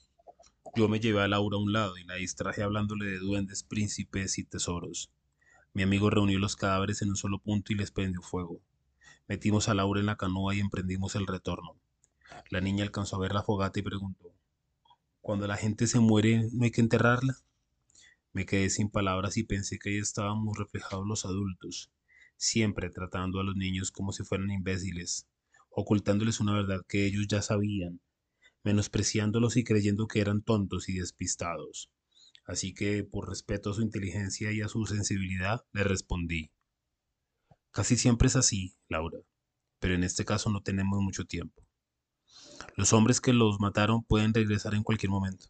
Yo 0.76 0.88
me 0.88 1.00
llevé 1.00 1.22
a 1.22 1.26
Laura 1.26 1.56
a 1.56 1.60
un 1.60 1.72
lado 1.72 1.98
y 1.98 2.04
la 2.04 2.14
distraje 2.14 2.62
hablándole 2.62 3.06
de 3.06 3.18
duendes, 3.18 3.64
príncipes 3.64 4.38
y 4.38 4.44
tesoros. 4.44 5.10
Mi 5.72 5.82
amigo 5.82 6.10
reunió 6.10 6.38
los 6.38 6.54
cadáveres 6.54 7.02
en 7.02 7.08
un 7.08 7.16
solo 7.16 7.40
punto 7.40 7.72
y 7.72 7.76
les 7.76 7.90
prendió 7.90 8.22
fuego. 8.22 8.60
Metimos 9.26 9.68
a 9.68 9.74
Laura 9.74 9.98
en 9.98 10.06
la 10.06 10.16
canoa 10.16 10.54
y 10.54 10.60
emprendimos 10.60 11.16
el 11.16 11.26
retorno. 11.26 11.74
La 12.50 12.60
niña 12.60 12.84
alcanzó 12.84 13.16
a 13.16 13.18
ver 13.18 13.34
la 13.34 13.42
fogata 13.42 13.80
y 13.80 13.82
preguntó, 13.82 14.32
¿Cuando 15.24 15.46
la 15.46 15.56
gente 15.56 15.86
se 15.86 16.00
muere 16.00 16.50
no 16.52 16.64
hay 16.64 16.70
que 16.70 16.82
enterrarla? 16.82 17.34
Me 18.34 18.44
quedé 18.44 18.68
sin 18.68 18.90
palabras 18.90 19.38
y 19.38 19.44
pensé 19.44 19.78
que 19.78 19.88
ahí 19.88 19.96
estábamos 19.96 20.58
reflejados 20.58 21.06
los 21.06 21.24
adultos, 21.24 21.90
siempre 22.36 22.90
tratando 22.90 23.40
a 23.40 23.42
los 23.42 23.56
niños 23.56 23.90
como 23.90 24.12
si 24.12 24.22
fueran 24.22 24.50
imbéciles, 24.50 25.26
ocultándoles 25.70 26.40
una 26.40 26.52
verdad 26.52 26.82
que 26.86 27.06
ellos 27.06 27.26
ya 27.26 27.40
sabían 27.40 28.02
menospreciándolos 28.64 29.56
y 29.56 29.64
creyendo 29.64 30.08
que 30.08 30.20
eran 30.20 30.42
tontos 30.42 30.90
y 30.90 30.98
despistados. 30.98 31.90
Así 32.44 32.74
que, 32.74 33.02
por 33.02 33.30
respeto 33.30 33.70
a 33.70 33.74
su 33.74 33.80
inteligencia 33.80 34.52
y 34.52 34.60
a 34.60 34.68
su 34.68 34.84
sensibilidad, 34.84 35.64
le 35.72 35.84
respondí. 35.84 36.50
Casi 37.70 37.96
siempre 37.96 38.28
es 38.28 38.36
así, 38.36 38.76
Laura, 38.90 39.20
pero 39.78 39.94
en 39.94 40.04
este 40.04 40.26
caso 40.26 40.50
no 40.50 40.60
tenemos 40.60 41.00
mucho 41.00 41.24
tiempo. 41.24 41.63
Los 42.76 42.92
hombres 42.92 43.20
que 43.20 43.32
los 43.32 43.60
mataron 43.60 44.02
pueden 44.04 44.34
regresar 44.34 44.74
en 44.74 44.82
cualquier 44.82 45.10
momento. 45.10 45.46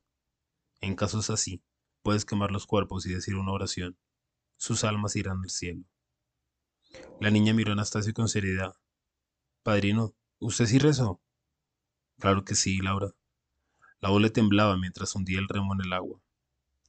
En 0.81 0.95
casos 0.95 1.31
así, 1.31 1.63
puedes 2.03 2.25
quemar 2.25 2.51
los 2.51 2.67
cuerpos 2.67 3.07
y 3.07 3.15
decir 3.15 3.37
una 3.37 3.53
oración. 3.53 3.97
Sus 4.57 4.85
almas 4.85 5.17
irán 5.17 5.41
al 5.43 5.51
cielo. 5.51 5.85
La 7.21 7.31
niña 7.31 7.55
miró 7.55 7.71
a 7.71 7.75
Anastasio 7.75 8.13
con 8.13 8.29
seriedad. 8.29 8.75
Padrino, 9.63 10.15
¿usted 10.39 10.67
sí 10.67 10.79
rezó? 10.79 11.21
Claro 12.19 12.45
que 12.45 12.55
sí, 12.55 12.79
Laura. 12.79 13.13
La 14.01 14.11
voz 14.11 14.21
le 14.21 14.31
temblaba 14.31 14.77
mientras 14.77 15.15
hundía 15.15 15.39
el 15.39 15.49
remo 15.49 15.75
en 15.75 15.81
el 15.81 15.93
agua. 15.93 16.21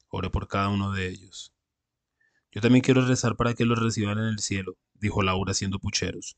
Oré 0.10 0.30
por 0.30 0.48
cada 0.48 0.70
uno 0.70 0.92
de 0.92 1.08
ellos. 1.08 1.54
Yo 2.52 2.62
también 2.62 2.84
quiero 2.84 3.06
rezar 3.06 3.36
para 3.36 3.54
que 3.54 3.66
los 3.66 3.80
reciban 3.80 4.18
en 4.18 4.26
el 4.26 4.40
cielo, 4.40 4.78
dijo 4.94 5.24
Laura 5.24 5.52
haciendo 5.52 5.80
pucheros. 5.80 6.38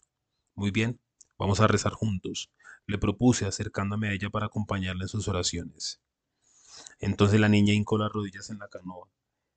Muy 0.55 0.71
bien, 0.71 0.99
vamos 1.37 1.59
a 1.59 1.67
rezar 1.67 1.93
juntos, 1.93 2.51
le 2.87 2.97
propuse 2.97 3.45
acercándome 3.45 4.07
a 4.07 4.13
ella 4.13 4.29
para 4.29 4.45
acompañarla 4.45 5.03
en 5.03 5.09
sus 5.09 5.27
oraciones. 5.27 6.01
Entonces 6.99 7.39
la 7.39 7.49
niña 7.49 7.73
hincó 7.73 7.97
las 7.97 8.11
rodillas 8.11 8.49
en 8.49 8.59
la 8.59 8.69
canoa, 8.69 9.09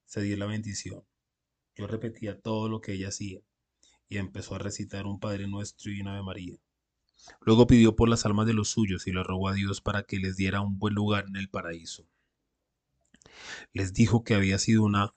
se 0.04 0.20
dio 0.20 0.36
la 0.36 0.46
bendición. 0.46 1.04
Yo 1.76 1.86
repetía 1.86 2.40
todo 2.40 2.68
lo 2.68 2.80
que 2.80 2.92
ella 2.92 3.08
hacía 3.08 3.40
y 4.08 4.18
empezó 4.18 4.56
a 4.56 4.58
recitar 4.58 5.06
un 5.06 5.20
Padre 5.20 5.46
Nuestro 5.46 5.92
y 5.92 6.00
una 6.00 6.14
Ave 6.14 6.24
María. 6.24 6.58
Luego 7.42 7.66
pidió 7.66 7.94
por 7.94 8.08
las 8.08 8.26
almas 8.26 8.46
de 8.46 8.54
los 8.54 8.70
suyos 8.70 9.06
y 9.06 9.12
le 9.12 9.22
rogó 9.22 9.48
a 9.48 9.54
Dios 9.54 9.80
para 9.80 10.02
que 10.02 10.18
les 10.18 10.36
diera 10.36 10.60
un 10.60 10.78
buen 10.78 10.94
lugar 10.94 11.26
en 11.28 11.36
el 11.36 11.48
paraíso. 11.48 12.08
Les 13.72 13.92
dijo 13.92 14.24
que 14.24 14.34
había 14.34 14.58
sido 14.58 14.82
una 14.82 15.14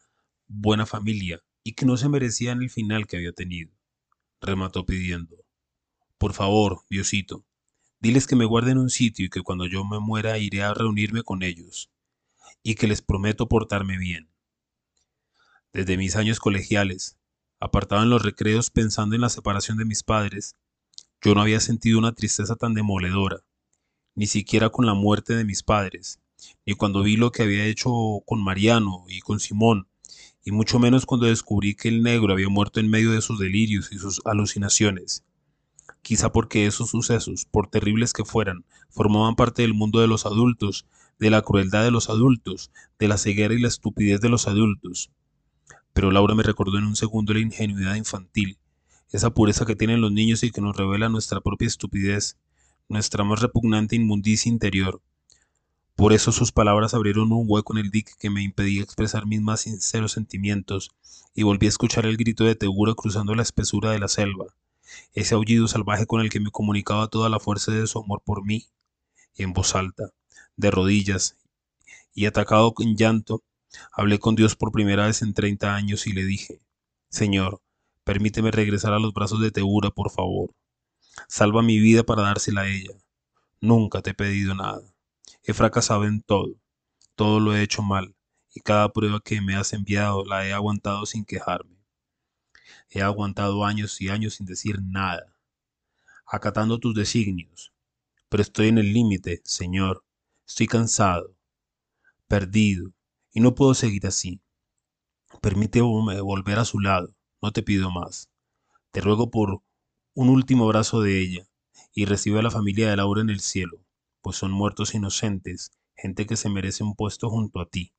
buena 0.47 0.85
familia 0.85 1.41
y 1.63 1.73
que 1.73 1.85
no 1.85 1.97
se 1.97 2.09
merecían 2.09 2.61
el 2.61 2.69
final 2.69 3.07
que 3.07 3.17
había 3.17 3.33
tenido. 3.33 3.71
Remató 4.41 4.85
pidiendo, 4.85 5.37
Por 6.17 6.33
favor, 6.33 6.83
Diosito, 6.89 7.45
diles 8.03 8.27
que 8.27 8.35
me 8.35 8.43
guarden 8.43 8.77
un 8.79 8.89
sitio 8.89 9.25
y 9.25 9.29
que 9.29 9.41
cuando 9.41 9.65
yo 9.65 9.85
me 9.85 9.97
muera 9.97 10.37
iré 10.37 10.61
a 10.61 10.73
reunirme 10.73 11.23
con 11.23 11.41
ellos, 11.41 11.89
y 12.61 12.75
que 12.75 12.85
les 12.85 13.01
prometo 13.01 13.47
portarme 13.47 13.97
bien. 13.97 14.29
Desde 15.71 15.95
mis 15.95 16.17
años 16.17 16.41
colegiales, 16.41 17.15
apartado 17.61 18.03
en 18.03 18.09
los 18.09 18.21
recreos 18.21 18.71
pensando 18.71 19.15
en 19.15 19.21
la 19.21 19.29
separación 19.29 19.77
de 19.77 19.85
mis 19.85 20.03
padres, 20.03 20.57
yo 21.21 21.33
no 21.33 21.39
había 21.39 21.61
sentido 21.61 21.97
una 21.97 22.11
tristeza 22.11 22.57
tan 22.57 22.73
demoledora, 22.73 23.45
ni 24.15 24.27
siquiera 24.27 24.69
con 24.69 24.85
la 24.85 24.95
muerte 24.95 25.33
de 25.33 25.45
mis 25.45 25.63
padres, 25.63 26.19
ni 26.65 26.73
cuando 26.73 27.03
vi 27.03 27.15
lo 27.15 27.31
que 27.31 27.43
había 27.43 27.63
hecho 27.63 27.89
con 28.25 28.43
Mariano 28.43 29.05
y 29.07 29.21
con 29.21 29.39
Simón, 29.39 29.87
y 30.43 30.51
mucho 30.51 30.77
menos 30.77 31.05
cuando 31.05 31.27
descubrí 31.27 31.73
que 31.73 31.87
el 31.87 32.03
negro 32.03 32.33
había 32.33 32.49
muerto 32.49 32.81
en 32.81 32.89
medio 32.89 33.11
de 33.11 33.21
sus 33.21 33.39
delirios 33.39 33.93
y 33.93 33.97
sus 33.97 34.21
alucinaciones. 34.25 35.23
Quizá 36.03 36.33
porque 36.33 36.65
esos 36.65 36.89
sucesos, 36.89 37.45
por 37.49 37.67
terribles 37.69 38.11
que 38.11 38.25
fueran, 38.25 38.65
formaban 38.89 39.37
parte 39.37 39.61
del 39.61 39.73
mundo 39.73 40.01
de 40.01 40.07
los 40.07 40.25
adultos, 40.25 40.85
de 41.17 41.29
la 41.29 41.41
crueldad 41.41 41.81
de 41.85 41.91
los 41.91 42.09
adultos, 42.09 42.71
de 42.99 43.07
la 43.07 43.17
ceguera 43.17 43.53
y 43.53 43.59
la 43.61 43.69
estupidez 43.69 44.19
de 44.19 44.27
los 44.27 44.49
adultos. 44.49 45.11
Pero 45.93 46.11
Laura 46.11 46.35
me 46.35 46.43
recordó 46.43 46.77
en 46.77 46.83
un 46.83 46.97
segundo 46.97 47.33
la 47.33 47.39
ingenuidad 47.39 47.95
infantil, 47.95 48.57
esa 49.13 49.33
pureza 49.33 49.65
que 49.65 49.77
tienen 49.77 50.01
los 50.01 50.11
niños 50.11 50.43
y 50.43 50.51
que 50.51 50.59
nos 50.59 50.75
revela 50.75 51.07
nuestra 51.07 51.39
propia 51.39 51.69
estupidez, 51.69 52.37
nuestra 52.89 53.23
más 53.23 53.39
repugnante 53.39 53.95
inmundicia 53.95 54.51
interior. 54.51 55.01
Por 55.95 56.11
eso 56.11 56.33
sus 56.33 56.51
palabras 56.51 56.93
abrieron 56.93 57.31
un 57.31 57.45
hueco 57.47 57.77
en 57.77 57.85
el 57.85 57.91
dique 57.91 58.11
que 58.19 58.29
me 58.29 58.43
impedía 58.43 58.83
expresar 58.83 59.25
mis 59.25 59.41
más 59.41 59.61
sinceros 59.61 60.11
sentimientos, 60.11 60.91
y 61.33 61.43
volví 61.43 61.67
a 61.67 61.69
escuchar 61.69 62.05
el 62.05 62.17
grito 62.17 62.43
de 62.43 62.55
Tegura 62.55 62.93
cruzando 62.93 63.35
la 63.35 63.43
espesura 63.43 63.91
de 63.91 63.99
la 63.99 64.09
selva, 64.09 64.47
ese 65.13 65.35
aullido 65.35 65.67
salvaje 65.67 66.05
con 66.05 66.21
el 66.21 66.29
que 66.29 66.39
me 66.39 66.51
comunicaba 66.51 67.07
toda 67.07 67.29
la 67.29 67.39
fuerza 67.39 67.71
de 67.71 67.87
su 67.87 67.99
amor 67.99 68.21
por 68.23 68.45
mí, 68.45 68.67
en 69.35 69.53
voz 69.53 69.75
alta, 69.75 70.11
de 70.55 70.71
rodillas, 70.71 71.37
y 72.13 72.25
atacado 72.25 72.73
en 72.79 72.95
llanto, 72.95 73.43
hablé 73.91 74.19
con 74.19 74.35
Dios 74.35 74.55
por 74.55 74.71
primera 74.71 75.07
vez 75.07 75.21
en 75.21 75.33
treinta 75.33 75.75
años 75.75 76.07
y 76.07 76.13
le 76.13 76.25
dije, 76.25 76.59
Señor, 77.09 77.61
Permíteme 78.03 78.51
regresar 78.51 78.91
a 78.91 78.99
los 78.99 79.13
brazos 79.13 79.39
de 79.39 79.51
Teura, 79.51 79.89
por 79.89 80.11
favor. 80.11 80.53
Salva 81.29 81.61
mi 81.61 81.79
vida 81.79 82.03
para 82.03 82.23
dársela 82.23 82.61
a 82.61 82.67
ella. 82.67 82.91
Nunca 83.61 84.01
te 84.01 84.09
he 84.09 84.13
pedido 84.13 84.53
nada. 84.55 84.81
He 85.43 85.53
fracasado 85.53 86.03
en 86.05 86.21
todo. 86.21 86.55
Todo 87.15 87.39
lo 87.39 87.55
he 87.55 87.63
hecho 87.63 87.81
mal. 87.81 88.15
y 88.55 88.61
cada 88.61 88.93
prueba 88.93 89.19
que 89.19 89.41
me 89.41 89.55
has 89.55 89.73
enviado 89.73 90.25
la 90.25 90.45
he 90.45 90.53
aguantado 90.53 91.05
sin 91.07 91.25
quejarme. 91.25 91.72
He 92.95 93.01
aguantado 93.01 93.65
años 93.65 93.99
y 94.01 94.09
años 94.09 94.35
sin 94.35 94.45
decir 94.45 94.79
nada, 94.83 95.35
acatando 96.27 96.77
tus 96.77 96.93
designios, 96.93 97.73
pero 98.29 98.43
estoy 98.43 98.67
en 98.67 98.77
el 98.77 98.93
límite, 98.93 99.41
Señor, 99.45 100.05
estoy 100.47 100.67
cansado, 100.67 101.35
perdido, 102.27 102.91
y 103.31 103.39
no 103.39 103.55
puedo 103.55 103.73
seguir 103.73 104.05
así. 104.05 104.43
Permíteme 105.41 106.21
volver 106.21 106.59
a 106.59 106.65
su 106.65 106.79
lado, 106.79 107.15
no 107.41 107.51
te 107.51 107.63
pido 107.63 107.89
más. 107.89 108.29
Te 108.91 109.01
ruego 109.01 109.31
por 109.31 109.63
un 110.13 110.29
último 110.29 110.65
abrazo 110.65 111.01
de 111.01 111.19
ella, 111.19 111.47
y 111.95 112.05
recibe 112.05 112.39
a 112.39 112.43
la 112.43 112.51
familia 112.51 112.91
de 112.91 112.97
Laura 112.97 113.21
en 113.21 113.31
el 113.31 113.39
cielo, 113.39 113.83
pues 114.21 114.37
son 114.37 114.51
muertos 114.51 114.93
inocentes, 114.93 115.71
gente 115.95 116.27
que 116.27 116.35
se 116.35 116.47
merece 116.47 116.83
un 116.83 116.95
puesto 116.95 117.31
junto 117.31 117.59
a 117.59 117.67
ti. 117.67 117.91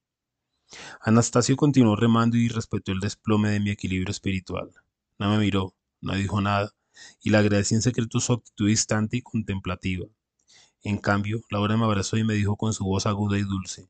Anastasio 1.01 1.57
continuó 1.57 1.97
remando 1.97 2.37
y 2.37 2.47
respetó 2.47 2.93
el 2.93 3.01
desplome 3.01 3.51
de 3.51 3.59
mi 3.59 3.71
equilibrio 3.71 4.13
espiritual. 4.13 4.71
No 5.19 5.31
me 5.31 5.39
miró, 5.39 5.75
no 6.01 6.15
dijo 6.15 6.41
nada, 6.41 6.75
y 7.23 7.31
le 7.31 7.39
agradecí 7.39 7.75
en 7.75 7.83
secreto 7.83 8.21
su 8.21 8.33
actitud 8.33 8.69
distante 8.69 9.17
y 9.17 9.23
contemplativa. 9.23 10.07
En 10.83 10.99
cambio, 10.99 11.41
Laura 11.51 11.77
me 11.77 11.85
abrazó 11.85 12.17
y 12.17 12.25
me 12.25 12.35
dijo 12.35 12.57
con 12.57 12.73
su 12.73 12.85
voz 12.85 13.07
aguda 13.07 13.39
y 13.39 13.43
dulce, 13.43 13.89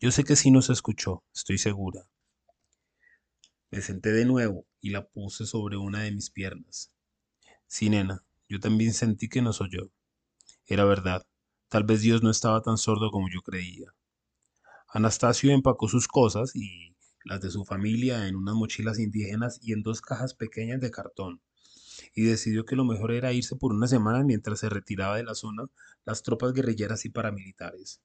Yo 0.00 0.10
sé 0.10 0.24
que 0.24 0.36
sí 0.36 0.50
nos 0.50 0.70
escuchó, 0.70 1.22
estoy 1.34 1.58
segura. 1.58 2.06
Me 3.70 3.80
senté 3.80 4.12
de 4.12 4.24
nuevo 4.24 4.66
y 4.80 4.90
la 4.90 5.06
puse 5.06 5.46
sobre 5.46 5.76
una 5.76 6.02
de 6.02 6.12
mis 6.12 6.30
piernas. 6.30 6.92
Sí, 7.66 7.90
nena, 7.90 8.22
yo 8.48 8.60
también 8.60 8.92
sentí 8.92 9.28
que 9.28 9.42
nos 9.42 9.60
oyó. 9.60 9.90
Era 10.66 10.84
verdad, 10.84 11.26
tal 11.68 11.84
vez 11.84 12.02
Dios 12.02 12.22
no 12.22 12.30
estaba 12.30 12.62
tan 12.62 12.78
sordo 12.78 13.10
como 13.10 13.28
yo 13.30 13.42
creía. 13.42 13.94
Anastasio 14.88 15.50
empacó 15.52 15.88
sus 15.88 16.06
cosas 16.06 16.54
y 16.54 16.91
las 17.24 17.40
de 17.40 17.50
su 17.50 17.64
familia 17.64 18.28
en 18.28 18.36
unas 18.36 18.54
mochilas 18.54 18.98
indígenas 18.98 19.58
y 19.62 19.72
en 19.72 19.82
dos 19.82 20.00
cajas 20.00 20.34
pequeñas 20.34 20.80
de 20.80 20.90
cartón, 20.90 21.40
y 22.14 22.24
decidió 22.24 22.64
que 22.64 22.76
lo 22.76 22.84
mejor 22.84 23.12
era 23.12 23.32
irse 23.32 23.56
por 23.56 23.72
una 23.72 23.86
semana 23.86 24.22
mientras 24.24 24.60
se 24.60 24.68
retiraba 24.68 25.16
de 25.16 25.24
la 25.24 25.34
zona 25.34 25.64
las 26.04 26.22
tropas 26.22 26.52
guerrilleras 26.52 27.04
y 27.04 27.10
paramilitares. 27.10 28.02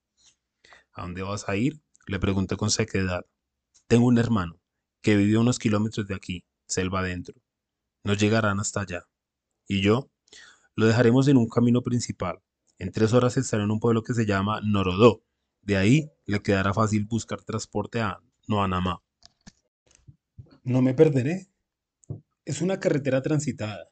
¿A 0.94 1.02
dónde 1.02 1.24
vas 1.24 1.50
a 1.50 1.56
ir? 1.56 1.82
Le 2.06 2.20
pregunté 2.20 2.56
con 2.58 2.70
sequedad. 2.70 3.26
Tengo 3.88 4.08
un 4.08 4.18
hermano, 4.18 4.60
que 5.02 5.16
vive 5.16 5.38
unos 5.38 5.60
kilómetros 5.60 6.08
de 6.08 6.16
aquí, 6.16 6.46
selva 6.68 7.00
adentro. 7.00 7.36
No 8.04 8.14
llegarán 8.14 8.60
hasta 8.60 8.82
allá. 8.82 9.08
¿Y 9.68 9.82
yo? 9.82 10.10
Lo 10.76 10.86
dejaremos 10.86 11.28
en 11.28 11.38
un 11.38 11.50
camino 11.50 11.82
principal. 11.82 12.40
En 12.80 12.92
tres 12.92 13.14
horas 13.14 13.38
estaré 13.38 13.64
en 13.64 13.72
un 13.72 13.80
pueblo 13.80 14.04
que 14.04 14.14
se 14.14 14.26
llama 14.26 14.62
Norodó, 14.64 15.24
de 15.68 15.76
ahí 15.76 16.10
le 16.26 16.42
quedará 16.42 16.74
fácil 16.74 17.04
buscar 17.04 17.44
transporte 17.44 18.00
a 18.00 18.22
Noanamá. 18.48 19.02
No 20.68 20.82
me 20.82 20.94
perderé. 20.94 21.48
Es 22.44 22.60
una 22.60 22.78
carretera 22.78 23.22
transitada. 23.22 23.90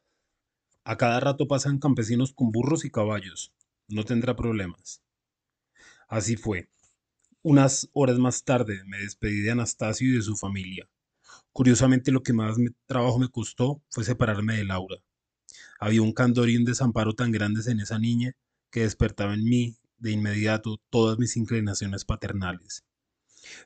A 0.84 0.98
cada 0.98 1.22
rato 1.22 1.48
pasan 1.48 1.80
campesinos 1.80 2.34
con 2.34 2.52
burros 2.52 2.84
y 2.84 2.90
caballos. 2.90 3.54
No 3.88 4.04
tendrá 4.04 4.36
problemas. 4.36 5.02
Así 6.10 6.36
fue. 6.36 6.70
Unas 7.44 7.88
horas 7.94 8.20
más 8.20 8.44
tarde 8.44 8.84
me 8.88 8.98
despedí 8.98 9.40
de 9.40 9.52
Anastasio 9.52 10.10
y 10.10 10.16
de 10.18 10.22
su 10.22 10.36
familia. 10.36 10.90
Curiosamente 11.54 12.12
lo 12.12 12.24
que 12.24 12.34
más 12.34 12.58
trabajo 12.88 13.20
me 13.20 13.30
costó 13.30 13.82
fue 13.90 14.04
separarme 14.04 14.58
de 14.58 14.66
Laura. 14.66 14.98
Había 15.80 16.02
un 16.02 16.12
candor 16.12 16.50
y 16.50 16.58
un 16.58 16.66
desamparo 16.66 17.14
tan 17.14 17.32
grandes 17.32 17.68
en 17.68 17.80
esa 17.80 18.00
niña 18.00 18.36
que 18.70 18.82
despertaba 18.82 19.34
en 19.34 19.46
mí 19.46 19.78
de 19.98 20.12
inmediato 20.12 20.82
todas 20.90 21.20
mis 21.20 21.38
inclinaciones 21.38 22.04
paternales. 22.04 22.84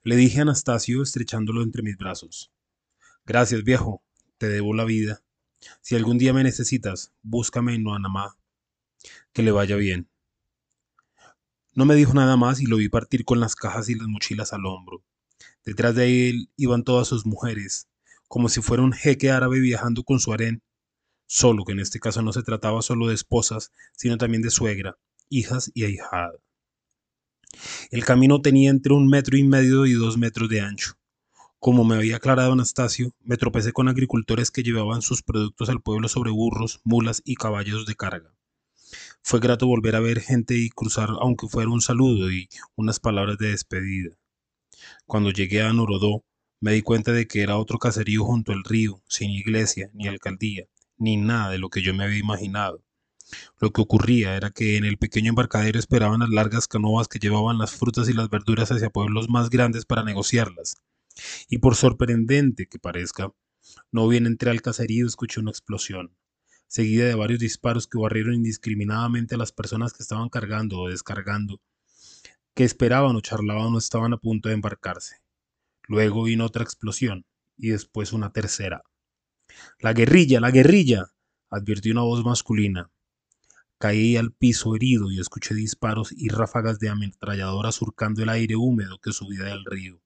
Le 0.04 0.16
dije 0.16 0.38
a 0.38 0.42
Anastasio 0.44 1.02
estrechándolo 1.02 1.64
entre 1.64 1.82
mis 1.82 1.98
brazos. 1.98 2.52
Gracias, 3.30 3.64
viejo, 3.64 4.02
te 4.40 4.50
debo 4.50 4.74
la 4.74 4.86
vida. 4.86 5.22
Si 5.82 5.96
algún 5.96 6.18
día 6.18 6.34
me 6.34 6.44
necesitas, 6.44 7.14
búscame 7.22 7.76
en 7.76 7.84
Noanamá. 7.84 8.36
Que 9.34 9.44
le 9.44 9.52
vaya 9.52 9.76
bien. 9.76 10.10
No 11.76 11.86
me 11.86 11.94
dijo 11.94 12.16
nada 12.16 12.38
más 12.38 12.60
y 12.60 12.66
lo 12.66 12.78
vi 12.78 12.90
partir 12.90 13.26
con 13.26 13.40
las 13.40 13.54
cajas 13.56 13.88
y 13.88 13.94
las 13.94 14.08
mochilas 14.08 14.52
al 14.52 14.66
hombro. 14.66 15.04
Detrás 15.64 15.94
de 15.94 16.28
él 16.28 16.50
iban 16.56 16.84
todas 16.84 17.08
sus 17.08 17.28
mujeres, 17.28 17.88
como 18.28 18.50
si 18.50 18.64
fuera 18.64 18.82
un 18.82 18.94
jeque 18.94 19.30
árabe 19.30 19.60
viajando 19.60 20.04
con 20.04 20.20
su 20.20 20.34
harén, 20.34 20.64
solo 21.28 21.66
que 21.66 21.74
en 21.74 21.82
este 21.82 22.00
caso 22.00 22.24
no 22.24 22.34
se 22.34 22.42
trataba 22.42 22.82
solo 22.82 23.10
de 23.10 23.14
esposas, 23.14 23.72
sino 23.96 24.18
también 24.18 24.42
de 24.42 24.50
suegra, 24.50 24.98
hijas 25.30 25.70
y 25.76 25.84
ahijada. 25.84 26.34
El 27.92 28.04
camino 28.06 28.42
tenía 28.42 28.72
entre 28.72 28.94
un 28.94 29.08
metro 29.08 29.38
y 29.38 29.44
medio 29.44 29.86
y 29.86 29.94
dos 29.94 30.18
metros 30.18 30.50
de 30.50 30.62
ancho. 30.62 30.99
Como 31.62 31.84
me 31.84 31.96
había 31.96 32.16
aclarado 32.16 32.54
Anastasio, 32.54 33.12
me 33.20 33.36
tropecé 33.36 33.74
con 33.74 33.90
agricultores 33.90 34.50
que 34.50 34.64
llevaban 34.64 35.02
sus 35.02 35.24
productos 35.24 35.68
al 35.68 35.82
pueblo 35.82 36.08
sobre 36.08 36.32
burros, 36.32 36.80
mulas 36.86 37.22
y 37.26 37.36
caballos 37.36 37.86
de 37.86 37.96
carga. 37.96 38.34
Fue 39.22 39.42
grato 39.42 39.68
volver 39.68 39.98
a 39.98 40.00
ver 40.00 40.22
gente 40.22 40.56
y 40.56 40.70
cruzar, 40.70 41.10
aunque 41.20 41.50
fuera 41.50 41.70
un 41.70 41.82
saludo 41.82 42.32
y 42.32 42.48
unas 42.78 43.02
palabras 43.02 43.38
de 43.40 43.50
despedida. 43.50 44.16
Cuando 45.06 45.32
llegué 45.32 45.62
a 45.62 45.74
Norodó, 45.74 46.24
me 46.62 46.72
di 46.72 46.82
cuenta 46.82 47.12
de 47.12 47.28
que 47.28 47.42
era 47.42 47.58
otro 47.58 47.78
caserío 47.78 48.24
junto 48.24 48.54
al 48.54 48.64
río, 48.64 49.04
sin 49.10 49.30
iglesia, 49.30 49.92
ni 49.94 50.08
alcaldía, 50.08 50.64
ni 50.98 51.18
nada 51.18 51.50
de 51.50 51.58
lo 51.58 51.70
que 51.70 51.82
yo 51.82 51.94
me 51.94 52.06
había 52.06 52.20
imaginado. 52.20 52.86
Lo 53.60 53.72
que 53.72 53.82
ocurría 53.82 54.38
era 54.38 54.50
que 54.52 54.78
en 54.78 54.86
el 54.86 54.98
pequeño 54.98 55.32
embarcadero 55.32 55.78
esperaban 55.78 56.22
las 56.22 56.30
largas 56.30 56.70
canoas 56.70 57.10
que 57.10 57.20
llevaban 57.20 57.58
las 57.58 57.72
frutas 57.72 58.08
y 58.08 58.14
las 58.14 58.30
verduras 58.30 58.72
hacia 58.72 58.90
pueblos 58.90 59.28
más 59.28 59.50
grandes 59.50 59.86
para 59.86 60.06
negociarlas. 60.06 60.78
Y 61.50 61.60
por 61.60 61.76
sorprendente 61.76 62.68
que 62.68 62.80
parezca, 62.80 63.32
no 63.92 64.08
bien 64.08 64.26
entré 64.26 64.52
al 64.52 64.62
caserío 64.62 65.06
escuché 65.06 65.40
una 65.40 65.52
explosión, 65.52 66.16
seguida 66.68 67.06
de 67.06 67.16
varios 67.16 67.40
disparos 67.40 67.88
que 67.88 67.98
barrieron 67.98 68.36
indiscriminadamente 68.36 69.36
a 69.36 69.38
las 69.38 69.52
personas 69.52 69.94
que 69.94 70.04
estaban 70.04 70.30
cargando 70.30 70.80
o 70.80 70.90
descargando, 70.90 71.62
que 72.54 72.64
esperaban 72.64 73.16
o 73.16 73.22
charlaban 73.22 73.74
o 73.74 73.78
estaban 73.78 74.14
a 74.14 74.18
punto 74.18 74.50
de 74.50 74.56
embarcarse. 74.56 75.18
Luego 75.88 76.24
vino 76.24 76.46
otra 76.46 76.64
explosión 76.64 77.26
y 77.58 77.70
después 77.70 78.14
una 78.14 78.32
tercera. 78.32 78.84
La 79.80 79.94
guerrilla, 79.94 80.40
la 80.40 80.52
guerrilla, 80.52 81.08
advirtió 81.50 81.92
una 81.92 82.02
voz 82.02 82.24
masculina. 82.24 82.92
Caí 83.80 84.18
al 84.18 84.32
piso 84.32 84.76
herido 84.76 85.10
y 85.12 85.20
escuché 85.20 85.56
disparos 85.56 86.12
y 86.12 86.30
ráfagas 86.30 86.80
de 86.80 86.90
ametralladora 86.90 87.72
surcando 87.72 88.22
el 88.22 88.30
aire 88.30 88.56
húmedo 88.56 89.00
que 89.00 89.14
subía 89.14 89.46
del 89.46 89.66
río. 89.66 90.02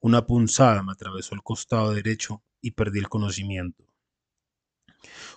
Una 0.00 0.26
punzada 0.26 0.82
me 0.82 0.92
atravesó 0.92 1.34
el 1.34 1.42
costado 1.42 1.92
derecho 1.92 2.42
y 2.60 2.72
perdí 2.72 2.98
el 2.98 3.08
conocimiento. 3.08 3.84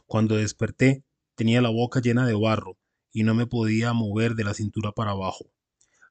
Cuando 0.06 0.36
desperté, 0.36 1.04
tenía 1.36 1.62
la 1.62 1.70
boca 1.70 2.00
llena 2.00 2.26
de 2.26 2.34
barro 2.34 2.78
y 3.12 3.24
no 3.24 3.34
me 3.34 3.48
podía 3.48 3.94
mover 3.94 4.36
de 4.36 4.44
la 4.44 4.54
cintura 4.54 4.92
para 4.92 5.12
abajo. 5.12 5.52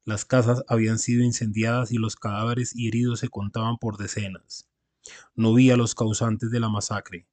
Las 0.04 0.24
casas 0.24 0.62
habían 0.68 0.98
sido 0.98 1.24
incendiadas 1.24 1.92
y 1.92 1.96
los 1.96 2.16
cadáveres 2.16 2.74
y 2.76 2.88
heridos 2.88 3.20
se 3.20 3.28
contaban 3.28 3.78
por 3.78 3.96
decenas. 3.96 4.68
No 5.34 5.54
vi 5.54 5.70
a 5.70 5.76
los 5.76 5.94
causantes 5.94 6.50
de 6.50 6.60
la 6.60 6.68
masacre. 6.68 7.26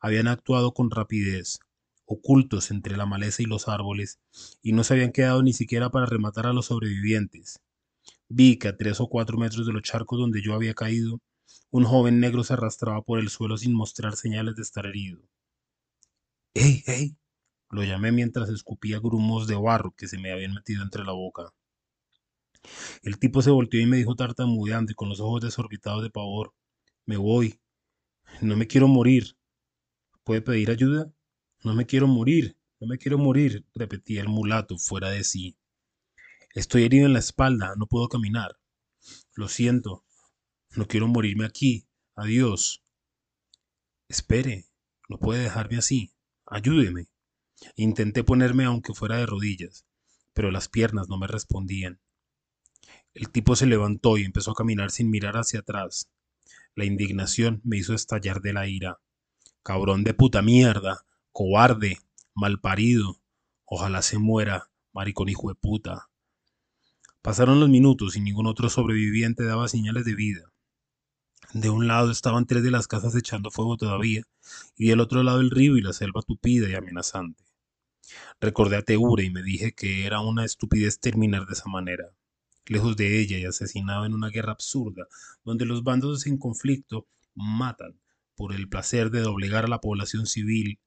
Habían 0.00 0.28
actuado 0.28 0.72
con 0.74 0.90
rapidez, 0.90 1.60
ocultos 2.04 2.70
entre 2.70 2.96
la 2.96 3.06
maleza 3.06 3.42
y 3.42 3.46
los 3.46 3.68
árboles, 3.68 4.18
y 4.62 4.72
no 4.72 4.84
se 4.84 4.94
habían 4.94 5.12
quedado 5.12 5.42
ni 5.42 5.52
siquiera 5.52 5.90
para 5.90 6.06
rematar 6.06 6.46
a 6.46 6.52
los 6.52 6.66
sobrevivientes. 6.66 7.60
Vi 8.30 8.58
que 8.58 8.68
a 8.68 8.76
tres 8.76 9.00
o 9.00 9.08
cuatro 9.08 9.36
metros 9.36 9.66
de 9.66 9.72
los 9.74 9.82
charcos 9.82 10.18
donde 10.18 10.40
yo 10.40 10.54
había 10.54 10.72
caído, 10.72 11.20
un 11.70 11.84
joven 11.84 12.20
negro 12.20 12.42
se 12.42 12.54
arrastraba 12.54 13.02
por 13.02 13.18
el 13.18 13.28
suelo 13.28 13.58
sin 13.58 13.74
mostrar 13.74 14.16
señales 14.16 14.56
de 14.56 14.62
estar 14.62 14.86
herido. 14.86 15.20
¡Ey, 16.54 16.82
ey! 16.86 17.16
Lo 17.70 17.84
llamé 17.84 18.12
mientras 18.12 18.50
escupía 18.50 18.98
grumos 19.00 19.46
de 19.46 19.56
barro 19.56 19.94
que 19.96 20.08
se 20.08 20.18
me 20.18 20.32
habían 20.32 20.54
metido 20.54 20.82
entre 20.82 21.04
la 21.04 21.12
boca. 21.12 21.52
El 23.02 23.18
tipo 23.18 23.42
se 23.42 23.50
volteó 23.50 23.80
y 23.80 23.86
me 23.86 23.96
dijo 23.96 24.14
tartamudeando 24.14 24.92
y 24.92 24.94
con 24.94 25.08
los 25.08 25.20
ojos 25.20 25.42
desorbitados 25.42 26.02
de 26.02 26.10
pavor: 26.10 26.54
Me 27.06 27.16
voy. 27.16 27.60
No 28.40 28.56
me 28.56 28.66
quiero 28.66 28.88
morir. 28.88 29.36
¿Puede 30.24 30.42
pedir 30.42 30.70
ayuda? 30.70 31.12
No 31.64 31.74
me 31.74 31.86
quiero 31.86 32.06
morir, 32.06 32.56
no 32.80 32.86
me 32.86 32.98
quiero 32.98 33.18
morir, 33.18 33.64
repetía 33.74 34.22
el 34.22 34.28
mulato 34.28 34.78
fuera 34.78 35.10
de 35.10 35.24
sí. 35.24 35.56
Estoy 36.58 36.82
herido 36.82 37.06
en 37.06 37.12
la 37.12 37.20
espalda, 37.20 37.74
no 37.76 37.86
puedo 37.86 38.08
caminar. 38.08 38.58
Lo 39.36 39.46
siento, 39.46 40.04
no 40.74 40.88
quiero 40.88 41.06
morirme 41.06 41.44
aquí. 41.44 41.86
Adiós. 42.16 42.82
Espere, 44.08 44.66
no 45.08 45.20
puede 45.20 45.44
dejarme 45.44 45.76
así. 45.78 46.16
Ayúdeme. 46.46 47.06
Intenté 47.76 48.24
ponerme 48.24 48.64
aunque 48.64 48.92
fuera 48.92 49.18
de 49.18 49.26
rodillas, 49.26 49.86
pero 50.32 50.50
las 50.50 50.66
piernas 50.66 51.08
no 51.08 51.16
me 51.16 51.28
respondían. 51.28 52.00
El 53.14 53.30
tipo 53.30 53.54
se 53.54 53.66
levantó 53.66 54.18
y 54.18 54.24
empezó 54.24 54.50
a 54.50 54.56
caminar 54.56 54.90
sin 54.90 55.10
mirar 55.10 55.36
hacia 55.36 55.60
atrás. 55.60 56.10
La 56.74 56.84
indignación 56.84 57.60
me 57.62 57.76
hizo 57.76 57.94
estallar 57.94 58.40
de 58.40 58.52
la 58.52 58.66
ira. 58.66 58.98
Cabrón 59.62 60.02
de 60.02 60.12
puta 60.12 60.42
mierda, 60.42 61.06
cobarde, 61.30 62.00
malparido, 62.34 63.22
ojalá 63.64 64.02
se 64.02 64.18
muera, 64.18 64.72
maricón 64.92 65.28
hijo 65.28 65.50
de 65.50 65.54
puta. 65.54 66.07
Pasaron 67.22 67.60
los 67.60 67.68
minutos 67.68 68.16
y 68.16 68.20
ningún 68.20 68.46
otro 68.46 68.68
sobreviviente 68.68 69.44
daba 69.44 69.68
señales 69.68 70.04
de 70.04 70.14
vida. 70.14 70.52
De 71.52 71.70
un 71.70 71.88
lado 71.88 72.10
estaban 72.10 72.46
tres 72.46 72.62
de 72.62 72.70
las 72.70 72.86
casas 72.86 73.14
echando 73.16 73.50
fuego 73.50 73.76
todavía, 73.76 74.22
y 74.76 74.88
del 74.88 75.00
otro 75.00 75.22
lado 75.22 75.40
el 75.40 75.50
río 75.50 75.76
y 75.76 75.80
la 75.80 75.92
selva 75.92 76.22
tupida 76.22 76.68
y 76.68 76.74
amenazante. 76.74 77.44
Recordé 78.40 78.76
a 78.76 78.82
Teure 78.82 79.24
y 79.24 79.30
me 79.30 79.42
dije 79.42 79.72
que 79.72 80.06
era 80.06 80.20
una 80.20 80.44
estupidez 80.44 81.00
terminar 81.00 81.46
de 81.46 81.54
esa 81.54 81.68
manera, 81.68 82.12
lejos 82.66 82.96
de 82.96 83.20
ella 83.20 83.38
y 83.38 83.44
asesinado 83.44 84.04
en 84.04 84.14
una 84.14 84.28
guerra 84.28 84.52
absurda, 84.52 85.06
donde 85.44 85.64
los 85.64 85.82
bandos 85.82 86.26
en 86.26 86.38
conflicto 86.38 87.06
matan 87.34 88.00
por 88.36 88.54
el 88.54 88.68
placer 88.68 89.10
de 89.10 89.20
doblegar 89.20 89.64
a 89.64 89.68
la 89.68 89.80
población 89.80 90.26
civil 90.26 90.78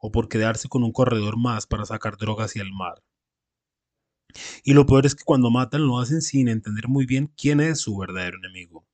o 0.00 0.10
por 0.12 0.28
quedarse 0.28 0.68
con 0.68 0.84
un 0.84 0.92
corredor 0.92 1.38
más 1.38 1.66
para 1.66 1.86
sacar 1.86 2.16
drogas 2.16 2.50
hacia 2.50 2.62
el 2.62 2.72
mar. 2.72 3.02
Y 4.64 4.74
lo 4.74 4.86
peor 4.86 5.06
es 5.06 5.14
que 5.14 5.24
cuando 5.24 5.50
matan 5.50 5.86
lo 5.86 5.98
hacen 5.98 6.22
sin 6.22 6.48
entender 6.48 6.88
muy 6.88 7.06
bien 7.06 7.32
quién 7.36 7.60
es 7.60 7.80
su 7.80 7.96
verdadero 7.96 8.38
enemigo. 8.38 8.86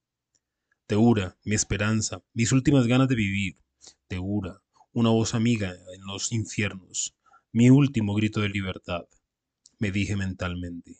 Teura, 0.86 1.36
mi 1.44 1.54
esperanza, 1.54 2.22
mis 2.32 2.52
últimas 2.52 2.86
ganas 2.86 3.08
de 3.08 3.16
vivir. 3.16 3.56
Teura, 4.06 4.62
una 4.92 5.10
voz 5.10 5.34
amiga 5.34 5.70
en 5.70 6.06
los 6.06 6.32
infiernos, 6.32 7.16
mi 7.52 7.70
último 7.70 8.14
grito 8.14 8.40
de 8.40 8.48
libertad, 8.48 9.04
me 9.78 9.90
dije 9.90 10.16
mentalmente. 10.16 10.96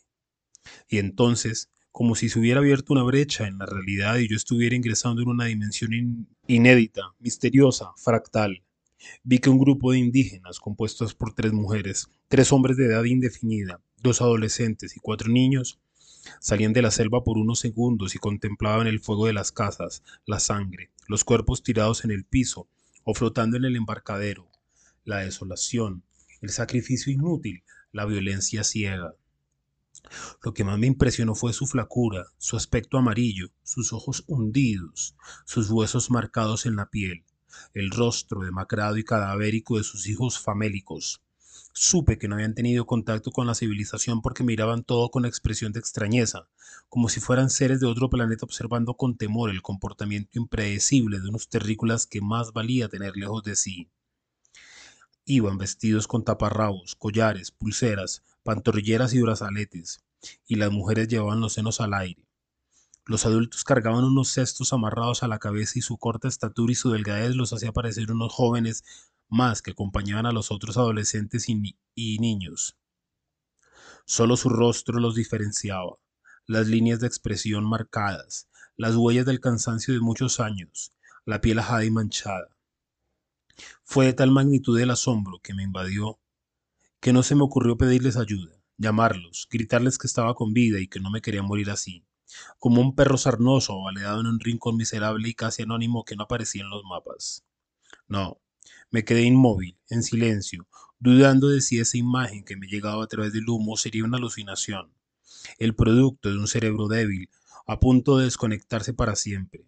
Y 0.89 0.99
entonces, 0.99 1.69
como 1.91 2.15
si 2.15 2.29
se 2.29 2.37
hubiera 2.39 2.59
abierto 2.59 2.93
una 2.93 3.03
brecha 3.03 3.47
en 3.47 3.57
la 3.57 3.65
realidad 3.65 4.17
y 4.17 4.27
yo 4.27 4.35
estuviera 4.35 4.75
ingresando 4.75 5.21
en 5.21 5.29
una 5.29 5.45
dimensión 5.45 6.27
inédita, 6.47 7.01
misteriosa, 7.19 7.91
fractal, 7.95 8.63
vi 9.23 9.39
que 9.39 9.49
un 9.49 9.57
grupo 9.57 9.91
de 9.91 9.99
indígenas 9.99 10.59
compuestos 10.59 11.15
por 11.15 11.33
tres 11.33 11.53
mujeres, 11.53 12.07
tres 12.27 12.51
hombres 12.51 12.77
de 12.77 12.85
edad 12.85 13.03
indefinida, 13.03 13.81
dos 14.07 14.21
adolescentes 14.21 14.95
y 14.95 14.99
cuatro 14.99 15.29
niños, 15.29 15.79
salían 16.39 16.73
de 16.73 16.81
la 16.81 16.91
selva 16.91 17.23
por 17.23 17.37
unos 17.37 17.59
segundos 17.59 18.15
y 18.15 18.19
contemplaban 18.19 18.87
el 18.87 18.99
fuego 18.99 19.25
de 19.27 19.33
las 19.33 19.51
casas, 19.51 20.01
la 20.25 20.39
sangre, 20.39 20.89
los 21.07 21.23
cuerpos 21.23 21.61
tirados 21.61 22.05
en 22.05 22.11
el 22.11 22.23
piso 22.23 22.67
o 23.03 23.13
flotando 23.13 23.57
en 23.57 23.65
el 23.65 23.75
embarcadero, 23.75 24.49
la 25.03 25.17
desolación, 25.17 26.03
el 26.41 26.49
sacrificio 26.49 27.11
inútil, 27.11 27.63
la 27.91 28.05
violencia 28.05 28.63
ciega. 28.63 29.13
Lo 30.43 30.53
que 30.53 30.63
más 30.63 30.77
me 30.79 30.87
impresionó 30.87 31.35
fue 31.35 31.51
su 31.53 31.67
flacura, 31.67 32.27
su 32.37 32.55
aspecto 32.55 32.97
amarillo, 32.97 33.49
sus 33.63 33.91
ojos 33.91 34.23
hundidos, 34.27 35.15
sus 35.45 35.69
huesos 35.69 36.11
marcados 36.11 36.65
en 36.65 36.75
la 36.75 36.89
piel, 36.89 37.25
el 37.73 37.91
rostro 37.91 38.41
demacrado 38.41 38.97
y 38.97 39.03
cadavérico 39.03 39.77
de 39.77 39.83
sus 39.83 40.07
hijos 40.07 40.39
famélicos. 40.39 41.21
Supe 41.79 42.17
que 42.17 42.27
no 42.27 42.33
habían 42.33 42.55
tenido 42.55 42.87
contacto 42.87 43.29
con 43.29 43.45
la 43.45 43.53
civilización 43.53 44.23
porque 44.23 44.43
miraban 44.43 44.83
todo 44.83 45.11
con 45.11 45.25
expresión 45.25 45.73
de 45.73 45.79
extrañeza, 45.79 46.49
como 46.89 47.07
si 47.07 47.19
fueran 47.19 47.51
seres 47.51 47.79
de 47.79 47.85
otro 47.85 48.09
planeta 48.09 48.45
observando 48.45 48.95
con 48.95 49.15
temor 49.15 49.51
el 49.51 49.61
comportamiento 49.61 50.39
impredecible 50.39 51.19
de 51.19 51.29
unos 51.29 51.49
terrícolas 51.49 52.07
que 52.07 52.19
más 52.19 52.51
valía 52.51 52.89
tener 52.89 53.15
lejos 53.15 53.43
de 53.43 53.55
sí. 53.55 53.91
Iban 55.23 55.59
vestidos 55.59 56.07
con 56.07 56.23
taparrabos, 56.23 56.95
collares, 56.95 57.51
pulseras, 57.51 58.23
pantorrilleras 58.41 59.13
y 59.13 59.21
brazaletes, 59.21 60.03
y 60.47 60.55
las 60.55 60.71
mujeres 60.71 61.07
llevaban 61.09 61.41
los 61.41 61.53
senos 61.53 61.79
al 61.79 61.93
aire. 61.93 62.25
Los 63.05 63.27
adultos 63.27 63.63
cargaban 63.63 64.03
unos 64.03 64.29
cestos 64.29 64.73
amarrados 64.73 65.21
a 65.21 65.27
la 65.27 65.37
cabeza 65.37 65.77
y 65.77 65.83
su 65.83 65.97
corta 65.97 66.27
estatura 66.27 66.71
y 66.71 66.75
su 66.75 66.89
delgadez 66.89 67.35
los 67.35 67.53
hacía 67.53 67.71
parecer 67.71 68.11
unos 68.11 68.33
jóvenes 68.33 68.83
más 69.29 69.61
que 69.61 69.71
acompañaban 69.71 70.25
a 70.25 70.31
los 70.31 70.51
otros 70.51 70.77
adolescentes 70.77 71.47
y, 71.49 72.17
niños. 72.19 72.77
Solo 74.05 74.37
su 74.37 74.49
rostro 74.49 74.99
los 74.99 75.15
diferenciaba, 75.15 75.97
las 76.45 76.67
líneas 76.67 76.99
de 76.99 77.07
expresión 77.07 77.67
marcadas, 77.67 78.47
las 78.75 78.95
huellas 78.95 79.25
del 79.25 79.39
cansancio 79.39 79.93
de 79.93 79.99
muchos 79.99 80.39
años, 80.39 80.93
la 81.25 81.41
piel 81.41 81.59
ajada 81.59 81.83
y 81.83 81.91
manchada. 81.91 82.55
Fue 83.83 84.05
de 84.05 84.13
tal 84.13 84.31
magnitud 84.31 84.79
el 84.79 84.91
asombro 84.91 85.39
que 85.39 85.53
me 85.53 85.63
invadió 85.63 86.19
que 86.99 87.13
no 87.13 87.23
se 87.23 87.35
me 87.35 87.43
ocurrió 87.43 87.77
pedirles 87.77 88.17
ayuda, 88.17 88.59
llamarlos, 88.77 89.47
gritarles 89.51 89.97
que 89.97 90.07
estaba 90.07 90.33
con 90.35 90.53
vida 90.53 90.79
y 90.79 90.87
que 90.87 90.99
no 90.99 91.09
me 91.11 91.21
quería 91.21 91.43
morir 91.43 91.69
así, 91.69 92.05
como 92.59 92.81
un 92.81 92.95
perro 92.95 93.17
sarnoso 93.17 93.81
valedado 93.81 94.21
en 94.21 94.27
un 94.27 94.39
rincón 94.39 94.77
miserable 94.77 95.29
y 95.29 95.33
casi 95.33 95.63
anónimo 95.63 96.05
que 96.05 96.15
no 96.15 96.23
aparecía 96.23 96.63
en 96.63 96.69
los 96.69 96.83
mapas. 96.83 97.45
No, 98.07 98.39
me 98.89 99.03
quedé 99.03 99.23
inmóvil, 99.23 99.77
en 99.89 100.03
silencio, 100.03 100.67
dudando 100.99 101.49
de 101.49 101.61
si 101.61 101.79
esa 101.79 101.97
imagen 101.97 102.43
que 102.43 102.57
me 102.57 102.67
llegaba 102.67 103.03
a 103.03 103.07
través 103.07 103.33
del 103.33 103.49
humo 103.49 103.77
sería 103.77 104.03
una 104.03 104.17
alucinación, 104.17 104.91
el 105.59 105.75
producto 105.75 106.29
de 106.29 106.37
un 106.37 106.47
cerebro 106.47 106.87
débil, 106.87 107.29
a 107.65 107.79
punto 107.79 108.17
de 108.17 108.25
desconectarse 108.25 108.93
para 108.93 109.15
siempre. 109.15 109.65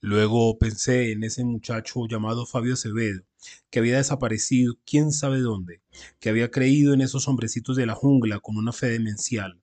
Luego 0.00 0.58
pensé 0.58 1.12
en 1.12 1.24
ese 1.24 1.44
muchacho 1.44 2.06
llamado 2.06 2.44
Fabio 2.44 2.74
Acevedo, 2.74 3.22
que 3.70 3.78
había 3.78 3.96
desaparecido 3.96 4.76
quién 4.84 5.12
sabe 5.12 5.40
dónde, 5.40 5.80
que 6.20 6.28
había 6.28 6.50
creído 6.50 6.92
en 6.92 7.00
esos 7.00 7.26
hombrecitos 7.26 7.76
de 7.76 7.86
la 7.86 7.94
jungla 7.94 8.38
con 8.40 8.58
una 8.58 8.72
fe 8.72 8.88
demencial. 8.88 9.62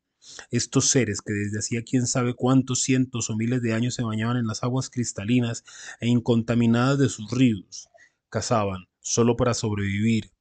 Estos 0.49 0.89
seres 0.89 1.22
que 1.22 1.34
desde 1.34 1.59
hacía 1.59 1.84
quién 1.84 2.07
sabe 2.07 2.34
cuántos 2.34 2.81
cientos 2.81 3.30
o 3.30 3.35
miles 3.35 3.61
de 3.61 3.73
años 3.73 3.93
se 3.93 4.03
bañaban 4.03 4.38
en 4.38 4.47
las 4.47 4.63
aguas 4.63 4.89
cristalinas 4.89 5.63
e 5.99 6.07
incontaminadas 6.07 6.97
de 6.97 7.09
sus 7.09 7.30
ríos, 7.30 7.90
cazaban 8.31 8.87
solo 9.01 9.35
para 9.35 9.53
sobrevivir, 9.53 10.31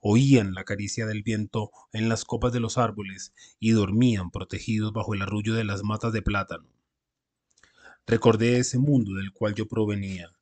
oían 0.00 0.54
la 0.54 0.64
caricia 0.64 1.04
del 1.04 1.22
viento 1.22 1.70
en 1.92 2.08
las 2.08 2.24
copas 2.24 2.52
de 2.52 2.60
los 2.60 2.78
árboles 2.78 3.34
y 3.58 3.72
dormían 3.72 4.30
protegidos 4.30 4.92
bajo 4.94 5.12
el 5.12 5.22
arrullo 5.22 5.54
de 5.54 5.64
las 5.64 5.82
matas 5.82 6.14
de 6.14 6.22
plátano. 6.22 6.66
Recordé 8.06 8.58
ese 8.58 8.78
mundo 8.78 9.14
del 9.14 9.32
cual 9.32 9.54
yo 9.54 9.68
provenía, 9.68 10.32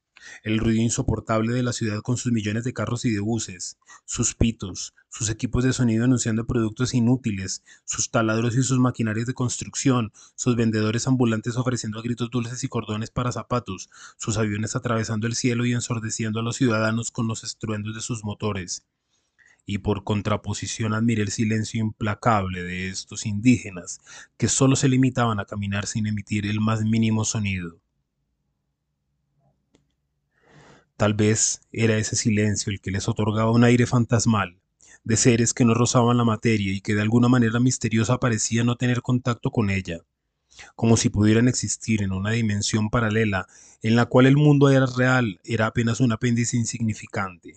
el 0.42 0.58
ruido 0.58 0.82
insoportable 0.82 1.52
de 1.52 1.62
la 1.62 1.72
ciudad 1.72 2.02
con 2.02 2.16
sus 2.16 2.32
millones 2.32 2.64
de 2.64 2.72
carros 2.72 3.04
y 3.04 3.10
de 3.10 3.20
buses, 3.20 3.78
sus 4.04 4.34
pitos, 4.34 4.94
sus 5.08 5.30
equipos 5.30 5.64
de 5.64 5.72
sonido 5.72 6.04
anunciando 6.04 6.46
productos 6.46 6.94
inútiles, 6.94 7.62
sus 7.84 8.10
taladros 8.10 8.56
y 8.56 8.62
sus 8.62 8.78
maquinarias 8.78 9.26
de 9.26 9.34
construcción, 9.34 10.12
sus 10.34 10.56
vendedores 10.56 11.06
ambulantes 11.06 11.56
ofreciendo 11.56 12.02
gritos 12.02 12.30
dulces 12.30 12.62
y 12.64 12.68
cordones 12.68 13.10
para 13.10 13.32
zapatos, 13.32 13.90
sus 14.16 14.36
aviones 14.38 14.76
atravesando 14.76 15.26
el 15.26 15.34
cielo 15.34 15.64
y 15.66 15.72
ensordeciendo 15.72 16.40
a 16.40 16.42
los 16.42 16.56
ciudadanos 16.56 17.10
con 17.10 17.26
los 17.26 17.44
estruendos 17.44 17.94
de 17.94 18.00
sus 18.00 18.24
motores 18.24 18.84
y 19.66 19.78
por 19.78 20.02
contraposición 20.02 20.94
admiré 20.94 21.22
el 21.22 21.30
silencio 21.30 21.80
implacable 21.80 22.64
de 22.64 22.88
estos 22.88 23.24
indígenas, 23.24 24.00
que 24.36 24.48
solo 24.48 24.74
se 24.74 24.88
limitaban 24.88 25.38
a 25.38 25.44
caminar 25.44 25.86
sin 25.86 26.08
emitir 26.08 26.46
el 26.46 26.60
más 26.60 26.82
mínimo 26.82 27.24
sonido. 27.24 27.78
Tal 31.00 31.14
vez 31.14 31.62
era 31.72 31.96
ese 31.96 32.14
silencio 32.14 32.70
el 32.70 32.82
que 32.82 32.90
les 32.90 33.08
otorgaba 33.08 33.52
un 33.52 33.64
aire 33.64 33.86
fantasmal, 33.86 34.60
de 35.02 35.16
seres 35.16 35.54
que 35.54 35.64
no 35.64 35.72
rozaban 35.72 36.18
la 36.18 36.24
materia 36.24 36.74
y 36.74 36.82
que 36.82 36.94
de 36.94 37.00
alguna 37.00 37.26
manera 37.26 37.58
misteriosa 37.58 38.20
parecían 38.20 38.66
no 38.66 38.76
tener 38.76 39.00
contacto 39.00 39.50
con 39.50 39.70
ella, 39.70 40.00
como 40.76 40.98
si 40.98 41.08
pudieran 41.08 41.48
existir 41.48 42.02
en 42.02 42.12
una 42.12 42.32
dimensión 42.32 42.90
paralela 42.90 43.46
en 43.80 43.96
la 43.96 44.04
cual 44.04 44.26
el 44.26 44.36
mundo 44.36 44.68
era 44.68 44.84
real 44.84 45.40
era 45.42 45.68
apenas 45.68 46.00
un 46.00 46.12
apéndice 46.12 46.58
insignificante. 46.58 47.56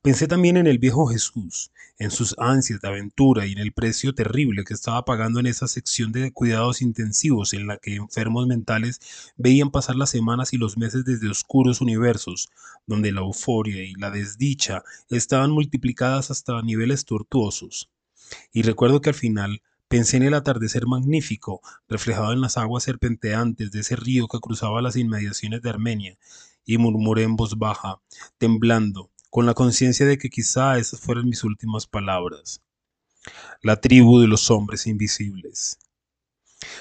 Pensé 0.00 0.28
también 0.28 0.58
en 0.58 0.68
el 0.68 0.78
viejo 0.78 1.08
Jesús, 1.08 1.72
en 2.00 2.10
sus 2.10 2.34
ansias 2.38 2.80
de 2.80 2.88
aventura 2.88 3.46
y 3.46 3.52
en 3.52 3.58
el 3.58 3.72
precio 3.72 4.14
terrible 4.14 4.64
que 4.64 4.74
estaba 4.74 5.04
pagando 5.04 5.38
en 5.38 5.46
esa 5.46 5.68
sección 5.68 6.10
de 6.12 6.32
cuidados 6.32 6.80
intensivos 6.82 7.52
en 7.52 7.66
la 7.66 7.76
que 7.76 7.94
enfermos 7.94 8.46
mentales 8.46 9.00
veían 9.36 9.70
pasar 9.70 9.96
las 9.96 10.10
semanas 10.10 10.52
y 10.54 10.56
los 10.56 10.78
meses 10.78 11.04
desde 11.04 11.28
oscuros 11.28 11.82
universos, 11.82 12.48
donde 12.86 13.12
la 13.12 13.20
euforia 13.20 13.84
y 13.84 13.92
la 13.94 14.10
desdicha 14.10 14.82
estaban 15.10 15.50
multiplicadas 15.50 16.30
hasta 16.30 16.60
niveles 16.62 17.04
tortuosos. 17.04 17.90
Y 18.52 18.62
recuerdo 18.62 19.00
que 19.00 19.10
al 19.10 19.14
final 19.14 19.62
Pensé 19.90 20.18
en 20.18 20.22
el 20.22 20.34
atardecer 20.34 20.86
magnífico 20.86 21.62
reflejado 21.88 22.32
en 22.32 22.40
las 22.40 22.56
aguas 22.56 22.84
serpenteantes 22.84 23.72
de 23.72 23.80
ese 23.80 23.96
río 23.96 24.28
que 24.28 24.38
cruzaba 24.38 24.80
las 24.80 24.94
inmediaciones 24.94 25.62
de 25.62 25.68
Armenia, 25.68 26.16
y 26.64 26.78
murmuré 26.78 27.24
en 27.24 27.34
voz 27.34 27.58
baja, 27.58 28.00
temblando, 28.38 29.10
con 29.30 29.46
la 29.46 29.54
conciencia 29.54 30.06
de 30.06 30.18
que 30.18 30.28
quizá 30.28 30.76
esas 30.78 31.00
fueran 31.00 31.26
mis 31.26 31.44
últimas 31.44 31.86
palabras. 31.86 32.62
La 33.62 33.80
tribu 33.80 34.18
de 34.18 34.26
los 34.26 34.50
hombres 34.50 34.88
invisibles. 34.88 35.78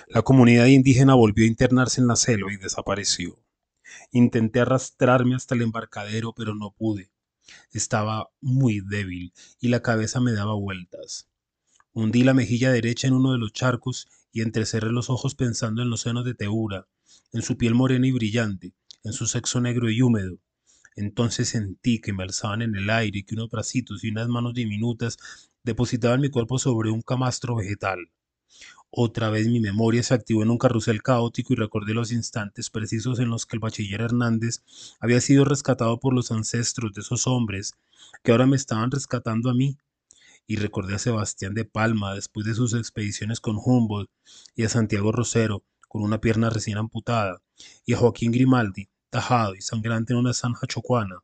La 0.08 0.24
comunidad 0.24 0.66
indígena 0.66 1.14
volvió 1.14 1.46
a 1.46 1.48
internarse 1.48 2.02
en 2.02 2.08
la 2.08 2.16
selva 2.16 2.52
y 2.52 2.58
desapareció. 2.58 3.40
Intenté 4.12 4.62
arrastrarme 4.62 5.36
hasta 5.36 5.54
el 5.54 5.62
embarcadero, 5.62 6.34
pero 6.34 6.56
no 6.56 6.72
pude. 6.72 7.12
Estaba 7.72 8.32
muy 8.42 8.82
débil 8.82 9.32
y 9.60 9.68
la 9.68 9.84
cabeza 9.84 10.20
me 10.20 10.32
daba 10.32 10.56
vueltas. 10.56 11.30
Hundí 11.94 12.24
la 12.24 12.34
mejilla 12.34 12.72
derecha 12.72 13.08
en 13.08 13.14
uno 13.14 13.32
de 13.32 13.38
los 13.38 13.54
charcos 13.54 14.08
y 14.32 14.42
entrecerré 14.42 14.92
los 14.92 15.12
ojos 15.12 15.36
pensando 15.36 15.84
en 15.84 15.90
los 15.92 16.02
senos 16.02 16.26
de 16.26 16.34
Teura, 16.34 16.88
en 17.32 17.44
su 17.44 17.58
piel 17.58 17.76
morena 17.76 18.08
y 18.08 18.12
brillante, 18.12 18.74
en 19.04 19.14
su 19.14 19.28
sexo 19.28 19.62
negro 19.62 19.90
y 19.90 20.02
húmedo, 20.02 20.40
entonces 20.96 21.50
sentí 21.50 22.00
que 22.00 22.14
me 22.14 22.24
alzaban 22.24 22.62
en 22.62 22.76
el 22.76 22.90
aire 22.90 23.20
y 23.20 23.24
que 23.24 23.36
unos 23.36 23.50
bracitos 23.50 24.04
y 24.04 24.10
unas 24.10 24.28
manos 24.28 24.54
diminutas 24.54 25.18
depositaban 25.64 26.22
mi 26.22 26.30
cuerpo 26.30 26.60
sobre 26.60 26.92
un 26.92 27.02
camastro 27.02 27.56
vegetal. 27.56 28.10
Otra 28.92 29.30
vez 29.30 29.48
mi 29.48 29.60
memoria 29.60 30.02
se 30.02 30.16
activó 30.16 30.42
en 30.42 30.50
un 30.50 30.58
carrusel 30.58 31.04
caótico 31.04 31.54
y 31.54 31.56
recordé 31.56 31.94
los 31.94 32.12
instantes 32.12 32.72
precisos 32.72 33.20
en 33.20 33.30
los 33.30 33.46
que 33.46 33.56
el 33.56 33.60
bachiller 33.60 34.02
Hernández 34.02 34.64
había 35.00 35.22
sido 35.22 35.46
rescatado 35.46 36.00
por 36.00 36.14
los 36.14 36.32
ancestros 36.32 36.94
de 36.94 37.02
esos 37.02 37.28
hombres 37.28 37.76
que 38.24 38.32
ahora 38.32 38.48
me 38.48 38.56
estaban 38.56 38.90
rescatando 38.90 39.52
a 39.52 39.54
mí. 39.54 39.78
Y 40.48 40.56
recordé 40.56 40.96
a 40.96 41.00
Sebastián 41.00 41.54
de 41.54 41.66
Palma 41.66 42.16
después 42.16 42.48
de 42.48 42.56
sus 42.56 42.74
expediciones 42.74 43.40
con 43.40 43.58
Humboldt 43.64 44.10
y 44.56 44.64
a 44.64 44.70
Santiago 44.70 45.12
Rosero 45.12 45.64
con 45.88 46.02
una 46.02 46.20
pierna 46.20 46.50
recién 46.50 46.78
amputada 46.78 47.44
y 47.86 47.94
a 47.94 47.98
Joaquín 47.98 48.32
Grimaldi 48.32 48.90
tajado 49.10 49.56
y 49.56 49.62
sangrante 49.62 50.14
en 50.14 50.20
una 50.20 50.34
zanja 50.34 50.68
chocuana 50.68 51.18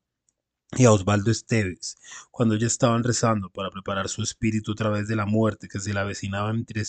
y 0.77 0.85
a 0.85 0.91
Osvaldo 0.91 1.31
Esteves, 1.31 1.97
cuando 2.31 2.55
ya 2.55 2.67
estaban 2.67 3.03
rezando 3.03 3.49
para 3.49 3.69
preparar 3.69 4.09
su 4.09 4.23
espíritu 4.23 4.73
a 4.73 4.75
través 4.75 5.07
de 5.07 5.15
la 5.15 5.25
muerte 5.25 5.67
que 5.69 5.79
se 5.79 5.93
le 5.93 5.99
avecinaba 5.99 6.49
entre 6.49 6.83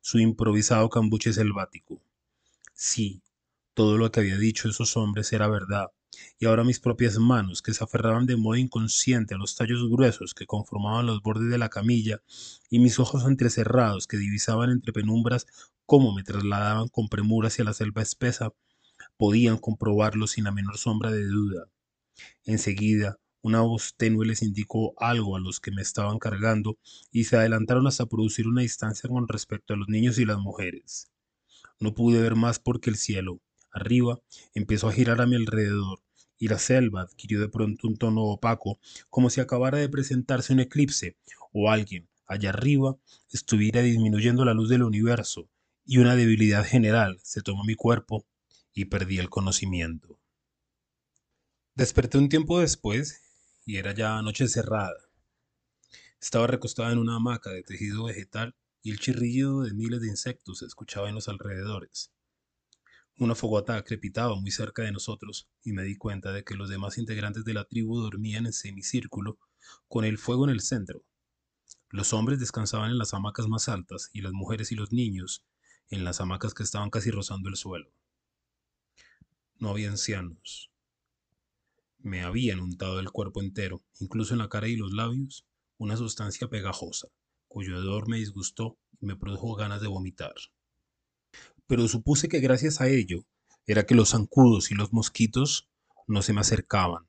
su 0.00 0.18
improvisado 0.18 0.88
cambuche 0.88 1.32
selvático. 1.32 2.00
Sí, 2.74 3.22
todo 3.72 3.98
lo 3.98 4.12
que 4.12 4.20
había 4.20 4.38
dicho 4.38 4.68
esos 4.68 4.96
hombres 4.96 5.32
era 5.32 5.48
verdad, 5.48 5.88
y 6.38 6.46
ahora 6.46 6.62
mis 6.62 6.78
propias 6.78 7.18
manos, 7.18 7.62
que 7.62 7.72
se 7.72 7.82
aferraban 7.82 8.26
de 8.26 8.36
modo 8.36 8.56
inconsciente 8.56 9.34
a 9.34 9.38
los 9.38 9.56
tallos 9.56 9.88
gruesos 9.90 10.34
que 10.34 10.46
conformaban 10.46 11.06
los 11.06 11.22
bordes 11.22 11.50
de 11.50 11.58
la 11.58 11.70
camilla, 11.70 12.22
y 12.70 12.78
mis 12.78 13.00
ojos 13.00 13.24
entrecerrados 13.24 14.06
que 14.06 14.16
divisaban 14.16 14.70
entre 14.70 14.92
penumbras 14.92 15.46
cómo 15.86 16.14
me 16.14 16.22
trasladaban 16.22 16.88
con 16.88 17.08
premura 17.08 17.48
hacia 17.48 17.64
la 17.64 17.72
selva 17.72 18.02
espesa, 18.02 18.52
podían 19.16 19.58
comprobarlo 19.58 20.26
sin 20.26 20.44
la 20.44 20.52
menor 20.52 20.78
sombra 20.78 21.10
de 21.10 21.24
duda. 21.24 21.68
Enseguida, 22.44 23.18
una 23.42 23.60
voz 23.60 23.94
tenue 23.96 24.24
les 24.24 24.42
indicó 24.42 24.94
algo 24.96 25.36
a 25.36 25.40
los 25.40 25.60
que 25.60 25.70
me 25.70 25.82
estaban 25.82 26.18
cargando 26.18 26.78
y 27.10 27.24
se 27.24 27.36
adelantaron 27.36 27.86
hasta 27.86 28.06
producir 28.06 28.48
una 28.48 28.62
distancia 28.62 29.08
con 29.08 29.28
respecto 29.28 29.74
a 29.74 29.76
los 29.76 29.88
niños 29.88 30.18
y 30.18 30.24
las 30.24 30.38
mujeres. 30.38 31.10
No 31.78 31.94
pude 31.94 32.22
ver 32.22 32.36
más 32.36 32.58
porque 32.58 32.88
el 32.88 32.96
cielo, 32.96 33.40
arriba, 33.70 34.20
empezó 34.54 34.88
a 34.88 34.92
girar 34.92 35.20
a 35.20 35.26
mi 35.26 35.36
alrededor 35.36 36.00
y 36.38 36.48
la 36.48 36.58
selva 36.58 37.02
adquirió 37.02 37.40
de 37.40 37.48
pronto 37.48 37.86
un 37.86 37.96
tono 37.96 38.22
opaco, 38.22 38.78
como 39.10 39.30
si 39.30 39.40
acabara 39.40 39.78
de 39.78 39.88
presentarse 39.88 40.52
un 40.52 40.60
eclipse 40.60 41.16
o 41.52 41.70
alguien, 41.70 42.08
allá 42.26 42.50
arriba, 42.50 42.96
estuviera 43.30 43.82
disminuyendo 43.82 44.44
la 44.44 44.54
luz 44.54 44.68
del 44.68 44.82
universo, 44.82 45.48
y 45.84 45.98
una 45.98 46.16
debilidad 46.16 46.64
general 46.64 47.18
se 47.22 47.42
tomó 47.42 47.64
mi 47.64 47.74
cuerpo 47.74 48.26
y 48.74 48.86
perdí 48.86 49.18
el 49.18 49.30
conocimiento. 49.30 50.18
Desperté 51.74 52.18
un 52.18 52.28
tiempo 52.28 52.60
después 52.60 53.20
y 53.64 53.76
era 53.76 53.94
ya 53.94 54.20
noche 54.20 54.48
cerrada. 54.48 55.08
Estaba 56.20 56.46
recostada 56.46 56.92
en 56.92 56.98
una 56.98 57.16
hamaca 57.16 57.50
de 57.50 57.62
tejido 57.62 58.04
vegetal 58.04 58.54
y 58.82 58.90
el 58.90 58.98
chirrido 58.98 59.62
de 59.62 59.72
miles 59.72 60.00
de 60.00 60.08
insectos 60.08 60.58
se 60.58 60.66
escuchaba 60.66 61.08
en 61.08 61.14
los 61.14 61.28
alrededores. 61.28 62.12
Una 63.16 63.36
fogata 63.36 63.82
crepitaba 63.84 64.34
muy 64.34 64.50
cerca 64.50 64.82
de 64.82 64.90
nosotros 64.90 65.48
y 65.62 65.72
me 65.72 65.84
di 65.84 65.96
cuenta 65.96 66.32
de 66.32 66.42
que 66.42 66.56
los 66.56 66.68
demás 66.68 66.98
integrantes 66.98 67.44
de 67.44 67.54
la 67.54 67.64
tribu 67.64 68.00
dormían 68.00 68.46
en 68.46 68.52
semicírculo 68.52 69.38
con 69.86 70.04
el 70.04 70.18
fuego 70.18 70.44
en 70.44 70.50
el 70.50 70.60
centro. 70.60 71.04
Los 71.90 72.12
hombres 72.12 72.40
descansaban 72.40 72.90
en 72.90 72.98
las 72.98 73.14
hamacas 73.14 73.46
más 73.46 73.68
altas 73.68 74.10
y 74.12 74.20
las 74.20 74.32
mujeres 74.32 74.72
y 74.72 74.74
los 74.74 74.92
niños 74.92 75.44
en 75.90 76.02
las 76.02 76.20
hamacas 76.20 76.54
que 76.54 76.64
estaban 76.64 76.90
casi 76.90 77.12
rozando 77.12 77.48
el 77.48 77.56
suelo. 77.56 77.92
No 79.64 79.70
había 79.70 79.88
ancianos. 79.88 80.70
Me 81.98 82.22
habían 82.22 82.60
untado 82.60 83.00
el 83.00 83.10
cuerpo 83.10 83.40
entero, 83.40 83.82
incluso 83.98 84.34
en 84.34 84.40
la 84.40 84.50
cara 84.50 84.68
y 84.68 84.76
los 84.76 84.92
labios, 84.92 85.46
una 85.78 85.96
sustancia 85.96 86.48
pegajosa, 86.48 87.08
cuyo 87.48 87.74
hedor 87.74 88.06
me 88.06 88.18
disgustó 88.18 88.76
y 89.00 89.06
me 89.06 89.16
produjo 89.16 89.54
ganas 89.54 89.80
de 89.80 89.88
vomitar. 89.88 90.34
Pero 91.66 91.88
supuse 91.88 92.28
que 92.28 92.40
gracias 92.40 92.82
a 92.82 92.88
ello 92.88 93.24
era 93.64 93.86
que 93.86 93.94
los 93.94 94.10
zancudos 94.10 94.70
y 94.70 94.74
los 94.74 94.92
mosquitos 94.92 95.70
no 96.06 96.20
se 96.20 96.34
me 96.34 96.42
acercaban, 96.42 97.08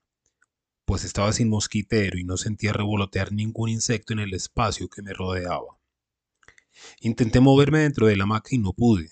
pues 0.86 1.03
estaba 1.03 1.34
sin 1.34 1.49
mosquitero 1.49 2.18
y 2.18 2.23
no 2.23 2.38
sentía 2.38 2.72
revolotear 2.72 3.34
ningún 3.34 3.68
insecto 3.68 4.14
en 4.14 4.19
el 4.19 4.34
espacio 4.34 4.88
que 4.88 5.02
me 5.02 5.11
rodeaba. 5.11 5.77
Intenté 7.02 7.41
moverme 7.41 7.80
dentro 7.80 8.07
de 8.07 8.15
la 8.15 8.23
hamaca 8.23 8.56
y 8.56 8.60
no 8.60 8.72
pude. 8.72 9.11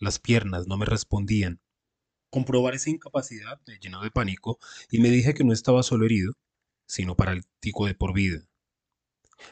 Las 0.00 0.18
piernas 0.18 0.66
no 0.66 0.76
me 0.76 0.84
respondían 0.84 1.60
Comprobar 2.36 2.74
esa 2.74 2.90
incapacidad 2.90 3.62
me 3.66 3.78
llenó 3.78 4.02
de 4.02 4.10
pánico 4.10 4.58
y 4.90 4.98
me 4.98 5.08
dije 5.08 5.32
que 5.32 5.42
no 5.42 5.54
estaba 5.54 5.82
solo 5.82 6.04
herido, 6.04 6.34
sino 6.84 7.16
paralítico 7.16 7.86
de 7.86 7.94
por 7.94 8.12
vida. 8.12 8.46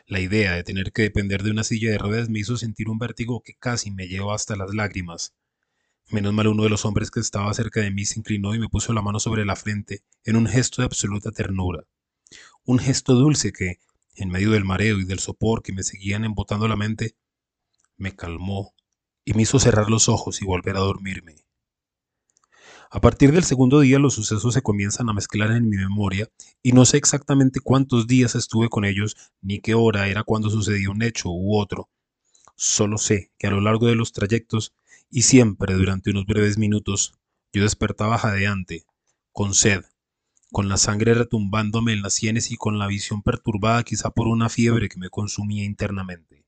La 0.06 0.20
idea 0.20 0.52
de 0.52 0.64
tener 0.64 0.92
que 0.92 1.00
depender 1.00 1.42
de 1.42 1.50
una 1.50 1.64
silla 1.64 1.90
de 1.90 1.96
ruedas 1.96 2.28
me 2.28 2.40
hizo 2.40 2.58
sentir 2.58 2.90
un 2.90 2.98
vértigo 2.98 3.40
que 3.42 3.54
casi 3.54 3.90
me 3.90 4.06
llevó 4.06 4.34
hasta 4.34 4.54
las 4.54 4.74
lágrimas. 4.74 5.32
Menos 6.10 6.34
mal 6.34 6.48
uno 6.48 6.64
de 6.64 6.68
los 6.68 6.84
hombres 6.84 7.10
que 7.10 7.20
estaba 7.20 7.54
cerca 7.54 7.80
de 7.80 7.90
mí 7.90 8.04
se 8.04 8.18
inclinó 8.18 8.54
y 8.54 8.58
me 8.58 8.68
puso 8.68 8.92
la 8.92 9.00
mano 9.00 9.18
sobre 9.18 9.46
la 9.46 9.56
frente 9.56 10.02
en 10.22 10.36
un 10.36 10.46
gesto 10.46 10.82
de 10.82 10.86
absoluta 10.86 11.30
ternura. 11.30 11.84
Un 12.66 12.80
gesto 12.80 13.14
dulce 13.14 13.54
que, 13.54 13.78
en 14.14 14.28
medio 14.28 14.50
del 14.50 14.66
mareo 14.66 14.98
y 14.98 15.06
del 15.06 15.20
sopor 15.20 15.62
que 15.62 15.72
me 15.72 15.84
seguían 15.84 16.26
embotando 16.26 16.68
la 16.68 16.76
mente, 16.76 17.16
me 17.96 18.14
calmó 18.14 18.74
y 19.24 19.32
me 19.32 19.44
hizo 19.44 19.58
cerrar 19.58 19.88
los 19.88 20.10
ojos 20.10 20.42
y 20.42 20.44
volver 20.44 20.76
a 20.76 20.80
dormirme. 20.80 21.43
A 22.94 23.00
partir 23.00 23.32
del 23.32 23.42
segundo 23.42 23.80
día 23.80 23.98
los 23.98 24.14
sucesos 24.14 24.54
se 24.54 24.62
comienzan 24.62 25.08
a 25.08 25.12
mezclar 25.12 25.50
en 25.50 25.68
mi 25.68 25.76
memoria 25.76 26.30
y 26.62 26.70
no 26.70 26.84
sé 26.84 26.96
exactamente 26.96 27.58
cuántos 27.58 28.06
días 28.06 28.36
estuve 28.36 28.68
con 28.68 28.84
ellos 28.84 29.16
ni 29.42 29.58
qué 29.58 29.74
hora 29.74 30.06
era 30.06 30.22
cuando 30.22 30.48
sucedió 30.48 30.92
un 30.92 31.02
hecho 31.02 31.28
u 31.28 31.58
otro. 31.58 31.90
Solo 32.54 32.96
sé 32.98 33.32
que 33.36 33.48
a 33.48 33.50
lo 33.50 33.60
largo 33.60 33.88
de 33.88 33.96
los 33.96 34.12
trayectos 34.12 34.74
y 35.10 35.22
siempre 35.22 35.74
durante 35.74 36.12
unos 36.12 36.24
breves 36.24 36.56
minutos 36.56 37.18
yo 37.52 37.62
despertaba 37.62 38.16
jadeante, 38.16 38.84
con 39.32 39.54
sed, 39.54 39.82
con 40.52 40.68
la 40.68 40.76
sangre 40.76 41.14
retumbándome 41.14 41.94
en 41.94 42.02
las 42.02 42.14
sienes 42.14 42.52
y 42.52 42.56
con 42.56 42.78
la 42.78 42.86
visión 42.86 43.22
perturbada 43.22 43.82
quizá 43.82 44.10
por 44.10 44.28
una 44.28 44.48
fiebre 44.48 44.88
que 44.88 45.00
me 45.00 45.10
consumía 45.10 45.64
internamente. 45.64 46.44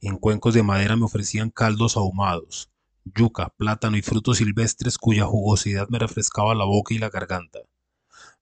En 0.00 0.16
cuencos 0.16 0.54
de 0.54 0.62
madera 0.62 0.94
me 0.94 1.06
ofrecían 1.06 1.50
caldos 1.50 1.96
ahumados, 1.96 2.71
yuca, 3.04 3.52
plátano 3.56 3.96
y 3.96 4.02
frutos 4.02 4.38
silvestres 4.38 4.98
cuya 4.98 5.24
jugosidad 5.24 5.88
me 5.88 5.98
refrescaba 5.98 6.54
la 6.54 6.64
boca 6.64 6.94
y 6.94 6.98
la 6.98 7.10
garganta. 7.10 7.60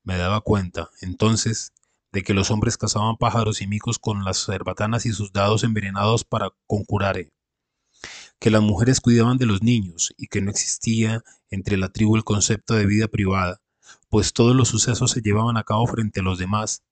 Me 0.03 0.17
daba 0.17 0.41
cuenta, 0.41 0.91
entonces, 1.01 1.73
de 2.13 2.23
que 2.23 2.35
los 2.35 2.51
hombres 2.51 2.77
cazaban 2.77 3.17
pájaros 3.17 3.63
y 3.63 3.67
micos 3.67 3.99
con 3.99 4.25
las 4.25 4.45
cerbatanas 4.45 5.07
y 5.07 5.13
sus 5.13 5.33
dados 5.33 5.65
envenenados 5.65 6.25
para 6.25 6.51
concurare, 6.67 7.31
que 8.39 8.51
las 8.51 8.63
mujeres 8.63 9.01
cuidaban 9.01 9.37
de 9.37 9.47
los 9.47 9.63
niños 9.63 10.13
y 10.17 10.27
que 10.27 10.41
no 10.41 10.51
existía 10.51 11.23
entre 11.51 11.77
la 11.77 11.91
tribu 11.91 12.17
el 12.17 12.25
concepto 12.25 12.75
de 12.75 12.87
vida 12.87 13.09
privada, 13.09 13.61
pues 14.09 14.33
todos 14.33 14.57
los 14.57 14.69
sucesos 14.69 15.11
se 15.13 15.21
llevaban 15.21 15.57
a 15.57 15.65
cabo 15.65 15.87
frente 15.87 16.21
a 16.21 16.23
los 16.23 16.39
demás, 16.39 16.83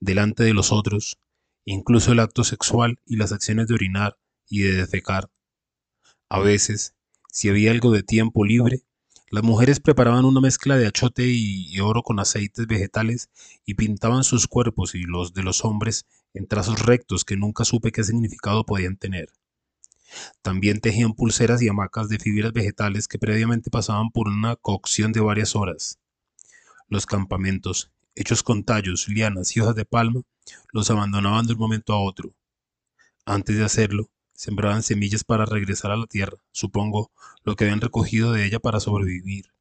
delante 0.00 0.44
de 0.44 0.54
los 0.54 0.72
otros, 0.72 1.18
incluso 1.64 2.12
el 2.12 2.20
acto 2.20 2.44
sexual 2.44 2.98
y 3.06 3.16
las 3.16 3.32
acciones 3.32 3.68
de 3.68 3.74
orinar 3.74 4.16
y 4.48 4.60
de 4.62 4.74
defecar. 4.74 5.30
A 6.28 6.40
veces, 6.40 6.94
si 7.32 7.48
había 7.48 7.70
algo 7.70 7.92
de 7.92 8.02
tiempo 8.02 8.44
libre, 8.44 8.82
las 9.30 9.42
mujeres 9.42 9.80
preparaban 9.80 10.26
una 10.26 10.42
mezcla 10.42 10.76
de 10.76 10.86
achote 10.86 11.24
y, 11.26 11.80
oro 11.80 12.02
con 12.02 12.20
aceites 12.20 12.66
vegetales 12.66 13.30
y 13.64 13.72
pintaban 13.72 14.22
sus 14.22 14.46
cuerpos 14.46 14.94
y 14.94 15.04
los 15.04 15.32
de 15.32 15.42
los 15.42 15.64
hombres 15.64 16.04
en 16.34 16.46
trazos 16.46 16.84
rectos 16.84 17.24
que 17.24 17.38
nunca 17.38 17.64
supe 17.64 17.90
qué 17.90 18.04
significado 18.04 18.66
podían 18.66 18.98
tener. 18.98 19.30
También 20.42 20.80
tejían 20.80 21.14
pulseras 21.14 21.62
y 21.62 21.68
hamacas 21.70 22.10
de 22.10 22.18
fibras 22.18 22.52
vegetales 22.52 23.08
que 23.08 23.18
previamente 23.18 23.70
pasaban 23.70 24.10
por 24.10 24.28
una 24.28 24.56
cocción 24.56 25.12
de 25.12 25.20
varias 25.20 25.56
horas. 25.56 25.98
Los 26.88 27.06
campamentos, 27.06 27.90
hechos 28.14 28.42
con 28.42 28.62
tallos, 28.62 29.08
lianas 29.08 29.56
y 29.56 29.60
hojas 29.60 29.74
de 29.74 29.86
palma, 29.86 30.20
los 30.70 30.90
abandonaban 30.90 31.46
de 31.46 31.54
un 31.54 31.60
momento 31.60 31.94
a 31.94 32.02
otro. 32.02 32.34
Antes 33.24 33.56
de 33.56 33.64
hacerlo, 33.64 34.10
Sembraban 34.42 34.82
semillas 34.82 35.22
para 35.22 35.46
regresar 35.46 35.92
a 35.92 35.96
la 35.96 36.08
tierra, 36.08 36.36
supongo, 36.50 37.12
lo 37.44 37.54
que 37.54 37.62
habían 37.62 37.80
recogido 37.80 38.32
de 38.32 38.44
ella 38.44 38.58
para 38.58 38.80
sobrevivir. 38.80 39.52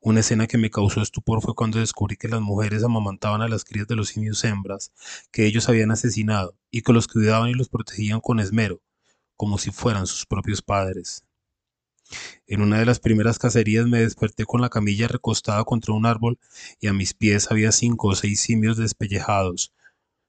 Una 0.00 0.20
escena 0.20 0.46
que 0.46 0.58
me 0.58 0.70
causó 0.70 1.02
estupor 1.02 1.42
fue 1.42 1.56
cuando 1.56 1.80
descubrí 1.80 2.16
que 2.16 2.28
las 2.28 2.40
mujeres 2.40 2.84
amamantaban 2.84 3.42
a 3.42 3.48
las 3.48 3.64
crías 3.64 3.88
de 3.88 3.96
los 3.96 4.10
simios 4.10 4.44
hembras 4.44 4.92
que 5.32 5.44
ellos 5.44 5.68
habían 5.68 5.90
asesinado 5.90 6.56
y 6.70 6.82
que 6.82 6.92
los 6.92 7.08
cuidaban 7.08 7.48
y 7.48 7.54
los 7.54 7.68
protegían 7.68 8.20
con 8.20 8.38
esmero, 8.38 8.80
como 9.34 9.58
si 9.58 9.72
fueran 9.72 10.06
sus 10.06 10.24
propios 10.24 10.62
padres. 10.62 11.24
En 12.46 12.62
una 12.62 12.78
de 12.78 12.86
las 12.86 13.00
primeras 13.00 13.40
cacerías 13.40 13.88
me 13.88 14.02
desperté 14.02 14.44
con 14.44 14.60
la 14.60 14.68
camilla 14.68 15.08
recostada 15.08 15.64
contra 15.64 15.94
un 15.94 16.06
árbol 16.06 16.38
y 16.78 16.86
a 16.86 16.92
mis 16.92 17.12
pies 17.12 17.50
había 17.50 17.72
cinco 17.72 18.06
o 18.06 18.14
seis 18.14 18.38
simios 18.38 18.76
despellejados. 18.76 19.72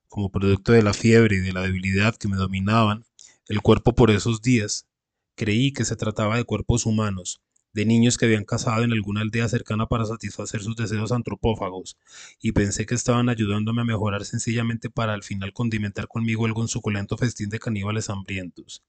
Como 0.09 0.31
producto 0.31 0.71
de 0.71 0.81
la 0.81 0.95
fiebre 0.95 1.35
y 1.35 1.39
de 1.41 1.53
la 1.53 1.61
debilidad 1.61 2.15
que 2.15 2.27
me 2.27 2.37
dominaban, 2.37 3.05
el 3.47 3.61
cuerpo 3.61 3.93
por 3.93 4.11
esos 4.11 4.41
días. 4.41 4.87
Creí 5.35 5.73
que 5.73 5.85
se 5.85 5.95
trataba 5.95 6.37
de 6.37 6.43
cuerpos 6.43 6.85
humanos, 6.85 7.41
de 7.73 7.85
niños 7.85 8.17
que 8.17 8.25
habían 8.25 8.45
cazado 8.45 8.83
en 8.83 8.91
alguna 8.91 9.21
aldea 9.21 9.47
cercana 9.47 9.87
para 9.87 10.05
satisfacer 10.05 10.61
sus 10.61 10.75
deseos 10.75 11.11
antropófagos, 11.11 11.97
y 12.41 12.51
pensé 12.51 12.85
que 12.85 12.95
estaban 12.95 13.29
ayudándome 13.29 13.81
a 13.81 13.85
mejorar 13.85 14.25
sencillamente 14.25 14.89
para 14.89 15.13
al 15.13 15.23
final 15.23 15.53
condimentar 15.53 16.07
conmigo 16.07 16.45
algún 16.45 16.67
suculento 16.67 17.17
festín 17.17 17.49
de 17.49 17.59
caníbales 17.59 18.09
hambrientos. 18.09 18.83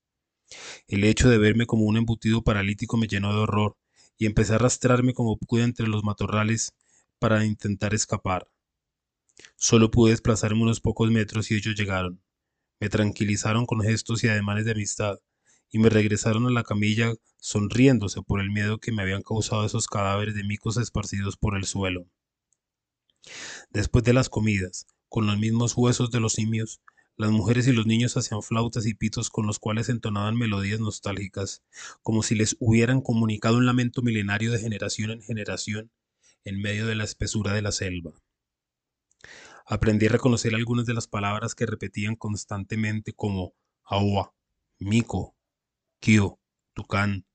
El 0.86 1.04
hecho 1.04 1.28
de 1.28 1.38
verme 1.38 1.66
como 1.66 1.84
un 1.84 1.96
embutido 1.96 2.42
paralítico 2.42 2.96
me 2.96 3.08
llenó 3.08 3.32
de 3.32 3.40
horror, 3.40 3.76
y 4.18 4.26
empecé 4.26 4.52
a 4.52 4.56
arrastrarme 4.56 5.14
como 5.14 5.36
pude 5.36 5.64
entre 5.64 5.88
los 5.88 6.04
matorrales 6.04 6.74
para 7.18 7.44
intentar 7.44 7.94
escapar. 7.94 8.46
Solo 9.56 9.90
pude 9.90 10.10
desplazarme 10.12 10.62
unos 10.62 10.80
pocos 10.80 11.10
metros 11.10 11.50
y 11.50 11.54
ellos 11.56 11.74
llegaron. 11.74 12.22
Me 12.82 12.88
tranquilizaron 12.88 13.64
con 13.64 13.80
gestos 13.80 14.24
y 14.24 14.28
ademanes 14.28 14.64
de 14.64 14.72
amistad, 14.72 15.20
y 15.70 15.78
me 15.78 15.88
regresaron 15.88 16.48
a 16.48 16.50
la 16.50 16.64
camilla 16.64 17.14
sonriéndose 17.38 18.22
por 18.22 18.40
el 18.40 18.50
miedo 18.50 18.78
que 18.78 18.90
me 18.90 19.02
habían 19.02 19.22
causado 19.22 19.64
esos 19.64 19.86
cadáveres 19.86 20.34
de 20.34 20.42
micos 20.42 20.76
esparcidos 20.78 21.36
por 21.36 21.56
el 21.56 21.64
suelo. 21.64 22.09
Después 23.70 24.02
de 24.02 24.14
las 24.14 24.28
comidas, 24.28 24.88
con 25.09 25.28
los 25.28 25.38
mismos 25.38 25.76
huesos 25.76 26.10
de 26.10 26.18
los 26.18 26.32
simios, 26.32 26.80
las 27.16 27.30
mujeres 27.30 27.68
y 27.68 27.72
los 27.72 27.86
niños 27.86 28.16
hacían 28.16 28.42
flautas 28.42 28.84
y 28.84 28.94
pitos 28.94 29.30
con 29.30 29.46
los 29.46 29.60
cuales 29.60 29.88
entonaban 29.88 30.36
melodías 30.36 30.80
nostálgicas, 30.80 31.62
como 32.02 32.24
si 32.24 32.34
les 32.34 32.56
hubieran 32.59 33.00
comunicado 33.00 33.59
un 33.59 33.66
lamento 33.66 34.02
milenario 34.02 34.50
de 34.50 34.59
generación 34.59 35.12
en 35.12 35.22
generación 35.22 35.92
en 36.44 36.60
medio 36.60 36.88
de 36.88 36.96
la 36.96 37.04
espesura 37.04 37.52
de 37.52 37.62
la 37.62 37.70
selva. 37.70 38.12
Aprendí 39.66 40.06
a 40.06 40.10
reconocer 40.10 40.55
algunas 40.55 40.86
de 40.86 40.94
las 40.94 41.06
palabras 41.06 41.55
que 41.55 41.66
repetían 41.66 42.16
constantemente 42.16 43.12
como 43.12 43.55
agua, 43.84 44.34
mico, 44.78 45.36
Kio, 46.01 46.40
Tucán, 46.74 47.26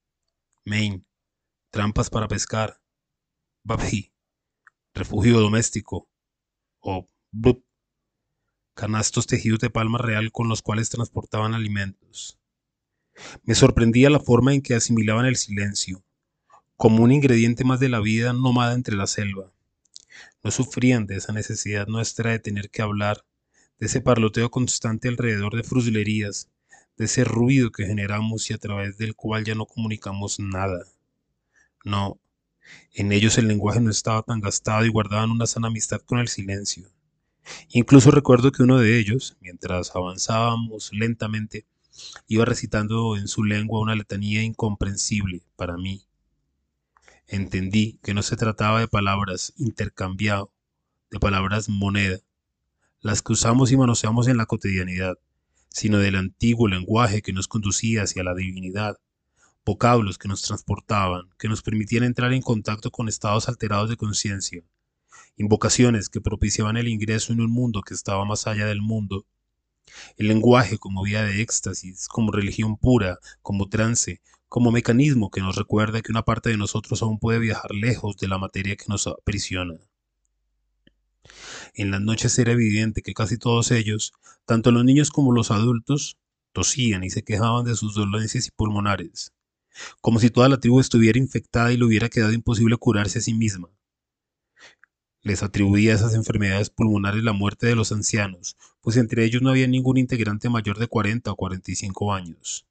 Maine, 0.66 1.06
trampas 1.70 2.10
para 2.10 2.28
pescar, 2.28 2.82
Babji, 3.64 4.14
refugio 4.94 5.40
doméstico, 5.40 6.10
o 6.80 7.10
Blup, 7.32 7.64
canastos 8.74 9.28
tejidos 9.28 9.60
de 9.60 9.70
palma 9.70 9.98
real 9.98 10.32
con 10.32 10.50
los 10.50 10.62
cuales 10.62 10.90
transportaban 10.90 11.54
alimentos. 11.54 12.40
Me 13.44 13.56
sorprendía 13.56 14.10
la 14.10 14.20
forma 14.20 14.54
en 14.54 14.62
que 14.62 14.76
asimilaban 14.76 15.26
el 15.26 15.36
silencio, 15.36 16.04
como 16.76 17.04
un 17.04 17.12
ingrediente 17.12 17.64
más 17.64 17.80
de 17.80 17.90
la 17.90 18.00
vida 18.00 18.34
nómada 18.34 18.74
entre 18.74 18.96
la 18.96 19.08
selva. 19.08 19.52
No 20.44 20.52
sufrían 20.52 21.06
de 21.08 21.18
esa 21.18 21.34
necesidad 21.34 21.88
nuestra 21.88 22.32
de 22.32 22.40
tener 22.40 22.70
que 22.70 22.82
hablar, 22.82 23.26
de 23.80 23.88
ese 23.88 24.02
parloteo 24.02 24.50
constante 24.50 25.08
alrededor 25.08 25.56
de 25.56 25.64
fruslerías, 25.64 26.50
de 26.98 27.06
ese 27.06 27.24
ruido 27.24 27.72
que 27.72 27.86
generamos 27.86 28.50
y 28.50 28.54
a 28.54 28.58
través 28.58 28.98
del 28.98 29.16
cual 29.16 29.46
ya 29.46 29.56
no 29.56 29.66
comunicamos 29.66 30.40
nada. 30.40 30.86
No, 31.86 32.20
en 32.94 33.12
ellos 33.12 33.38
el 33.38 33.48
lenguaje 33.48 33.80
no 33.80 33.92
estaba 33.92 34.24
tan 34.24 34.42
gastado 34.42 34.86
y 34.86 34.90
guardaban 34.90 35.32
una 35.32 35.48
sana 35.48 35.68
amistad 35.68 36.02
con 36.02 36.20
el 36.20 36.28
silencio. 36.28 36.90
Incluso 37.70 38.12
recuerdo 38.12 38.52
que 38.52 38.64
uno 38.64 38.78
de 38.80 39.00
ellos, 39.00 39.38
mientras 39.40 39.96
avanzábamos 39.96 40.92
lentamente, 40.92 41.66
iba 42.28 42.46
recitando 42.46 43.16
en 43.16 43.28
su 43.28 43.44
lengua 43.44 43.80
una 43.80 43.96
letanía 43.96 44.44
incomprensible 44.44 45.44
para 45.56 45.78
mí. 45.78 46.07
Entendí 47.28 48.00
que 48.04 48.14
no 48.14 48.24
se 48.24 48.38
trataba 48.38 48.80
de 48.80 48.88
palabras 48.88 49.54
intercambiado, 49.58 50.54
de 51.12 51.20
palabras 51.20 51.68
moneda, 51.68 52.20
las 53.02 53.22
que 53.22 53.34
usamos 53.34 53.72
y 53.72 53.78
manoseamos 53.78 54.28
en 54.28 54.38
la 54.38 54.46
cotidianidad, 54.46 55.18
sino 55.70 56.00
del 56.00 56.16
antiguo 56.16 56.68
lenguaje 56.68 57.22
que 57.22 57.34
nos 57.34 57.48
conducía 57.48 58.04
hacia 58.04 58.24
la 58.24 58.34
divinidad, 58.34 58.98
vocablos 59.66 60.18
que 60.18 60.30
nos 60.30 60.42
transportaban, 60.42 61.30
que 61.38 61.50
nos 61.50 61.62
permitían 61.62 62.06
entrar 62.06 62.32
en 62.32 62.42
contacto 62.42 62.92
con 62.92 63.10
estados 63.10 63.50
alterados 63.50 63.90
de 63.90 63.98
conciencia, 63.98 64.64
invocaciones 65.36 66.08
que 66.08 66.22
propiciaban 66.22 66.78
el 66.78 66.88
ingreso 66.88 67.34
en 67.34 67.42
un 67.42 67.52
mundo 67.52 67.82
que 67.82 67.94
estaba 67.94 68.24
más 68.24 68.48
allá 68.48 68.66
del 68.66 68.82
mundo, 68.82 69.26
el 70.16 70.30
lenguaje 70.30 70.78
como 70.78 71.04
vía 71.04 71.24
de 71.24 71.42
éxtasis, 71.42 72.08
como 72.08 72.32
religión 72.32 72.78
pura, 72.78 73.20
como 73.42 73.68
trance, 73.68 74.22
como 74.50 74.72
mecanismo 74.72 75.30
que 75.30 75.42
nos 75.42 75.56
recuerda 75.56 76.02
que 76.02 76.12
una 76.12 76.24
parte 76.24 76.50
de 76.50 76.58
nosotros 76.58 77.02
aún 77.02 77.20
puede 77.20 77.40
viajar 77.40 77.72
lejos 77.72 78.18
de 78.18 78.28
la 78.28 78.38
materia 78.38 78.76
que 78.76 78.86
nos 78.88 79.08
aprisiona. 79.08 79.76
En 81.74 81.92
las 81.92 82.02
noches 82.02 82.38
era 82.40 82.54
evidente 82.54 83.02
que 83.02 83.14
casi 83.14 83.38
todos 83.38 83.72
ellos, 83.72 84.14
tanto 84.46 84.72
los 84.72 84.86
niños 84.86 85.12
como 85.12 85.34
los 85.34 85.52
adultos, 85.52 86.18
tosían 86.54 87.04
y 87.04 87.10
se 87.10 87.24
quejaban 87.24 87.66
de 87.66 87.76
sus 87.76 87.96
dolencias 87.96 88.48
y 88.48 88.52
pulmonares, 88.52 89.34
como 90.02 90.20
si 90.20 90.30
toda 90.30 90.50
la 90.50 90.60
tribu 90.60 90.80
estuviera 90.80 91.20
infectada 91.20 91.72
y 91.72 91.78
le 91.78 91.86
hubiera 91.86 92.10
quedado 92.10 92.32
imposible 92.32 92.78
curarse 92.78 93.20
a 93.20 93.22
sí 93.22 93.34
misma. 93.34 93.70
Les 95.22 95.44
atribuía 95.44 95.92
a 95.92 95.96
esas 95.96 96.14
enfermedades 96.14 96.70
pulmonares 96.70 97.24
la 97.24 97.34
muerte 97.34 97.68
de 97.68 97.76
los 97.76 97.92
ancianos, 97.92 98.56
pues 98.82 98.96
entre 98.96 99.26
ellos 99.26 99.42
no 99.42 99.50
había 99.50 99.68
ningún 99.68 99.98
integrante 99.98 100.48
mayor 100.48 100.80
de 100.80 100.88
40 100.88 101.32
o 101.32 101.36
45 101.36 102.14
años. 102.14 102.67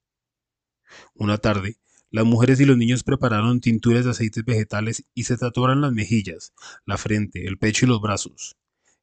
Una 1.13 1.37
tarde, 1.37 1.77
las 2.09 2.25
mujeres 2.25 2.59
y 2.61 2.65
los 2.65 2.77
niños 2.77 3.03
prepararon 3.03 3.59
tinturas 3.59 4.05
de 4.05 4.11
aceites 4.11 4.45
vegetales 4.45 5.03
y 5.13 5.25
se 5.25 5.37
tatuaron 5.37 5.81
las 5.81 5.91
mejillas, 5.91 6.53
la 6.85 6.97
frente, 6.97 7.45
el 7.45 7.57
pecho 7.57 7.85
y 7.85 7.89
los 7.89 8.01
brazos. 8.01 8.55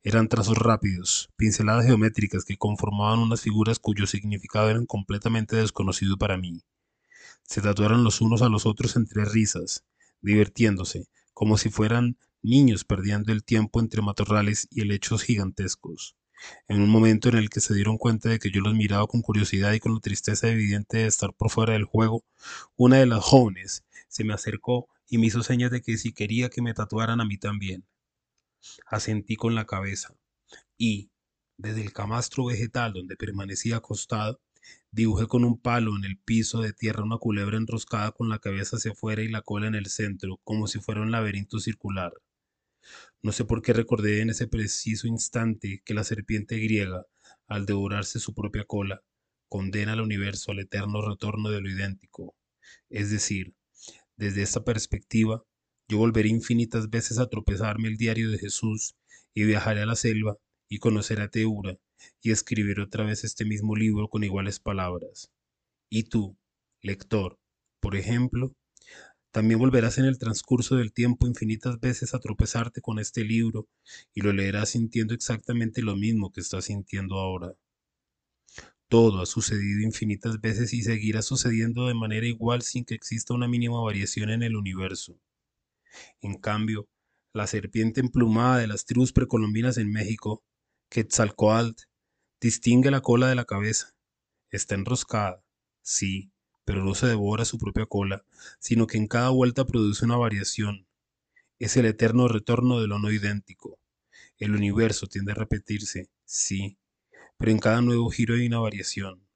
Eran 0.03 0.29
trazos 0.29 0.59
rápidos, 0.59 1.31
pinceladas 1.37 1.87
geométricas 1.87 2.45
que 2.45 2.57
conformaban 2.57 3.21
unas 3.21 3.41
figuras 3.41 3.79
cuyo 3.79 4.07
significado 4.07 4.71
era 4.71 4.85
completamente 4.87 5.57
desconocido 5.57 6.17
para 6.17 6.37
mí. 6.37 6.63
Se 7.43 7.61
tatuaron 7.61 8.05
los 8.05 8.21
unos 8.21 8.43
a 8.43 8.49
los 8.49 8.67
otros 8.67 8.97
entre 8.97 9.25
risas, 9.25 9.85
divirtiéndose, 10.21 11.09
como 11.33 11.59
si 11.59 11.69
fueran 11.69 12.17
niños 12.43 12.85
perdiendo 12.85 13.33
el 13.33 13.45
tiempo 13.45 13.81
entre 13.81 14.03
matorrales 14.03 14.69
y 14.71 14.83
helechos 14.83 15.23
gigantescos. 15.23 16.17
En 16.69 16.81
un 16.81 16.89
momento 16.89 17.29
en 17.29 17.37
el 17.37 17.51
que 17.51 17.61
se 17.61 17.75
dieron 17.75 17.99
cuenta 17.99 18.29
de 18.29 18.39
que 18.39 18.51
yo 18.51 18.61
los 18.61 18.75
miraba 18.75 19.07
con 19.07 19.23
curiosidad 19.23 19.73
y 19.73 19.81
con 19.81 19.95
la 19.95 20.01
tristeza 20.01 20.49
evidente 20.49 20.99
de 20.99 21.07
estar 21.07 21.33
por 21.35 21.51
fuera 21.51 21.75
del 21.75 21.85
juego, 21.85 22.25
una 22.77 22.99
de 22.99 23.07
las 23.07 23.23
jóvenes 23.23 23.85
se 24.09 24.25
me 24.25 24.35
acercó 24.35 24.89
y 25.09 25.19
me 25.19 25.27
hizo 25.27 25.43
señas 25.43 25.71
de 25.71 25.83
que 25.83 25.97
si 25.99 26.13
quería 26.13 26.49
que 26.51 26.63
me 26.63 26.75
tatuaran 26.75 27.21
a 27.21 27.25
mí 27.25 27.39
también. 27.39 27.85
Asentí 28.87 29.37
con 29.37 29.55
la 29.55 29.67
cabeza 29.67 30.15
y, 30.79 31.11
desde 31.57 31.83
el 31.83 31.93
camastro 31.93 32.47
vegetal 32.47 32.95
donde 32.95 33.17
permanecía 33.17 33.77
acostado, 33.77 34.41
dibujé 34.91 35.27
con 35.27 35.45
un 35.45 35.59
palo 35.61 35.97
en 35.97 36.05
el 36.05 36.19
piso 36.19 36.61
de 36.61 36.73
tierra 36.73 37.05
una 37.05 37.19
culebra 37.19 37.59
enroscada 37.59 38.13
con 38.13 38.29
la 38.29 38.39
cabeza 38.39 38.77
hacia 38.77 38.93
afuera 38.93 39.23
y 39.23 39.29
la 39.29 39.43
cola 39.43 39.67
en 39.69 39.75
el 39.75 39.87
centro, 39.87 40.41
como 40.45 40.67
si 40.67 40.81
fuera 40.81 41.03
un 41.03 41.11
laberinto 41.11 41.59
circular. 41.59 42.13
No 43.25 43.33
sé 43.33 43.47
por 43.47 43.63
qué 43.63 43.73
recordé 43.73 44.21
en 44.21 44.29
ese 44.29 44.47
preciso 44.47 45.07
instante 45.07 45.81
que 45.87 45.95
la 45.95 46.05
serpiente 46.05 46.59
griega, 46.59 47.07
al 47.47 47.65
devorarse 47.65 48.21
su 48.21 48.35
propia 48.35 48.65
cola, 48.67 49.03
condena 49.49 49.95
al 49.95 50.03
universo 50.03 50.53
al 50.53 50.59
eterno 50.59 51.01
retorno 51.01 51.49
de 51.49 51.63
lo 51.63 51.71
idéntico. 51.71 52.37
Es 52.91 53.11
decir, 53.11 53.55
desde 54.19 54.43
esta 54.43 54.63
perspectiva, 54.63 55.43
yo 55.89 55.97
volveré 55.97 56.29
infinitas 56.29 56.91
veces 56.91 57.19
a 57.19 57.31
tropezarme 57.31 57.89
el 57.89 57.97
diario 57.97 58.31
de 58.31 58.37
Jesús 58.37 58.95
y 59.33 59.45
viajaré 59.45 59.81
a 59.81 59.87
la 59.87 59.97
selva 59.97 60.37
y 60.69 60.79
conoceré 60.79 61.23
a 61.23 61.29
Teura 61.29 61.79
y 62.21 62.31
escribiré 62.31 62.83
otra 62.83 63.07
vez 63.07 63.25
este 63.25 63.47
mismo 63.47 63.75
libro 63.75 64.11
con 64.11 64.23
iguales 64.23 64.61
palabras. 64.61 65.33
Y 65.89 66.11
tú, 66.11 66.37
lector, 66.83 67.39
por 67.81 67.97
ejemplo, 67.97 68.55
también 69.35 69.59
volverás 69.59 69.99
en 69.99 70.05
el 70.05 70.17
transcurso 70.17 70.77
del 70.77 70.93
tiempo 70.93 71.27
infinitas 71.27 71.81
veces 71.81 72.15
a 72.15 72.21
tropezarte 72.21 72.81
con 72.81 73.01
este 73.01 73.25
libro 73.25 73.67
y 74.15 74.21
lo 74.21 74.33
leerás 74.33 74.69
sintiendo 74.69 75.13
exactamente 75.13 75.83
lo 75.83 75.97
mismo 75.97 76.31
que 76.31 76.41
estás 76.41 76.67
sintiendo 76.67 77.19
ahora. 77.19 77.57
Todo 78.87 79.21
ha 79.21 79.27
sucedido 79.27 79.81
infinitas 79.81 80.41
veces 80.41 80.73
y 80.73 80.83
seguirá 80.83 81.21
sucediendo 81.21 81.89
de 81.89 81.95
manera 81.95 82.29
igual 82.29 82.63
sin 82.63 82.85
que 82.85 82.95
exista 82.95 83.35
una 83.35 83.49
mínima 83.49 83.83
variación 83.83 84.31
en 84.31 84.45
el 84.45 84.55
universo. 84.55 85.19
En 86.21 86.39
cambio, 86.39 86.89
la 87.33 87.49
serpiente 87.49 88.01
emplumada 88.01 88.59
de 88.59 88.69
las 88.69 88.85
tribus 88.85 89.13
precolombinas 89.13 89.79
en 89.79 89.91
México, 89.91 90.45
Quetzalcoatl, 90.91 91.83
distingue 92.41 92.93
la 92.93 93.01
cola 93.01 93.31
de 93.31 93.35
la 93.35 93.47
cabeza. 93.47 93.97
Está 94.53 94.77
enroscada, 94.77 95.43
sí, 95.83 96.31
pero 96.65 96.85
no 96.85 96.95
se 96.95 97.07
devora 97.07 97.45
su 97.45 97.59
propia 97.59 97.87
cola, 97.87 98.25
sino 98.59 98.87
que 98.87 98.99
en 98.99 99.07
cada 99.07 99.31
vuelta 99.31 99.67
produce 99.67 100.05
una 100.05 100.17
variación. 100.17 100.87
Es 101.59 101.77
el 101.77 101.87
eterno 101.87 102.29
retorno 102.29 102.81
de 102.81 102.89
lo 102.89 102.99
no 102.99 103.11
idéntico. 103.11 103.79
El 104.39 104.55
universo 104.55 105.07
tiende 105.07 105.33
a 105.33 105.37
repetirse, 105.37 106.09
sí, 106.25 106.79
pero 107.37 107.51
en 107.51 107.59
cada 107.59 107.81
nuevo 107.81 108.11
giro 108.11 108.35
hay 108.35 108.47
una 108.47 108.59
variación. 108.61 109.27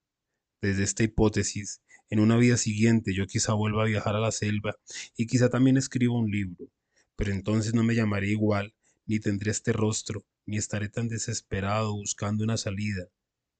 Desde 0.60 0.82
esta 0.82 1.04
hipótesis, 1.04 1.82
en 2.10 2.20
una 2.20 2.36
vida 2.36 2.56
siguiente 2.56 3.14
yo 3.14 3.26
quizá 3.26 3.52
vuelva 3.52 3.82
a 3.82 3.86
viajar 3.86 4.16
a 4.16 4.20
la 4.20 4.32
selva 4.32 4.76
y 5.16 5.26
quizá 5.26 5.50
también 5.50 5.76
escriba 5.76 6.14
un 6.14 6.30
libro, 6.30 6.70
pero 7.16 7.32
entonces 7.32 7.74
no 7.74 7.84
me 7.84 7.94
llamaré 7.94 8.28
igual, 8.28 8.74
ni 9.06 9.20
tendré 9.20 9.50
este 9.50 9.72
rostro, 9.72 10.24
ni 10.46 10.56
estaré 10.56 10.88
tan 10.88 11.08
desesperado 11.08 11.92
buscando 11.94 12.44
una 12.44 12.56
salida. 12.56 13.08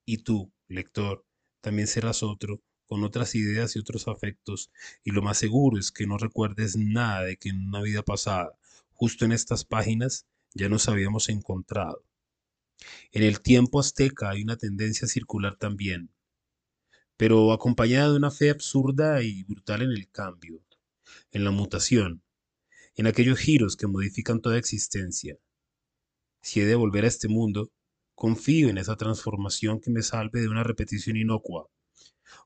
Y 0.04 0.18
tú, 0.18 0.52
lector, 0.66 1.24
también 1.60 1.86
serás 1.86 2.22
otro, 2.22 2.62
con 2.88 3.04
otras 3.04 3.34
ideas 3.34 3.76
y 3.76 3.78
otros 3.78 4.08
afectos, 4.08 4.72
y 5.04 5.12
lo 5.12 5.22
más 5.22 5.38
seguro 5.38 5.78
es 5.78 5.92
que 5.92 6.06
no 6.06 6.18
recuerdes 6.18 6.76
nada 6.76 7.22
de 7.22 7.36
que 7.36 7.50
en 7.50 7.68
una 7.68 7.82
vida 7.82 8.02
pasada, 8.02 8.58
justo 8.92 9.24
en 9.24 9.32
estas 9.32 9.64
páginas, 9.64 10.26
ya 10.54 10.68
nos 10.68 10.88
habíamos 10.88 11.28
encontrado. 11.28 12.02
En 13.12 13.22
el 13.22 13.40
tiempo 13.40 13.78
azteca 13.78 14.30
hay 14.30 14.42
una 14.42 14.56
tendencia 14.56 15.06
circular 15.06 15.56
también, 15.56 16.10
pero 17.16 17.52
acompañada 17.52 18.10
de 18.10 18.16
una 18.16 18.30
fe 18.30 18.50
absurda 18.50 19.22
y 19.22 19.42
brutal 19.42 19.82
en 19.82 19.90
el 19.90 20.08
cambio, 20.10 20.62
en 21.30 21.44
la 21.44 21.50
mutación, 21.50 22.22
en 22.94 23.06
aquellos 23.06 23.38
giros 23.38 23.76
que 23.76 23.86
modifican 23.86 24.40
toda 24.40 24.58
existencia. 24.58 25.36
Si 26.40 26.60
he 26.60 26.66
de 26.66 26.74
volver 26.74 27.04
a 27.04 27.08
este 27.08 27.28
mundo, 27.28 27.70
confío 28.14 28.68
en 28.68 28.78
esa 28.78 28.96
transformación 28.96 29.80
que 29.80 29.90
me 29.90 30.02
salve 30.02 30.40
de 30.40 30.48
una 30.48 30.64
repetición 30.64 31.16
inocua. 31.16 31.68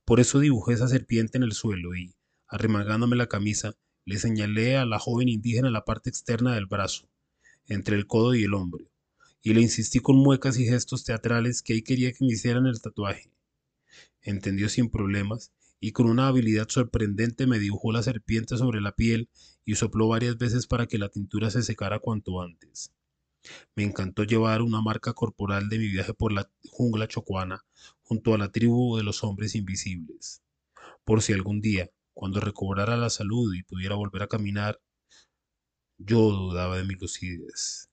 Por 0.05 0.21
eso 0.21 0.41
dibujé 0.41 0.75
esa 0.75 0.89
serpiente 0.89 1.39
en 1.39 1.45
el 1.45 1.53
suelo 1.53 1.95
y, 1.95 2.15
arremagándome 2.47 3.17
la 3.17 3.29
camisa, 3.29 3.75
le 4.05 4.19
señalé 4.19 4.77
a 4.77 4.85
la 4.85 4.99
joven 4.99 5.29
indígena 5.29 5.71
la 5.71 5.85
parte 5.85 6.11
externa 6.11 6.55
del 6.55 6.67
brazo, 6.67 7.09
entre 7.67 7.97
el 7.97 8.07
codo 8.07 8.35
y 8.35 8.45
el 8.45 8.55
hombro, 8.55 8.91
y 9.43 9.55
le 9.55 9.61
insistí 9.61 10.01
con 10.01 10.17
muecas 10.17 10.59
y 10.59 10.65
gestos 10.65 11.05
teatrales 11.05 11.63
que 11.63 11.75
ahí 11.75 11.83
quería 11.83 12.13
que 12.13 12.25
me 12.25 12.33
hicieran 12.33 12.67
el 12.67 12.81
tatuaje. 12.81 13.31
Entendió 14.23 14.69
sin 14.69 14.91
problemas 14.91 15.53
y 15.81 15.93
con 15.93 16.09
una 16.09 16.29
habilidad 16.29 16.69
sorprendente 16.69 17.47
me 17.47 17.59
dibujó 17.59 17.93
la 17.93 18.03
serpiente 18.03 18.57
sobre 18.57 18.81
la 18.81 18.93
piel 18.93 19.29
y 19.65 19.75
sopló 19.75 20.09
varias 20.09 20.39
veces 20.39 20.67
para 20.67 20.87
que 20.87 20.99
la 20.99 21.09
tintura 21.09 21.51
se 21.51 21.63
secara 21.63 21.99
cuanto 21.99 22.41
antes. 22.41 22.93
Me 23.75 23.83
encantó 23.83 24.23
llevar 24.23 24.63
una 24.63 24.81
marca 24.81 25.13
corporal 25.13 25.69
de 25.69 25.79
mi 25.79 25.89
viaje 25.89 26.15
por 26.15 26.33
la 26.33 26.49
jungla 26.71 27.09
chocuana 27.09 27.65
junto 28.13 28.35
a 28.35 28.39
la 28.39 28.53
tribu 28.53 28.99
de 28.99 29.05
los 29.05 29.25
hombres 29.25 29.55
invisibles. 29.55 30.43
Por 31.03 31.23
si 31.23 31.33
algún 31.33 31.63
día, 31.63 31.89
cuando 32.13 32.41
recobrara 32.41 32.95
la 32.99 33.09
salud 33.09 33.55
y 33.55 33.63
pudiera 33.63 33.95
volver 33.95 34.23
a 34.23 34.29
caminar, 34.29 34.83
yo 35.97 36.19
dudaba 36.19 36.77
de 36.77 36.85
mi 36.85 36.95
lucidez. 36.95 37.89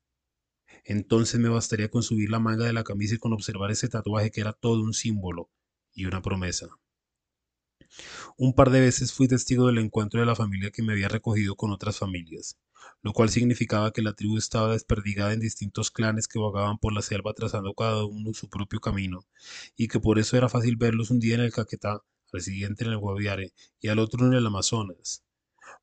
Entonces 0.83 1.39
me 1.39 1.47
bastaría 1.47 1.89
con 1.89 2.03
subir 2.03 2.29
la 2.29 2.39
manga 2.39 2.65
de 2.65 2.73
la 2.73 2.83
camisa 2.83 3.15
y 3.15 3.17
con 3.17 3.31
observar 3.31 3.71
ese 3.71 3.87
tatuaje 3.87 4.29
que 4.29 4.41
era 4.41 4.51
todo 4.51 4.81
un 4.83 4.93
símbolo 4.93 5.49
y 5.93 6.03
una 6.03 6.21
promesa. 6.21 6.67
Un 8.41 8.53
par 8.53 8.69
de 8.69 8.79
veces 8.79 9.11
fui 9.11 9.27
testigo 9.27 9.67
del 9.67 9.79
encuentro 9.79 10.21
de 10.21 10.25
la 10.25 10.33
familia 10.33 10.71
que 10.71 10.81
me 10.81 10.93
había 10.93 11.09
recogido 11.09 11.57
con 11.57 11.71
otras 11.71 11.97
familias, 11.97 12.57
lo 13.01 13.11
cual 13.11 13.27
significaba 13.27 13.91
que 13.91 14.01
la 14.01 14.13
tribu 14.13 14.37
estaba 14.37 14.71
desperdigada 14.71 15.33
en 15.33 15.41
distintos 15.41 15.91
clanes 15.91 16.29
que 16.29 16.39
vagaban 16.39 16.77
por 16.77 16.93
la 16.93 17.01
selva 17.01 17.33
trazando 17.33 17.73
cada 17.73 18.05
uno 18.05 18.33
su 18.33 18.47
propio 18.47 18.79
camino, 18.79 19.25
y 19.75 19.89
que 19.89 19.99
por 19.99 20.19
eso 20.19 20.37
era 20.37 20.47
fácil 20.47 20.77
verlos 20.77 21.11
un 21.11 21.19
día 21.19 21.35
en 21.35 21.41
el 21.41 21.51
Caquetá, 21.51 22.01
al 22.31 22.41
siguiente 22.41 22.85
en 22.85 22.91
el 22.91 22.97
Guaviare 22.99 23.51
y 23.81 23.89
al 23.89 23.99
otro 23.99 24.25
en 24.25 24.33
el 24.33 24.47
Amazonas, 24.47 25.25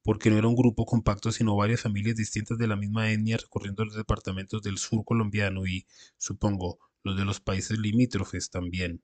porque 0.02 0.30
no 0.30 0.38
era 0.38 0.48
un 0.48 0.56
grupo 0.56 0.86
compacto 0.86 1.32
sino 1.32 1.56
varias 1.56 1.82
familias 1.82 2.16
distintas 2.16 2.56
de 2.56 2.68
la 2.68 2.76
misma 2.76 3.12
etnia 3.12 3.36
recorriendo 3.36 3.84
los 3.84 3.96
departamentos 3.96 4.62
del 4.62 4.78
sur 4.78 5.04
colombiano 5.04 5.66
y, 5.66 5.84
supongo, 6.16 6.78
los 7.02 7.18
de 7.18 7.26
los 7.26 7.38
países 7.38 7.78
limítrofes 7.78 8.48
también. 8.48 9.02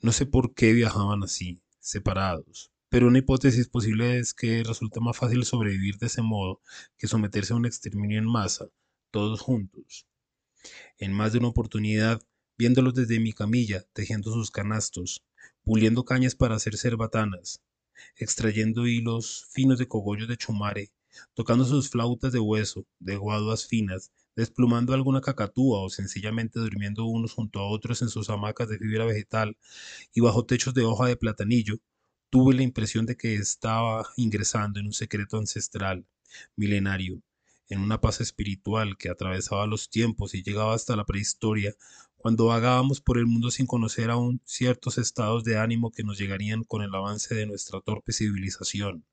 No 0.00 0.12
sé 0.12 0.26
por 0.26 0.54
qué 0.54 0.72
viajaban 0.72 1.24
así, 1.24 1.63
separados, 1.84 2.72
pero 2.88 3.08
una 3.08 3.18
hipótesis 3.18 3.68
posible 3.68 4.18
es 4.18 4.32
que 4.32 4.62
resulta 4.64 5.00
más 5.00 5.18
fácil 5.18 5.44
sobrevivir 5.44 5.98
de 5.98 6.06
ese 6.06 6.22
modo 6.22 6.62
que 6.96 7.06
someterse 7.06 7.52
a 7.52 7.56
un 7.56 7.66
exterminio 7.66 8.18
en 8.18 8.24
masa, 8.24 8.70
todos 9.10 9.42
juntos. 9.42 10.06
En 10.96 11.12
más 11.12 11.32
de 11.32 11.40
una 11.40 11.48
oportunidad, 11.48 12.22
viéndolos 12.56 12.94
desde 12.94 13.20
mi 13.20 13.34
camilla, 13.34 13.84
tejiendo 13.92 14.32
sus 14.32 14.50
canastos, 14.50 15.26
puliendo 15.62 16.06
cañas 16.06 16.34
para 16.34 16.54
hacer 16.54 16.78
cerbatanas, 16.78 17.62
extrayendo 18.16 18.86
hilos 18.86 19.46
finos 19.52 19.78
de 19.78 19.86
cogollos 19.86 20.26
de 20.26 20.38
chumare, 20.38 20.90
tocando 21.34 21.66
sus 21.66 21.90
flautas 21.90 22.32
de 22.32 22.40
hueso, 22.40 22.86
de 22.98 23.16
guaduas 23.16 23.66
finas, 23.66 24.10
desplumando 24.36 24.94
alguna 24.94 25.20
cacatúa 25.20 25.80
o 25.80 25.90
sencillamente 25.90 26.58
durmiendo 26.58 27.04
unos 27.04 27.32
junto 27.32 27.60
a 27.60 27.68
otros 27.68 28.02
en 28.02 28.08
sus 28.08 28.30
hamacas 28.30 28.68
de 28.68 28.78
fibra 28.78 29.04
vegetal 29.04 29.56
y 30.12 30.20
bajo 30.20 30.44
techos 30.44 30.74
de 30.74 30.82
hoja 30.84 31.06
de 31.06 31.16
platanillo, 31.16 31.78
tuve 32.30 32.54
la 32.54 32.62
impresión 32.62 33.06
de 33.06 33.16
que 33.16 33.34
estaba 33.34 34.04
ingresando 34.16 34.80
en 34.80 34.86
un 34.86 34.92
secreto 34.92 35.38
ancestral, 35.38 36.04
milenario, 36.56 37.22
en 37.68 37.80
una 37.80 38.00
paz 38.00 38.20
espiritual 38.20 38.96
que 38.96 39.08
atravesaba 39.08 39.66
los 39.66 39.88
tiempos 39.88 40.34
y 40.34 40.42
llegaba 40.42 40.74
hasta 40.74 40.96
la 40.96 41.04
prehistoria, 41.04 41.74
cuando 42.16 42.46
vagábamos 42.46 43.00
por 43.00 43.18
el 43.18 43.26
mundo 43.26 43.50
sin 43.50 43.66
conocer 43.66 44.10
aún 44.10 44.40
ciertos 44.44 44.98
estados 44.98 45.44
de 45.44 45.58
ánimo 45.58 45.92
que 45.92 46.04
nos 46.04 46.18
llegarían 46.18 46.64
con 46.64 46.82
el 46.82 46.94
avance 46.94 47.34
de 47.34 47.46
nuestra 47.46 47.80
torpe 47.80 48.12
civilización. 48.12 49.04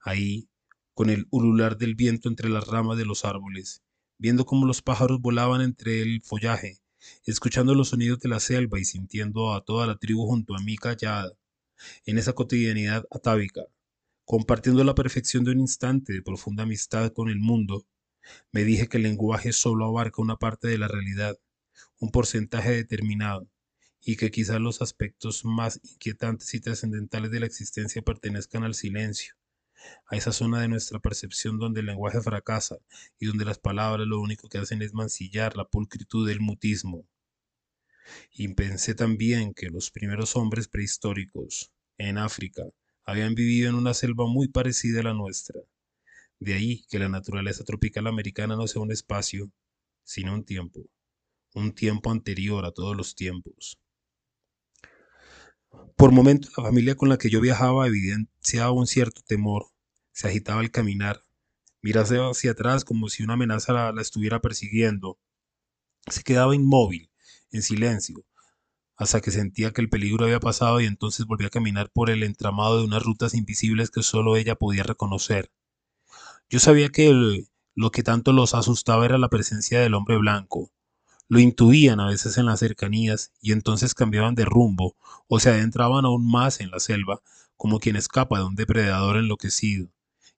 Ahí, 0.00 0.48
con 0.92 1.08
el 1.08 1.26
ulular 1.30 1.78
del 1.78 1.94
viento 1.94 2.28
entre 2.28 2.48
las 2.48 2.66
ramas 2.66 2.98
de 2.98 3.06
los 3.06 3.24
árboles, 3.24 3.82
viendo 4.20 4.44
cómo 4.44 4.66
los 4.66 4.82
pájaros 4.82 5.18
volaban 5.18 5.62
entre 5.62 6.02
el 6.02 6.20
follaje, 6.22 6.78
escuchando 7.24 7.74
los 7.74 7.88
sonidos 7.88 8.20
de 8.20 8.28
la 8.28 8.38
selva 8.38 8.78
y 8.78 8.84
sintiendo 8.84 9.54
a 9.54 9.64
toda 9.64 9.86
la 9.86 9.96
tribu 9.96 10.26
junto 10.26 10.54
a 10.54 10.60
mí 10.60 10.76
callada, 10.76 11.32
en 12.04 12.18
esa 12.18 12.34
cotidianidad 12.34 13.06
atávica, 13.10 13.62
compartiendo 14.26 14.84
la 14.84 14.94
perfección 14.94 15.42
de 15.44 15.52
un 15.52 15.60
instante 15.60 16.12
de 16.12 16.20
profunda 16.20 16.64
amistad 16.64 17.10
con 17.12 17.30
el 17.30 17.40
mundo, 17.40 17.86
me 18.52 18.62
dije 18.64 18.88
que 18.88 18.98
el 18.98 19.04
lenguaje 19.04 19.52
solo 19.52 19.86
abarca 19.86 20.20
una 20.20 20.36
parte 20.36 20.68
de 20.68 20.76
la 20.76 20.86
realidad, 20.86 21.38
un 21.98 22.10
porcentaje 22.10 22.72
determinado, 22.72 23.48
y 24.02 24.16
que 24.16 24.30
quizás 24.30 24.60
los 24.60 24.82
aspectos 24.82 25.46
más 25.46 25.80
inquietantes 25.82 26.52
y 26.52 26.60
trascendentales 26.60 27.30
de 27.30 27.40
la 27.40 27.46
existencia 27.46 28.02
pertenezcan 28.02 28.64
al 28.64 28.74
silencio, 28.74 29.34
a 30.06 30.16
esa 30.16 30.32
zona 30.32 30.60
de 30.60 30.68
nuestra 30.68 30.98
percepción 30.98 31.58
donde 31.58 31.80
el 31.80 31.86
lenguaje 31.86 32.20
fracasa 32.20 32.76
y 33.18 33.26
donde 33.26 33.44
las 33.44 33.58
palabras 33.58 34.06
lo 34.06 34.20
único 34.20 34.48
que 34.48 34.58
hacen 34.58 34.82
es 34.82 34.94
mancillar 34.94 35.56
la 35.56 35.64
pulcritud 35.64 36.28
del 36.28 36.40
mutismo. 36.40 37.06
Y 38.32 38.48
pensé 38.54 38.94
también 38.94 39.54
que 39.54 39.70
los 39.70 39.90
primeros 39.90 40.36
hombres 40.36 40.68
prehistóricos, 40.68 41.72
en 41.98 42.18
África, 42.18 42.64
habían 43.04 43.34
vivido 43.34 43.68
en 43.68 43.74
una 43.74 43.94
selva 43.94 44.26
muy 44.26 44.48
parecida 44.48 45.00
a 45.00 45.04
la 45.04 45.14
nuestra. 45.14 45.60
De 46.38 46.54
ahí 46.54 46.84
que 46.88 46.98
la 46.98 47.08
naturaleza 47.08 47.64
tropical 47.64 48.06
americana 48.06 48.56
no 48.56 48.66
sea 48.66 48.82
un 48.82 48.92
espacio, 48.92 49.50
sino 50.04 50.34
un 50.34 50.44
tiempo, 50.44 50.86
un 51.54 51.72
tiempo 51.72 52.10
anterior 52.10 52.64
a 52.64 52.72
todos 52.72 52.96
los 52.96 53.14
tiempos. 53.14 53.79
Por 55.96 56.12
momentos 56.12 56.52
la 56.56 56.64
familia 56.64 56.94
con 56.94 57.08
la 57.08 57.18
que 57.18 57.30
yo 57.30 57.40
viajaba 57.40 57.86
evidenciaba 57.86 58.72
un 58.72 58.86
cierto 58.86 59.22
temor, 59.26 59.66
se 60.12 60.28
agitaba 60.28 60.60
al 60.60 60.70
caminar, 60.70 61.24
miraba 61.82 62.30
hacia 62.30 62.52
atrás 62.52 62.84
como 62.84 63.08
si 63.08 63.22
una 63.22 63.34
amenaza 63.34 63.72
la, 63.72 63.92
la 63.92 64.02
estuviera 64.02 64.40
persiguiendo, 64.40 65.18
se 66.06 66.22
quedaba 66.22 66.54
inmóvil, 66.54 67.10
en 67.52 67.62
silencio, 67.62 68.24
hasta 68.96 69.20
que 69.20 69.30
sentía 69.30 69.72
que 69.72 69.80
el 69.80 69.88
peligro 69.88 70.24
había 70.24 70.40
pasado 70.40 70.80
y 70.80 70.86
entonces 70.86 71.26
volvía 71.26 71.48
a 71.48 71.50
caminar 71.50 71.90
por 71.90 72.10
el 72.10 72.22
entramado 72.22 72.78
de 72.78 72.84
unas 72.84 73.02
rutas 73.02 73.34
invisibles 73.34 73.90
que 73.90 74.02
solo 74.02 74.36
ella 74.36 74.56
podía 74.56 74.82
reconocer. 74.82 75.50
Yo 76.48 76.58
sabía 76.60 76.90
que 76.90 77.46
lo 77.74 77.90
que 77.90 78.02
tanto 78.02 78.32
los 78.32 78.54
asustaba 78.54 79.04
era 79.04 79.18
la 79.18 79.28
presencia 79.28 79.80
del 79.80 79.94
hombre 79.94 80.18
blanco, 80.18 80.70
lo 81.30 81.38
intuían 81.38 82.00
a 82.00 82.06
veces 82.06 82.38
en 82.38 82.46
las 82.46 82.58
cercanías 82.58 83.30
y 83.40 83.52
entonces 83.52 83.94
cambiaban 83.94 84.34
de 84.34 84.44
rumbo 84.44 84.96
o 85.28 85.38
se 85.38 85.48
adentraban 85.48 86.04
aún 86.04 86.28
más 86.28 86.58
en 86.58 86.72
la 86.72 86.80
selva, 86.80 87.22
como 87.56 87.78
quien 87.78 87.94
escapa 87.94 88.38
de 88.38 88.46
un 88.46 88.56
depredador 88.56 89.16
enloquecido. 89.16 89.92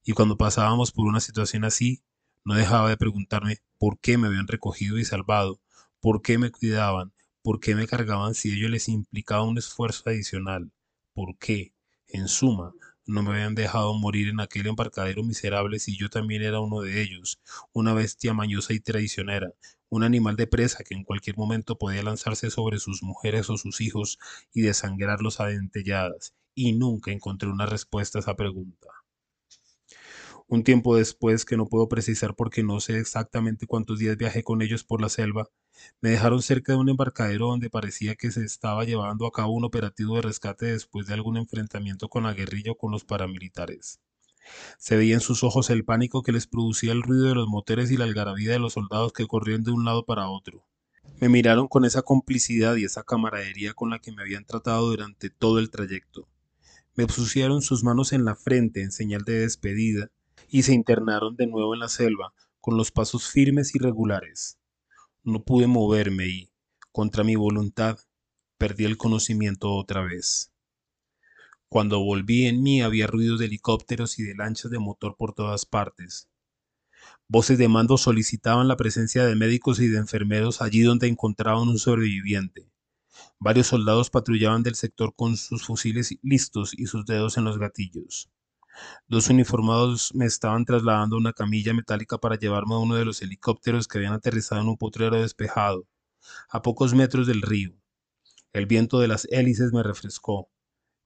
Y 0.04 0.12
cuando 0.12 0.36
pasábamos 0.36 0.92
por 0.92 1.06
una 1.06 1.20
situación 1.20 1.64
así, 1.64 2.02
no 2.44 2.54
dejaba 2.54 2.90
de 2.90 2.98
preguntarme 2.98 3.62
por 3.78 4.00
qué 4.00 4.18
me 4.18 4.26
habían 4.26 4.46
recogido 4.46 4.98
y 4.98 5.06
salvado, 5.06 5.62
por 5.98 6.20
qué 6.20 6.36
me 6.36 6.50
cuidaban, 6.50 7.14
por 7.40 7.58
qué 7.58 7.74
me 7.74 7.86
cargaban 7.86 8.34
si 8.34 8.52
ello 8.52 8.68
les 8.68 8.90
implicaba 8.90 9.44
un 9.44 9.56
esfuerzo 9.56 10.02
adicional, 10.10 10.72
por 11.14 11.38
qué, 11.38 11.72
en 12.06 12.28
suma, 12.28 12.74
no 13.12 13.22
me 13.22 13.30
habían 13.32 13.54
dejado 13.54 13.94
morir 13.94 14.28
en 14.28 14.40
aquel 14.40 14.66
embarcadero 14.66 15.22
miserable 15.22 15.78
si 15.78 15.96
yo 15.96 16.08
también 16.08 16.42
era 16.42 16.60
uno 16.60 16.80
de 16.80 17.02
ellos, 17.02 17.40
una 17.72 17.92
bestia 17.92 18.32
mañosa 18.32 18.72
y 18.72 18.80
traicionera, 18.80 19.52
un 19.90 20.02
animal 20.02 20.36
de 20.36 20.46
presa 20.46 20.82
que 20.84 20.94
en 20.94 21.04
cualquier 21.04 21.36
momento 21.36 21.76
podía 21.76 22.02
lanzarse 22.02 22.50
sobre 22.50 22.78
sus 22.78 23.02
mujeres 23.02 23.50
o 23.50 23.58
sus 23.58 23.80
hijos 23.80 24.18
y 24.54 24.62
desangrarlos 24.62 25.40
a 25.40 25.46
dentelladas, 25.46 26.34
y 26.54 26.72
nunca 26.72 27.12
encontré 27.12 27.48
una 27.48 27.66
respuesta 27.66 28.18
a 28.18 28.20
esa 28.20 28.34
pregunta. 28.34 28.88
Un 30.52 30.64
tiempo 30.64 30.94
después, 30.96 31.46
que 31.46 31.56
no 31.56 31.64
puedo 31.64 31.88
precisar 31.88 32.34
porque 32.34 32.62
no 32.62 32.78
sé 32.78 32.98
exactamente 32.98 33.66
cuántos 33.66 33.98
días 33.98 34.18
viajé 34.18 34.44
con 34.44 34.60
ellos 34.60 34.84
por 34.84 35.00
la 35.00 35.08
selva, 35.08 35.48
me 36.02 36.10
dejaron 36.10 36.42
cerca 36.42 36.72
de 36.72 36.78
un 36.78 36.90
embarcadero 36.90 37.46
donde 37.46 37.70
parecía 37.70 38.16
que 38.16 38.30
se 38.30 38.44
estaba 38.44 38.84
llevando 38.84 39.26
a 39.26 39.32
cabo 39.32 39.54
un 39.54 39.64
operativo 39.64 40.16
de 40.16 40.20
rescate 40.20 40.66
después 40.66 41.06
de 41.06 41.14
algún 41.14 41.38
enfrentamiento 41.38 42.10
con 42.10 42.24
la 42.24 42.34
guerrilla 42.34 42.72
o 42.72 42.76
con 42.76 42.92
los 42.92 43.02
paramilitares. 43.02 43.98
Se 44.76 44.94
veía 44.94 45.14
en 45.14 45.22
sus 45.22 45.42
ojos 45.42 45.70
el 45.70 45.86
pánico 45.86 46.22
que 46.22 46.32
les 46.32 46.46
producía 46.46 46.92
el 46.92 47.02
ruido 47.02 47.28
de 47.28 47.34
los 47.34 47.48
motores 47.48 47.90
y 47.90 47.96
la 47.96 48.04
algarabía 48.04 48.52
de 48.52 48.58
los 48.58 48.74
soldados 48.74 49.14
que 49.14 49.26
corrían 49.26 49.64
de 49.64 49.70
un 49.70 49.86
lado 49.86 50.04
para 50.04 50.28
otro. 50.28 50.66
Me 51.18 51.30
miraron 51.30 51.66
con 51.66 51.86
esa 51.86 52.02
complicidad 52.02 52.76
y 52.76 52.84
esa 52.84 53.04
camaradería 53.04 53.72
con 53.72 53.88
la 53.88 54.00
que 54.00 54.12
me 54.12 54.20
habían 54.20 54.44
tratado 54.44 54.90
durante 54.90 55.30
todo 55.30 55.58
el 55.60 55.70
trayecto. 55.70 56.28
Me 56.94 57.06
pusieron 57.06 57.62
sus 57.62 57.82
manos 57.84 58.12
en 58.12 58.26
la 58.26 58.34
frente 58.34 58.82
en 58.82 58.92
señal 58.92 59.22
de 59.24 59.38
despedida 59.38 60.10
y 60.52 60.64
se 60.64 60.74
internaron 60.74 61.34
de 61.34 61.46
nuevo 61.46 61.72
en 61.72 61.80
la 61.80 61.88
selva 61.88 62.34
con 62.60 62.76
los 62.76 62.92
pasos 62.92 63.26
firmes 63.26 63.74
y 63.74 63.78
regulares. 63.78 64.58
No 65.24 65.42
pude 65.42 65.66
moverme 65.66 66.26
y, 66.28 66.52
contra 66.92 67.24
mi 67.24 67.36
voluntad, 67.36 67.98
perdí 68.58 68.84
el 68.84 68.98
conocimiento 68.98 69.72
otra 69.72 70.02
vez. 70.02 70.52
Cuando 71.70 72.04
volví 72.04 72.44
en 72.44 72.62
mí 72.62 72.82
había 72.82 73.06
ruidos 73.06 73.40
de 73.40 73.46
helicópteros 73.46 74.18
y 74.18 74.24
de 74.24 74.34
lanchas 74.34 74.70
de 74.70 74.78
motor 74.78 75.16
por 75.16 75.32
todas 75.32 75.64
partes. 75.64 76.28
Voces 77.28 77.56
de 77.56 77.68
mando 77.68 77.96
solicitaban 77.96 78.68
la 78.68 78.76
presencia 78.76 79.24
de 79.24 79.34
médicos 79.34 79.80
y 79.80 79.88
de 79.88 79.96
enfermeros 79.96 80.60
allí 80.60 80.82
donde 80.82 81.08
encontraban 81.08 81.66
un 81.66 81.78
sobreviviente. 81.78 82.68
Varios 83.38 83.68
soldados 83.68 84.10
patrullaban 84.10 84.62
del 84.62 84.74
sector 84.74 85.14
con 85.16 85.38
sus 85.38 85.64
fusiles 85.64 86.14
listos 86.20 86.78
y 86.78 86.86
sus 86.86 87.06
dedos 87.06 87.38
en 87.38 87.44
los 87.44 87.58
gatillos. 87.58 88.28
Dos 89.08 89.28
uniformados 89.28 90.14
me 90.14 90.26
estaban 90.26 90.64
trasladando 90.64 91.16
una 91.16 91.32
camilla 91.32 91.74
metálica 91.74 92.18
para 92.18 92.38
llevarme 92.38 92.74
a 92.74 92.78
uno 92.78 92.94
de 92.94 93.04
los 93.04 93.22
helicópteros 93.22 93.86
que 93.86 93.98
habían 93.98 94.14
aterrizado 94.14 94.60
en 94.62 94.68
un 94.68 94.76
potrero 94.76 95.20
despejado, 95.20 95.86
a 96.48 96.62
pocos 96.62 96.94
metros 96.94 97.26
del 97.26 97.42
río. 97.42 97.74
El 98.52 98.66
viento 98.66 99.00
de 99.00 99.08
las 99.08 99.26
hélices 99.30 99.72
me 99.72 99.82
refrescó. 99.82 100.50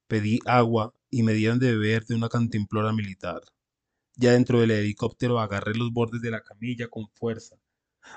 Pedí 0.09 0.41
agua 0.47 0.95
y 1.11 1.23
me 1.23 1.33
dieron 1.35 1.59
de 1.59 1.73
beber 1.73 2.05
de 2.07 2.15
una 2.15 2.29
cantimplora 2.29 2.93
militar. 2.93 3.41
Ya 4.17 4.33
dentro 4.33 4.61
del 4.61 4.71
helicóptero 4.71 5.41
agarré 5.41 5.75
los 5.75 5.93
bordes 5.93 6.23
de 6.23 6.31
la 6.31 6.43
camilla 6.43 6.89
con 6.89 7.09
fuerza. 7.11 7.57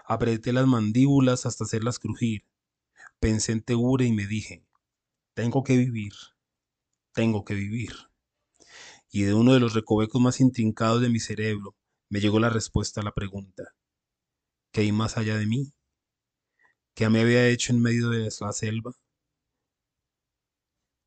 Apreté 0.05 0.53
las 0.53 0.67
mandíbulas 0.67 1.45
hasta 1.45 1.63
hacerlas 1.63 1.99
crujir. 1.99 2.45
Pensé 3.19 3.53
en 3.53 3.61
Tegure 3.61 4.05
y 4.05 4.13
me 4.13 4.27
dije, 4.27 4.65
tengo 5.33 5.63
que 5.63 5.77
vivir, 5.77 6.13
tengo 7.13 7.43
que 7.45 7.55
vivir. 7.55 8.08
Y 9.11 9.23
de 9.23 9.33
uno 9.33 9.53
de 9.53 9.59
los 9.59 9.73
recovecos 9.73 10.21
más 10.21 10.39
intrincados 10.39 11.01
de 11.01 11.09
mi 11.09 11.19
cerebro 11.19 11.75
me 12.09 12.19
llegó 12.19 12.39
la 12.39 12.49
respuesta 12.49 13.01
a 13.01 13.03
la 13.03 13.13
pregunta, 13.13 13.75
¿qué 14.71 14.81
hay 14.81 14.91
más 14.91 15.17
allá 15.17 15.37
de 15.37 15.45
mí? 15.45 15.73
¿Qué 16.95 17.09
me 17.09 17.21
había 17.21 17.47
hecho 17.47 17.71
en 17.71 17.81
medio 17.81 18.09
de 18.09 18.29
la 18.39 18.51
selva? 18.51 18.91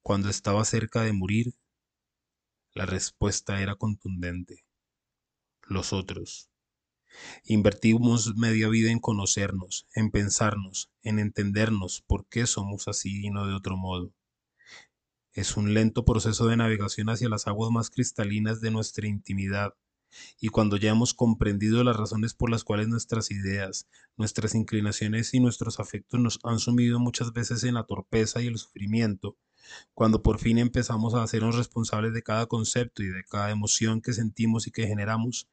Cuando 0.02 0.30
estaba 0.30 0.64
cerca 0.64 1.02
de 1.02 1.12
morir, 1.12 1.54
la 2.74 2.86
respuesta 2.86 3.60
era 3.60 3.76
contundente. 3.76 4.64
Los 5.62 5.92
otros. 5.92 6.50
Invertimos 7.44 8.34
media 8.36 8.68
vida 8.68 8.90
en 8.90 8.98
conocernos, 8.98 9.86
en 9.94 10.10
pensarnos, 10.10 10.90
en 11.02 11.18
entendernos 11.18 12.02
por 12.06 12.26
qué 12.26 12.46
somos 12.46 12.88
así 12.88 13.26
y 13.26 13.30
no 13.30 13.46
de 13.46 13.54
otro 13.54 13.76
modo. 13.76 14.12
Es 15.34 15.56
un 15.56 15.72
lento 15.72 16.04
proceso 16.04 16.46
de 16.46 16.58
navegación 16.58 17.08
hacia 17.08 17.30
las 17.30 17.46
aguas 17.46 17.70
más 17.70 17.88
cristalinas 17.88 18.60
de 18.60 18.70
nuestra 18.70 19.08
intimidad, 19.08 19.74
y 20.38 20.48
cuando 20.48 20.76
ya 20.76 20.90
hemos 20.90 21.14
comprendido 21.14 21.82
las 21.84 21.96
razones 21.96 22.34
por 22.34 22.50
las 22.50 22.64
cuales 22.64 22.88
nuestras 22.88 23.30
ideas, 23.30 23.88
nuestras 24.18 24.54
inclinaciones 24.54 25.32
y 25.32 25.40
nuestros 25.40 25.80
afectos 25.80 26.20
nos 26.20 26.38
han 26.44 26.58
sumido 26.58 27.00
muchas 27.00 27.32
veces 27.32 27.64
en 27.64 27.74
la 27.74 27.84
torpeza 27.84 28.42
y 28.42 28.46
el 28.46 28.58
sufrimiento, 28.58 29.38
cuando 29.94 30.22
por 30.22 30.38
fin 30.38 30.58
empezamos 30.58 31.14
a 31.14 31.22
hacernos 31.22 31.56
responsables 31.56 32.12
de 32.12 32.22
cada 32.22 32.44
concepto 32.44 33.02
y 33.02 33.06
de 33.06 33.24
cada 33.24 33.50
emoción 33.50 34.02
que 34.02 34.12
sentimos 34.12 34.66
y 34.66 34.70
que 34.70 34.86
generamos, 34.86 35.48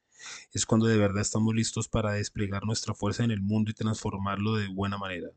es 0.52 0.66
cuando 0.66 0.88
de 0.88 0.98
verdad 0.98 1.22
estamos 1.22 1.54
listos 1.54 1.88
para 1.88 2.12
desplegar 2.12 2.66
nuestra 2.66 2.92
fuerza 2.92 3.24
en 3.24 3.30
el 3.30 3.40
mundo 3.40 3.70
y 3.70 3.74
transformarlo 3.74 4.56
de 4.56 4.68
buena 4.68 4.98
manera. 4.98 5.30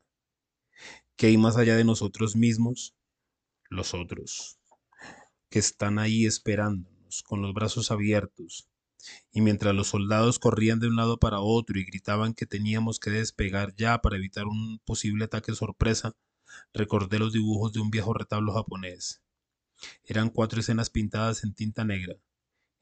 ¿Qué 1.15 1.27
hay 1.27 1.37
más 1.37 1.55
allá 1.55 1.77
de 1.77 1.85
nosotros 1.85 2.35
mismos? 2.35 2.93
Los 3.73 3.93
otros, 3.93 4.59
que 5.49 5.59
están 5.59 5.99
ahí 5.99 6.25
esperándonos, 6.25 7.23
con 7.23 7.41
los 7.41 7.53
brazos 7.53 7.91
abiertos. 7.91 8.69
Y 9.31 9.41
mientras 9.41 9.75
los 9.75 9.87
soldados 9.87 10.39
corrían 10.39 10.79
de 10.79 10.87
un 10.87 10.95
lado 10.95 11.17
para 11.17 11.39
otro 11.39 11.77
y 11.79 11.83
gritaban 11.83 12.33
que 12.33 12.45
teníamos 12.45 12.99
que 12.99 13.09
despegar 13.09 13.75
ya 13.75 14.01
para 14.01 14.15
evitar 14.15 14.45
un 14.45 14.79
posible 14.85 15.25
ataque 15.25 15.53
sorpresa, 15.53 16.15
recordé 16.73 17.19
los 17.19 17.33
dibujos 17.33 17.73
de 17.73 17.79
un 17.79 17.89
viejo 17.89 18.13
retablo 18.13 18.53
japonés. 18.53 19.21
Eran 20.03 20.29
cuatro 20.29 20.59
escenas 20.61 20.89
pintadas 20.89 21.43
en 21.43 21.53
tinta 21.53 21.83
negra, 21.83 22.15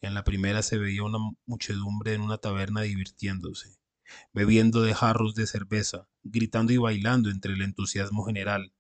en 0.02 0.16
la 0.16 0.24
primera 0.24 0.64
se 0.64 0.80
veía 0.80 1.04
una 1.04 1.20
muchedumbre 1.46 2.16
en 2.16 2.22
una 2.22 2.40
taberna 2.40 2.82
divirtiéndose, 2.82 3.78
bebiendo 4.34 4.82
de 4.82 4.96
jarros 4.96 5.36
de 5.36 5.46
cerveza, 5.46 6.08
gritando 6.24 6.74
y 6.74 6.78
bailando 6.78 7.30
entre 7.30 7.54
el 7.54 7.62
entusiasmo 7.62 8.26
general. 8.26 8.74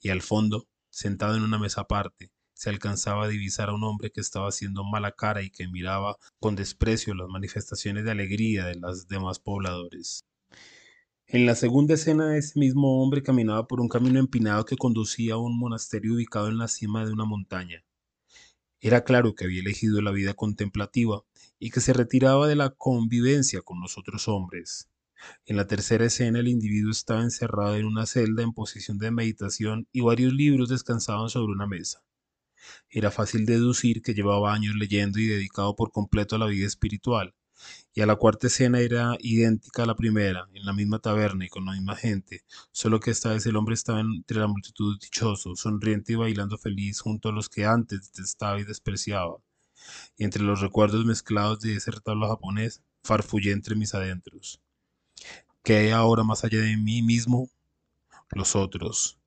Y 0.00 0.08
al 0.08 0.22
fondo, 0.22 0.68
sentado 0.90 1.36
en 1.36 1.42
una 1.42 1.58
mesa 1.58 1.82
aparte, 1.82 2.30
se 2.54 2.70
alcanzaba 2.70 3.24
a 3.24 3.28
divisar 3.28 3.68
a 3.68 3.74
un 3.74 3.84
hombre 3.84 4.10
que 4.10 4.20
estaba 4.20 4.48
haciendo 4.48 4.82
mala 4.82 5.12
cara 5.12 5.42
y 5.42 5.50
que 5.50 5.68
miraba 5.68 6.16
con 6.40 6.56
desprecio 6.56 7.14
las 7.14 7.28
manifestaciones 7.28 8.04
de 8.04 8.10
alegría 8.12 8.64
de 8.64 8.76
los 8.76 9.08
demás 9.08 9.38
pobladores. 9.38 10.24
En 11.26 11.44
la 11.44 11.54
segunda 11.54 11.94
escena 11.94 12.36
ese 12.36 12.58
mismo 12.58 13.02
hombre 13.02 13.22
caminaba 13.22 13.66
por 13.66 13.80
un 13.80 13.88
camino 13.88 14.18
empinado 14.18 14.64
que 14.64 14.76
conducía 14.76 15.34
a 15.34 15.38
un 15.38 15.58
monasterio 15.58 16.14
ubicado 16.14 16.48
en 16.48 16.56
la 16.56 16.68
cima 16.68 17.04
de 17.04 17.12
una 17.12 17.24
montaña. 17.24 17.84
Era 18.80 19.04
claro 19.04 19.34
que 19.34 19.44
había 19.44 19.60
elegido 19.60 20.00
la 20.00 20.12
vida 20.12 20.34
contemplativa 20.34 21.24
y 21.58 21.70
que 21.70 21.80
se 21.80 21.92
retiraba 21.92 22.46
de 22.46 22.56
la 22.56 22.70
convivencia 22.70 23.60
con 23.60 23.80
los 23.80 23.98
otros 23.98 24.28
hombres. 24.28 24.88
En 25.44 25.56
la 25.56 25.66
tercera 25.66 26.06
escena 26.06 26.40
el 26.40 26.48
individuo 26.48 26.90
estaba 26.90 27.22
encerrado 27.22 27.76
en 27.76 27.86
una 27.86 28.06
celda 28.06 28.42
en 28.42 28.52
posición 28.52 28.98
de 28.98 29.10
meditación 29.10 29.88
y 29.92 30.00
varios 30.00 30.32
libros 30.32 30.68
descansaban 30.68 31.28
sobre 31.28 31.52
una 31.52 31.66
mesa. 31.66 32.02
Era 32.90 33.10
fácil 33.10 33.46
deducir 33.46 34.02
que 34.02 34.14
llevaba 34.14 34.52
años 34.52 34.74
leyendo 34.74 35.18
y 35.18 35.26
dedicado 35.26 35.76
por 35.76 35.92
completo 35.92 36.36
a 36.36 36.38
la 36.38 36.46
vida 36.46 36.66
espiritual, 36.66 37.34
y 37.94 38.02
a 38.02 38.06
la 38.06 38.16
cuarta 38.16 38.48
escena 38.48 38.80
era 38.80 39.16
idéntica 39.20 39.84
a 39.84 39.86
la 39.86 39.96
primera, 39.96 40.48
en 40.52 40.64
la 40.64 40.72
misma 40.72 40.98
taberna 40.98 41.46
y 41.46 41.48
con 41.48 41.64
la 41.64 41.72
misma 41.72 41.96
gente, 41.96 42.44
solo 42.70 43.00
que 43.00 43.10
esta 43.10 43.32
vez 43.32 43.46
el 43.46 43.56
hombre 43.56 43.74
estaba 43.74 44.00
entre 44.00 44.38
la 44.38 44.46
multitud 44.46 44.98
dichoso, 45.00 45.56
sonriente 45.56 46.12
y 46.12 46.16
bailando 46.16 46.58
feliz 46.58 47.00
junto 47.00 47.28
a 47.28 47.32
los 47.32 47.48
que 47.48 47.64
antes 47.64 48.12
detestaba 48.12 48.60
y 48.60 48.64
despreciaba. 48.64 49.36
Y 50.16 50.24
entre 50.24 50.42
los 50.42 50.60
recuerdos 50.60 51.04
mezclados 51.04 51.60
de 51.60 51.76
ese 51.76 51.90
retablo 51.90 52.28
japonés, 52.28 52.82
farfullé 53.02 53.52
entre 53.52 53.76
mis 53.76 53.94
adentros. 53.94 54.60
¿Qué 55.66 55.78
hay 55.78 55.90
ahora 55.90 56.22
más 56.22 56.44
allá 56.44 56.60
de 56.60 56.76
mí 56.76 57.02
mismo? 57.02 57.50
Los 58.30 58.54
otros. 58.54 59.18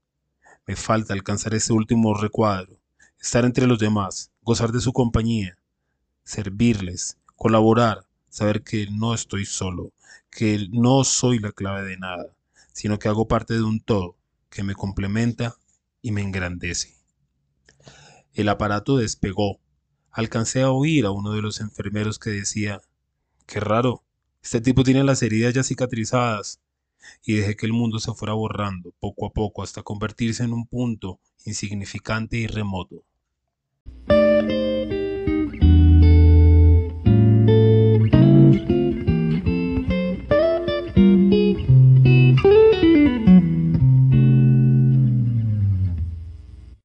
Me 0.65 0.77
falta 0.77 1.13
alcanzar 1.13 1.53
ese 1.53 1.73
último 1.73 2.13
recuadro, 2.13 2.79
estar 3.19 3.43
entre 3.43 3.67
los 3.67 3.77
demás, 3.77 4.31
gozar 4.41 4.71
de 4.71 4.79
su 4.79 4.93
compañía, 4.93 5.57
servirles, 6.23 7.17
colaborar, 7.35 8.05
saber 8.29 8.63
que 8.63 8.87
no 8.89 9.13
estoy 9.13 9.45
solo, 9.45 9.91
que 10.31 10.69
no 10.71 11.03
soy 11.03 11.39
la 11.39 11.51
clave 11.51 11.83
de 11.83 11.97
nada, 11.97 12.33
sino 12.71 12.99
que 12.99 13.09
hago 13.09 13.27
parte 13.27 13.55
de 13.55 13.63
un 13.63 13.81
todo 13.81 14.15
que 14.49 14.63
me 14.63 14.75
complementa 14.75 15.57
y 16.01 16.13
me 16.13 16.21
engrandece. 16.21 16.95
El 18.33 18.47
aparato 18.47 18.95
despegó. 18.95 19.59
Alcancé 20.09 20.61
a 20.61 20.71
oír 20.71 21.05
a 21.05 21.11
uno 21.11 21.33
de 21.33 21.41
los 21.41 21.59
enfermeros 21.59 22.17
que 22.17 22.29
decía, 22.29 22.79
qué 23.45 23.59
raro, 23.59 24.05
este 24.41 24.61
tipo 24.61 24.83
tiene 24.83 25.03
las 25.03 25.21
heridas 25.21 25.53
ya 25.53 25.63
cicatrizadas 25.63 26.59
y 27.25 27.35
dejé 27.35 27.55
que 27.55 27.65
el 27.65 27.73
mundo 27.73 27.99
se 27.99 28.13
fuera 28.13 28.33
borrando 28.33 28.93
poco 28.99 29.25
a 29.25 29.31
poco 29.31 29.63
hasta 29.63 29.83
convertirse 29.83 30.43
en 30.43 30.53
un 30.53 30.65
punto 30.65 31.19
insignificante 31.45 32.37
y 32.37 32.47
remoto. 32.47 33.03